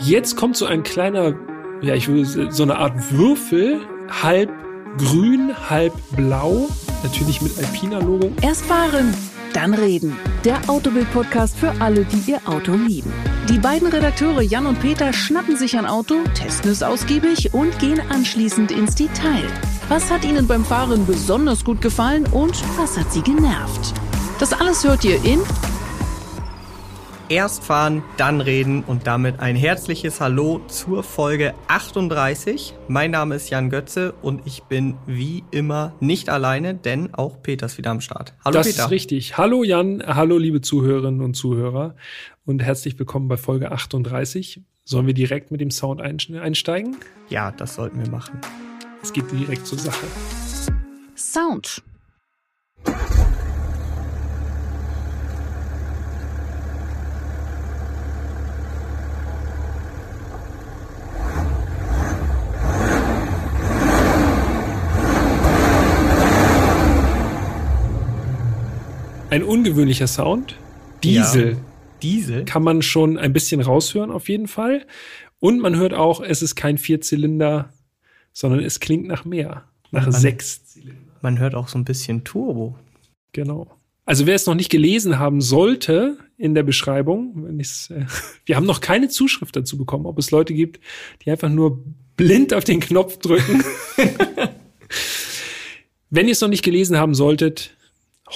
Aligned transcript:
Jetzt 0.00 0.36
kommt 0.36 0.56
so 0.56 0.66
ein 0.66 0.82
kleiner, 0.82 1.34
ja, 1.80 1.94
ich 1.94 2.08
würde 2.08 2.50
so 2.50 2.62
eine 2.64 2.76
Art 2.76 3.12
Würfel, 3.12 3.80
halb 4.22 4.50
grün, 4.98 5.52
halb 5.70 5.92
blau, 6.16 6.68
natürlich 7.04 7.40
mit 7.40 7.56
Alpina-Logo. 7.56 8.32
Erst 8.42 8.64
fahren, 8.66 9.14
dann 9.52 9.72
reden. 9.72 10.16
Der 10.44 10.58
Autobild-Podcast 10.68 11.56
für 11.56 11.72
alle, 11.80 12.04
die 12.04 12.32
ihr 12.32 12.40
Auto 12.44 12.72
lieben. 12.72 13.12
Die 13.48 13.58
beiden 13.58 13.86
Redakteure 13.86 14.42
Jan 14.42 14.66
und 14.66 14.80
Peter 14.80 15.12
schnappen 15.12 15.56
sich 15.56 15.78
ein 15.78 15.86
Auto, 15.86 16.16
testen 16.34 16.72
es 16.72 16.82
ausgiebig 16.82 17.54
und 17.54 17.78
gehen 17.78 18.00
anschließend 18.10 18.72
ins 18.72 18.96
Detail. 18.96 19.44
Was 19.88 20.10
hat 20.10 20.24
ihnen 20.24 20.48
beim 20.48 20.64
Fahren 20.64 21.06
besonders 21.06 21.64
gut 21.64 21.80
gefallen 21.80 22.26
und 22.32 22.60
was 22.76 22.98
hat 22.98 23.12
sie 23.12 23.22
genervt? 23.22 23.94
Das 24.40 24.52
alles 24.52 24.82
hört 24.82 25.04
ihr 25.04 25.22
in 25.24 25.40
Erst 27.30 27.64
fahren, 27.64 28.02
dann 28.18 28.42
reden 28.42 28.84
und 28.84 29.06
damit 29.06 29.40
ein 29.40 29.56
herzliches 29.56 30.20
Hallo 30.20 30.60
zur 30.68 31.02
Folge 31.02 31.54
38. 31.68 32.74
Mein 32.86 33.12
Name 33.12 33.36
ist 33.36 33.48
Jan 33.48 33.70
Götze 33.70 34.12
und 34.20 34.42
ich 34.46 34.64
bin 34.64 34.96
wie 35.06 35.42
immer 35.50 35.94
nicht 36.00 36.28
alleine, 36.28 36.74
denn 36.74 37.14
auch 37.14 37.40
Peter 37.42 37.64
ist 37.64 37.78
wieder 37.78 37.92
am 37.92 38.02
Start. 38.02 38.34
Hallo 38.44 38.52
das 38.52 38.66
Peter. 38.66 38.76
Das 38.76 38.86
ist 38.86 38.90
richtig. 38.90 39.38
Hallo 39.38 39.64
Jan, 39.64 40.02
hallo 40.06 40.36
liebe 40.36 40.60
Zuhörerinnen 40.60 41.22
und 41.22 41.32
Zuhörer 41.32 41.94
und 42.44 42.62
herzlich 42.62 42.98
willkommen 42.98 43.28
bei 43.28 43.38
Folge 43.38 43.72
38. 43.72 44.60
Sollen 44.84 45.06
wir 45.06 45.14
direkt 45.14 45.50
mit 45.50 45.62
dem 45.62 45.70
Sound 45.70 46.02
einsteigen? 46.02 46.98
Ja, 47.30 47.52
das 47.52 47.76
sollten 47.76 48.04
wir 48.04 48.10
machen. 48.10 48.38
Es 49.02 49.14
geht 49.14 49.32
direkt 49.32 49.66
zur 49.66 49.78
Sache. 49.78 50.06
Sound. 51.16 51.82
Ein 69.34 69.42
ungewöhnlicher 69.42 70.06
Sound. 70.06 70.54
Diesel. 71.02 71.54
Ja. 71.54 71.58
Diesel. 72.02 72.44
Kann 72.44 72.62
man 72.62 72.82
schon 72.82 73.18
ein 73.18 73.32
bisschen 73.32 73.60
raushören, 73.60 74.12
auf 74.12 74.28
jeden 74.28 74.46
Fall. 74.46 74.86
Und 75.40 75.58
man 75.58 75.74
hört 75.74 75.92
auch, 75.92 76.20
es 76.20 76.40
ist 76.40 76.54
kein 76.54 76.78
Vierzylinder, 76.78 77.72
sondern 78.32 78.60
es 78.60 78.78
klingt 78.78 79.08
nach 79.08 79.24
mehr. 79.24 79.64
Nach 79.90 80.04
man, 80.04 80.12
sechs 80.12 80.66
Zylinder. 80.66 81.10
Man 81.20 81.40
hört 81.40 81.56
auch 81.56 81.66
so 81.66 81.76
ein 81.76 81.84
bisschen 81.84 82.22
Turbo. 82.22 82.78
Genau. 83.32 83.76
Also 84.06 84.24
wer 84.26 84.36
es 84.36 84.46
noch 84.46 84.54
nicht 84.54 84.70
gelesen 84.70 85.18
haben 85.18 85.40
sollte 85.40 86.16
in 86.38 86.54
der 86.54 86.62
Beschreibung, 86.62 87.32
wenn 87.44 87.58
ich's, 87.58 87.90
äh, 87.90 88.06
wir 88.46 88.54
haben 88.54 88.66
noch 88.66 88.80
keine 88.80 89.08
Zuschrift 89.08 89.56
dazu 89.56 89.76
bekommen, 89.76 90.06
ob 90.06 90.16
es 90.16 90.30
Leute 90.30 90.54
gibt, 90.54 90.78
die 91.24 91.32
einfach 91.32 91.48
nur 91.50 91.82
blind 92.16 92.54
auf 92.54 92.62
den 92.62 92.78
Knopf 92.78 93.18
drücken. 93.18 93.64
wenn 96.10 96.28
ihr 96.28 96.32
es 96.32 96.40
noch 96.40 96.46
nicht 96.46 96.62
gelesen 96.62 96.98
haben 96.98 97.16
solltet, 97.16 97.76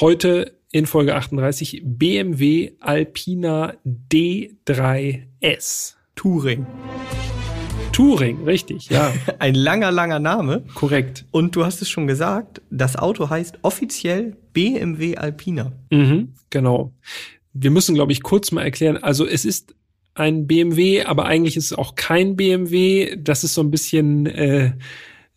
heute 0.00 0.57
in 0.70 0.86
Folge 0.86 1.14
38 1.14 1.82
BMW 1.84 2.72
Alpina 2.80 3.74
D3S. 3.86 5.94
Touring. 6.14 6.66
Touring, 7.92 8.44
richtig, 8.44 8.90
ja. 8.90 9.12
Ein 9.38 9.54
langer, 9.54 9.90
langer 9.90 10.18
Name. 10.18 10.64
Korrekt. 10.74 11.24
Und 11.30 11.56
du 11.56 11.64
hast 11.64 11.80
es 11.80 11.88
schon 11.88 12.06
gesagt, 12.06 12.60
das 12.70 12.96
Auto 12.96 13.30
heißt 13.30 13.60
offiziell 13.62 14.36
BMW 14.52 15.16
Alpina. 15.16 15.72
Mhm, 15.90 16.34
genau. 16.50 16.92
Wir 17.54 17.70
müssen, 17.70 17.94
glaube 17.94 18.12
ich, 18.12 18.22
kurz 18.22 18.52
mal 18.52 18.62
erklären. 18.62 18.98
Also 18.98 19.26
es 19.26 19.44
ist 19.44 19.74
ein 20.14 20.46
BMW, 20.46 21.04
aber 21.04 21.26
eigentlich 21.26 21.56
ist 21.56 21.66
es 21.66 21.72
auch 21.72 21.94
kein 21.94 22.36
BMW. 22.36 23.16
Das 23.16 23.42
ist 23.42 23.54
so 23.54 23.62
ein 23.62 23.70
bisschen 23.70 24.26
äh, 24.26 24.72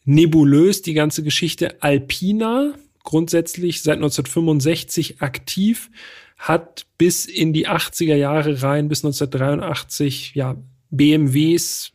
nebulös, 0.04 0.82
die 0.82 0.94
ganze 0.94 1.24
Geschichte. 1.24 1.82
Alpina 1.82 2.74
grundsätzlich 3.04 3.82
seit 3.82 3.98
1965 3.98 5.22
aktiv, 5.22 5.90
hat 6.38 6.86
bis 6.98 7.26
in 7.26 7.54
die 7.54 7.68
80er 7.68 8.16
Jahre 8.16 8.62
rein, 8.64 8.88
bis 8.88 9.06
1983, 9.06 10.34
ja, 10.34 10.58
BMWs 10.90 11.94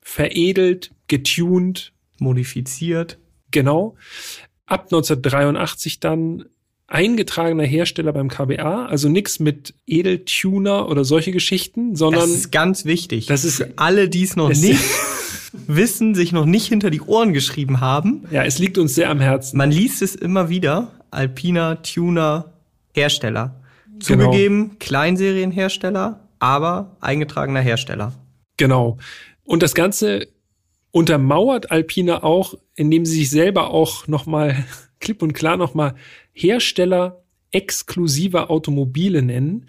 veredelt, 0.00 0.92
getuned, 1.08 1.92
modifiziert. 2.18 3.18
Genau. 3.50 3.96
Ab 4.66 4.84
1983 4.84 6.00
dann 6.00 6.44
eingetragener 6.86 7.64
Hersteller 7.64 8.12
beim 8.12 8.28
KBA, 8.28 8.86
also 8.86 9.08
nichts 9.08 9.40
mit 9.40 9.74
Edeltuner 9.86 10.88
oder 10.88 11.04
solche 11.04 11.32
Geschichten, 11.32 11.96
sondern 11.96 12.22
das 12.22 12.30
ist 12.30 12.50
ganz 12.50 12.86
wichtig. 12.86 13.26
Das 13.26 13.44
ist 13.44 13.56
für 13.56 13.72
alle, 13.76 14.08
die 14.08 14.22
es 14.22 14.36
noch 14.36 14.48
nicht 14.48 14.80
wissen, 15.66 16.14
sich 16.14 16.32
noch 16.32 16.46
nicht 16.46 16.66
hinter 16.66 16.90
die 16.90 17.00
Ohren 17.00 17.32
geschrieben 17.32 17.80
haben. 17.80 18.24
Ja, 18.30 18.44
es 18.44 18.58
liegt 18.58 18.78
uns 18.78 18.94
sehr 18.94 19.10
am 19.10 19.20
Herzen. 19.20 19.56
Man 19.56 19.70
liest 19.70 20.02
es 20.02 20.14
immer 20.14 20.48
wieder. 20.48 20.92
Alpina, 21.10 21.76
Tuner, 21.76 22.52
Hersteller. 22.94 23.54
Genau. 23.86 24.00
Zugegeben, 24.00 24.78
Kleinserienhersteller, 24.78 26.20
aber 26.38 26.96
eingetragener 27.00 27.60
Hersteller. 27.60 28.12
Genau. 28.56 28.98
Und 29.44 29.62
das 29.62 29.74
Ganze 29.74 30.28
untermauert 30.90 31.70
Alpina 31.70 32.22
auch, 32.22 32.54
indem 32.74 33.04
sie 33.04 33.18
sich 33.20 33.30
selber 33.30 33.70
auch 33.70 34.06
nochmal 34.06 34.64
klipp 35.00 35.22
und 35.22 35.32
klar 35.32 35.56
nochmal 35.56 35.94
Hersteller 36.32 37.22
exklusiver 37.50 38.50
Automobile 38.50 39.22
nennen 39.22 39.66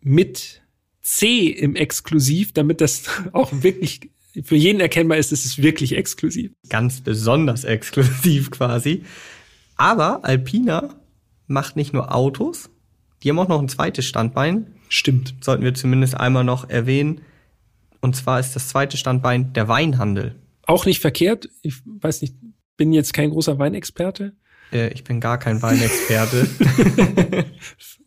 mit 0.00 0.62
C 1.02 1.48
im 1.48 1.76
Exklusiv, 1.76 2.52
damit 2.52 2.80
das 2.80 3.04
auch 3.32 3.50
wirklich 3.52 4.10
für 4.44 4.56
jeden 4.56 4.80
erkennbar 4.80 5.18
ist, 5.18 5.32
es 5.32 5.44
ist 5.44 5.62
wirklich 5.62 5.96
exklusiv. 5.96 6.52
Ganz 6.68 7.00
besonders 7.00 7.64
exklusiv 7.64 8.50
quasi. 8.50 9.04
Aber 9.76 10.24
Alpina 10.24 10.94
macht 11.46 11.76
nicht 11.76 11.92
nur 11.92 12.14
Autos, 12.14 12.70
die 13.22 13.30
haben 13.30 13.38
auch 13.38 13.48
noch 13.48 13.60
ein 13.60 13.68
zweites 13.68 14.06
Standbein. 14.06 14.74
Stimmt. 14.88 15.34
Sollten 15.40 15.62
wir 15.62 15.74
zumindest 15.74 16.14
einmal 16.16 16.44
noch 16.44 16.68
erwähnen. 16.68 17.20
Und 18.00 18.16
zwar 18.16 18.40
ist 18.40 18.56
das 18.56 18.68
zweite 18.68 18.96
Standbein 18.96 19.52
der 19.52 19.68
Weinhandel. 19.68 20.36
Auch 20.66 20.86
nicht 20.86 21.00
verkehrt. 21.00 21.48
Ich 21.62 21.76
weiß 21.84 22.22
nicht, 22.22 22.34
bin 22.76 22.92
jetzt 22.92 23.12
kein 23.12 23.30
großer 23.30 23.58
Weinexperte. 23.58 24.34
Äh, 24.72 24.92
ich 24.92 25.04
bin 25.04 25.20
gar 25.20 25.38
kein 25.38 25.60
Weinexperte. 25.60 26.48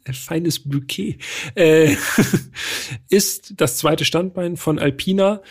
Ein 0.05 0.13
feines 0.13 0.59
Bouquet. 0.63 1.19
Äh, 1.55 1.95
ist 3.09 3.53
das 3.57 3.77
zweite 3.77 4.05
Standbein 4.05 4.57
von 4.57 4.79
Alpina 4.79 5.41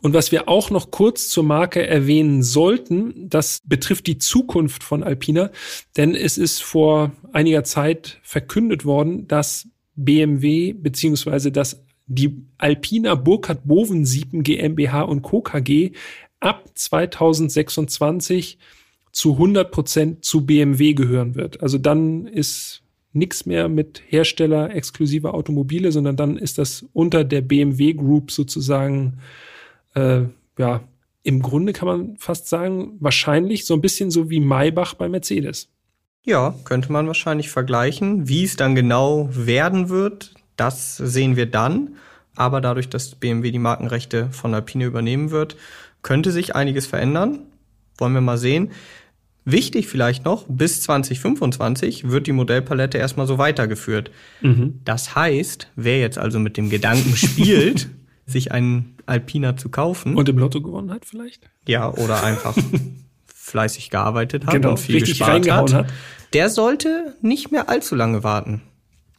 und 0.00 0.14
was 0.14 0.30
wir 0.30 0.48
auch 0.48 0.70
noch 0.70 0.90
kurz 0.90 1.28
zur 1.28 1.44
Marke 1.44 1.84
erwähnen 1.86 2.42
sollten, 2.42 3.28
das 3.28 3.60
betrifft 3.64 4.06
die 4.06 4.18
Zukunft 4.18 4.84
von 4.84 5.02
Alpina, 5.02 5.50
denn 5.96 6.14
es 6.14 6.38
ist 6.38 6.62
vor 6.62 7.12
einiger 7.32 7.64
Zeit 7.64 8.18
verkündet 8.22 8.84
worden, 8.84 9.26
dass 9.26 9.68
BMW 9.96 10.72
beziehungsweise 10.72 11.50
dass 11.50 11.82
die 12.06 12.42
Alpina 12.58 13.16
Burkhard 13.16 13.66
Bovensiepen 13.66 14.44
GmbH 14.44 15.02
und 15.02 15.22
Co. 15.22 15.42
KG 15.42 15.92
ab 16.40 16.64
2026 16.74 18.58
zu 19.10 19.32
100 19.32 19.70
Prozent 19.70 20.24
zu 20.24 20.46
BMW 20.46 20.94
gehören 20.94 21.34
wird. 21.34 21.60
Also 21.60 21.76
dann 21.76 22.26
ist 22.26 22.82
nichts 23.12 23.46
mehr 23.46 23.68
mit 23.68 24.00
Hersteller 24.06 24.74
exklusiver 24.74 25.34
Automobile, 25.34 25.90
sondern 25.90 26.16
dann 26.16 26.36
ist 26.36 26.58
das 26.58 26.86
unter 26.92 27.24
der 27.24 27.40
BMW 27.40 27.94
Group 27.94 28.30
sozusagen 28.30 29.18
äh, 29.98 30.60
ja, 30.60 30.80
im 31.22 31.42
Grunde 31.42 31.72
kann 31.72 31.88
man 31.88 32.16
fast 32.16 32.48
sagen, 32.48 32.96
wahrscheinlich 33.00 33.66
so 33.66 33.74
ein 33.74 33.80
bisschen 33.80 34.10
so 34.10 34.30
wie 34.30 34.40
Maybach 34.40 34.94
bei 34.94 35.08
Mercedes. 35.08 35.68
Ja, 36.24 36.54
könnte 36.64 36.92
man 36.92 37.06
wahrscheinlich 37.06 37.50
vergleichen. 37.50 38.28
Wie 38.28 38.44
es 38.44 38.56
dann 38.56 38.74
genau 38.74 39.28
werden 39.32 39.88
wird, 39.88 40.34
das 40.56 40.96
sehen 40.96 41.36
wir 41.36 41.46
dann. 41.46 41.96
Aber 42.36 42.60
dadurch, 42.60 42.88
dass 42.88 43.14
BMW 43.14 43.50
die 43.50 43.58
Markenrechte 43.58 44.28
von 44.30 44.54
Alpine 44.54 44.84
übernehmen 44.84 45.30
wird, 45.30 45.56
könnte 46.02 46.30
sich 46.30 46.54
einiges 46.54 46.86
verändern. 46.86 47.40
Wollen 47.96 48.14
wir 48.14 48.20
mal 48.20 48.38
sehen. 48.38 48.70
Wichtig 49.44 49.88
vielleicht 49.88 50.26
noch, 50.26 50.44
bis 50.46 50.82
2025 50.82 52.10
wird 52.10 52.26
die 52.26 52.32
Modellpalette 52.32 52.98
erstmal 52.98 53.26
so 53.26 53.38
weitergeführt. 53.38 54.10
Mhm. 54.42 54.80
Das 54.84 55.14
heißt, 55.14 55.68
wer 55.74 56.00
jetzt 56.00 56.18
also 56.18 56.38
mit 56.38 56.58
dem 56.58 56.68
Gedanken 56.68 57.16
spielt, 57.16 57.88
sich 58.28 58.52
einen 58.52 58.96
Alpina 59.06 59.56
zu 59.56 59.70
kaufen. 59.70 60.14
Und 60.14 60.28
im 60.28 60.38
Lotto 60.38 60.60
gewonnen 60.60 60.90
hat 60.90 61.04
vielleicht? 61.04 61.48
Ja, 61.66 61.92
oder 61.92 62.22
einfach 62.22 62.56
fleißig 63.26 63.90
gearbeitet 63.90 64.46
hat 64.46 64.54
genau, 64.54 64.70
und 64.70 64.80
viel 64.80 65.00
gespart 65.00 65.50
hat, 65.50 65.72
hat. 65.72 65.86
Der 66.34 66.50
sollte 66.50 67.14
nicht 67.22 67.50
mehr 67.50 67.68
allzu 67.68 67.94
lange 67.94 68.22
warten. 68.22 68.62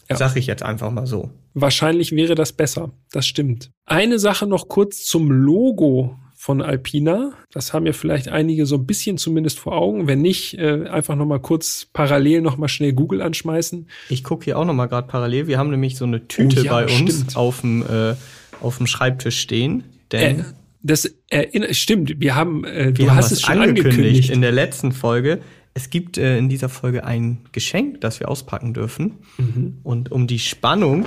Ja. 0.09 0.15
Sag 0.15 0.35
ich 0.35 0.47
jetzt 0.47 0.63
einfach 0.63 0.91
mal 0.91 1.07
so. 1.07 1.31
Wahrscheinlich 1.53 2.11
wäre 2.11 2.35
das 2.35 2.53
besser. 2.53 2.91
Das 3.11 3.27
stimmt. 3.27 3.71
Eine 3.85 4.19
Sache 4.19 4.47
noch 4.47 4.67
kurz 4.67 5.03
zum 5.05 5.31
Logo 5.31 6.15
von 6.35 6.61
Alpina. 6.61 7.33
Das 7.51 7.73
haben 7.73 7.85
ja 7.85 7.93
vielleicht 7.93 8.29
einige 8.29 8.65
so 8.65 8.77
ein 8.77 8.85
bisschen 8.85 9.17
zumindest 9.17 9.59
vor 9.59 9.73
Augen. 9.73 10.07
Wenn 10.07 10.21
nicht, 10.21 10.57
äh, 10.57 10.87
einfach 10.87 11.15
noch 11.15 11.25
mal 11.25 11.39
kurz 11.39 11.87
parallel 11.91 12.41
noch 12.41 12.57
mal 12.57 12.69
schnell 12.69 12.93
Google 12.93 13.21
anschmeißen. 13.21 13.87
Ich 14.09 14.23
gucke 14.23 14.45
hier 14.45 14.57
auch 14.57 14.65
noch 14.65 14.73
mal 14.73 14.87
gerade 14.87 15.07
parallel. 15.07 15.47
Wir 15.47 15.57
haben 15.57 15.69
nämlich 15.69 15.97
so 15.97 16.05
eine 16.05 16.27
Tüte 16.27 16.61
oh, 16.61 16.63
ja, 16.63 16.71
bei 16.71 16.83
uns 16.85 17.15
stimmt. 17.15 17.35
auf 17.35 17.61
dem 17.61 17.83
äh, 17.83 18.15
auf 18.61 18.77
dem 18.77 18.87
Schreibtisch 18.87 19.39
stehen. 19.39 19.83
Denn 20.11 20.39
Äh, 20.39 20.43
das 20.81 21.11
erinnert, 21.29 21.75
stimmt, 21.75 22.19
wir 22.19 22.35
haben, 22.35 22.63
äh, 22.63 22.85
wir 22.87 22.91
du 22.93 23.09
haben 23.09 23.17
hast 23.17 23.31
es 23.31 23.41
schon 23.41 23.57
angekündigt. 23.59 23.85
angekündigt 23.97 24.29
in 24.29 24.41
der 24.41 24.51
letzten 24.53 24.91
Folge. 24.93 25.41
Es 25.73 25.89
gibt 25.89 26.17
äh, 26.17 26.37
in 26.37 26.49
dieser 26.49 26.69
Folge 26.69 27.03
ein 27.03 27.39
Geschenk, 27.51 28.01
das 28.01 28.19
wir 28.19 28.29
auspacken 28.29 28.73
dürfen. 28.73 29.19
Mhm. 29.37 29.79
Und 29.83 30.11
um 30.11 30.25
die 30.25 30.39
Spannung, 30.39 31.05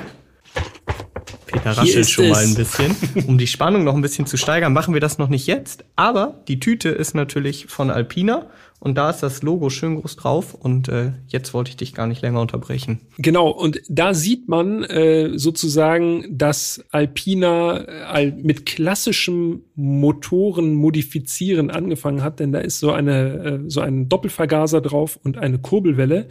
Peter 1.47 1.77
raschelt 1.77 2.09
schon 2.09 2.29
mal 2.29 2.43
es. 2.43 2.51
ein 2.51 2.55
bisschen, 2.55 2.97
um 3.27 3.39
die 3.39 3.47
Spannung 3.47 3.85
noch 3.85 3.95
ein 3.95 4.03
bisschen 4.03 4.27
zu 4.27 4.37
steigern, 4.37 4.73
machen 4.73 4.95
wir 4.95 5.01
das 5.01 5.19
noch 5.19 5.29
nicht 5.29 5.47
jetzt. 5.47 5.85
Aber 5.97 6.43
die 6.49 6.61
Tüte 6.61 6.89
ist 6.91 7.15
natürlich 7.15 7.67
von 7.67 7.91
Alpina 7.91 8.47
und 8.83 8.99
da 8.99 9.11
ist 9.11 9.21
das 9.21 9.43
Logo 9.43 9.71
schön 9.71 10.01
groß 10.01 10.17
drauf. 10.17 10.55
Und 10.55 10.89
äh, 10.89 11.13
jetzt 11.29 11.55
wollte 11.55 11.71
ich 11.71 11.77
dich 11.77 11.95
gar 11.95 12.09
nicht 12.09 12.21
länger 12.21 12.41
unterbrechen. 12.41 12.99
Genau, 13.17 13.49
und 13.49 13.81
da 13.89 14.13
sieht 14.13 14.49
man 14.49 14.83
äh, 14.83 15.39
sozusagen, 15.39 16.25
dass 16.37 16.85
Alpina 16.91 17.77
äh, 18.17 18.33
mit 18.33 18.67
klassischem 18.67 19.63
Motoren 19.77 20.75
modifizieren 20.75 21.71
angefangen 21.71 22.25
hat, 22.25 22.41
denn 22.41 22.51
da 22.51 22.59
ist 22.59 22.81
so 22.81 22.91
eine 22.91 23.21
äh, 23.45 23.71
so 23.71 23.83
ein 23.83 24.09
Doppelvergaser 24.09 24.81
drauf 24.81 25.17
und 25.23 25.39
eine 25.39 25.61
Kurbelwelle. 25.61 26.27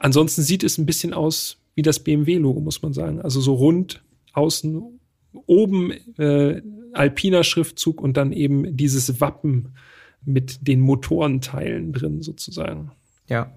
Ansonsten 0.00 0.42
sieht 0.42 0.64
es 0.64 0.78
ein 0.78 0.86
bisschen 0.86 1.12
aus 1.12 1.58
wie 1.76 1.82
das 1.82 2.00
BMW-Logo, 2.00 2.58
muss 2.58 2.82
man 2.82 2.92
sagen. 2.92 3.22
Also 3.22 3.40
so 3.40 3.54
rund, 3.54 4.02
außen, 4.32 4.82
oben 5.46 5.92
äh, 6.18 6.60
Alpina-Schriftzug 6.92 8.00
und 8.00 8.16
dann 8.16 8.32
eben 8.32 8.76
dieses 8.76 9.20
Wappen 9.20 9.76
mit 10.24 10.66
den 10.66 10.80
Motorenteilen 10.80 11.92
drin 11.92 12.22
sozusagen. 12.22 12.92
Ja. 13.28 13.52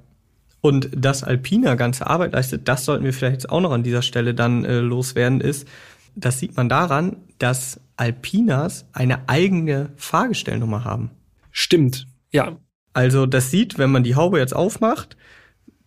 Und 0.62 0.90
dass 0.96 1.24
Alpina 1.24 1.76
ganze 1.76 2.08
Arbeit 2.08 2.34
leistet, 2.34 2.68
das 2.68 2.86
sollten 2.86 3.04
wir 3.04 3.14
vielleicht 3.14 3.34
jetzt 3.34 3.50
auch 3.50 3.62
noch 3.62 3.72
an 3.72 3.84
dieser 3.84 4.04
Stelle 4.04 4.34
dann 4.36 4.64
äh, 4.64 4.80
loswerden, 4.80 5.42
ist, 5.42 5.68
das 6.16 6.40
sieht 6.40 6.56
man 6.56 6.70
daran, 6.70 7.18
dass 7.40 7.80
Alpinas 7.98 8.86
eine 8.94 9.28
eigene 9.28 9.92
Fahrgestellnummer 9.96 10.84
haben. 10.84 11.12
Stimmt, 11.52 12.08
ja. 12.32 12.58
Also 12.94 13.26
das 13.26 13.50
sieht, 13.52 13.78
wenn 13.78 13.92
man 13.92 14.04
die 14.04 14.16
Haube 14.16 14.40
jetzt 14.40 14.56
aufmacht, 14.56 15.16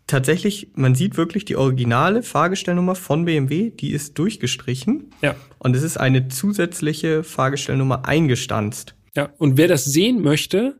tatsächlich, 0.06 0.72
man 0.74 0.94
sieht 0.94 1.16
wirklich 1.16 1.44
die 1.44 1.56
originale 1.56 2.22
Fahrgestellnummer 2.22 2.94
von 2.94 3.24
BMW, 3.26 3.70
die 3.70 3.92
ist 3.92 4.18
durchgestrichen 4.18 5.10
Ja. 5.22 5.34
und 5.58 5.76
es 5.76 5.82
ist 5.82 5.98
eine 5.98 6.28
zusätzliche 6.28 7.22
Fahrgestellnummer 7.22 8.06
eingestanzt. 8.06 8.94
Ja, 9.16 9.30
und 9.38 9.56
wer 9.56 9.68
das 9.68 9.84
sehen 9.84 10.22
möchte, 10.22 10.78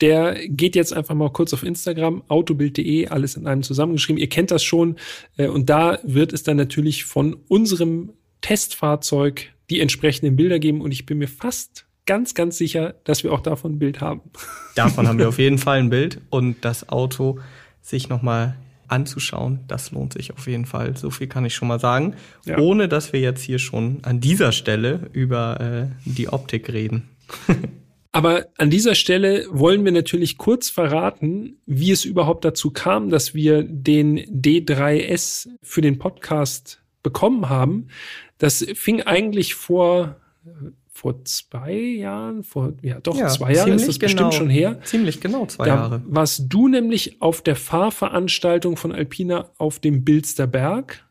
der 0.00 0.46
geht 0.48 0.76
jetzt 0.76 0.92
einfach 0.92 1.14
mal 1.14 1.30
kurz 1.32 1.52
auf 1.52 1.64
Instagram, 1.64 2.22
autobild.de, 2.28 3.08
alles 3.08 3.34
in 3.36 3.46
einem 3.46 3.62
zusammengeschrieben. 3.62 4.20
Ihr 4.20 4.28
kennt 4.28 4.50
das 4.50 4.62
schon. 4.62 4.96
äh, 5.36 5.48
Und 5.48 5.68
da 5.68 5.98
wird 6.04 6.32
es 6.32 6.44
dann 6.44 6.56
natürlich 6.56 7.04
von 7.04 7.36
unserem 7.48 8.10
Testfahrzeug 8.40 9.46
die 9.70 9.80
entsprechenden 9.80 10.36
Bilder 10.36 10.58
geben. 10.58 10.80
Und 10.80 10.92
ich 10.92 11.04
bin 11.06 11.18
mir 11.18 11.28
fast 11.28 11.86
ganz, 12.06 12.34
ganz 12.34 12.56
sicher, 12.56 12.94
dass 13.04 13.22
wir 13.24 13.32
auch 13.32 13.40
davon 13.40 13.72
ein 13.74 13.78
Bild 13.78 14.00
haben. 14.00 14.22
Davon 14.76 15.06
haben 15.08 15.18
wir 15.18 15.28
auf 15.28 15.38
jeden 15.38 15.58
Fall 15.58 15.78
ein 15.78 15.90
Bild 15.90 16.20
und 16.30 16.64
das 16.64 16.88
Auto 16.88 17.40
sich 17.82 18.08
nochmal 18.08 18.56
anzuschauen, 18.86 19.60
das 19.68 19.90
lohnt 19.90 20.14
sich 20.14 20.32
auf 20.32 20.46
jeden 20.46 20.64
Fall. 20.64 20.96
So 20.96 21.10
viel 21.10 21.26
kann 21.26 21.44
ich 21.44 21.54
schon 21.54 21.68
mal 21.68 21.78
sagen, 21.80 22.14
Ja. 22.46 22.58
ohne 22.58 22.88
dass 22.88 23.12
wir 23.12 23.20
jetzt 23.20 23.42
hier 23.42 23.58
schon 23.58 23.98
an 24.02 24.20
dieser 24.20 24.52
Stelle 24.52 25.10
über 25.12 25.60
äh, 25.60 26.08
die 26.08 26.28
Optik 26.28 26.72
reden. 26.72 27.08
Aber 28.12 28.46
an 28.56 28.70
dieser 28.70 28.94
Stelle 28.94 29.46
wollen 29.50 29.84
wir 29.84 29.92
natürlich 29.92 30.38
kurz 30.38 30.70
verraten, 30.70 31.58
wie 31.66 31.90
es 31.92 32.04
überhaupt 32.04 32.44
dazu 32.44 32.70
kam, 32.70 33.10
dass 33.10 33.34
wir 33.34 33.62
den 33.62 34.18
D3S 34.20 35.48
für 35.62 35.82
den 35.82 35.98
Podcast 35.98 36.82
bekommen 37.02 37.48
haben. 37.48 37.88
Das 38.38 38.64
fing 38.74 39.02
eigentlich 39.02 39.54
vor, 39.54 40.16
vor 40.88 41.22
zwei 41.26 41.74
Jahren, 41.74 42.42
vor, 42.44 42.72
ja 42.82 42.98
doch, 43.00 43.14
zwei 43.28 43.52
Jahren 43.52 43.72
ist 43.74 43.86
das 43.86 43.98
bestimmt 43.98 44.34
schon 44.34 44.48
her. 44.50 44.80
Ziemlich 44.84 45.20
genau 45.20 45.46
zwei 45.46 45.66
Da 45.66 45.74
Jahre. 45.74 46.02
warst 46.06 46.44
du 46.48 46.66
nämlich 46.66 47.20
auf 47.20 47.42
der 47.42 47.56
Fahrveranstaltung 47.56 48.76
von 48.76 48.90
Alpina 48.90 49.50
auf 49.58 49.78
dem 49.80 50.02
Bilsterberg 50.04 51.04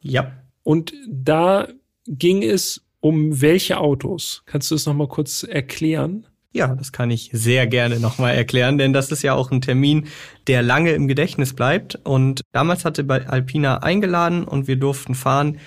Ja. 0.00 0.32
und 0.64 0.92
da 1.08 1.68
ging 2.06 2.42
es 2.42 2.84
um 3.02 3.40
welche 3.42 3.78
Autos? 3.78 4.42
Kannst 4.46 4.70
du 4.70 4.76
das 4.76 4.86
noch 4.86 4.94
mal 4.94 5.08
kurz 5.08 5.42
erklären? 5.42 6.26
Ja, 6.52 6.74
das 6.74 6.92
kann 6.92 7.10
ich 7.10 7.30
sehr 7.32 7.66
gerne 7.66 7.98
nochmal 7.98 8.34
erklären, 8.34 8.78
denn 8.78 8.92
das 8.92 9.10
ist 9.10 9.22
ja 9.22 9.34
auch 9.34 9.50
ein 9.50 9.60
Termin, 9.60 10.06
der 10.46 10.62
lange 10.62 10.92
im 10.92 11.08
Gedächtnis 11.08 11.52
bleibt. 11.52 11.98
Und 12.04 12.42
damals 12.52 12.84
hatte 12.84 13.04
bei 13.04 13.26
Alpina 13.26 13.82
eingeladen 13.82 14.44
und 14.44 14.68
wir 14.68 14.76
durften 14.76 15.14
fahren 15.14 15.58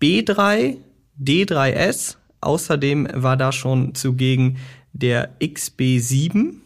B3, 0.00 0.76
D3S. 1.20 2.16
Außerdem 2.40 3.08
war 3.14 3.36
da 3.36 3.52
schon 3.52 3.94
zugegen 3.94 4.58
der 4.92 5.40
XB7, 5.40 6.56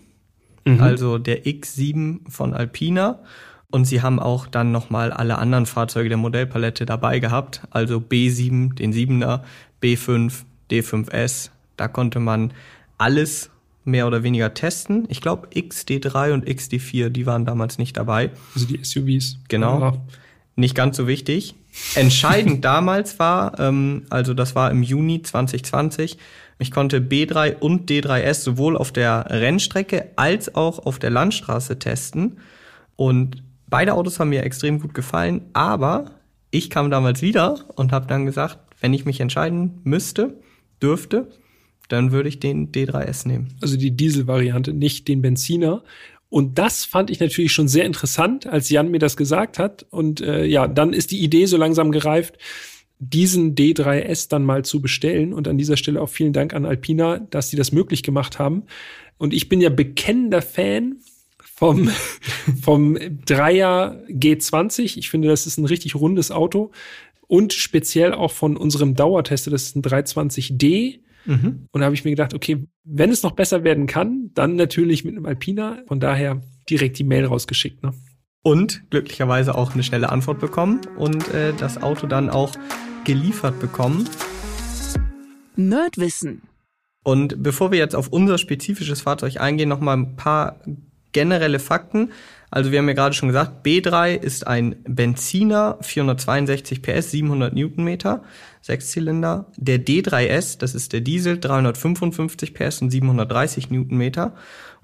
also 0.80 1.18
der 1.18 1.46
X7 1.46 2.28
von 2.28 2.52
Alpina. 2.52 3.20
Und 3.70 3.84
sie 3.84 4.02
haben 4.02 4.18
auch 4.18 4.46
dann 4.46 4.72
nochmal 4.72 5.12
alle 5.12 5.38
anderen 5.38 5.66
Fahrzeuge 5.66 6.08
der 6.08 6.18
Modellpalette 6.18 6.84
dabei 6.84 7.18
gehabt. 7.18 7.62
Also 7.70 7.98
B7, 7.98 8.74
den 8.74 8.92
7er, 8.92 9.42
B5, 9.82 10.44
D5S. 10.70 11.50
Da 11.76 11.88
konnte 11.88 12.20
man 12.20 12.52
alles 12.98 13.50
mehr 13.84 14.06
oder 14.06 14.22
weniger 14.22 14.54
testen. 14.54 15.06
Ich 15.08 15.20
glaube, 15.20 15.48
XD3 15.48 16.32
und 16.32 16.46
XD4, 16.46 17.08
die 17.08 17.26
waren 17.26 17.44
damals 17.44 17.78
nicht 17.78 17.96
dabei. 17.96 18.30
Also 18.54 18.66
die 18.66 18.84
SUVs. 18.84 19.38
Genau. 19.48 19.80
Ja. 19.80 19.92
Nicht 20.56 20.74
ganz 20.74 20.96
so 20.96 21.06
wichtig. 21.06 21.54
Entscheidend 21.94 22.64
damals 22.64 23.18
war, 23.18 23.58
ähm, 23.58 24.02
also 24.10 24.34
das 24.34 24.54
war 24.54 24.70
im 24.70 24.82
Juni 24.82 25.22
2020, 25.22 26.18
ich 26.58 26.72
konnte 26.72 26.98
B3 26.98 27.56
und 27.56 27.88
D3S 27.88 28.42
sowohl 28.42 28.76
auf 28.76 28.90
der 28.90 29.26
Rennstrecke 29.30 30.10
als 30.16 30.54
auch 30.56 30.84
auf 30.84 30.98
der 30.98 31.10
Landstraße 31.10 31.78
testen. 31.78 32.38
Und 32.96 33.44
beide 33.68 33.94
Autos 33.94 34.18
haben 34.18 34.30
mir 34.30 34.42
extrem 34.42 34.80
gut 34.80 34.92
gefallen, 34.92 35.42
aber 35.52 36.10
ich 36.50 36.68
kam 36.68 36.90
damals 36.90 37.22
wieder 37.22 37.60
und 37.76 37.92
habe 37.92 38.08
dann 38.08 38.26
gesagt, 38.26 38.58
wenn 38.80 38.94
ich 38.94 39.04
mich 39.04 39.20
entscheiden 39.20 39.80
müsste, 39.84 40.40
dürfte, 40.82 41.28
dann 41.88 42.12
würde 42.12 42.28
ich 42.28 42.38
den 42.38 42.70
D3S 42.70 43.26
nehmen. 43.26 43.48
Also 43.60 43.76
die 43.76 43.90
Dieselvariante, 43.90 44.72
nicht 44.72 45.08
den 45.08 45.22
Benziner. 45.22 45.82
Und 46.30 46.58
das 46.58 46.84
fand 46.84 47.10
ich 47.10 47.20
natürlich 47.20 47.52
schon 47.52 47.68
sehr 47.68 47.86
interessant, 47.86 48.46
als 48.46 48.68
Jan 48.68 48.90
mir 48.90 48.98
das 48.98 49.16
gesagt 49.16 49.58
hat. 49.58 49.86
Und 49.90 50.20
äh, 50.20 50.44
ja, 50.44 50.68
dann 50.68 50.92
ist 50.92 51.10
die 51.10 51.22
Idee 51.22 51.46
so 51.46 51.56
langsam 51.56 51.90
gereift, 51.90 52.36
diesen 52.98 53.54
D3S 53.54 54.28
dann 54.28 54.44
mal 54.44 54.64
zu 54.64 54.82
bestellen. 54.82 55.32
Und 55.32 55.48
an 55.48 55.56
dieser 55.56 55.76
Stelle 55.78 56.02
auch 56.02 56.10
vielen 56.10 56.34
Dank 56.34 56.52
an 56.52 56.66
Alpina, 56.66 57.18
dass 57.18 57.48
sie 57.48 57.56
das 57.56 57.72
möglich 57.72 58.02
gemacht 58.02 58.38
haben. 58.38 58.64
Und 59.16 59.32
ich 59.32 59.48
bin 59.48 59.60
ja 59.60 59.70
bekennender 59.70 60.42
Fan 60.42 60.96
vom, 61.42 61.90
vom 62.62 62.98
Dreier 63.24 64.02
G20. 64.08 64.98
Ich 64.98 65.08
finde, 65.08 65.28
das 65.28 65.46
ist 65.46 65.56
ein 65.56 65.64
richtig 65.64 65.94
rundes 65.94 66.30
Auto. 66.30 66.72
Und 67.28 67.52
speziell 67.52 68.14
auch 68.14 68.32
von 68.32 68.56
unserem 68.56 68.94
Dauertester, 68.94 69.50
das 69.50 69.64
ist 69.64 69.76
ein 69.76 69.82
320D. 69.82 71.00
Und 71.72 71.80
da 71.80 71.84
habe 71.84 71.94
ich 71.94 72.04
mir 72.04 72.10
gedacht, 72.10 72.32
okay, 72.32 72.66
wenn 72.84 73.10
es 73.10 73.22
noch 73.22 73.32
besser 73.32 73.62
werden 73.62 73.86
kann, 73.86 74.30
dann 74.34 74.56
natürlich 74.56 75.04
mit 75.04 75.14
einem 75.14 75.26
Alpina. 75.26 75.82
Von 75.86 76.00
daher 76.00 76.42
direkt 76.70 76.98
die 76.98 77.04
Mail 77.04 77.26
rausgeschickt. 77.26 77.82
Ne? 77.82 77.92
Und 78.42 78.88
glücklicherweise 78.90 79.54
auch 79.54 79.74
eine 79.74 79.82
schnelle 79.82 80.08
Antwort 80.08 80.40
bekommen 80.40 80.80
und 80.96 81.28
äh, 81.34 81.52
das 81.52 81.82
Auto 81.82 82.06
dann 82.06 82.30
auch 82.30 82.52
geliefert 83.04 83.60
bekommen. 83.60 84.08
Nerdwissen. 85.56 86.42
Und 87.04 87.42
bevor 87.42 87.72
wir 87.72 87.78
jetzt 87.78 87.94
auf 87.94 88.08
unser 88.08 88.38
spezifisches 88.38 89.02
Fahrzeug 89.02 89.38
eingehen, 89.38 89.68
noch 89.68 89.80
mal 89.80 89.96
ein 89.96 90.16
paar 90.16 90.60
generelle 91.12 91.58
Fakten. 91.58 92.10
Also 92.50 92.72
wir 92.72 92.78
haben 92.78 92.88
ja 92.88 92.94
gerade 92.94 93.14
schon 93.14 93.28
gesagt, 93.28 93.66
B3 93.66 94.14
ist 94.14 94.46
ein 94.46 94.76
Benziner, 94.84 95.78
462 95.80 96.82
PS, 96.82 97.10
700 97.10 97.54
Newtonmeter, 97.54 98.22
Sechszylinder. 98.62 99.46
Der 99.56 99.78
D3S, 99.84 100.58
das 100.58 100.74
ist 100.74 100.92
der 100.92 101.00
Diesel, 101.00 101.38
355 101.38 102.54
PS 102.54 102.82
und 102.82 102.90
730 102.90 103.70
Newtonmeter. 103.70 104.34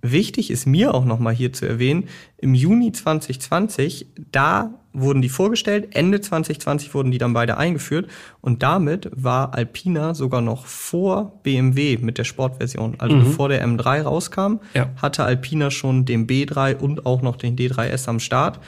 Wichtig 0.02 0.50
ist 0.50 0.66
mir 0.66 0.94
auch 0.94 1.06
noch 1.06 1.18
mal 1.18 1.34
hier 1.34 1.52
zu 1.52 1.66
erwähnen, 1.66 2.08
im 2.36 2.54
Juni 2.54 2.92
2020, 2.92 4.08
da 4.30 4.83
wurden 4.94 5.20
die 5.20 5.28
vorgestellt, 5.28 5.88
Ende 5.94 6.20
2020 6.20 6.94
wurden 6.94 7.10
die 7.10 7.18
dann 7.18 7.34
beide 7.34 7.58
eingeführt 7.58 8.06
und 8.40 8.62
damit 8.62 9.10
war 9.14 9.52
Alpina 9.54 10.14
sogar 10.14 10.40
noch 10.40 10.66
vor 10.66 11.40
BMW 11.42 11.98
mit 12.00 12.16
der 12.16 12.24
Sportversion. 12.24 12.94
Also 12.98 13.16
bevor 13.18 13.48
der 13.48 13.66
M3 13.66 14.02
rauskam, 14.02 14.60
Ja. 14.72 14.90
hatte 15.02 15.24
Alpina 15.24 15.70
schon 15.70 16.04
den 16.04 16.26
B3 16.26 16.76
und 16.76 17.04
auch 17.04 17.20
noch 17.22 17.36
den 17.36 17.56
D3S 17.56 18.08
am 18.08 18.20
Start. 18.20 18.60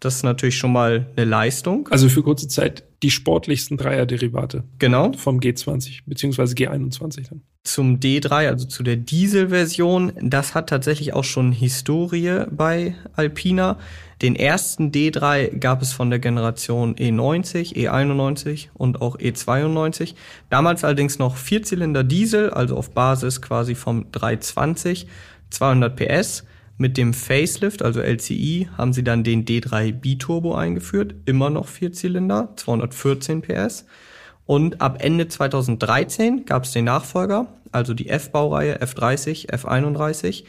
Das 0.00 0.16
ist 0.16 0.22
natürlich 0.24 0.56
schon 0.58 0.72
mal 0.72 1.06
eine 1.16 1.24
Leistung. 1.26 1.88
Also 1.92 2.08
für 2.08 2.24
kurze 2.24 2.48
Zeit 2.48 2.82
die 3.04 3.10
sportlichsten 3.10 3.76
Dreier-Derivate. 3.76 4.64
Genau. 4.80 5.12
Vom 5.12 5.38
G20 5.38 6.00
beziehungsweise 6.06 6.54
G21 6.56 7.28
dann. 7.28 7.42
Zum 7.64 8.00
D3, 8.00 8.48
also 8.48 8.66
zu 8.66 8.82
der 8.82 8.96
Dieselversion, 8.96 10.12
das 10.20 10.54
hat 10.56 10.68
tatsächlich 10.70 11.12
auch 11.12 11.22
schon 11.24 11.52
Historie 11.52 12.44
bei 12.50 12.96
Alpina. 13.14 13.78
Den 14.22 14.36
ersten 14.36 14.92
D3 14.92 15.58
gab 15.58 15.82
es 15.82 15.92
von 15.92 16.08
der 16.08 16.20
Generation 16.20 16.94
E90, 16.94 17.74
E91 17.74 18.68
und 18.72 19.02
auch 19.02 19.18
E92. 19.18 20.14
Damals 20.48 20.84
allerdings 20.84 21.18
noch 21.18 21.36
Vierzylinder 21.36 22.04
Diesel, 22.04 22.50
also 22.50 22.76
auf 22.76 22.92
Basis 22.92 23.42
quasi 23.42 23.74
vom 23.74 24.12
320, 24.12 25.08
200 25.50 25.96
PS. 25.96 26.44
Mit 26.78 26.96
dem 26.96 27.14
Facelift, 27.14 27.82
also 27.82 28.00
LCI, 28.00 28.68
haben 28.78 28.92
sie 28.92 29.04
dann 29.04 29.24
den 29.24 29.44
D3 29.44 29.92
Biturbo 29.92 30.54
eingeführt, 30.54 31.14
immer 31.26 31.50
noch 31.50 31.66
Vierzylinder, 31.66 32.50
214 32.54 33.42
PS. 33.42 33.86
Und 34.46 34.80
ab 34.80 34.98
Ende 35.00 35.26
2013 35.26 36.46
gab 36.46 36.64
es 36.64 36.70
den 36.70 36.84
Nachfolger, 36.84 37.48
also 37.72 37.92
die 37.92 38.08
F-Baureihe 38.08 38.80
F30, 38.82 39.50
F31. 39.50 40.44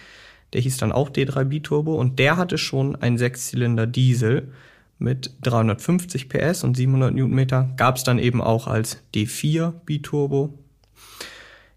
Der 0.53 0.61
hieß 0.61 0.77
dann 0.77 0.91
auch 0.91 1.09
D3 1.09 1.45
Biturbo 1.45 1.95
und 1.95 2.19
der 2.19 2.37
hatte 2.37 2.57
schon 2.57 2.95
einen 2.95 3.17
Sechszylinder 3.17 3.87
Diesel 3.87 4.51
mit 4.99 5.31
350 5.41 6.29
PS 6.29 6.63
und 6.63 6.77
700 6.77 7.13
Newtonmeter. 7.13 7.73
Gab 7.77 7.97
es 7.97 8.03
dann 8.03 8.19
eben 8.19 8.41
auch 8.41 8.67
als 8.67 9.03
D4 9.13 9.71
Biturbo 9.85 10.57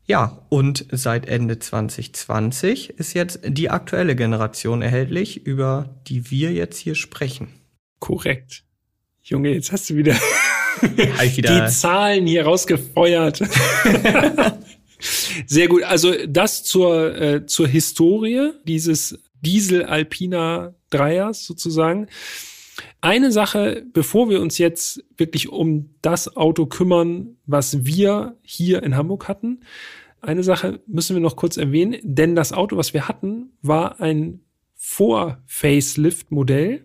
ja, 0.06 0.38
und 0.50 0.86
seit 0.92 1.26
Ende 1.26 1.58
2020 1.58 2.90
ist 2.90 3.14
jetzt 3.14 3.40
die 3.44 3.70
aktuelle 3.70 4.14
Generation 4.14 4.80
erhältlich, 4.80 5.44
über 5.46 5.96
die 6.06 6.30
wir 6.30 6.52
jetzt 6.52 6.78
hier 6.78 6.94
sprechen. 6.94 7.48
Korrekt. 7.98 8.62
Junge, 9.22 9.52
jetzt 9.52 9.72
hast 9.72 9.90
du 9.90 9.96
wieder, 9.96 10.14
wieder 10.80 11.66
die 11.66 11.72
Zahlen 11.72 12.26
hier 12.26 12.44
rausgefeuert. 12.44 13.40
Sehr 15.46 15.68
gut. 15.68 15.82
Also 15.82 16.12
das 16.26 16.64
zur, 16.64 17.16
äh, 17.16 17.46
zur 17.46 17.68
Historie 17.68 18.52
dieses 18.64 19.18
Diesel 19.40 19.84
Alpina 19.84 20.74
Dreiers 20.90 21.44
sozusagen. 21.44 22.08
Eine 23.00 23.32
Sache, 23.32 23.84
bevor 23.92 24.28
wir 24.28 24.40
uns 24.40 24.58
jetzt 24.58 25.04
wirklich 25.16 25.48
um 25.48 25.90
das 26.02 26.36
Auto 26.36 26.66
kümmern, 26.66 27.36
was 27.46 27.86
wir 27.86 28.36
hier 28.42 28.82
in 28.82 28.96
Hamburg 28.96 29.28
hatten, 29.28 29.60
eine 30.20 30.42
Sache 30.42 30.80
müssen 30.86 31.14
wir 31.14 31.20
noch 31.20 31.36
kurz 31.36 31.56
erwähnen, 31.56 31.98
denn 32.02 32.34
das 32.34 32.52
Auto, 32.52 32.76
was 32.76 32.94
wir 32.94 33.06
hatten, 33.06 33.50
war 33.62 34.00
ein 34.00 34.40
Vor-Facelift-Modell. 34.74 36.84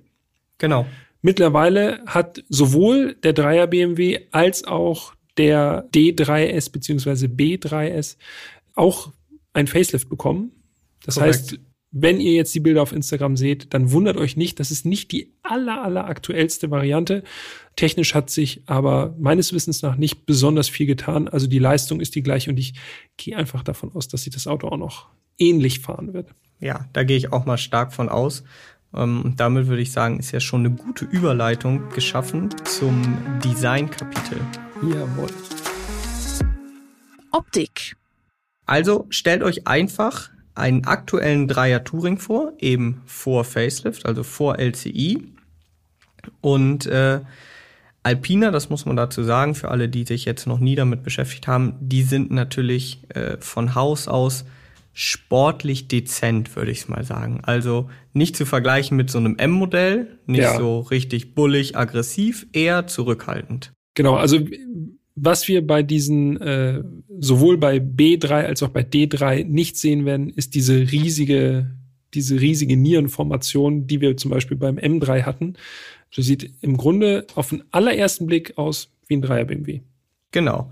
Genau. 0.60 0.86
Mittlerweile 1.22 2.03
hat 2.06 2.44
sowohl 2.50 3.15
der 3.15 3.34
3er 3.34 3.65
BMW 3.68 4.27
als 4.32 4.63
auch 4.63 5.13
der 5.38 5.90
D3S 5.92 6.72
bzw. 6.72 7.28
B3S 7.28 8.18
auch 8.76 9.12
ein 9.54 9.68
Facelift 9.68 10.10
bekommen. 10.10 10.52
Das 11.06 11.16
Korrekt. 11.16 11.36
heißt, 11.36 11.60
wenn 11.92 12.22
ihr 12.22 12.32
jetzt 12.32 12.56
die 12.56 12.62
Bilder 12.62 12.82
auf 12.82 12.94
Instagram 12.94 13.36
seht, 13.36 13.74
dann 13.74 13.92
wundert 13.92 14.16
euch 14.16 14.38
nicht, 14.38 14.60
das 14.62 14.72
ist 14.72 14.86
nicht 14.86 15.12
die 15.12 15.34
aller, 15.44 15.84
aller 15.84 16.06
aktuellste 16.06 16.72
Variante. 16.72 17.24
Technisch 17.76 18.16
hat 18.16 18.30
sich 18.30 18.64
aber 18.66 19.14
meines 19.20 19.52
Wissens 19.52 19.82
nach 19.82 19.98
nicht 19.98 20.26
besonders 20.26 20.70
viel 20.70 20.86
getan. 20.86 21.28
Also 21.28 21.48
die 21.48 21.60
Leistung 21.60 22.00
ist 22.00 22.16
die 22.16 22.24
gleiche 22.24 22.50
und 22.50 22.58
ich 22.58 22.74
gehe 23.18 23.36
einfach 23.36 23.62
davon 23.64 23.92
aus, 23.94 24.08
dass 24.08 24.24
sich 24.24 24.34
das 24.34 24.48
Auto 24.48 24.70
auch 24.70 24.78
noch 24.78 25.10
ähnlich 25.38 25.82
fahren 25.82 26.14
wird. 26.14 26.30
Ja, 26.62 26.88
da 26.94 27.04
gehe 27.04 27.18
ich 27.18 27.34
auch 27.34 27.46
mal 27.46 27.58
stark 27.58 27.92
von 27.92 28.08
aus. 28.08 28.44
Ähm, 28.96 29.34
damit 29.38 29.68
würde 29.68 29.82
ich 29.82 29.92
sagen, 29.92 30.20
ist 30.20 30.32
ja 30.32 30.40
schon 30.40 30.66
eine 30.66 30.72
gute 30.76 31.06
Überleitung 31.06 31.90
geschaffen 31.90 32.50
zum 32.66 33.18
Designkapitel. 33.44 34.40
Jawohl. 34.82 35.30
Optik. 37.32 37.96
Also 38.66 39.08
stellt 39.10 39.44
euch 39.44 39.68
einfach 39.68 40.30
einen 40.56 40.86
aktuellen 40.86 41.48
Dreier 41.48 41.84
Touring 41.84 42.18
vor, 42.18 42.54
eben 42.60 43.02
vor 43.06 43.46
Facelift, 43.46 44.06
also 44.06 44.24
vor 44.24 44.60
LCI. 44.60 45.24
Und 46.42 46.86
äh, 46.86 47.22
Alpina, 48.04 48.52
das 48.52 48.70
muss 48.70 48.86
man 48.86 48.96
dazu 48.96 49.24
sagen, 49.24 49.56
für 49.56 49.70
alle, 49.70 49.88
die 49.88 50.06
sich 50.06 50.26
jetzt 50.26 50.48
noch 50.48 50.60
nie 50.60 50.76
damit 50.76 51.04
beschäftigt 51.04 51.48
haben, 51.48 51.76
die 51.80 52.04
sind 52.04 52.32
natürlich 52.32 53.00
äh, 53.10 53.38
von 53.40 53.76
Haus 53.76 54.08
aus 54.08 54.46
sportlich 54.94 55.88
dezent, 55.88 56.56
würde 56.56 56.72
ich 56.72 56.88
mal 56.90 57.04
sagen. 57.04 57.40
Also 57.44 57.90
nicht 58.14 58.36
zu 58.36 58.46
vergleichen 58.46 58.98
mit 58.98 59.10
so 59.10 59.20
einem 59.20 59.38
M-Modell, 59.38 60.20
nicht 60.26 60.42
ja. 60.42 60.58
so 60.58 60.80
richtig 60.80 61.34
bullig, 61.34 61.78
aggressiv, 61.78 62.48
eher 62.52 62.88
zurückhaltend. 62.88 63.72
Genau, 63.94 64.16
also 64.16 64.40
was 65.16 65.48
wir 65.48 65.66
bei 65.66 65.84
diesen, 65.84 66.40
äh, 66.42 66.84
sowohl 67.20 67.58
bei 67.58 67.78
B3 67.78 68.46
als 68.46 68.64
auch 68.64 68.70
bei 68.70 68.82
D3 68.82 69.46
nicht 69.46 69.78
sehen 69.78 70.06
werden, 70.06 70.30
ist 70.30 70.56
diese 70.56 70.92
riesige, 70.92 71.72
diese 72.14 72.40
riesige 72.40 72.78
Nierenformation, 72.78 73.88
die 73.88 74.02
wir 74.02 74.18
zum 74.18 74.32
Beispiel 74.32 74.58
beim 74.58 74.78
M3 74.78 75.24
hatten. 75.24 75.54
Das 76.16 76.26
sieht 76.26 76.52
im 76.62 76.76
Grunde 76.78 77.28
auf 77.36 77.50
den 77.50 77.64
allerersten 77.72 78.26
Blick 78.26 78.58
aus 78.58 78.92
wie 79.08 79.16
ein 79.16 79.22
Dreier 79.22 79.46
BMW. 79.46 79.82
Genau. 80.32 80.72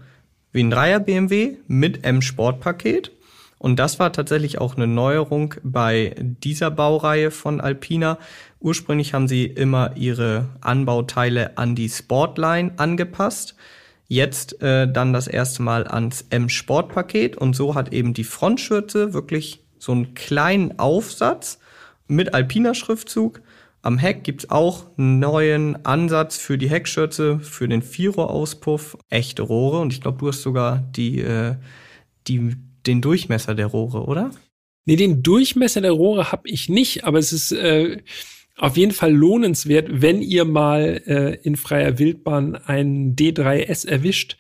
Wie 0.51 0.63
ein 0.63 0.71
Dreier 0.71 0.99
BMW 0.99 1.57
mit 1.67 2.03
M-Sportpaket. 2.03 3.11
Und 3.59 3.77
das 3.77 3.99
war 3.99 4.13
tatsächlich 4.13 4.57
auch 4.59 4.77
eine 4.77 4.87
Neuerung 4.87 5.55
bei 5.63 6.15
dieser 6.17 6.71
Baureihe 6.71 7.29
von 7.29 7.59
Alpina. 7.59 8.17
Ursprünglich 8.61 9.13
haben 9.13 9.27
sie 9.27 9.45
immer 9.45 9.95
ihre 9.97 10.47
Anbauteile 10.61 11.57
an 11.57 11.75
die 11.75 11.89
Sportline 11.89 12.71
angepasst. 12.77 13.55
Jetzt 14.07 14.61
äh, 14.63 14.91
dann 14.91 15.13
das 15.13 15.27
erste 15.27 15.61
Mal 15.61 15.85
ans 15.87 16.25
M-Sport-Paket 16.29 17.37
und 17.37 17.55
so 17.55 17.75
hat 17.75 17.93
eben 17.93 18.13
die 18.13 18.23
Frontschürze 18.23 19.13
wirklich 19.13 19.61
so 19.77 19.91
einen 19.91 20.13
kleinen 20.13 20.79
Aufsatz 20.79 21.59
mit 22.07 22.33
alpiner 22.33 22.73
Schriftzug. 22.73 23.41
Am 23.81 23.97
Heck 23.97 24.23
gibt's 24.23 24.49
auch 24.49 24.87
einen 24.97 25.19
neuen 25.19 25.85
Ansatz 25.85 26.37
für 26.37 26.57
die 26.57 26.69
Heckschürze, 26.69 27.39
für 27.39 27.67
den 27.67 27.81
Vierer-Auspuff, 27.81 28.97
echte 29.09 29.41
Rohre 29.41 29.79
und 29.79 29.93
ich 29.93 30.01
glaube, 30.01 30.17
du 30.17 30.29
hast 30.29 30.41
sogar 30.41 30.77
die, 30.95 31.21
äh, 31.21 31.55
die, 32.27 32.55
den 32.89 33.01
Durchmesser 33.01 33.53
der 33.55 33.67
Rohre, 33.67 34.05
oder? 34.05 34.31
Nee, 34.85 34.95
den 34.95 35.21
Durchmesser 35.21 35.81
der 35.81 35.91
Rohre 35.91 36.31
habe 36.31 36.49
ich 36.49 36.69
nicht, 36.69 37.03
aber 37.03 37.19
es 37.19 37.31
ist 37.31 37.51
äh, 37.51 38.01
auf 38.57 38.75
jeden 38.75 38.91
Fall 38.91 39.13
lohnenswert, 39.13 40.01
wenn 40.01 40.21
ihr 40.21 40.43
mal 40.43 41.01
äh, 41.05 41.35
in 41.43 41.55
freier 41.55 41.99
Wildbahn 41.99 42.55
einen 42.55 43.15
D3S 43.15 43.87
erwischt. 43.87 44.37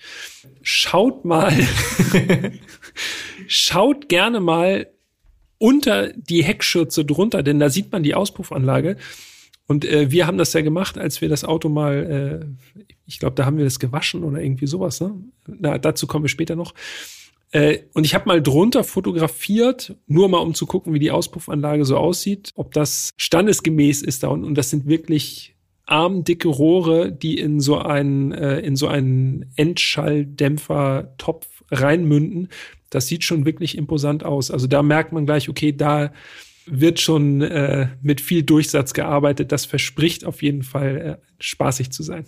Schaut 0.63 1.23
mal, 1.23 1.53
schaut 3.47 4.09
gerne 4.09 4.39
mal 4.39 4.87
unter 5.59 6.11
die 6.13 6.43
Heckschürze 6.43 7.05
drunter, 7.05 7.43
denn 7.43 7.59
da 7.59 7.69
sieht 7.69 7.91
man 7.91 8.01
die 8.01 8.15
Auspuffanlage. 8.15 8.97
Und 9.67 9.85
äh, 9.85 10.09
wir 10.09 10.25
haben 10.25 10.39
das 10.39 10.53
ja 10.53 10.61
gemacht, 10.61 10.97
als 10.97 11.21
wir 11.21 11.29
das 11.29 11.43
Auto 11.43 11.69
mal, 11.69 12.47
äh, 12.75 12.81
ich 13.05 13.19
glaube, 13.19 13.35
da 13.35 13.45
haben 13.45 13.57
wir 13.57 13.65
das 13.65 13.79
gewaschen 13.79 14.23
oder 14.23 14.41
irgendwie 14.41 14.65
sowas. 14.65 14.99
Ne? 14.99 15.13
Na, 15.45 15.77
dazu 15.77 16.07
kommen 16.07 16.23
wir 16.23 16.29
später 16.29 16.55
noch. 16.55 16.73
Äh, 17.51 17.79
und 17.93 18.05
ich 18.05 18.13
habe 18.13 18.27
mal 18.27 18.41
drunter 18.41 18.83
fotografiert, 18.83 19.95
nur 20.07 20.29
mal 20.29 20.37
um 20.37 20.53
zu 20.53 20.65
gucken, 20.65 20.93
wie 20.93 20.99
die 20.99 21.11
Auspuffanlage 21.11 21.83
so 21.85 21.97
aussieht, 21.97 22.51
ob 22.55 22.73
das 22.73 23.09
standesgemäß 23.17 24.01
ist 24.03 24.23
da 24.23 24.27
unten. 24.29 24.45
Und 24.45 24.55
das 24.55 24.69
sind 24.69 24.87
wirklich 24.87 25.55
armdicke 25.85 26.47
Rohre, 26.47 27.11
die 27.11 27.37
in 27.39 27.59
so 27.59 27.79
einen, 27.79 28.31
äh, 28.31 28.59
in 28.59 28.75
so 28.75 28.87
einen 28.87 29.51
Endschalldämpfer-Topf 29.55 31.47
reinmünden. 31.71 32.49
Das 32.91 33.07
sieht 33.07 33.23
schon 33.23 33.45
wirklich 33.45 33.75
imposant 33.77 34.23
aus. 34.23 34.51
Also 34.51 34.67
da 34.67 34.83
merkt 34.83 35.11
man 35.11 35.25
gleich, 35.25 35.49
okay, 35.49 35.71
da 35.71 36.11
wird 36.67 36.99
schon 36.99 37.41
äh, 37.41 37.87
mit 38.03 38.21
viel 38.21 38.43
Durchsatz 38.43 38.93
gearbeitet. 38.93 39.51
Das 39.51 39.65
verspricht 39.65 40.23
auf 40.23 40.43
jeden 40.43 40.61
Fall 40.61 40.97
äh, 40.97 41.17
spaßig 41.39 41.89
zu 41.91 42.03
sein. 42.03 42.25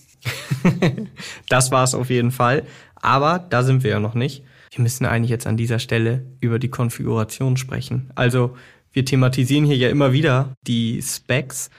das 1.49 1.71
war 1.71 1.83
es 1.83 1.93
auf 1.93 2.09
jeden 2.09 2.31
Fall. 2.31 2.63
Aber 2.95 3.37
da 3.37 3.61
sind 3.61 3.83
wir 3.83 3.91
ja 3.91 3.99
noch 3.99 4.15
nicht 4.15 4.43
wir 4.71 4.81
müssen 4.81 5.05
eigentlich 5.05 5.29
jetzt 5.29 5.47
an 5.47 5.57
dieser 5.57 5.79
Stelle 5.79 6.25
über 6.39 6.57
die 6.57 6.69
Konfiguration 6.69 7.57
sprechen. 7.57 8.09
Also 8.15 8.55
wir 8.93 9.05
thematisieren 9.05 9.65
hier 9.65 9.75
ja 9.75 9.89
immer 9.89 10.13
wieder 10.13 10.55
die 10.65 11.01
Specs, 11.01 11.69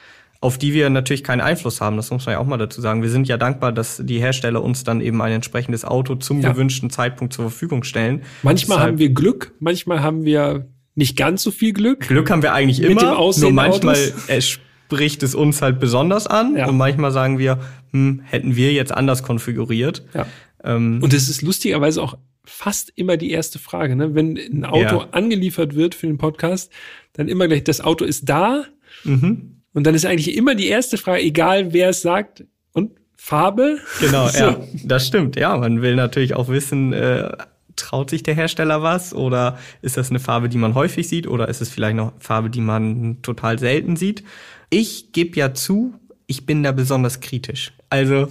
auf 0.41 0.59
die 0.59 0.75
wir 0.75 0.91
natürlich 0.91 1.25
keinen 1.25 1.41
Einfluss 1.41 1.81
haben. 1.81 1.97
Das 1.97 2.11
muss 2.11 2.27
man 2.27 2.35
ja 2.35 2.39
auch 2.39 2.47
mal 2.47 2.59
dazu 2.59 2.81
sagen. 2.81 3.03
Wir 3.03 3.11
sind 3.11 3.29
ja 3.29 3.39
dankbar, 3.39 3.73
dass 3.73 4.03
die 4.05 4.19
Hersteller 4.19 4.63
uns 4.63 4.85
dann 4.85 5.01
eben 5.01 5.23
ein 5.23 5.33
entsprechendes 5.33 5.85
Auto 5.85 6.17
zum 6.17 6.41
ja. 6.41 6.53
gewünschten 6.53 6.91
Zeitpunkt 6.91 7.33
zur 7.33 7.49
Verfügung 7.49 7.83
stellen. 7.85 8.23
Manchmal 8.43 8.77
Deshalb 8.77 8.93
haben 8.93 8.99
wir 8.99 9.11
Glück, 9.11 9.55
manchmal 9.59 10.03
haben 10.03 10.25
wir 10.25 10.67
nicht 10.95 11.17
ganz 11.17 11.43
so 11.43 11.51
viel 11.51 11.73
Glück. 11.73 12.09
Glück 12.09 12.31
haben 12.31 12.43
wir 12.43 12.53
eigentlich 12.53 12.83
immer, 12.83 13.15
nur 13.15 13.53
manchmal 13.53 13.97
spricht 14.41 15.23
es 15.23 15.35
uns 15.35 15.63
halt 15.63 15.81
besonders 15.81 16.27
an 16.27 16.57
ja. 16.57 16.69
und 16.69 16.77
manchmal 16.77 17.11
sagen 17.11 17.39
wir, 17.39 17.59
hm, 17.93 18.21
hätten 18.25 18.57
wir 18.57 18.73
jetzt 18.73 18.93
anders 18.93 19.23
konfiguriert. 19.23 20.05
Ja. 20.13 20.27
Ähm, 20.65 20.99
und 21.03 21.15
es 21.15 21.31
ist 21.31 21.41
lustigerweise 21.41 22.03
auch 22.03 22.19
fast 22.45 22.93
immer 22.97 23.17
die 23.17 23.31
erste 23.31 23.59
Frage. 23.59 23.97
Ne? 23.97 24.15
Wenn 24.15 24.37
ein 24.37 24.65
Auto 24.65 25.01
ja. 25.01 25.09
angeliefert 25.13 25.75
wird 25.75 25.95
für 25.95 26.07
den 26.07 26.19
Podcast, 26.19 26.73
dann 27.13 27.29
immer 27.29 27.49
gleich, 27.49 27.65
das 27.65 27.81
Auto 27.81 28.05
ist 28.05 28.29
da. 28.29 28.65
Mhm. 29.05 29.63
Und 29.75 29.87
dann 29.87 29.95
ist 29.95 30.05
eigentlich 30.05 30.37
immer 30.37 30.55
die 30.55 30.69
erste 30.69 30.99
Frage, 30.99 31.23
egal 31.23 31.73
wer 31.73 31.91
es 31.91 32.03
sagt, 32.03 32.45
und 32.73 32.93
Farbe? 33.17 33.79
Genau, 34.01 34.29
so. 34.29 34.39
ja, 34.39 34.61
das 34.85 35.07
stimmt. 35.07 35.37
Ja, 35.37 35.57
man 35.57 35.83
will 35.83 35.95
natürlich 35.95 36.35
auch 36.35 36.49
wissen, 36.49 36.93
äh, 36.93 37.31
traut 37.77 38.11
sich 38.11 38.23
der 38.23 38.35
Hersteller 38.35 38.83
was 38.83 39.15
oder 39.15 39.59
ist 39.81 39.97
das 39.97 40.11
eine 40.11 40.21
Farbe, 40.21 40.49
die 40.49 40.59
man 40.59 40.75
häufig 40.75 41.09
sieht 41.09 41.27
oder 41.27 41.49
ist 41.49 41.63
es 41.63 41.71
vielleicht 41.71 41.97
noch 41.97 42.13
Farbe, 42.19 42.51
die 42.51 42.61
man 42.61 43.23
total 43.23 43.59
selten 43.59 43.97
sieht? 43.97 44.25
Ich 44.69 45.13
gebe 45.13 45.39
ja 45.39 45.55
zu, 45.55 45.95
ich 46.27 46.47
bin 46.47 46.63
da 46.63 46.73
besonders 46.73 47.21
kritisch. 47.21 47.73
Also, 47.93 48.27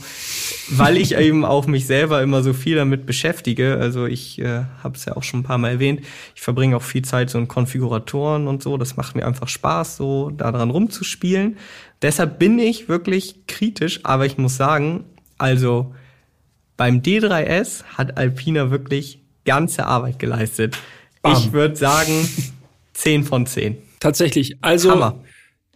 weil 0.70 0.98
ich 0.98 1.16
eben 1.16 1.46
auch 1.46 1.68
mich 1.68 1.86
selber 1.86 2.24
immer 2.24 2.42
so 2.42 2.52
viel 2.52 2.78
damit 2.78 3.06
beschäftige. 3.06 3.78
Also 3.80 4.08
ich 4.08 4.40
äh, 4.40 4.64
habe 4.82 4.98
es 4.98 5.06
ja 5.06 5.16
auch 5.16 5.22
schon 5.22 5.42
ein 5.42 5.44
paar 5.44 5.60
Mal 5.60 5.74
erwähnt. 5.74 6.02
Ich 6.34 6.42
verbringe 6.42 6.76
auch 6.76 6.82
viel 6.82 7.04
Zeit 7.04 7.30
so 7.30 7.38
in 7.38 7.48
Konfiguratoren 7.48 8.48
und 8.48 8.64
so. 8.64 8.78
Das 8.78 8.98
macht 8.98 9.16
mir 9.16 9.24
einfach 9.24 9.48
Spaß, 9.48 9.98
so 9.98 10.32
daran 10.32 10.72
rumzuspielen. 10.72 11.58
Deshalb 12.02 12.40
bin 12.40 12.58
ich 12.58 12.90
wirklich 12.90 13.46
kritisch, 13.46 14.00
aber 14.02 14.26
ich 14.26 14.40
muss 14.40 14.58
sagen, 14.58 15.04
also 15.38 15.94
beim 16.76 17.04
D3S 17.04 17.84
hat 17.84 18.18
Alpina 18.18 18.72
wirklich 18.72 19.20
ganze 19.46 19.86
Arbeit 19.86 20.18
geleistet. 20.18 20.76
Bam. 21.22 21.34
Ich 21.34 21.54
würde 21.54 21.76
sagen 21.76 22.28
10 22.94 23.26
von 23.26 23.46
10. 23.46 23.78
Tatsächlich. 24.00 24.58
Also 24.62 24.90
Hammer. 24.90 25.20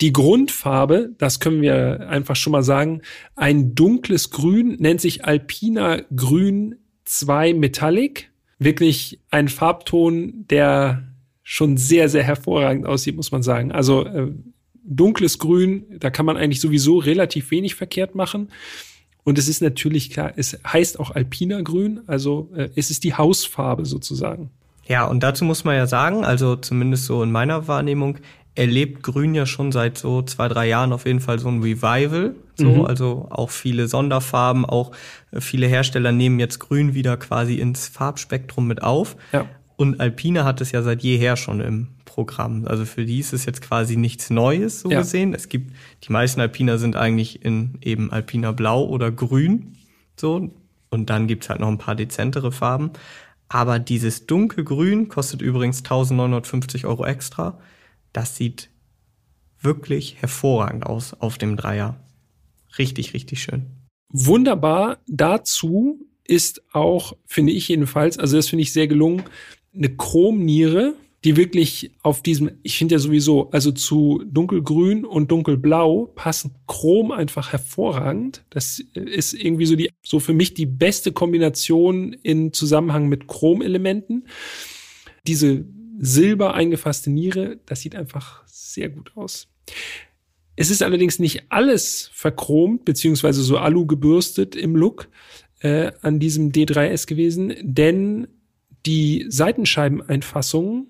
Die 0.02 0.12
Grundfarbe, 0.12 1.12
das 1.18 1.40
können 1.40 1.62
wir 1.62 2.10
einfach 2.10 2.36
schon 2.36 2.52
mal 2.52 2.64
sagen, 2.64 3.02
ein 3.36 3.76
dunkles 3.76 4.30
Grün 4.30 4.76
nennt 4.80 5.00
sich 5.00 5.26
Alpina 5.26 6.02
Grün 6.16 6.76
2 7.06 7.54
Metallic. 7.54 8.30
Wirklich 8.60 9.20
ein 9.32 9.48
Farbton, 9.48 10.46
der 10.50 11.04
schon 11.44 11.78
sehr, 11.78 12.10
sehr 12.10 12.24
hervorragend 12.24 12.86
aussieht, 12.86 13.16
muss 13.16 13.32
man 13.32 13.44
sagen. 13.44 13.72
Also 13.72 14.06
äh, 14.06 14.32
dunkles 14.84 15.40
Grün, 15.40 15.86
da 16.00 16.10
kann 16.10 16.26
man 16.26 16.38
eigentlich 16.38 16.60
sowieso 16.60 16.98
relativ 16.98 17.52
wenig 17.52 17.76
verkehrt 17.76 18.16
machen. 18.16 18.50
Und 19.24 19.40
es 19.40 19.48
ist 19.48 19.62
natürlich 19.62 20.12
klar, 20.12 20.34
es 20.36 20.60
heißt 20.66 21.00
auch 21.00 21.12
Alpina 21.12 21.62
Grün, 21.62 22.02
also 22.08 22.50
äh, 22.56 22.70
es 22.76 22.92
ist 22.92 23.04
die 23.04 23.14
Hausfarbe 23.14 23.86
sozusagen. 23.86 24.52
Ja, 24.88 25.06
und 25.06 25.24
dazu 25.24 25.46
muss 25.46 25.64
man 25.64 25.76
ja 25.76 25.88
sagen, 25.88 26.24
also 26.24 26.56
zumindest 26.56 27.06
so 27.06 27.24
in 27.24 27.32
meiner 27.32 27.68
Wahrnehmung, 27.68 28.20
erlebt 28.56 29.04
Grün 29.04 29.36
ja 29.36 29.46
schon 29.46 29.72
seit 29.72 29.98
so 29.98 30.22
zwei, 30.22 30.48
drei 30.48 30.68
Jahren 30.68 30.94
auf 30.94 31.06
jeden 31.06 31.20
Fall 31.20 31.40
so 31.40 31.50
ein 31.50 31.62
Revival. 31.62 32.36
So, 32.56 32.70
mhm. 32.70 32.86
also 32.86 33.28
auch 33.30 33.50
viele 33.50 33.88
Sonderfarben, 33.88 34.66
auch 34.66 34.92
äh, 35.32 35.42
viele 35.42 35.68
Hersteller 35.68 36.14
nehmen 36.14 36.40
jetzt 36.40 36.60
Grün 36.60 36.94
wieder 36.94 37.18
quasi 37.18 37.56
ins 37.56 37.88
Farbspektrum 37.90 38.66
mit 38.66 38.82
auf. 38.82 39.18
Ja. 39.34 39.46
Und 39.76 40.00
Alpine 40.00 40.46
hat 40.46 40.62
es 40.62 40.72
ja 40.72 40.82
seit 40.82 41.04
jeher 41.04 41.36
schon 41.36 41.60
im 41.60 41.88
Programm. 42.06 42.66
Also 42.66 42.86
für 42.86 43.06
die 43.06 43.20
ist 43.20 43.34
es 43.34 43.46
jetzt 43.46 43.62
quasi 43.62 43.98
nichts 43.98 44.30
Neues 44.30 44.80
so 44.80 44.90
ja. 44.90 45.00
gesehen. 45.00 45.34
Es 45.34 45.50
gibt, 45.50 45.74
die 46.04 46.14
meisten 46.14 46.40
Alpiner 46.40 46.78
sind 46.78 46.96
eigentlich 46.96 47.44
in 47.44 47.78
eben 47.82 48.10
Alpina 48.10 48.54
Blau 48.54 48.86
oder 48.86 49.12
Grün. 49.12 49.74
So. 50.16 50.50
Und 50.90 51.10
dann 51.10 51.28
gibt's 51.28 51.50
halt 51.50 51.60
noch 51.60 51.68
ein 51.68 51.78
paar 51.78 51.96
dezentere 51.96 52.54
Farben. 52.54 52.92
Aber 53.50 53.80
dieses 53.80 54.28
dunkelgrün 54.28 55.10
kostet 55.10 55.42
übrigens 55.42 55.80
1950 55.80 56.86
Euro 56.86 57.06
extra 57.06 57.60
das 58.16 58.36
sieht 58.36 58.70
wirklich 59.60 60.18
hervorragend 60.20 60.86
aus 60.86 61.14
auf 61.14 61.38
dem 61.38 61.58
Dreier. 61.58 62.00
Richtig, 62.78 63.14
richtig 63.14 63.42
schön. 63.42 63.66
Wunderbar. 64.10 65.00
Dazu 65.08 66.00
ist 66.24 66.64
auch, 66.74 67.16
finde 67.26 67.52
ich 67.52 67.68
jedenfalls, 67.68 68.18
also 68.18 68.38
das 68.38 68.48
finde 68.48 68.64
ich 68.64 68.74
sehr 68.74 68.88
gelungen, 68.88 69.24
eine 69.74 69.90
Chromniere, 69.96 70.96
die 71.26 71.36
wirklich 71.36 71.92
auf 72.04 72.22
diesem, 72.22 72.52
ich 72.62 72.78
finde 72.78 72.96
ja 72.96 73.00
sowieso, 73.00 73.50
also 73.50 73.72
zu 73.72 74.24
dunkelgrün 74.28 75.06
und 75.06 75.32
dunkelblau 75.32 76.12
passen 76.16 76.54
Chrom 76.68 77.12
einfach 77.12 77.52
hervorragend. 77.52 78.46
Das 78.52 78.80
ist 78.94 79.34
irgendwie 79.34 79.66
so 79.66 79.76
die, 79.76 79.90
so 80.06 80.20
für 80.20 80.34
mich 80.34 80.54
die 80.54 80.68
beste 80.68 81.12
Kombination 81.12 82.14
in 82.14 82.54
Zusammenhang 82.54 83.08
mit 83.08 83.28
Chromelementen. 83.28 84.28
Diese 85.26 85.66
silber 86.00 86.54
eingefasste 86.54 87.10
Niere. 87.10 87.60
Das 87.66 87.82
sieht 87.82 87.96
einfach 87.96 88.44
sehr 88.46 88.90
gut 88.90 89.12
aus. 89.16 89.48
Es 90.56 90.70
ist 90.70 90.84
allerdings 90.84 91.20
nicht 91.20 91.44
alles 91.50 92.10
verchromt, 92.14 92.86
beziehungsweise 92.86 93.44
so 93.44 93.58
alu 93.58 93.86
gebürstet 93.86 94.56
im 94.56 94.76
Look 94.76 95.10
äh, 95.60 95.92
an 96.02 96.20
diesem 96.20 96.52
D3S 96.52 97.08
gewesen, 97.08 97.54
denn 97.62 98.28
die 98.86 99.26
Seitenscheibeneinfassungen, 99.28 100.88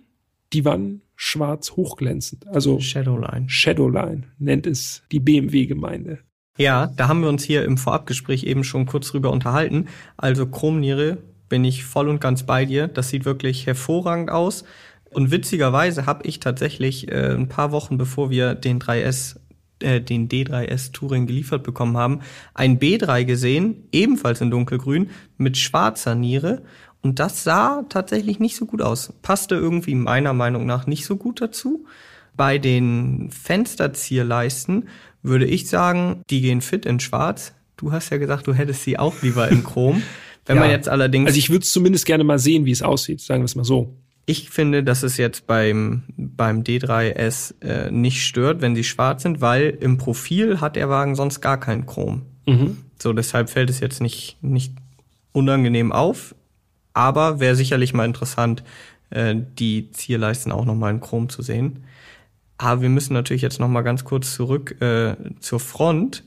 die 0.53 0.65
waren 0.65 1.01
schwarz 1.15 1.71
hochglänzend. 1.71 2.47
Also 2.47 2.79
Shadowline. 2.79 3.49
Shadowline 3.49 4.23
nennt 4.37 4.67
es 4.67 5.03
die 5.11 5.19
BMW-Gemeinde. 5.19 6.19
Ja, 6.57 6.87
da 6.95 7.07
haben 7.07 7.21
wir 7.21 7.29
uns 7.29 7.43
hier 7.43 7.65
im 7.65 7.77
Vorabgespräch 7.77 8.43
eben 8.43 8.63
schon 8.63 8.85
kurz 8.85 9.09
drüber 9.09 9.31
unterhalten. 9.31 9.87
Also 10.17 10.45
Chromniere 10.45 11.17
bin 11.49 11.63
ich 11.63 11.83
voll 11.83 12.09
und 12.09 12.21
ganz 12.21 12.45
bei 12.45 12.65
dir. 12.65 12.87
Das 12.87 13.09
sieht 13.09 13.25
wirklich 13.25 13.65
hervorragend 13.65 14.29
aus. 14.29 14.63
Und 15.15 15.31
witzigerweise 15.31 16.05
habe 16.07 16.27
ich 16.27 16.41
tatsächlich 16.41 17.09
äh, 17.09 17.33
ein 17.33 17.47
paar 17.47 17.71
Wochen 17.71 17.97
bevor 17.97 18.29
wir 18.29 18.53
den 18.53 18.81
3S 18.81 19.37
äh, 19.79 20.01
den 20.01 20.27
D3S 20.27 20.91
Touring 20.91 21.25
geliefert 21.25 21.63
bekommen 21.63 21.95
haben, 21.95 22.19
ein 22.53 22.79
B3 22.79 23.23
gesehen, 23.23 23.87
ebenfalls 23.93 24.41
in 24.41 24.51
dunkelgrün, 24.51 25.11
mit 25.37 25.55
schwarzer 25.55 26.15
Niere. 26.15 26.63
Und 27.01 27.19
das 27.19 27.45
sah 27.45 27.85
tatsächlich 27.87 28.39
nicht 28.39 28.57
so 28.57 28.65
gut 28.65 28.81
aus. 28.81 29.13
Passte 29.21 29.55
irgendwie 29.55 29.95
meiner 29.95 30.33
Meinung 30.33 30.65
nach 30.65 30.85
nicht 30.85 31.05
so 31.05 31.15
gut 31.15 31.39
dazu. 31.39 31.85
Bei 32.35 32.57
den 32.57 33.29
Fensterzierleisten 33.31 34.89
würde 35.23 35.45
ich 35.45 35.69
sagen, 35.69 36.23
die 36.29 36.41
gehen 36.41 36.59
fit 36.59 36.85
in 36.85 36.99
schwarz. 36.99 37.53
Du 37.77 37.93
hast 37.93 38.09
ja 38.09 38.17
gesagt, 38.17 38.47
du 38.47 38.53
hättest 38.53 38.83
sie 38.83 38.99
auch 38.99 39.21
lieber 39.21 39.47
in 39.47 39.63
Chrom. 39.63 40.03
Wenn 40.45 40.57
ja. 40.57 40.63
man 40.63 40.71
jetzt 40.71 40.89
allerdings. 40.89 41.27
Also 41.27 41.39
ich 41.39 41.49
würde 41.49 41.65
zumindest 41.65 42.05
gerne 42.05 42.25
mal 42.25 42.37
sehen, 42.37 42.65
wie 42.65 42.71
es 42.71 42.81
aussieht, 42.81 43.21
sagen 43.21 43.43
wir 43.43 43.45
es 43.45 43.55
mal 43.55 43.63
so. 43.63 43.95
Ich 44.27 44.49
finde, 44.49 44.83
dass 44.83 45.03
es 45.03 45.17
jetzt 45.17 45.45
beim, 45.45 46.03
beim 46.17 46.63
D3S 46.63 47.61
äh, 47.61 47.91
nicht 47.91 48.25
stört, 48.25 48.61
wenn 48.61 48.75
sie 48.75 48.83
schwarz 48.83 49.21
sind, 49.21 49.39
weil 49.39 49.77
im 49.79 49.97
Profil 49.97 50.61
hat 50.61 50.75
der 50.75 50.89
Wagen 50.89 51.15
sonst 51.15 51.41
gar 51.41 51.59
kein 51.59 51.85
Chrom. 51.85 52.23
Mhm. 52.47 52.77
So, 52.99 53.13
deshalb 53.13 53.49
fällt 53.49 53.69
es 53.69 53.79
jetzt 53.79 54.01
nicht, 54.01 54.37
nicht 54.41 54.73
unangenehm 55.31 55.91
auf. 55.91 56.33
Aber 56.93 57.39
wäre 57.39 57.55
sicherlich 57.55 57.93
mal 57.93 58.05
interessant, 58.05 58.63
äh, 59.11 59.35
die 59.59 59.91
Zierleisten 59.91 60.51
auch 60.51 60.65
nochmal 60.65 60.93
in 60.93 61.01
Chrom 61.01 61.29
zu 61.29 61.41
sehen. 61.41 61.83
Aber 62.57 62.81
wir 62.81 62.89
müssen 62.89 63.13
natürlich 63.13 63.41
jetzt 63.41 63.59
nochmal 63.59 63.83
ganz 63.83 64.05
kurz 64.05 64.33
zurück 64.33 64.81
äh, 64.81 65.15
zur 65.39 65.59
Front. 65.59 66.23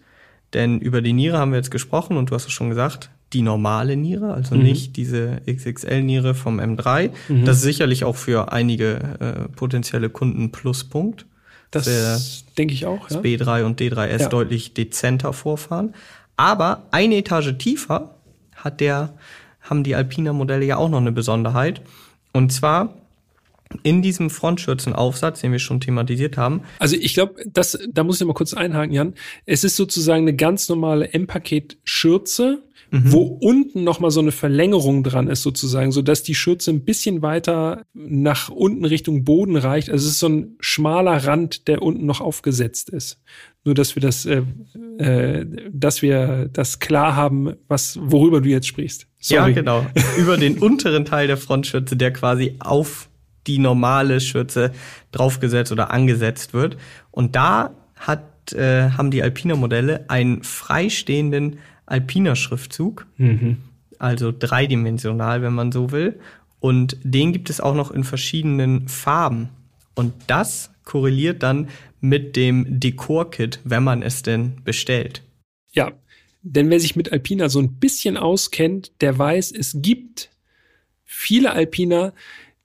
Denn 0.55 0.81
über 0.81 1.03
die 1.03 1.13
Niere 1.13 1.39
haben 1.39 1.53
wir 1.53 1.59
jetzt 1.59 1.71
gesprochen 1.71 2.17
und 2.17 2.31
du 2.31 2.35
hast 2.35 2.47
es 2.47 2.53
schon 2.53 2.71
gesagt, 2.71 3.11
die 3.33 3.43
normale 3.43 3.97
Niere, 3.97 4.33
also 4.33 4.55
mhm. 4.55 4.63
nicht 4.63 4.97
diese 4.97 5.43
XXL-Niere 5.47 6.35
vom 6.35 6.61
M3. 6.61 7.11
Mhm. 7.29 7.45
Das 7.45 7.59
ist 7.59 7.63
sicherlich 7.63 8.05
auch 8.05 8.17
für 8.17 8.53
einige 8.53 8.97
äh, 9.21 9.49
potenzielle 9.55 10.09
Kunden 10.09 10.51
Pluspunkt. 10.51 11.27
Das 11.71 12.45
denke 12.57 12.73
ich 12.73 12.87
auch. 12.87 13.11
Ja. 13.11 13.17
Das 13.17 13.25
B3 13.25 13.65
und 13.65 13.81
D3S 13.81 14.21
ja. 14.21 14.29
deutlich 14.29 14.73
dezenter 14.73 15.35
vorfahren. 15.35 15.95
Aber 16.37 16.85
eine 16.91 17.17
Etage 17.17 17.59
tiefer 17.59 18.15
hat 18.57 18.81
der, 18.81 19.13
haben 19.61 19.85
die 19.85 19.95
Alpina-Modelle 19.95 20.65
ja 20.65 20.77
auch 20.79 20.89
noch 20.89 21.01
eine 21.01 21.13
Besonderheit. 21.13 21.83
Und 22.33 22.53
zwar 22.53 22.95
in 23.83 24.03
diesem 24.03 24.31
Frontschürzenaufsatz, 24.31 25.41
den 25.41 25.53
wir 25.53 25.59
schon 25.59 25.81
thematisiert 25.81 26.37
haben. 26.37 26.63
Also 26.79 26.97
ich 26.97 27.15
glaube, 27.15 27.35
das, 27.47 27.79
da 27.93 28.05
muss 28.05 28.21
ich 28.21 28.27
mal 28.27 28.33
kurz 28.33 28.55
einhaken, 28.55 28.93
Jan. 28.93 29.15
Es 29.47 29.65
ist 29.65 29.77
sozusagen 29.77 30.23
eine 30.23 30.35
ganz 30.37 30.69
normale 30.69 31.13
M-Paket-Schürze 31.13 32.63
mhm. 32.91 33.13
wo 33.13 33.23
unten 33.23 33.85
nochmal 33.85 34.11
so 34.11 34.21
eine 34.21 34.33
Verlängerung 34.33 35.03
dran 35.03 35.29
ist 35.29 35.43
sozusagen, 35.43 35.93
so 35.93 36.03
dass 36.03 36.23
die 36.23 36.35
Schürze 36.35 36.71
ein 36.71 36.85
bisschen 36.85 37.23
weiter 37.23 37.85
nach 37.95 38.49
unten 38.49 38.85
Richtung 38.85 39.25
Boden 39.25 39.57
reicht. 39.57 39.91
Also 39.91 40.07
es 40.07 40.13
ist 40.13 40.21
so 40.21 40.29
ein 40.29 40.57
schmaler 40.61 41.25
Rand, 41.25 41.69
der 41.69 41.83
unten 41.83 42.07
noch 42.07 42.21
aufgesetzt 42.21 42.91
ist. 42.91 43.21
Nur 43.65 43.75
dass 43.75 43.97
wir 43.97 44.01
das, 44.01 44.25
äh, 44.25 44.43
äh, 44.99 45.47
dass 45.71 46.03
wir 46.03 46.49
das 46.53 46.79
klar 46.79 47.17
haben, 47.17 47.55
was 47.67 47.99
worüber 48.01 48.41
du 48.41 48.49
jetzt 48.49 48.67
sprichst. 48.67 49.07
Sorry. 49.21 49.51
Ja, 49.51 49.55
genau. 49.55 49.85
Über 50.19 50.37
den 50.37 50.59
unteren 50.59 51.05
Teil 51.05 51.27
der 51.27 51.37
Frontschürze, 51.37 51.97
der 51.97 52.13
quasi 52.13 52.57
auf 52.61 53.08
die 53.49 53.59
normale 53.59 54.21
Schürze 54.21 54.73
draufgesetzt 55.11 55.73
oder 55.73 55.91
angesetzt 55.91 56.55
wird. 56.55 56.77
Und 57.11 57.35
da 57.35 57.75
hat, 57.97 58.53
äh, 58.53 58.91
haben 58.91 59.11
die 59.11 59.23
Alpina 59.23 59.57
Modelle 59.57 60.09
einen 60.09 60.43
freistehenden 60.45 61.59
alpiner 61.87 62.37
Schriftzug, 62.37 63.07
mhm. 63.17 63.57
also 63.99 64.33
dreidimensional, 64.39 65.43
wenn 65.43 65.55
man 65.55 65.73
so 65.73 65.91
will. 65.91 66.21
Und 66.61 66.97
den 67.03 67.33
gibt 67.33 67.51
es 67.51 67.61
auch 67.61 67.75
noch 67.75 67.91
in 67.91 68.05
verschiedenen 68.05 68.89
Farben. 68.89 69.49
Und 69.95 70.13
das 70.27 70.71
korreliert 70.85 71.43
dann 71.43 71.69
mit 72.01 72.37
dem 72.37 72.81
Dekor-Kit, 72.81 73.61
wenn 73.65 73.83
man 73.83 74.03
es 74.03 74.23
denn 74.23 74.57
bestellt. 74.65 75.23
Ja, 75.73 75.93
denn 76.43 76.71
wer 76.71 76.81
sich 76.81 76.97
mit 76.97 77.13
Alpina 77.13 77.49
so 77.49 77.59
ein 77.59 77.75
bisschen 77.75 78.17
auskennt, 78.17 78.93
der 79.01 79.19
weiß, 79.19 79.53
es 79.53 79.77
gibt 79.83 80.31
viele 81.05 81.53
Alpina, 81.53 82.13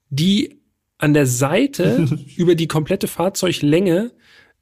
die 0.10 0.60
an 0.98 1.14
der 1.14 1.26
Seite 1.28 2.06
über 2.38 2.56
die 2.56 2.68
komplette 2.68 3.08
Fahrzeuglänge 3.08 4.12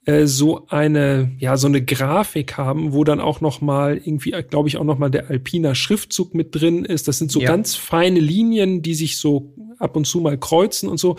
äh, 0.06 0.26
so 0.26 0.68
eine, 0.68 1.32
ja, 1.38 1.58
so 1.58 1.68
eine 1.68 1.84
Grafik 1.84 2.58
haben, 2.58 2.92
wo 2.94 3.04
dann 3.04 3.20
auch 3.20 3.40
noch 3.42 3.62
mal 3.62 3.98
irgendwie, 3.98 4.32
glaube 4.50 4.68
ich, 4.68 4.78
auch 4.78 4.84
noch 4.84 4.98
mal 4.98 5.12
der 5.12 5.30
Alpina 5.30 5.76
Schriftzug 5.76 6.34
mit 6.34 6.56
drin 6.56 6.86
ist. 6.86 7.08
Das 7.08 7.20
sind 7.20 7.32
so 7.32 7.40
Ja. 7.42 7.48
ganz 7.48 7.76
feine 7.76 8.20
Linien, 8.20 8.82
die 8.82 8.96
sich 8.96 9.18
so 9.18 9.54
ab 9.78 9.96
und 9.96 10.06
zu 10.08 10.20
mal 10.20 10.38
kreuzen 10.40 10.90
und 10.90 11.00
so. 11.00 11.18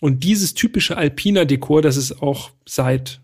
Und 0.00 0.22
dieses 0.24 0.54
typische 0.54 0.96
Alpina 0.96 1.44
Dekor, 1.44 1.82
das 1.82 1.96
es 1.96 2.22
auch 2.22 2.50
seit 2.66 3.20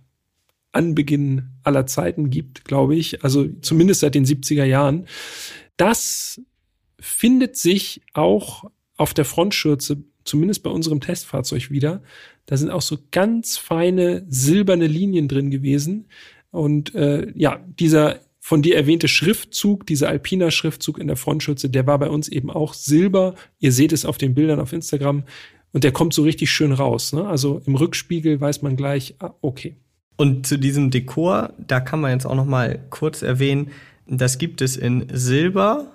Anbeginn 0.73 1.51
aller 1.63 1.87
Zeiten 1.87 2.29
gibt, 2.29 2.65
glaube 2.65 2.97
ich, 2.97 3.25
also 3.25 3.47
zumindest 3.63 4.01
seit 4.01 4.15
den 4.15 4.27
70er 4.27 4.65
Jahren, 4.65 5.07
das 5.77 6.41
findet 6.99 7.57
sich 7.57 8.03
auch 8.13 8.65
auf 8.97 9.15
der 9.15 9.25
Frontschürze, 9.25 10.03
zumindest 10.27 10.63
bei 10.63 10.71
unserem 10.71 11.01
Testfahrzeug 11.01 11.71
wieder. 11.71 12.03
Da 12.47 12.57
sind 12.57 12.71
auch 12.71 12.83
so 12.83 12.99
ganz 13.11 13.57
feine 13.57 14.25
silberne 14.29 14.87
Linien 14.87 15.29
drin 15.29 15.51
gewesen. 15.51 16.07
Und 16.51 16.95
äh, 16.95 17.33
ja, 17.35 17.61
dieser 17.79 18.21
von 18.41 18.63
dir 18.63 18.77
erwähnte 18.77 19.09
Schriftzug, 19.09 19.87
dieser 19.87 20.09
Alpina-Schriftzug 20.09 20.99
in 20.99 21.09
der 21.09 21.17
Frontschürze, 21.17 21.69
der 21.69 21.87
war 21.89 21.99
bei 21.99 22.09
uns 22.09 22.29
eben 22.29 22.51
auch 22.51 22.75
silber. 22.75 23.35
Ihr 23.59 23.73
seht 23.73 23.93
es 23.93 24.05
auf 24.05 24.19
den 24.19 24.35
Bildern 24.35 24.61
auf 24.61 24.73
Instagram. 24.73 25.25
Und 25.73 25.85
der 25.85 25.93
kommt 25.93 26.15
so 26.15 26.23
richtig 26.23 26.51
schön 26.51 26.73
raus. 26.73 27.13
Ne? 27.13 27.27
Also 27.27 27.61
im 27.67 27.75
Rückspiegel 27.75 28.41
weiß 28.41 28.63
man 28.63 28.77
gleich, 28.77 29.17
ah, 29.19 29.35
okay. 29.41 29.77
Und 30.17 30.47
zu 30.47 30.59
diesem 30.59 30.91
Dekor, 30.91 31.55
da 31.59 31.81
kann 31.81 32.01
man 32.01 32.13
jetzt 32.13 32.25
auch 32.25 32.37
noch 32.37 32.47
mal 32.47 32.87
kurz 32.89 33.23
erwähnen, 33.23 33.73
das 34.07 34.39
gibt 34.39 34.63
es 34.63 34.77
in 34.77 35.09
Silber, 35.13 35.91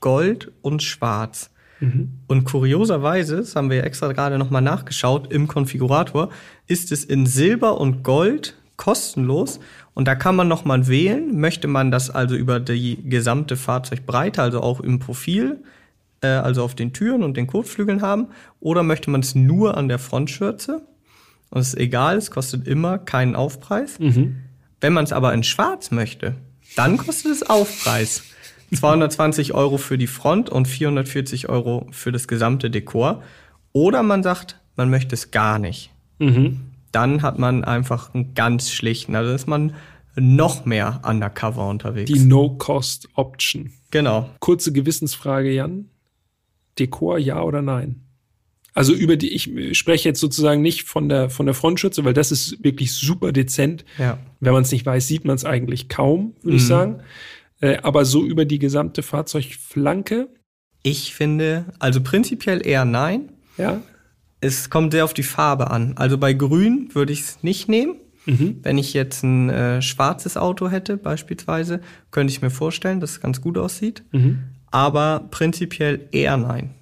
Gold 0.00 0.52
und 0.62 0.82
Schwarz. 0.82 1.51
Und 2.28 2.44
kurioserweise, 2.44 3.36
das 3.36 3.56
haben 3.56 3.70
wir 3.70 3.78
ja 3.78 3.82
extra 3.82 4.12
gerade 4.12 4.38
noch 4.38 4.50
mal 4.50 4.60
nachgeschaut 4.60 5.32
im 5.32 5.48
Konfigurator, 5.48 6.30
ist 6.66 6.92
es 6.92 7.04
in 7.04 7.26
Silber 7.26 7.80
und 7.80 8.02
Gold 8.02 8.56
kostenlos 8.76 9.60
und 9.94 10.08
da 10.08 10.14
kann 10.14 10.36
man 10.36 10.48
noch 10.48 10.64
mal 10.64 10.88
wählen, 10.88 11.38
möchte 11.38 11.68
man 11.68 11.90
das 11.90 12.10
also 12.10 12.34
über 12.34 12.60
die 12.60 12.98
gesamte 13.08 13.56
Fahrzeugbreite, 13.56 14.42
also 14.42 14.60
auch 14.60 14.80
im 14.80 14.98
Profil, 14.98 15.62
äh, 16.22 16.28
also 16.28 16.64
auf 16.64 16.74
den 16.74 16.92
Türen 16.92 17.22
und 17.22 17.36
den 17.36 17.46
Kotflügeln 17.46 18.00
haben, 18.00 18.28
oder 18.60 18.82
möchte 18.82 19.10
man 19.10 19.20
es 19.20 19.34
nur 19.34 19.76
an 19.76 19.88
der 19.88 19.98
Frontschürze? 19.98 20.82
Und 21.50 21.60
es 21.60 21.68
ist 21.68 21.78
egal, 21.78 22.16
es 22.16 22.30
kostet 22.30 22.66
immer 22.66 22.98
keinen 22.98 23.36
Aufpreis. 23.36 23.98
Wenn 24.80 24.92
man 24.94 25.04
es 25.04 25.12
aber 25.12 25.34
in 25.34 25.42
Schwarz 25.42 25.90
möchte, 25.90 26.36
dann 26.74 26.96
kostet 26.96 27.32
es 27.32 27.42
Aufpreis. 27.42 28.22
220 28.74 29.54
Euro 29.54 29.78
für 29.78 29.98
die 29.98 30.06
Front 30.06 30.50
und 30.50 30.66
440 30.66 31.48
Euro 31.48 31.86
für 31.90 32.12
das 32.12 32.28
gesamte 32.28 32.70
Dekor. 32.70 33.22
Oder 33.72 34.02
man 34.02 34.22
sagt, 34.22 34.60
man 34.76 34.90
möchte 34.90 35.14
es 35.14 35.30
gar 35.30 35.58
nicht. 35.58 35.90
Dann 36.92 37.22
hat 37.22 37.38
man 37.38 37.64
einfach 37.64 38.14
einen 38.14 38.34
ganz 38.34 38.70
schlichten, 38.70 39.16
also 39.16 39.32
ist 39.32 39.48
man 39.48 39.74
noch 40.14 40.64
mehr 40.64 41.00
undercover 41.04 41.68
unterwegs. 41.68 42.10
Die 42.10 42.18
No-Cost-Option. 42.20 43.72
genau. 43.90 44.28
Kurze 44.40 44.72
Gewissensfrage, 44.72 45.50
Jan. 45.50 45.88
Dekor, 46.78 47.18
ja 47.18 47.42
oder 47.42 47.62
nein? 47.62 48.02
Also 48.74 48.94
über 48.94 49.16
die, 49.16 49.28
ich 49.30 49.50
spreche 49.76 50.08
jetzt 50.08 50.20
sozusagen 50.20 50.62
nicht 50.62 50.84
von 50.84 51.08
der, 51.08 51.28
von 51.28 51.44
der 51.44 51.54
Frontschütze, 51.54 52.04
weil 52.04 52.14
das 52.14 52.32
ist 52.32 52.64
wirklich 52.64 52.94
super 52.94 53.32
dezent. 53.32 53.84
Ja. 53.98 54.18
Wenn 54.40 54.52
man 54.54 54.62
es 54.62 54.72
nicht 54.72 54.86
weiß, 54.86 55.06
sieht 55.06 55.26
man 55.26 55.36
es 55.36 55.44
eigentlich 55.44 55.88
kaum, 55.90 56.34
würde 56.42 56.56
ich 56.56 56.66
sagen. 56.66 57.00
Äh, 57.62 57.78
aber 57.82 58.04
so 58.04 58.22
über 58.24 58.44
die 58.44 58.58
gesamte 58.58 59.02
Fahrzeugflanke, 59.02 60.28
Ich 60.82 61.14
finde, 61.14 61.64
also 61.78 62.02
prinzipiell 62.02 62.66
eher 62.66 62.84
nein. 62.84 63.30
ja. 63.56 63.80
Es 64.44 64.70
kommt 64.70 64.92
sehr 64.92 65.04
auf 65.04 65.14
die 65.14 65.22
Farbe 65.22 65.70
an. 65.70 65.92
Also 65.96 66.18
bei 66.18 66.32
Grün 66.32 66.88
würde 66.94 67.12
ich 67.12 67.20
es 67.20 67.42
nicht 67.44 67.68
nehmen. 67.68 67.94
Wenn 68.26 68.76
ich 68.76 68.92
jetzt 68.92 69.22
ein 69.22 69.48
äh, 69.50 69.80
schwarzes 69.82 70.36
Auto 70.36 70.68
hätte, 70.68 70.96
beispielsweise, 70.96 71.80
könnte 72.10 72.32
ich 72.32 72.42
mir 72.42 72.50
vorstellen, 72.50 72.98
dass 72.98 73.12
es 73.12 73.20
ganz 73.20 73.40
gut 73.40 73.56
aussieht. 73.56 74.02
Aber 74.72 75.28
prinzipiell 75.30 76.08
eher 76.10 76.36
nein. 76.36 76.74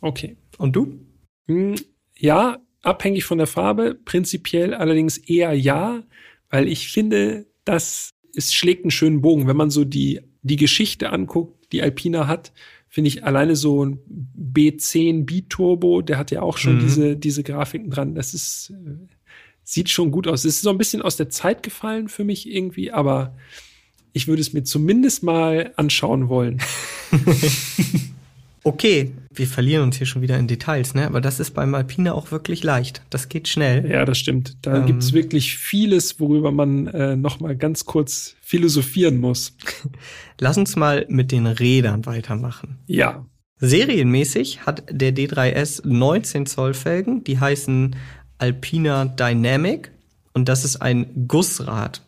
Okay. 0.00 0.36
Und 0.58 0.76
du? 0.76 1.00
Hm, 1.48 1.74
Ja, 2.16 2.58
abhängig 2.82 3.24
von 3.24 3.38
der 3.38 3.48
Farbe, 3.48 3.96
prinzipiell 4.04 4.72
allerdings 4.74 5.18
eher 5.18 5.52
ja, 5.54 6.04
weil 6.50 6.68
ich 6.68 6.92
finde, 6.92 7.46
das 7.64 8.11
es 8.34 8.52
schlägt 8.52 8.84
einen 8.84 8.90
schönen 8.90 9.20
Bogen. 9.20 9.46
Wenn 9.46 9.56
man 9.56 9.70
so 9.70 9.84
die, 9.84 10.20
die 10.42 10.56
Geschichte 10.56 11.10
anguckt, 11.10 11.72
die 11.72 11.82
Alpina 11.82 12.26
hat, 12.26 12.52
finde 12.88 13.08
ich 13.08 13.24
alleine 13.24 13.56
so 13.56 13.84
ein 13.84 13.98
B10 14.36 15.24
Biturbo, 15.24 16.02
der 16.02 16.18
hat 16.18 16.30
ja 16.30 16.42
auch 16.42 16.58
schon 16.58 16.78
diese, 16.80 17.16
diese 17.16 17.42
Grafiken 17.42 17.90
dran. 17.90 18.14
Das 18.14 18.34
ist, 18.34 18.70
äh, 18.70 18.96
sieht 19.64 19.88
schon 19.88 20.10
gut 20.10 20.28
aus. 20.28 20.44
Es 20.44 20.56
ist 20.56 20.62
so 20.62 20.70
ein 20.70 20.78
bisschen 20.78 21.00
aus 21.00 21.16
der 21.16 21.30
Zeit 21.30 21.62
gefallen 21.62 22.08
für 22.08 22.24
mich 22.24 22.50
irgendwie, 22.50 22.90
aber 22.90 23.34
ich 24.12 24.28
würde 24.28 24.42
es 24.42 24.52
mir 24.52 24.62
zumindest 24.62 25.22
mal 25.22 25.72
anschauen 25.76 26.28
wollen. 26.28 26.60
Okay, 28.64 29.12
wir 29.34 29.46
verlieren 29.46 29.82
uns 29.82 29.96
hier 29.96 30.06
schon 30.06 30.22
wieder 30.22 30.38
in 30.38 30.46
Details, 30.46 30.94
ne? 30.94 31.06
Aber 31.06 31.20
das 31.20 31.40
ist 31.40 31.50
beim 31.52 31.74
Alpina 31.74 32.12
auch 32.12 32.30
wirklich 32.30 32.62
leicht. 32.62 33.02
Das 33.10 33.28
geht 33.28 33.48
schnell. 33.48 33.90
Ja, 33.90 34.04
das 34.04 34.18
stimmt. 34.18 34.56
Da 34.62 34.76
Ähm. 34.76 34.86
gibt's 34.86 35.12
wirklich 35.12 35.56
vieles, 35.58 36.20
worüber 36.20 36.52
man 36.52 36.86
äh, 36.88 37.16
noch 37.16 37.40
mal 37.40 37.56
ganz 37.56 37.84
kurz 37.84 38.36
philosophieren 38.40 39.18
muss. 39.18 39.56
Lass 40.40 40.56
uns 40.58 40.76
mal 40.76 41.06
mit 41.08 41.32
den 41.32 41.46
Rädern 41.46 42.06
weitermachen. 42.06 42.78
Ja, 42.86 43.26
Serienmäßig 43.64 44.66
hat 44.66 44.82
der 44.90 45.14
D3S 45.14 45.86
19 45.86 46.46
Zoll 46.46 46.74
Felgen, 46.74 47.22
die 47.22 47.38
heißen 47.38 47.94
Alpina 48.38 49.04
Dynamic 49.04 49.92
und 50.34 50.48
das 50.48 50.64
ist 50.64 50.82
ein 50.82 51.28
Gussrad. 51.28 52.02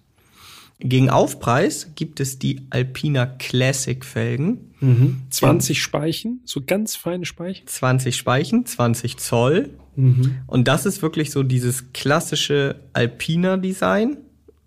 Gegen 0.87 1.09
Aufpreis 1.09 1.93
gibt 1.95 2.21
es 2.21 2.39
die 2.39 2.67
Alpina 2.69 3.25
Classic 3.25 4.05
Felgen, 4.05 4.75
20 5.31 5.81
Speichen, 5.81 6.43
so 6.45 6.61
ganz 6.61 6.95
feine 6.95 7.25
Speichen. 7.25 7.67
20 7.67 8.15
Speichen, 8.15 8.67
20 8.67 9.17
Zoll. 9.17 9.71
Und 10.47 10.69
das 10.69 10.85
ist 10.85 11.01
wirklich 11.01 11.31
so 11.31 11.43
dieses 11.43 11.93
klassische 11.95 12.83
Alpina 12.93 13.57
Design 13.57 14.19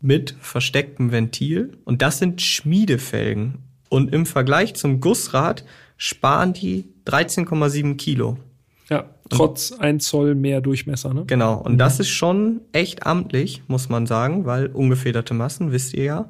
mit 0.02 0.36
verstecktem 0.42 1.12
Ventil. 1.12 1.78
Und 1.86 2.02
das 2.02 2.18
sind 2.18 2.42
Schmiedefelgen. 2.42 3.60
Und 3.90 4.12
im 4.12 4.26
Vergleich 4.26 4.74
zum 4.74 5.00
Gussrad 5.00 5.66
sparen 5.98 6.54
die 6.54 6.86
13,7 7.06 7.96
Kilo. 7.96 8.40
Ja, 8.90 9.06
trotz 9.30 9.74
ein 9.74 10.00
Zoll 10.00 10.36
mehr 10.36 10.62
Durchmesser, 10.62 11.14
ne? 11.14 11.26
Genau, 11.28 11.56
und 11.56 11.78
das 11.78 12.00
ist 12.00 12.10
schon 12.10 12.62
echt 12.72 13.06
amtlich, 13.06 13.64
muss 13.68 13.90
man 13.90 14.06
sagen, 14.06 14.46
weil 14.46 14.68
ungefederte 14.68 15.34
Massen, 15.34 15.72
wisst 15.72 15.94
ihr 15.94 16.04
ja. 16.04 16.30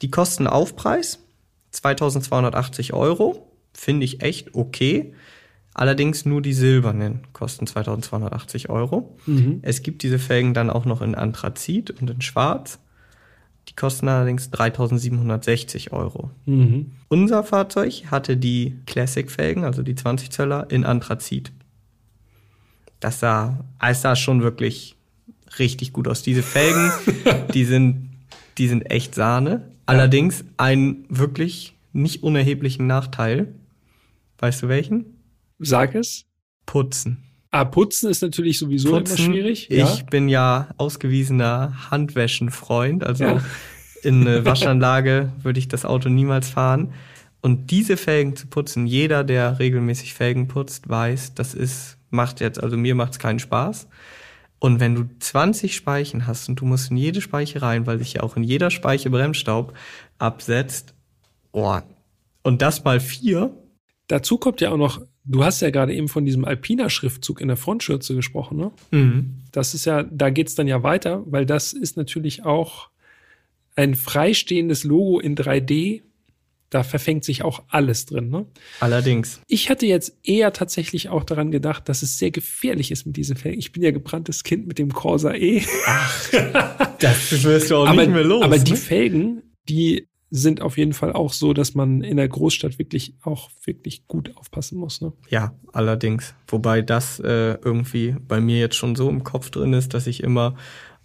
Die 0.00 0.10
kosten 0.10 0.46
Aufpreis 0.46 1.18
2280 1.72 2.94
Euro, 2.94 3.52
finde 3.74 4.04
ich 4.04 4.22
echt 4.22 4.54
okay. 4.54 5.14
Allerdings 5.72 6.24
nur 6.24 6.42
die 6.42 6.52
silbernen 6.52 7.20
kosten 7.32 7.66
2280 7.66 8.70
Euro. 8.70 9.16
Es 9.62 9.82
gibt 9.82 10.02
diese 10.02 10.18
Felgen 10.18 10.52
dann 10.52 10.68
auch 10.68 10.84
noch 10.84 11.00
in 11.00 11.14
Anthrazit 11.14 11.90
und 11.90 12.10
in 12.10 12.20
Schwarz. 12.22 12.80
Die 13.68 13.76
kosten 13.76 14.08
allerdings 14.08 14.50
3760 14.50 15.92
Euro. 15.92 16.30
Mhm. 16.44 16.92
Unser 17.08 17.44
Fahrzeug 17.44 18.06
hatte 18.10 18.36
die 18.36 18.78
Classic-Felgen, 18.86 19.64
also 19.64 19.82
die 19.82 19.94
20 19.94 20.30
Zöller, 20.30 20.68
in 20.70 20.84
Anthrazit. 20.84 21.52
Das 23.00 23.20
sah, 23.20 23.64
es 23.80 24.02
sah 24.02 24.14
schon 24.16 24.42
wirklich 24.42 24.96
richtig 25.58 25.92
gut 25.92 26.06
aus. 26.08 26.22
Diese 26.22 26.42
Felgen, 26.42 26.92
die 27.54 27.64
sind, 27.64 28.10
die 28.58 28.68
sind 28.68 28.82
echt 28.90 29.14
Sahne. 29.14 29.70
Allerdings 29.86 30.44
einen 30.56 31.04
wirklich 31.08 31.74
nicht 31.92 32.22
unerheblichen 32.22 32.86
Nachteil. 32.86 33.52
Weißt 34.38 34.62
du 34.62 34.68
welchen? 34.68 35.06
Sag 35.58 35.94
es. 35.94 36.24
Putzen. 36.66 37.18
Ah, 37.50 37.64
putzen 37.64 38.08
ist 38.08 38.22
natürlich 38.22 38.58
sowieso 38.58 38.96
immer 38.96 39.16
schwierig. 39.16 39.68
Ich 39.70 40.06
bin 40.06 40.28
ja 40.28 40.68
ausgewiesener 40.76 41.90
Handwäschenfreund, 41.90 43.02
also 43.02 43.24
Ja. 43.24 43.44
in 44.04 44.20
eine 44.26 44.44
Waschanlage 44.44 45.32
würde 45.42 45.58
ich 45.58 45.66
das 45.66 45.84
Auto 45.84 46.08
niemals 46.08 46.48
fahren. 46.48 46.92
Und 47.40 47.72
diese 47.72 47.96
Felgen 47.96 48.36
zu 48.36 48.46
putzen, 48.46 48.86
jeder, 48.86 49.24
der 49.24 49.58
regelmäßig 49.58 50.14
Felgen 50.14 50.46
putzt, 50.46 50.88
weiß, 50.88 51.34
das 51.34 51.54
ist, 51.54 51.96
macht 52.10 52.40
jetzt, 52.40 52.62
also 52.62 52.76
mir 52.76 52.94
macht 52.94 53.12
es 53.12 53.18
keinen 53.18 53.38
Spaß. 53.38 53.88
Und 54.58 54.78
wenn 54.78 54.94
du 54.94 55.04
20 55.18 55.74
Speichen 55.74 56.26
hast 56.26 56.48
und 56.48 56.60
du 56.60 56.66
musst 56.66 56.90
in 56.90 56.96
jede 56.96 57.20
Speiche 57.20 57.62
rein, 57.62 57.86
weil 57.86 57.98
sich 57.98 58.14
ja 58.14 58.22
auch 58.22 58.36
in 58.36 58.42
jeder 58.42 58.70
Speiche 58.70 59.08
Bremsstaub 59.08 59.74
absetzt, 60.18 60.94
oh, 61.52 61.78
und 62.42 62.62
das 62.62 62.84
mal 62.84 63.00
vier, 63.00 63.54
Dazu 64.10 64.38
kommt 64.38 64.60
ja 64.60 64.72
auch 64.72 64.76
noch, 64.76 65.00
du 65.24 65.44
hast 65.44 65.60
ja 65.60 65.70
gerade 65.70 65.94
eben 65.94 66.08
von 66.08 66.24
diesem 66.24 66.44
Alpina-Schriftzug 66.44 67.40
in 67.40 67.46
der 67.46 67.56
Frontschürze 67.56 68.16
gesprochen, 68.16 68.58
ne? 68.58 68.72
mhm. 68.90 69.36
Das 69.52 69.72
ist 69.72 69.84
ja, 69.84 70.02
da 70.02 70.30
geht's 70.30 70.56
dann 70.56 70.66
ja 70.66 70.82
weiter, 70.82 71.22
weil 71.26 71.46
das 71.46 71.72
ist 71.72 71.96
natürlich 71.96 72.44
auch 72.44 72.90
ein 73.76 73.94
freistehendes 73.94 74.82
Logo 74.82 75.20
in 75.20 75.36
3D. 75.36 76.02
Da 76.70 76.84
verfängt 76.84 77.24
sich 77.24 77.42
auch 77.42 77.64
alles 77.68 78.06
drin. 78.06 78.30
Ne? 78.30 78.46
Allerdings. 78.78 79.40
Ich 79.48 79.68
hatte 79.68 79.86
jetzt 79.86 80.16
eher 80.22 80.52
tatsächlich 80.52 81.08
auch 81.08 81.24
daran 81.24 81.50
gedacht, 81.50 81.88
dass 81.88 82.02
es 82.02 82.18
sehr 82.18 82.30
gefährlich 82.30 82.92
ist 82.92 83.06
mit 83.06 83.16
diesen 83.16 83.36
Felgen. 83.36 83.58
Ich 83.58 83.72
bin 83.72 83.82
ja 83.82 83.90
gebranntes 83.90 84.44
Kind 84.44 84.66
mit 84.68 84.78
dem 84.78 84.92
Corsa 84.92 85.34
E. 85.34 85.62
Ach, 85.86 86.30
das 87.00 87.42
wirst 87.42 87.70
du 87.70 87.76
auch 87.76 87.86
aber, 87.86 88.02
nicht 88.02 88.14
mehr 88.14 88.24
los. 88.24 88.42
Aber 88.42 88.58
die 88.58 88.70
ne? 88.72 88.76
Felgen, 88.76 89.42
die 89.68 90.06
sind 90.30 90.62
auf 90.62 90.78
jeden 90.78 90.92
Fall 90.92 91.12
auch 91.12 91.32
so, 91.32 91.52
dass 91.52 91.74
man 91.74 92.02
in 92.02 92.16
der 92.16 92.28
Großstadt 92.28 92.78
wirklich 92.78 93.14
auch 93.22 93.50
wirklich 93.64 94.06
gut 94.06 94.36
aufpassen 94.36 94.78
muss. 94.78 95.00
Ne? 95.00 95.12
Ja, 95.28 95.54
allerdings. 95.72 96.34
Wobei 96.46 96.82
das 96.82 97.18
äh, 97.18 97.58
irgendwie 97.64 98.14
bei 98.28 98.40
mir 98.40 98.60
jetzt 98.60 98.76
schon 98.76 98.94
so 98.94 99.08
im 99.08 99.24
Kopf 99.24 99.50
drin 99.50 99.72
ist, 99.72 99.92
dass 99.92 100.06
ich 100.06 100.22
immer 100.22 100.54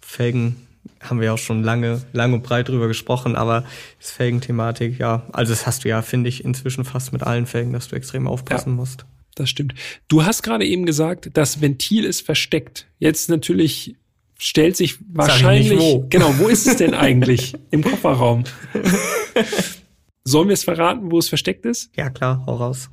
Felgen 0.00 0.65
haben 1.00 1.20
wir 1.20 1.32
auch 1.34 1.38
schon 1.38 1.62
lange, 1.62 2.02
lang 2.12 2.32
und 2.32 2.42
breit 2.42 2.68
drüber 2.68 2.88
gesprochen, 2.88 3.36
aber 3.36 3.64
das 4.00 4.10
Felgenthematik, 4.10 4.98
ja, 4.98 5.26
also 5.32 5.52
das 5.52 5.66
hast 5.66 5.84
du 5.84 5.88
ja, 5.88 6.02
finde 6.02 6.28
ich, 6.28 6.44
inzwischen 6.44 6.84
fast 6.84 7.12
mit 7.12 7.22
allen 7.22 7.46
Felgen, 7.46 7.72
dass 7.72 7.88
du 7.88 7.96
extrem 7.96 8.26
aufpassen 8.26 8.70
Ja. 8.70 8.76
musst. 8.76 9.04
Das 9.34 9.50
stimmt. 9.50 9.74
Du 10.08 10.24
hast 10.24 10.42
gerade 10.42 10.64
eben 10.64 10.86
gesagt, 10.86 11.30
das 11.34 11.60
Ventil 11.60 12.04
ist 12.04 12.22
versteckt. 12.22 12.86
Jetzt 12.98 13.28
natürlich 13.28 13.96
stellt 14.38 14.76
sich 14.76 14.96
wahrscheinlich, 15.12 15.78
wo. 15.78 16.06
genau, 16.10 16.34
wo 16.38 16.48
ist 16.48 16.66
es 16.66 16.76
denn 16.76 16.94
eigentlich? 16.94 17.54
Im 17.70 17.82
Kofferraum. 17.82 18.44
Sollen 20.24 20.48
wir 20.48 20.54
es 20.54 20.64
verraten, 20.64 21.10
wo 21.10 21.18
es 21.18 21.28
versteckt 21.28 21.64
ist? 21.66 21.90
Ja, 21.96 22.10
klar, 22.10 22.44
hau 22.46 22.56
raus. 22.56 22.90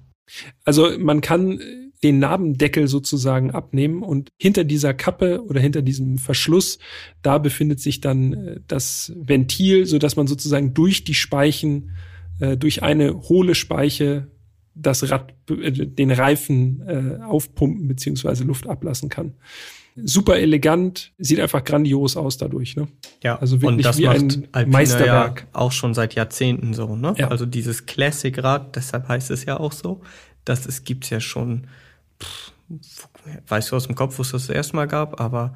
Also 0.65 0.97
man 0.99 1.21
kann 1.21 1.59
den 2.03 2.19
Nabendeckel 2.19 2.87
sozusagen 2.87 3.51
abnehmen 3.51 4.03
und 4.03 4.29
hinter 4.37 4.65
dieser 4.65 4.93
Kappe 4.93 5.43
oder 5.43 5.61
hinter 5.61 5.81
diesem 5.81 6.17
Verschluss, 6.17 6.77
da 7.21 7.37
befindet 7.37 7.79
sich 7.79 8.01
dann 8.01 8.33
äh, 8.33 8.59
das 8.67 9.13
Ventil, 9.15 9.85
so 9.85 9.97
dass 9.97 10.15
man 10.15 10.27
sozusagen 10.27 10.73
durch 10.73 11.05
die 11.05 11.13
Speichen, 11.13 11.91
äh, 12.39 12.57
durch 12.57 12.83
eine 12.83 13.21
hohle 13.21 13.55
Speiche 13.55 14.27
das 14.75 15.09
Rad, 15.09 15.33
äh, 15.49 15.71
den 15.71 16.11
Reifen 16.11 17.21
aufpumpen 17.23 17.87
beziehungsweise 17.87 18.43
Luft 18.43 18.67
ablassen 18.67 19.09
kann. 19.09 19.33
Super 19.95 20.39
elegant, 20.39 21.13
sieht 21.19 21.39
einfach 21.39 21.63
grandios 21.63 22.17
aus 22.17 22.37
dadurch. 22.37 22.75
Ne? 22.75 22.87
Ja, 23.23 23.37
Also 23.37 23.61
wirklich 23.61 23.77
und 23.77 23.85
das 23.85 23.97
wie 23.99 24.05
macht 24.07 24.17
ein 24.17 24.47
Alpina 24.51 24.77
Meisterwerk. 24.77 25.41
Ja 25.41 25.59
auch 25.59 25.71
schon 25.71 25.93
seit 25.93 26.15
Jahrzehnten 26.15 26.73
so, 26.73 26.95
ne? 26.95 27.13
Ja. 27.17 27.27
Also 27.27 27.45
dieses 27.45 27.85
Classic-Rad, 27.85 28.75
deshalb 28.75 29.07
heißt 29.07 29.29
es 29.29 29.45
ja 29.45 29.59
auch 29.59 29.71
so, 29.71 30.01
das 30.45 30.65
es 30.65 30.83
gibt's 30.83 31.11
ja 31.11 31.19
schon, 31.19 31.67
pff, 32.23 33.09
weißt 33.47 33.71
du 33.71 33.75
aus 33.75 33.87
dem 33.87 33.95
Kopf, 33.95 34.17
wo 34.17 34.21
es 34.21 34.31
das, 34.31 34.47
das 34.47 34.55
erste 34.55 34.75
Mal 34.75 34.87
gab, 34.87 35.19
aber 35.19 35.55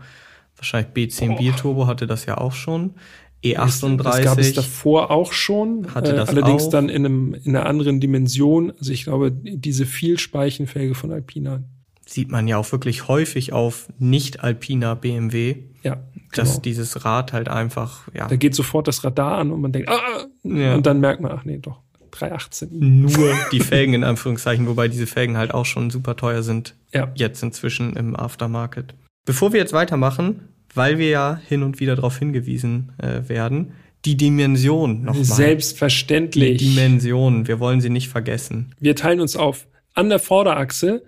wahrscheinlich 0.55 0.91
B10 0.93 1.27
Boah. 1.29 1.37
Bierturbo 1.37 1.87
hatte 1.87 2.07
das 2.07 2.25
ja 2.25 2.37
auch 2.37 2.53
schon. 2.53 2.95
E 3.43 3.53
Das 3.53 3.81
gab 3.81 3.91
es 4.39 4.49
E38, 4.49 4.55
davor 4.55 5.11
auch 5.11 5.31
schon, 5.31 5.93
Hatte 5.93 6.11
äh, 6.11 6.15
das 6.15 6.29
allerdings 6.29 6.63
auch. 6.65 6.69
dann 6.71 6.89
in, 6.89 7.05
einem, 7.05 7.33
in 7.35 7.55
einer 7.55 7.67
anderen 7.67 7.99
Dimension. 7.99 8.71
Also 8.79 8.91
ich 8.91 9.03
glaube, 9.03 9.31
diese 9.31 9.85
Vielspeichenfelge 9.85 10.95
von 10.95 11.11
Alpina, 11.11 11.61
sieht 12.07 12.31
man 12.31 12.47
ja 12.47 12.57
auch 12.57 12.71
wirklich 12.71 13.07
häufig 13.07 13.53
auf 13.53 13.89
nicht 13.99 14.43
Alpina 14.43 14.95
BMW, 14.95 15.57
ja, 15.83 16.01
dass 16.33 16.51
genau. 16.51 16.61
dieses 16.61 17.05
Rad 17.05 17.33
halt 17.33 17.49
einfach, 17.49 18.07
ja, 18.13 18.27
da 18.27 18.35
geht 18.37 18.55
sofort 18.55 18.87
das 18.87 19.03
Radar 19.03 19.37
an 19.37 19.51
und 19.51 19.61
man 19.61 19.71
denkt, 19.71 19.89
ah, 19.89 20.25
Ja. 20.43 20.73
und 20.75 20.85
dann 20.85 20.99
merkt 20.99 21.21
man, 21.21 21.31
ach 21.31 21.43
nee, 21.45 21.57
doch, 21.57 21.81
318. 22.19 22.69
nur 22.71 23.33
die 23.51 23.59
Felgen 23.59 23.93
in 23.93 24.03
Anführungszeichen, 24.03 24.67
wobei 24.67 24.87
diese 24.87 25.07
Felgen 25.07 25.37
halt 25.37 25.53
auch 25.53 25.65
schon 25.65 25.89
super 25.89 26.15
teuer 26.15 26.43
sind. 26.43 26.75
Ja. 26.93 27.11
Jetzt 27.15 27.43
inzwischen 27.43 27.95
im 27.95 28.15
Aftermarket. 28.15 28.93
Bevor 29.25 29.53
wir 29.53 29.59
jetzt 29.59 29.73
weitermachen, 29.73 30.49
weil 30.73 30.97
wir 30.97 31.09
ja 31.09 31.41
hin 31.47 31.63
und 31.63 31.79
wieder 31.79 31.95
darauf 31.95 32.17
hingewiesen 32.17 32.93
äh, 32.97 33.27
werden, 33.27 33.73
die 34.05 34.15
Dimension 34.15 35.03
nochmal. 35.03 35.21
Die 35.21 35.23
Selbstverständlich. 35.25 36.59
Dimension, 36.59 37.47
wir 37.47 37.59
wollen 37.59 37.81
sie 37.81 37.89
nicht 37.89 38.09
vergessen. 38.09 38.73
Wir 38.79 38.95
teilen 38.95 39.19
uns 39.19 39.35
auf. 39.35 39.67
An 39.93 40.09
der 40.09 40.19
Vorderachse 40.19 41.03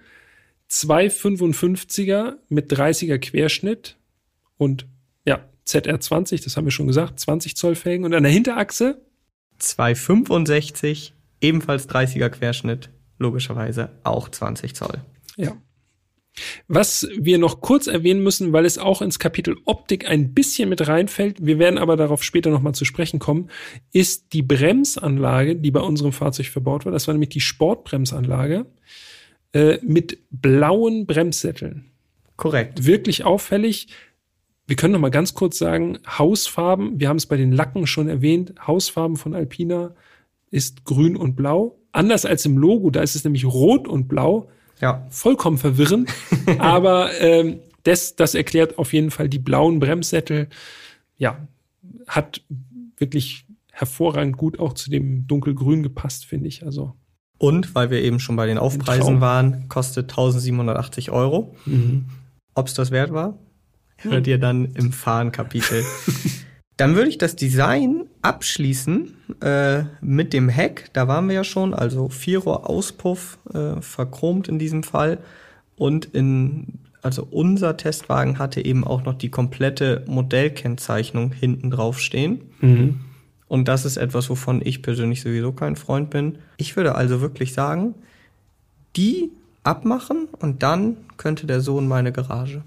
zwei 0.67 1.07
55er 1.07 2.33
mit 2.49 2.71
30er 2.71 3.17
Querschnitt 3.19 3.97
und 4.57 4.87
ja, 5.25 5.45
ZR20, 5.67 6.43
das 6.43 6.57
haben 6.57 6.65
wir 6.65 6.71
schon 6.71 6.87
gesagt, 6.87 7.19
20 7.19 7.55
Zoll 7.55 7.75
Felgen. 7.75 8.05
Und 8.05 8.13
an 8.13 8.23
der 8.23 8.31
Hinterachse 8.31 9.01
265, 9.59 11.13
ebenfalls 11.41 11.89
30er 11.89 12.29
Querschnitt, 12.29 12.89
logischerweise 13.17 13.91
auch 14.03 14.29
20 14.29 14.75
Zoll. 14.75 15.01
Ja. 15.35 15.57
Was 16.67 17.07
wir 17.17 17.37
noch 17.37 17.61
kurz 17.61 17.87
erwähnen 17.87 18.23
müssen, 18.23 18.53
weil 18.53 18.65
es 18.65 18.77
auch 18.77 19.01
ins 19.01 19.19
Kapitel 19.19 19.57
Optik 19.65 20.07
ein 20.07 20.33
bisschen 20.33 20.69
mit 20.69 20.87
reinfällt, 20.87 21.45
wir 21.45 21.59
werden 21.59 21.77
aber 21.77 21.97
darauf 21.97 22.23
später 22.23 22.49
nochmal 22.49 22.75
zu 22.75 22.85
sprechen 22.85 23.19
kommen, 23.19 23.49
ist 23.91 24.33
die 24.33 24.41
Bremsanlage, 24.41 25.55
die 25.55 25.71
bei 25.71 25.81
unserem 25.81 26.13
Fahrzeug 26.13 26.47
verbaut 26.47 26.85
war. 26.85 26.91
Das 26.91 27.07
war 27.07 27.13
nämlich 27.13 27.29
die 27.29 27.41
Sportbremsanlage 27.41 28.65
äh, 29.53 29.79
mit 29.81 30.19
blauen 30.29 31.05
Bremssätteln. 31.05 31.91
Korrekt. 32.37 32.85
Wirklich 32.85 33.25
auffällig. 33.25 33.87
Wir 34.69 34.75
können 34.75 34.93
noch 34.93 34.99
mal 34.99 35.09
ganz 35.09 35.33
kurz 35.33 35.57
sagen, 35.57 35.97
Hausfarben, 36.07 36.99
wir 36.99 37.09
haben 37.09 37.17
es 37.17 37.25
bei 37.25 37.37
den 37.37 37.51
Lacken 37.51 37.87
schon 37.87 38.07
erwähnt, 38.07 38.53
Hausfarben 38.67 39.17
von 39.17 39.33
Alpina 39.33 39.95
ist 40.51 40.85
grün 40.85 41.17
und 41.17 41.35
blau. 41.35 41.79
Anders 41.91 42.23
als 42.23 42.45
im 42.45 42.55
Logo, 42.55 42.91
da 42.91 43.01
ist 43.01 43.15
es 43.15 43.23
nämlich 43.23 43.45
rot 43.45 43.87
und 43.87 44.07
blau 44.07 44.47
Ja, 44.79 45.07
vollkommen 45.09 45.57
verwirrend. 45.57 46.13
aber 46.59 47.19
ähm, 47.19 47.61
das, 47.81 48.15
das 48.15 48.35
erklärt 48.35 48.77
auf 48.77 48.93
jeden 48.93 49.09
Fall 49.09 49.27
die 49.27 49.39
blauen 49.39 49.79
Bremssättel. 49.79 50.49
Ja, 51.17 51.47
hat 52.05 52.43
wirklich 52.97 53.47
hervorragend 53.71 54.37
gut 54.37 54.59
auch 54.59 54.73
zu 54.73 54.91
dem 54.91 55.25
dunkelgrün 55.25 55.81
gepasst, 55.81 56.25
finde 56.25 56.47
ich. 56.47 56.63
Also 56.63 56.93
und 57.39 57.73
weil 57.73 57.89
wir 57.89 58.03
eben 58.03 58.19
schon 58.19 58.35
bei 58.35 58.45
den. 58.45 58.59
Aufpreisen 58.59 59.19
waren, 59.19 59.67
kostet 59.67 60.11
1780 60.11 61.09
Euro. 61.09 61.55
Ob 62.53 62.67
es 62.67 62.75
das 62.75 62.91
wert 62.91 63.11
war, 63.13 63.39
hört 63.99 64.27
ihr 64.27 64.37
dann 64.37 64.65
im 64.75 64.91
Fahren-Kapitel. 64.91 65.83
dann 66.77 66.95
würde 66.95 67.09
ich 67.09 67.17
das 67.17 67.35
Design 67.35 68.05
abschließen 68.21 69.13
äh, 69.41 69.83
mit 70.01 70.33
dem 70.33 70.49
Heck. 70.49 70.89
Da 70.93 71.07
waren 71.07 71.27
wir 71.27 71.35
ja 71.35 71.43
schon, 71.43 71.73
also 71.73 72.09
Vierrohr-Auspuff, 72.09 73.39
äh, 73.53 73.81
verchromt 73.81 74.47
in 74.47 74.59
diesem 74.59 74.83
Fall. 74.83 75.19
Und 75.75 76.05
in, 76.05 76.79
also 77.01 77.27
unser 77.29 77.77
Testwagen 77.77 78.39
hatte 78.39 78.63
eben 78.63 78.85
auch 78.85 79.03
noch 79.03 79.13
die 79.15 79.29
komplette 79.29 80.03
Modellkennzeichnung 80.07 81.31
hinten 81.31 81.69
drauf 81.69 81.99
stehen. 81.99 82.41
Und 83.49 83.67
das 83.67 83.83
ist 83.83 83.97
etwas, 83.97 84.29
wovon 84.29 84.61
ich 84.63 84.81
persönlich 84.81 85.21
sowieso 85.21 85.51
kein 85.51 85.75
Freund 85.75 86.09
bin. 86.09 86.37
Ich 86.57 86.77
würde 86.77 86.95
also 86.95 87.19
wirklich 87.19 87.53
sagen, 87.53 87.95
die 88.95 89.31
abmachen 89.63 90.27
und 90.39 90.63
dann 90.63 90.97
könnte 91.17 91.47
der 91.47 91.59
Sohn 91.61 91.87
meine 91.87 92.11
Garage. 92.11 92.61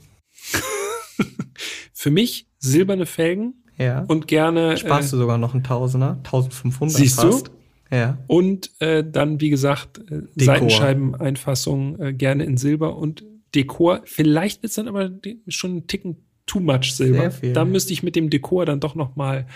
für 1.93 2.11
mich 2.11 2.47
silberne 2.59 3.07
Felgen 3.07 3.55
Ja. 3.79 4.05
und 4.09 4.27
gerne 4.29 4.77
Sparst 4.77 5.09
äh, 5.09 5.11
du 5.13 5.19
sogar 5.19 5.39
noch 5.39 5.55
einen 5.55 5.65
Tausender, 5.65 6.19
1500 6.25 6.97
Siehst 6.97 7.23
du? 7.23 7.33
fast. 7.33 7.51
Ja. 7.91 8.17
und 8.27 8.71
äh, 8.81 9.05
dann 9.07 9.41
wie 9.43 9.51
gesagt 9.51 10.01
äh, 10.11 10.23
Seitenscheibeneinfassung 10.37 12.01
äh, 12.01 12.13
gerne 12.15 12.45
in 12.45 12.57
Silber 12.57 12.97
und 12.97 13.25
Dekor. 13.55 14.01
Vielleicht 14.05 14.63
wird's 14.63 14.77
dann 14.77 14.89
aber 14.89 15.11
schon 15.49 15.77
ein 15.77 15.87
Ticken 15.87 16.17
too 16.47 16.61
much 16.61 16.95
Silber. 16.95 17.21
Sehr 17.21 17.31
viel. 17.31 17.53
Da 17.53 17.65
müsste 17.65 17.93
ich 17.93 18.03
mit 18.03 18.17
dem 18.17 18.31
Dekor 18.31 18.65
dann 18.65 18.81
doch 18.81 18.95
noch 18.95 19.15
mal 19.17 19.47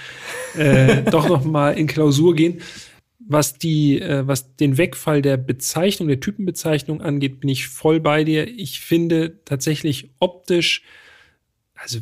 äh, 0.57 1.03
doch 1.11 1.29
noch 1.29 1.45
mal 1.45 1.71
in 1.73 1.87
Klausur 1.87 2.35
gehen. 2.35 2.61
Was 3.29 3.59
die, 3.59 4.01
äh, 4.01 4.27
was 4.27 4.55
den 4.57 4.77
Wegfall 4.79 5.23
der 5.23 5.37
Bezeichnung, 5.37 6.09
der 6.09 6.21
Typenbezeichnung 6.21 7.01
angeht, 7.01 7.41
bin 7.41 7.49
ich 7.49 7.67
voll 7.69 8.01
bei 8.01 8.23
dir. 8.23 8.47
Ich 8.47 8.81
finde 8.81 9.41
tatsächlich 9.45 10.11
optisch, 10.21 10.83
also 11.77 12.01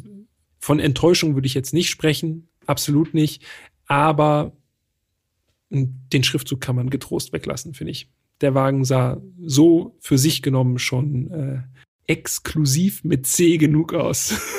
von 0.59 0.81
Enttäuschung 0.81 1.35
würde 1.35 1.47
ich 1.47 1.55
jetzt 1.55 1.75
nicht 1.75 1.91
sprechen, 1.91 2.49
absolut 2.67 3.15
nicht, 3.15 3.43
aber 3.87 4.53
den 5.71 6.25
Schriftzug 6.25 6.61
kann 6.61 6.77
man 6.77 6.91
getrost 6.91 7.33
weglassen, 7.33 7.75
finde 7.75 7.91
ich. 7.91 8.09
Der 8.41 8.55
Wagen 8.55 8.85
sah 8.85 9.21
so 9.45 9.97
für 10.01 10.19
sich 10.19 10.43
genommen 10.43 10.79
schon 10.79 11.31
äh, 11.31 11.63
exklusiv 12.07 13.05
mit 13.05 13.27
C 13.27 13.57
genug 13.57 13.95
aus. 13.95 14.35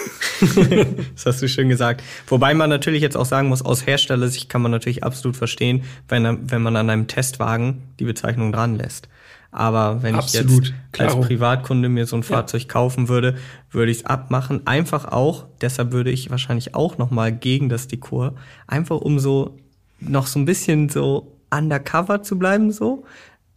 Das 1.16 1.26
hast 1.26 1.42
du 1.42 1.48
schön 1.48 1.70
gesagt. 1.70 2.04
Wobei 2.28 2.54
man 2.54 2.70
natürlich 2.70 3.02
jetzt 3.02 3.16
auch 3.16 3.26
sagen 3.26 3.48
muss, 3.48 3.62
aus 3.62 3.88
Herstellersicht 3.88 4.50
kann 4.50 4.62
man 4.62 4.70
natürlich 4.70 5.02
absolut 5.02 5.38
verstehen, 5.38 5.84
wenn, 6.10 6.52
wenn 6.52 6.62
man 6.62 6.76
an 6.76 6.90
einem 6.90 7.08
Testwagen 7.08 7.84
die 8.02 8.04
Bezeichnung 8.04 8.52
dran 8.52 8.76
lässt. 8.76 9.08
Aber 9.58 10.04
wenn 10.04 10.16
Absolut, 10.16 10.64
ich 10.64 10.70
jetzt 10.70 10.74
klaro. 10.92 11.18
als 11.20 11.28
Privatkunde 11.28 11.88
mir 11.88 12.06
so 12.06 12.18
ein 12.18 12.24
Fahrzeug 12.24 12.68
kaufen 12.68 13.08
würde, 13.08 13.36
würde 13.72 13.90
ich 13.90 14.00
es 14.00 14.06
abmachen. 14.06 14.68
Einfach 14.68 15.06
auch, 15.06 15.46
deshalb 15.62 15.94
würde 15.94 16.12
ich 16.12 16.30
wahrscheinlich 16.30 16.76
auch 16.76 16.98
noch 16.98 17.10
mal 17.10 17.32
gegen 17.32 17.70
das 17.70 17.88
Dekor, 17.88 18.36
einfach 18.68 18.98
um 19.00 19.18
so 19.18 19.58
noch 20.02 20.28
so 20.28 20.40
ein 20.40 20.46
bisschen 20.46 20.90
so 20.90 21.38
undercover 21.52 22.22
zu 22.22 22.38
bleiben, 22.38 22.74
so, 22.74 23.06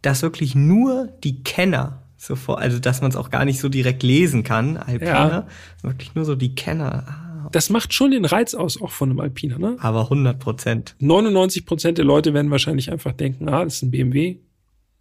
dass 0.01 0.21
wirklich 0.21 0.55
nur 0.55 1.09
die 1.25 1.43
Kenner 1.43 2.01
sofort, 2.15 2.61
also 2.61 2.79
dass 2.79 3.01
man 3.01 3.11
es 3.11 3.17
auch 3.17 3.29
gar 3.29 3.43
nicht 3.43 3.59
so 3.59 3.67
direkt 3.67 4.01
lesen 4.01 4.43
kann, 4.43 4.77
Alpina, 4.77 5.29
Ja. 5.29 5.47
wirklich 5.81 6.15
nur 6.15 6.23
so 6.23 6.35
die 6.35 6.55
Kenner. 6.55 7.03
Ah, 7.07 7.49
Das 7.51 7.69
macht 7.69 7.93
schon 7.93 8.11
den 8.11 8.23
Reiz 8.23 8.53
aus, 8.53 8.81
auch 8.81 8.91
von 8.91 9.09
einem 9.09 9.19
Alpina, 9.19 9.57
ne? 9.57 9.75
Aber 9.81 10.03
100 10.03 10.39
Prozent. 10.39 10.95
99 10.99 11.65
Prozent 11.65 11.97
der 11.97 12.05
Leute 12.05 12.33
werden 12.33 12.51
wahrscheinlich 12.51 12.89
einfach 12.89 13.11
denken, 13.11 13.49
ah, 13.49 13.65
das 13.65 13.75
ist 13.75 13.81
ein 13.83 13.91
BMW. 13.91 14.37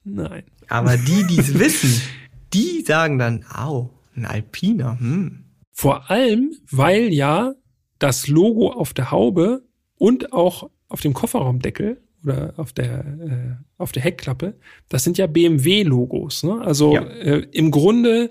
Nein. 0.03 0.43
Aber 0.69 0.97
die, 0.97 1.25
die 1.25 1.39
es 1.39 1.59
wissen, 1.59 2.01
die 2.53 2.83
sagen 2.83 3.19
dann, 3.19 3.45
au, 3.53 3.91
ein 4.17 4.25
Alpina, 4.27 4.99
hm. 4.99 5.45
Vor 5.73 6.11
allem, 6.11 6.57
weil 6.73 7.13
ja 7.13 7.55
das 8.01 8.27
Logo 8.27 8.73
auf 8.73 8.95
der 8.95 9.13
Haube 9.13 9.63
und 9.97 10.33
auch 10.33 10.71
auf 10.89 11.03
dem 11.03 11.13
Kofferraumdeckel 11.15 12.03
oder 12.25 12.55
auf 12.57 12.73
der, 12.73 12.99
äh, 13.07 13.65
auf 13.77 13.93
der 13.93 14.03
Heckklappe, 14.03 14.59
das 14.89 15.05
sind 15.05 15.19
ja 15.19 15.29
BMW-Logos. 15.29 16.43
Ne? 16.43 16.61
Also 16.63 16.95
Ja. 16.95 17.03
äh, 17.03 17.47
im 17.53 17.71
Grunde 17.71 18.31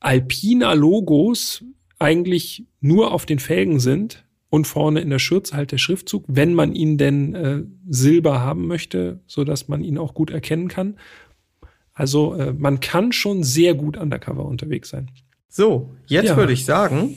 Alpina-Logos 0.00 1.64
eigentlich 1.98 2.66
nur 2.80 3.12
auf 3.12 3.24
den 3.26 3.38
Felgen 3.38 3.80
sind 3.80 4.23
und 4.54 4.68
vorne 4.68 5.00
in 5.00 5.10
der 5.10 5.18
Schürze 5.18 5.56
halt 5.56 5.72
der 5.72 5.78
Schriftzug, 5.78 6.24
wenn 6.28 6.54
man 6.54 6.74
ihn 6.74 6.96
denn 6.96 7.34
äh, 7.34 7.62
silber 7.88 8.40
haben 8.40 8.68
möchte, 8.68 9.18
so 9.26 9.42
dass 9.42 9.66
man 9.66 9.82
ihn 9.82 9.98
auch 9.98 10.14
gut 10.14 10.30
erkennen 10.30 10.68
kann. 10.68 10.94
Also 11.92 12.34
äh, 12.36 12.52
man 12.52 12.78
kann 12.78 13.10
schon 13.10 13.42
sehr 13.42 13.74
gut 13.74 13.96
undercover 13.96 14.44
unterwegs 14.44 14.90
sein. 14.90 15.10
So, 15.48 15.90
jetzt 16.06 16.26
Ja. 16.28 16.36
würde 16.36 16.52
ich 16.52 16.64
sagen, 16.64 17.16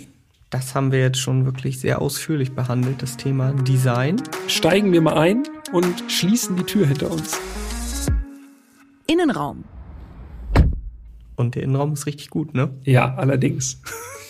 das 0.49 0.73
haben 0.73 0.91
wir 0.91 0.99
jetzt 0.99 1.19
schon 1.19 1.45
wirklich 1.45 1.79
sehr 1.79 2.01
ausführlich 2.01 2.53
behandelt, 2.53 3.03
das 3.03 3.17
Thema 3.17 3.53
Design. 3.53 4.15
Steigen 4.47 4.91
wir 4.91 5.01
mal 5.01 5.17
ein 5.17 5.43
und 5.73 6.09
schließen 6.11 6.55
die 6.57 6.63
Tür 6.63 6.87
hinter 6.87 7.11
uns. 7.11 7.39
Innenraum. 9.05 9.63
Und 11.35 11.53
der 11.53 11.61
Innenraum 11.61 11.93
ist 11.93 12.07
richtig 12.07 12.31
gut, 12.31 12.55
ne? 12.55 12.71
Ja, 12.83 13.13
allerdings. 13.13 13.79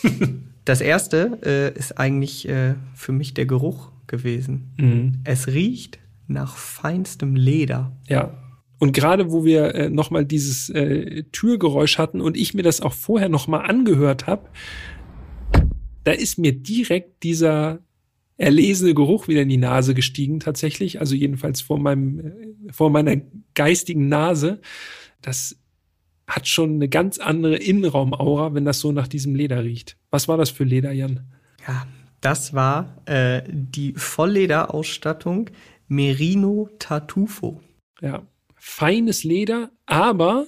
Das 0.68 0.82
erste 0.82 1.40
äh, 1.46 1.80
ist 1.80 1.98
eigentlich 1.98 2.46
äh, 2.50 2.76
für 2.94 3.14
mich 3.14 3.34
der 3.34 3.46
Geruch 3.46 3.94
gewesen. 4.06 4.74
Mhm. 4.76 5.22
Es 5.24 5.48
riecht 5.48 5.98
nach 6.28 6.58
feinstem 6.58 7.38
Leder. 7.38 7.96
Ja. 8.10 8.38
Und 8.78 8.92
gerade 8.92 9.32
wo 9.32 9.46
wir 9.46 9.74
äh, 9.76 9.90
nochmal 9.90 10.26
dieses 10.26 10.70
äh, 10.70 11.24
Türgeräusch 11.32 11.98
hatten 11.98 12.20
und 12.20 12.36
ich 12.36 12.54
mir 12.54 12.64
das 12.64 12.82
auch 12.82 12.92
vorher 12.92 13.30
nochmal 13.30 13.62
angehört 13.62 14.28
habe, 14.28 14.50
da 16.04 16.12
ist 16.12 16.38
mir 16.38 16.52
direkt 16.52 17.24
dieser 17.24 17.80
erlesene 18.36 18.94
Geruch 18.94 19.30
wieder 19.30 19.44
in 19.44 19.50
die 19.50 19.56
Nase 19.56 19.94
gestiegen 19.94 20.42
tatsächlich. 20.42 21.00
Also 21.00 21.16
jedenfalls 21.16 21.62
vor 21.62 21.80
meinem, 21.80 22.20
äh, 22.20 22.74
vor 22.74 22.90
meiner 22.90 23.16
geistigen 23.54 24.10
Nase. 24.10 24.60
Das 25.22 25.58
hat 26.28 26.48
schon 26.48 26.76
eine 26.76 26.90
ganz 26.90 27.20
andere 27.20 27.56
Innenraumaura, 27.56 28.54
wenn 28.54 28.66
das 28.66 28.80
so 28.80 28.92
nach 28.92 29.08
diesem 29.08 29.34
Leder 29.34 29.64
riecht. 29.64 29.98
Was 30.12 30.28
war 30.28 30.38
das 30.38 30.50
für 30.50 30.66
Leder, 30.66 30.92
Jan? 30.92 31.22
Ja, 31.66 31.88
das 32.22 32.54
war 32.54 33.02
äh, 33.06 33.44
die 33.48 33.94
Volllederausstattung 33.94 35.50
Merino 35.88 36.70
Tartufo. 36.80 37.62
Ja, 38.02 38.24
feines 38.56 39.24
Leder, 39.24 39.72
aber 39.86 40.46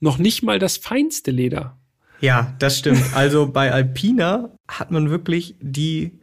noch 0.00 0.18
nicht 0.18 0.42
mal 0.42 0.58
das 0.58 0.76
feinste 0.76 1.30
Leder. 1.30 1.78
Ja, 2.20 2.54
das 2.58 2.78
stimmt. 2.78 3.02
Also 3.14 3.50
bei 3.50 3.72
Alpina 3.72 4.50
hat 4.68 4.90
man 4.90 5.10
wirklich 5.10 5.56
die 5.60 6.18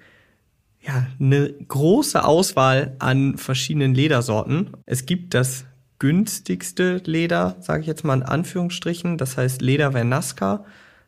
ja, 0.82 1.08
eine 1.20 1.54
große 1.54 2.24
Auswahl 2.24 2.96
an 3.00 3.38
verschiedenen 3.38 3.94
Ledersorten. 3.94 4.72
Es 4.86 5.06
gibt 5.06 5.34
das 5.34 5.66
günstigste 6.02 7.02
Leder, 7.06 7.56
sage 7.60 7.82
ich 7.82 7.88
jetzt 7.88 8.04
mal 8.04 8.16
in 8.16 8.24
Anführungsstrichen, 8.24 9.20
das 9.20 9.38
heißt 9.38 9.62
Leder 9.62 9.92
Vernasca. 9.92 10.66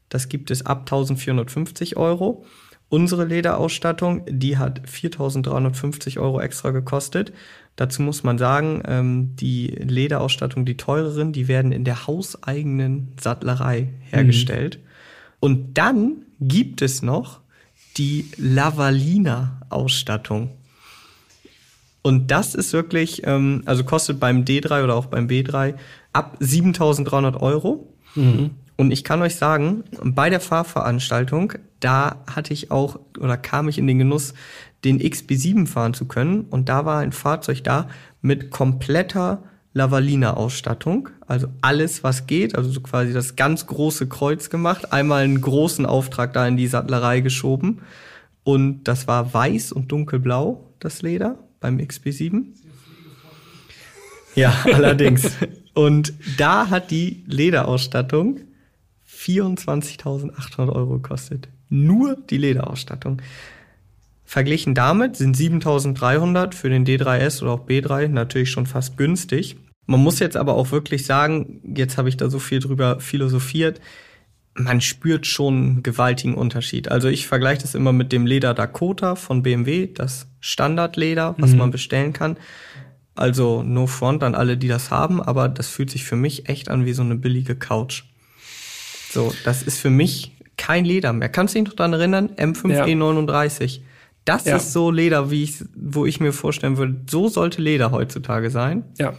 Das 0.08 0.29
gibt 0.29 0.51
es 0.51 0.67
ab 0.67 0.82
1450 0.82 1.97
Euro. 1.97 2.45
Unsere 2.89 3.25
Lederausstattung, 3.25 4.21
die 4.29 4.60
hat 4.60 4.88
4350 4.88 6.19
Euro 6.19 6.39
extra 6.39 6.69
gekostet. 6.69 7.34
Dazu 7.75 8.03
muss 8.03 8.21
man 8.21 8.38
sagen, 8.38 8.84
ähm, 8.86 9.36
die 9.36 9.65
Lederausstattung, 9.65 10.63
die 10.63 10.77
teureren, 10.77 11.34
die 11.34 11.47
werden 11.47 11.71
in 11.71 11.86
der 11.86 12.06
hauseigenen 12.06 13.13
Sattlerei 13.19 13.89
hergestellt. 14.12 14.77
Und 15.39 15.75
dann 15.75 16.17
gibt 16.39 16.84
es 16.84 17.01
noch 17.01 17.39
die 17.97 18.29
Lavalina-Ausstattung. 18.38 20.51
Und 22.03 22.29
das 22.31 22.53
ist 22.53 22.73
wirklich, 22.73 23.25
ähm, 23.25 23.63
also 23.65 23.83
kostet 23.83 24.19
beim 24.19 24.43
D3 24.43 24.83
oder 24.83 24.95
auch 24.95 25.07
beim 25.07 25.27
B3 25.27 25.75
ab 26.11 26.37
7300 26.39 27.41
Euro. 27.41 27.93
Und 28.75 28.91
ich 28.91 29.03
kann 29.03 29.21
euch 29.21 29.35
sagen, 29.35 29.83
bei 30.03 30.29
der 30.29 30.39
Fahrveranstaltung, 30.39 31.53
da 31.79 32.17
hatte 32.29 32.53
ich 32.53 32.71
auch 32.71 32.99
oder 33.19 33.37
kam 33.37 33.69
ich 33.69 33.77
in 33.77 33.87
den 33.87 33.99
Genuss, 33.99 34.33
den 34.83 34.99
XB7 34.99 35.65
fahren 35.65 35.93
zu 35.93 36.05
können. 36.05 36.41
Und 36.41 36.69
da 36.69 36.85
war 36.85 36.99
ein 36.99 37.13
Fahrzeug 37.13 37.63
da 37.63 37.87
mit 38.21 38.51
kompletter 38.51 39.43
Lavalina-Ausstattung. 39.73 41.09
Also 41.25 41.47
alles, 41.61 42.03
was 42.03 42.27
geht. 42.27 42.55
Also 42.57 42.69
so 42.69 42.81
quasi 42.81 43.13
das 43.13 43.35
ganz 43.35 43.65
große 43.65 44.07
Kreuz 44.07 44.49
gemacht. 44.49 44.91
Einmal 44.91 45.23
einen 45.23 45.39
großen 45.39 45.85
Auftrag 45.85 46.33
da 46.33 46.45
in 46.45 46.57
die 46.57 46.67
Sattlerei 46.67 47.21
geschoben. 47.21 47.81
Und 48.43 48.83
das 48.83 49.07
war 49.07 49.33
weiß 49.33 49.71
und 49.71 49.91
dunkelblau, 49.91 50.73
das 50.79 51.01
Leder 51.01 51.37
beim 51.63 51.78
XB7. 51.78 52.43
Ja, 54.36 54.54
allerdings. 54.65 55.32
Und 55.73 56.13
da 56.38 56.69
hat 56.69 56.91
die 56.91 57.23
Lederausstattung 57.26 58.41
24.800 59.10 60.69
Euro 60.69 60.99
gekostet. 60.99 61.47
Nur 61.69 62.17
die 62.30 62.38
Lederausstattung. 62.38 63.21
Verglichen 64.26 64.76
damit 64.76 65.15
sind 65.15 65.38
7.300 65.38 66.54
für 66.54 66.69
den 66.69 66.86
D3S 66.86 67.41
oder 67.41 67.54
auch 67.54 67.65
B3 67.65 68.10
natürlich 68.10 68.52
schon 68.52 68.65
fast 68.65 68.97
günstig. 68.97 69.56
Man 69.86 70.02
muss 70.02 70.19
jetzt 70.19 70.36
aber 70.36 70.56
auch 70.56 70.71
wirklich 70.71 71.06
sagen, 71.06 71.62
jetzt 71.76 71.97
habe 71.97 72.10
ich 72.10 72.17
da 72.17 72.30
so 72.30 72.39
viel 72.39 72.60
drüber 72.60 72.99
philosophiert, 72.99 73.80
man 74.55 74.81
spürt 74.81 75.25
schon 75.25 75.55
einen 75.55 75.83
gewaltigen 75.83 76.35
Unterschied. 76.35 76.89
Also 76.91 77.07
ich 77.07 77.27
vergleiche 77.27 77.61
das 77.63 77.73
immer 77.75 77.91
mit 77.93 78.11
dem 78.11 78.25
Leder 78.25 78.53
Dakota 78.53 79.15
von 79.15 79.41
BMW, 79.41 79.87
das 79.87 80.27
Standardleder, 80.41 81.35
was 81.39 81.53
man 81.55 81.71
bestellen 81.71 82.13
kann. 82.13 82.37
Also 83.15 83.63
no 83.63 83.87
front 83.87 84.23
an 84.23 84.35
alle, 84.35 84.57
die 84.57 84.67
das 84.67 84.91
haben, 84.91 85.21
aber 85.21 85.49
das 85.49 85.67
fühlt 85.67 85.89
sich 85.91 86.03
für 86.03 86.15
mich 86.15 86.49
echt 86.49 86.69
an 86.69 86.85
wie 86.85 86.93
so 86.93 87.03
eine 87.03 87.15
billige 87.15 87.55
Couch. 87.55 88.03
So, 89.11 89.33
das 89.43 89.63
ist 89.63 89.79
für 89.79 89.89
mich 89.91 90.31
kein 90.57 90.85
Leder 90.85 91.13
mehr. 91.13 91.29
Kannst 91.29 91.53
du 91.55 91.59
dich 91.59 91.67
noch 91.67 91.75
daran 91.75 91.93
erinnern? 91.93 92.29
M5E39. 92.35 93.81
Das 94.25 94.45
Ja. 94.45 94.55
ist 94.55 94.71
so 94.71 94.89
Leder, 94.89 95.29
wie 95.31 95.43
ich, 95.43 95.63
wo 95.75 96.05
ich 96.05 96.19
mir 96.19 96.31
vorstellen 96.31 96.77
würde, 96.77 97.01
so 97.09 97.27
sollte 97.27 97.61
Leder 97.61 97.91
heutzutage 97.91 98.49
sein. 98.49 98.83
Ja. 98.97 99.13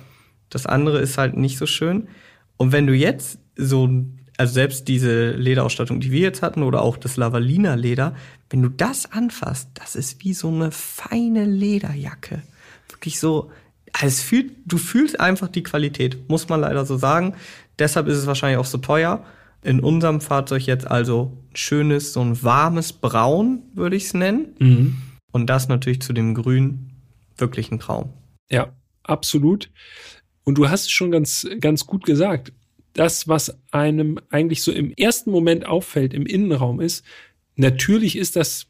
Das 0.51 0.67
andere 0.67 1.01
ist 1.01 1.19
halt 1.19 1.37
nicht 1.37 1.59
so 1.59 1.67
schön. 1.67 2.09
Und 2.57 2.73
wenn 2.73 2.87
du 2.87 2.95
jetzt 2.95 3.39
so, 3.57 3.89
also 4.37 4.53
selbst 4.53 4.89
diese 4.89 5.31
Lederausstattung, 5.33 6.01
die 6.01 6.11
wir 6.11 6.21
jetzt 6.21 6.43
hatten, 6.43 6.63
oder 6.63 6.83
auch 6.83 6.97
das 6.97 7.17
Lavalina 7.17 7.75
Leder, 7.75 8.15
wenn 8.51 8.63
du 8.63 8.69
das 8.69 9.11
anfasst, 9.11 9.69
das 9.75 9.97
ist 9.97 10.25
wie 10.25 10.35
so 10.35 10.49
eine 10.49 10.71
feine 10.71 11.45
Lederjacke. 11.45 12.43
Wirklich 12.89 13.21
so, 13.21 13.51
also 13.93 14.07
es 14.07 14.23
fühlt, 14.23 14.53
du 14.67 14.79
fühlst 14.79 15.21
einfach 15.21 15.49
die 15.49 15.63
Qualität, 15.63 16.29
muss 16.29 16.49
man 16.49 16.61
leider 16.61 16.85
so 16.85 16.97
sagen. 16.97 17.35
Deshalb 17.79 18.09
ist 18.09 18.19
es 18.19 18.27
wahrscheinlich 18.27 18.59
auch 18.59 18.65
so 18.65 18.79
teuer. 18.79 19.25
In 19.63 19.81
unserem 19.81 20.21
Fahrzeug 20.21 20.67
jetzt 20.67 20.87
also 20.87 21.39
ein 21.51 21.57
schönes, 21.57 22.13
so 22.13 22.21
ein 22.21 22.43
warmes 22.43 22.93
Braun, 22.93 23.63
würde 23.75 23.97
ich 23.97 24.05
es 24.05 24.15
nennen. 24.15 24.55
Mhm. 24.59 24.97
Und 25.33 25.47
das 25.47 25.69
natürlich 25.69 26.03
zu 26.03 26.13
dem 26.13 26.35
Grün 26.35 26.91
wirklich 27.37 27.73
ein 27.73 27.81
Traum. 27.81 28.13
Ja, 28.51 28.73
absolut. 29.03 29.71
Und 30.45 30.59
du 30.59 30.69
hast 30.69 30.83
es 30.83 30.91
schon 30.91 31.11
ganz, 31.11 31.47
ganz 31.61 31.87
gut 31.87 32.05
gesagt. 32.05 32.53
Das, 32.95 33.29
was 33.29 33.59
einem 33.71 34.19
eigentlich 34.31 34.63
so 34.63 34.73
im 34.73 34.93
ersten 34.93 35.31
Moment 35.31 35.67
auffällt 35.67 36.15
im 36.15 36.27
Innenraum 36.27 36.81
ist, 36.81 37.05
natürlich 37.57 38.17
ist 38.17 38.37
das 38.37 38.67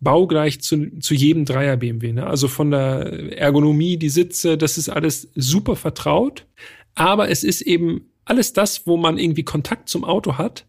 baugleich 0.00 0.60
zu, 0.60 0.98
zu 0.98 1.14
jedem 1.14 1.44
Dreier 1.44 1.76
BMW. 1.76 2.12
Ne? 2.12 2.26
Also 2.26 2.48
von 2.48 2.72
der 2.72 3.38
Ergonomie, 3.38 3.96
die 3.96 4.08
Sitze, 4.08 4.58
das 4.58 4.76
ist 4.76 4.88
alles 4.88 5.28
super 5.34 5.76
vertraut. 5.76 6.46
Aber 6.94 7.30
es 7.30 7.44
ist 7.44 7.62
eben 7.62 8.10
alles 8.24 8.52
das, 8.52 8.86
wo 8.86 8.96
man 8.96 9.18
irgendwie 9.18 9.44
Kontakt 9.44 9.88
zum 9.88 10.04
Auto 10.04 10.38
hat, 10.38 10.66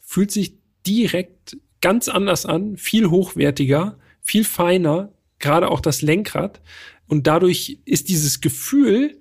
fühlt 0.00 0.30
sich 0.30 0.54
direkt 0.86 1.56
ganz 1.80 2.08
anders 2.08 2.44
an, 2.44 2.76
viel 2.76 3.08
hochwertiger, 3.08 3.98
viel 4.20 4.44
feiner, 4.44 5.12
gerade 5.38 5.70
auch 5.70 5.80
das 5.80 6.02
Lenkrad. 6.02 6.60
Und 7.08 7.26
dadurch 7.26 7.78
ist 7.86 8.10
dieses 8.10 8.40
Gefühl 8.40 9.18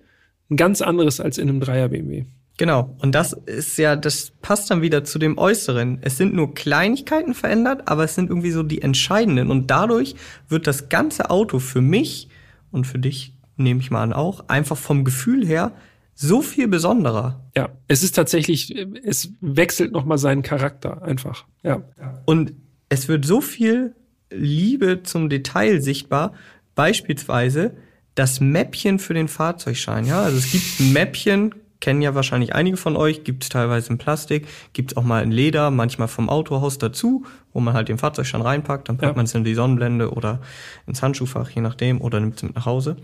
ein 0.50 0.58
ganz 0.58 0.82
anderes 0.82 1.22
als 1.22 1.38
in 1.38 1.50
einem 1.50 1.62
Dreier 1.62 1.88
BMW. 1.88 2.26
Genau. 2.58 2.96
Und 3.00 3.16
das 3.16 3.34
ist 3.34 3.78
ja, 3.78 3.96
das 3.96 4.32
passt 4.42 4.70
dann 4.70 4.82
wieder 4.82 5.04
zu 5.04 5.18
dem 5.18 5.38
Äußeren. 5.38 6.00
Es 6.02 6.18
sind 6.18 6.34
nur 6.34 6.54
Kleinigkeiten 6.54 7.34
verändert, 7.34 7.88
aber 7.88 8.04
es 8.04 8.16
sind 8.16 8.30
irgendwie 8.30 8.52
so 8.52 8.62
die 8.62 8.82
entscheidenden. 8.82 9.50
Und 9.50 9.72
dadurch 9.72 10.16
wird 10.48 10.68
das 10.68 10.90
ganze 10.90 11.30
Auto 11.30 11.60
für 11.60 11.82
mich 11.82 12.30
und 12.72 12.86
für 12.86 13.00
dich, 13.00 13.36
nehme 13.58 13.80
ich 13.80 13.92
mal 13.92 14.04
an, 14.04 14.14
auch, 14.14 14.48
einfach 14.48 14.78
vom 14.78 15.04
Gefühl 15.04 15.46
her 15.46 15.74
so 16.14 16.42
viel 16.42 16.68
besonderer. 16.68 17.44
Ja, 17.56 17.70
es 17.88 18.04
ist 18.04 18.16
tatsächlich, 18.16 18.76
es 19.04 19.34
wechselt 19.42 19.92
nochmal 19.92 20.20
seinen 20.20 20.44
Charakter 20.44 21.02
einfach. 21.02 21.46
Ja. 21.64 21.84
Und 22.26 22.54
es 22.90 23.08
wird 23.08 23.26
so 23.26 23.42
viel 23.42 23.96
Liebe 24.30 25.02
zum 25.04 25.30
Detail 25.30 25.82
sichtbar. 25.82 26.34
Beispielsweise 26.76 27.76
das 28.16 28.40
Mäppchen 28.40 29.00
für 29.00 29.14
den 29.14 29.28
Fahrzeugschein. 29.28 30.06
Ja, 30.06 30.22
also 30.22 30.38
es 30.38 30.52
gibt 30.52 30.80
ein 30.80 30.94
Mäppchen, 30.94 31.56
kennen 31.82 32.02
ja 32.02 32.16
wahrscheinlich 32.16 32.56
einige 32.56 32.78
von 32.78 32.96
euch, 32.96 33.26
gibt 33.26 33.44
es 33.44 33.50
teilweise 33.50 33.90
in 33.90 33.98
Plastik, 33.98 34.48
gibt 34.72 34.92
es 34.92 34.98
auch 34.98 35.04
mal 35.04 35.22
in 35.24 35.32
Leder, 35.32 35.72
manchmal 35.72 36.08
vom 36.08 36.30
Autohaus 36.30 36.78
dazu, 36.78 37.26
wo 37.52 37.60
man 37.60 37.74
halt 37.74 37.90
den 37.90 37.98
Fahrzeugschein 37.98 38.42
reinpackt, 38.42 38.88
dann 38.88 38.98
packt 38.98 39.12
ja. 39.12 39.16
man 39.16 39.26
es 39.26 39.36
in 39.36 39.44
die 39.44 39.56
Sonnenblende 39.56 40.12
oder 40.12 40.40
ins 40.88 41.02
Handschuhfach, 41.02 41.50
je 41.50 41.62
nachdem, 41.62 42.00
oder 42.00 42.20
nimmt 42.20 42.38
es 42.38 42.44
mit 42.44 42.56
nach 42.56 42.66
Hause. 42.66 42.96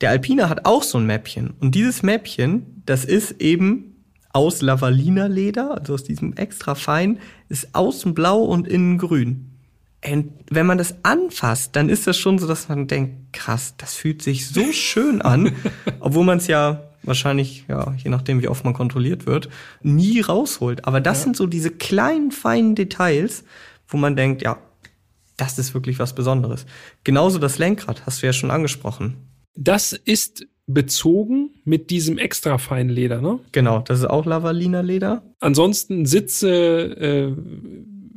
Der 0.00 0.10
Alpina 0.10 0.48
hat 0.48 0.64
auch 0.64 0.82
so 0.82 0.98
ein 0.98 1.06
Mäppchen. 1.06 1.54
Und 1.60 1.74
dieses 1.74 2.02
Mäppchen, 2.02 2.82
das 2.86 3.04
ist 3.04 3.40
eben 3.40 3.94
aus 4.32 4.62
Lavalina 4.62 5.26
Leder, 5.26 5.78
also 5.78 5.94
aus 5.94 6.04
diesem 6.04 6.34
extra 6.34 6.74
fein, 6.74 7.18
ist 7.48 7.74
außen 7.74 8.14
blau 8.14 8.42
und 8.42 8.66
innen 8.66 8.98
grün. 8.98 9.50
Und 10.06 10.32
wenn 10.50 10.66
man 10.66 10.76
das 10.76 10.96
anfasst, 11.02 11.76
dann 11.76 11.88
ist 11.88 12.06
das 12.06 12.18
schon 12.18 12.38
so, 12.38 12.46
dass 12.46 12.68
man 12.68 12.86
denkt, 12.86 13.32
krass, 13.32 13.74
das 13.78 13.94
fühlt 13.94 14.22
sich 14.22 14.48
so 14.48 14.72
schön 14.72 15.22
an, 15.22 15.52
obwohl 16.00 16.24
man 16.24 16.38
es 16.38 16.46
ja 16.46 16.82
wahrscheinlich, 17.06 17.64
ja, 17.68 17.94
je 17.96 18.10
nachdem, 18.10 18.42
wie 18.42 18.48
oft 18.48 18.64
man 18.64 18.74
kontrolliert 18.74 19.26
wird, 19.26 19.48
nie 19.82 20.20
rausholt. 20.20 20.86
Aber 20.86 21.00
das 21.00 21.18
ja. 21.18 21.24
sind 21.24 21.36
so 21.36 21.46
diese 21.46 21.70
kleinen, 21.70 22.30
feinen 22.30 22.74
Details, 22.74 23.44
wo 23.88 23.96
man 23.96 24.16
denkt, 24.16 24.42
ja, 24.42 24.58
das 25.36 25.58
ist 25.58 25.74
wirklich 25.74 25.98
was 25.98 26.14
Besonderes. 26.14 26.66
Genauso 27.02 27.38
das 27.38 27.58
Lenkrad, 27.58 28.06
hast 28.06 28.22
du 28.22 28.26
ja 28.26 28.32
schon 28.32 28.50
angesprochen. 28.50 29.16
Das 29.56 29.92
ist 29.92 30.46
bezogen 30.66 31.50
mit 31.64 31.90
diesem 31.90 32.18
extra 32.18 32.58
feinen 32.58 32.88
Leder, 32.88 33.20
ne? 33.20 33.38
Genau, 33.52 33.80
das 33.80 33.98
ist 34.00 34.06
auch 34.06 34.24
Lavalina 34.24 34.80
Leder. 34.80 35.22
Ansonsten 35.40 36.06
Sitze, 36.06 36.48
äh, 36.48 37.32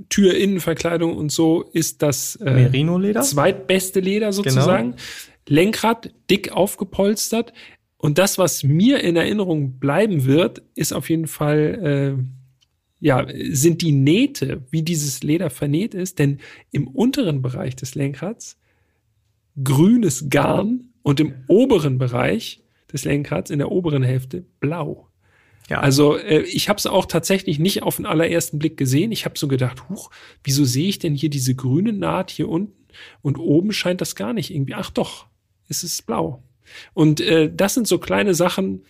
Türinnenverkleidung 0.10 1.18
und 1.18 1.32
so 1.32 1.64
ist 1.74 2.02
das 2.02 2.38
äh, 2.38 2.52
Merino-Leder. 2.52 3.22
Zweitbeste 3.22 4.00
Leder 4.00 4.32
sozusagen. 4.32 4.92
Genau. 4.92 5.04
Lenkrad 5.50 6.12
dick 6.30 6.52
aufgepolstert. 6.52 7.54
Und 7.98 8.18
das, 8.18 8.38
was 8.38 8.64
mir 8.64 9.02
in 9.02 9.16
Erinnerung 9.16 9.80
bleiben 9.80 10.26
wird, 10.26 10.62
ist 10.76 10.93
auf 10.93 11.10
jeden 11.10 11.28
Fall, 11.28 12.18
äh, 12.20 12.24
ja, 13.00 13.26
sind 13.50 13.82
die 13.82 13.91
Nähte, 13.91 14.64
wie 14.70 14.84
dieses 14.84 15.24
Leder 15.24 15.50
vernäht 15.50 15.93
ist. 15.93 16.20
Denn 16.20 16.39
im 16.72 16.88
unteren 16.88 17.41
Bereich 17.41 17.76
des 17.76 17.95
Lenkrads 17.95 18.58
grünes 19.64 20.30
Garn 20.30 20.89
und 21.02 21.20
im 21.20 21.34
oberen 21.48 21.98
Bereich 21.98 22.62
des 22.91 23.06
Lenkrads, 23.06 23.50
in 23.50 23.60
der 23.60 23.72
oberen 23.72 24.04
Hälfte, 24.04 24.45
blau. 24.60 25.10
Ja. 25.70 25.80
Also 25.80 26.18
äh, 26.18 26.41
ich 26.41 26.70
habe 26.70 26.78
es 26.78 26.86
auch 26.86 27.06
tatsächlich 27.06 27.60
nicht 27.60 27.84
auf 27.84 27.98
den 27.98 28.06
allerersten 28.06 28.60
Blick 28.60 28.78
gesehen. 28.78 29.12
Ich 29.12 29.26
habe 29.26 29.38
so 29.38 29.48
gedacht, 29.48 29.89
huch, 29.89 30.12
wieso 30.43 30.64
sehe 30.64 30.88
ich 30.88 31.00
denn 31.00 31.16
hier 31.16 31.30
diese 31.30 31.56
grüne 31.56 31.91
Naht 31.91 32.32
hier 32.32 32.48
unten 32.48 32.74
und 33.22 33.38
oben 33.38 33.74
scheint 33.74 34.02
das 34.02 34.16
gar 34.16 34.34
nicht 34.34 34.54
irgendwie. 34.54 34.76
Ach 34.76 34.89
doch, 34.89 35.28
es 35.68 35.84
ist 35.84 36.06
blau. 36.06 36.43
Und 36.93 37.22
äh, 37.22 37.51
das 37.53 37.74
sind 37.74 37.88
so 37.88 37.97
kleine 37.97 38.34
Sachen, 38.34 38.82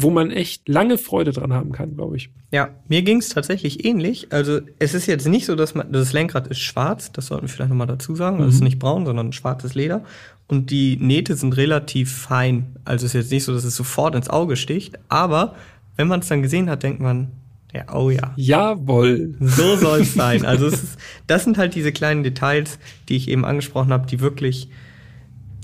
wo 0.00 0.10
man 0.10 0.30
echt 0.30 0.68
lange 0.68 0.96
Freude 0.96 1.32
dran 1.32 1.52
haben 1.52 1.72
kann, 1.72 1.96
glaube 1.96 2.16
ich. 2.16 2.30
Ja, 2.52 2.70
mir 2.86 3.02
ging 3.02 3.18
es 3.18 3.30
tatsächlich 3.30 3.84
ähnlich. 3.84 4.28
Also 4.30 4.60
es 4.78 4.94
ist 4.94 5.06
jetzt 5.06 5.26
nicht 5.26 5.44
so, 5.44 5.56
dass 5.56 5.74
man 5.74 5.90
das 5.90 6.12
Lenkrad 6.12 6.46
ist 6.46 6.60
schwarz, 6.60 7.10
das 7.10 7.26
sollten 7.26 7.46
wir 7.46 7.48
vielleicht 7.48 7.70
nochmal 7.70 7.88
dazu 7.88 8.14
sagen. 8.14 8.38
Mhm. 8.38 8.44
Es 8.44 8.54
ist 8.56 8.62
nicht 8.62 8.78
braun, 8.78 9.06
sondern 9.06 9.32
schwarzes 9.32 9.74
Leder. 9.74 10.04
Und 10.46 10.70
die 10.70 10.96
Nähte 10.96 11.34
sind 11.34 11.56
relativ 11.56 12.12
fein. 12.16 12.76
Also 12.84 13.06
es 13.06 13.14
ist 13.14 13.22
jetzt 13.22 13.32
nicht 13.32 13.44
so, 13.44 13.52
dass 13.52 13.64
es 13.64 13.74
sofort 13.74 14.14
ins 14.14 14.30
Auge 14.30 14.56
sticht, 14.56 14.98
aber 15.08 15.56
wenn 15.96 16.06
man 16.06 16.20
es 16.20 16.28
dann 16.28 16.42
gesehen 16.42 16.70
hat, 16.70 16.84
denkt 16.84 17.00
man, 17.00 17.32
ja, 17.74 17.92
oh 17.92 18.10
ja. 18.10 18.32
Jawohl. 18.36 19.34
So 19.40 19.76
soll 19.76 20.02
es 20.02 20.14
sein. 20.14 20.46
Also 20.46 20.68
es 20.68 20.74
ist, 20.74 20.98
das 21.26 21.44
sind 21.44 21.58
halt 21.58 21.74
diese 21.74 21.92
kleinen 21.92 22.22
Details, 22.22 22.78
die 23.08 23.16
ich 23.16 23.28
eben 23.28 23.44
angesprochen 23.44 23.92
habe, 23.92 24.06
die 24.06 24.20
wirklich, 24.20 24.70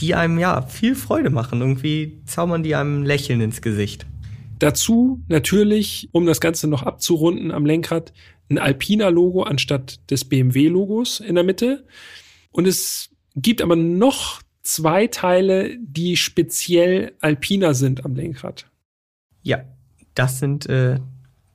die 0.04 0.14
einem 0.14 0.38
ja 0.38 0.60
viel 0.62 0.94
Freude 0.94 1.30
machen. 1.30 1.60
Irgendwie 1.60 2.20
zaubern 2.26 2.62
die 2.62 2.74
einem 2.74 3.04
Lächeln 3.04 3.40
ins 3.40 3.62
Gesicht. 3.62 4.06
Dazu 4.58 5.22
natürlich, 5.28 6.10
um 6.12 6.26
das 6.26 6.40
Ganze 6.40 6.68
noch 6.68 6.82
abzurunden 6.82 7.50
am 7.50 7.64
Lenkrad, 7.64 8.12
ein 8.50 8.58
Alpina-Logo 8.58 9.44
anstatt 9.44 10.10
des 10.10 10.26
BMW-Logos 10.26 11.20
in 11.20 11.36
der 11.36 11.44
Mitte. 11.44 11.86
Und 12.50 12.66
es 12.66 13.10
gibt 13.34 13.62
aber 13.62 13.76
noch 13.76 14.42
zwei 14.62 15.06
Teile, 15.06 15.74
die 15.80 16.16
speziell 16.16 17.12
Alpina 17.20 17.72
sind 17.72 18.04
am 18.04 18.14
Lenkrad. 18.14 18.66
Ja, 19.42 19.64
das 20.14 20.38
sind 20.38 20.66
äh, 20.66 21.00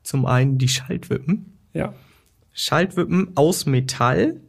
zum 0.02 0.26
einen 0.26 0.58
die 0.58 0.68
Schaltwippen. 0.68 1.58
Ja. 1.74 1.93
Schaltwippen 2.54 3.32
aus 3.36 3.68
Metall, 3.68 4.41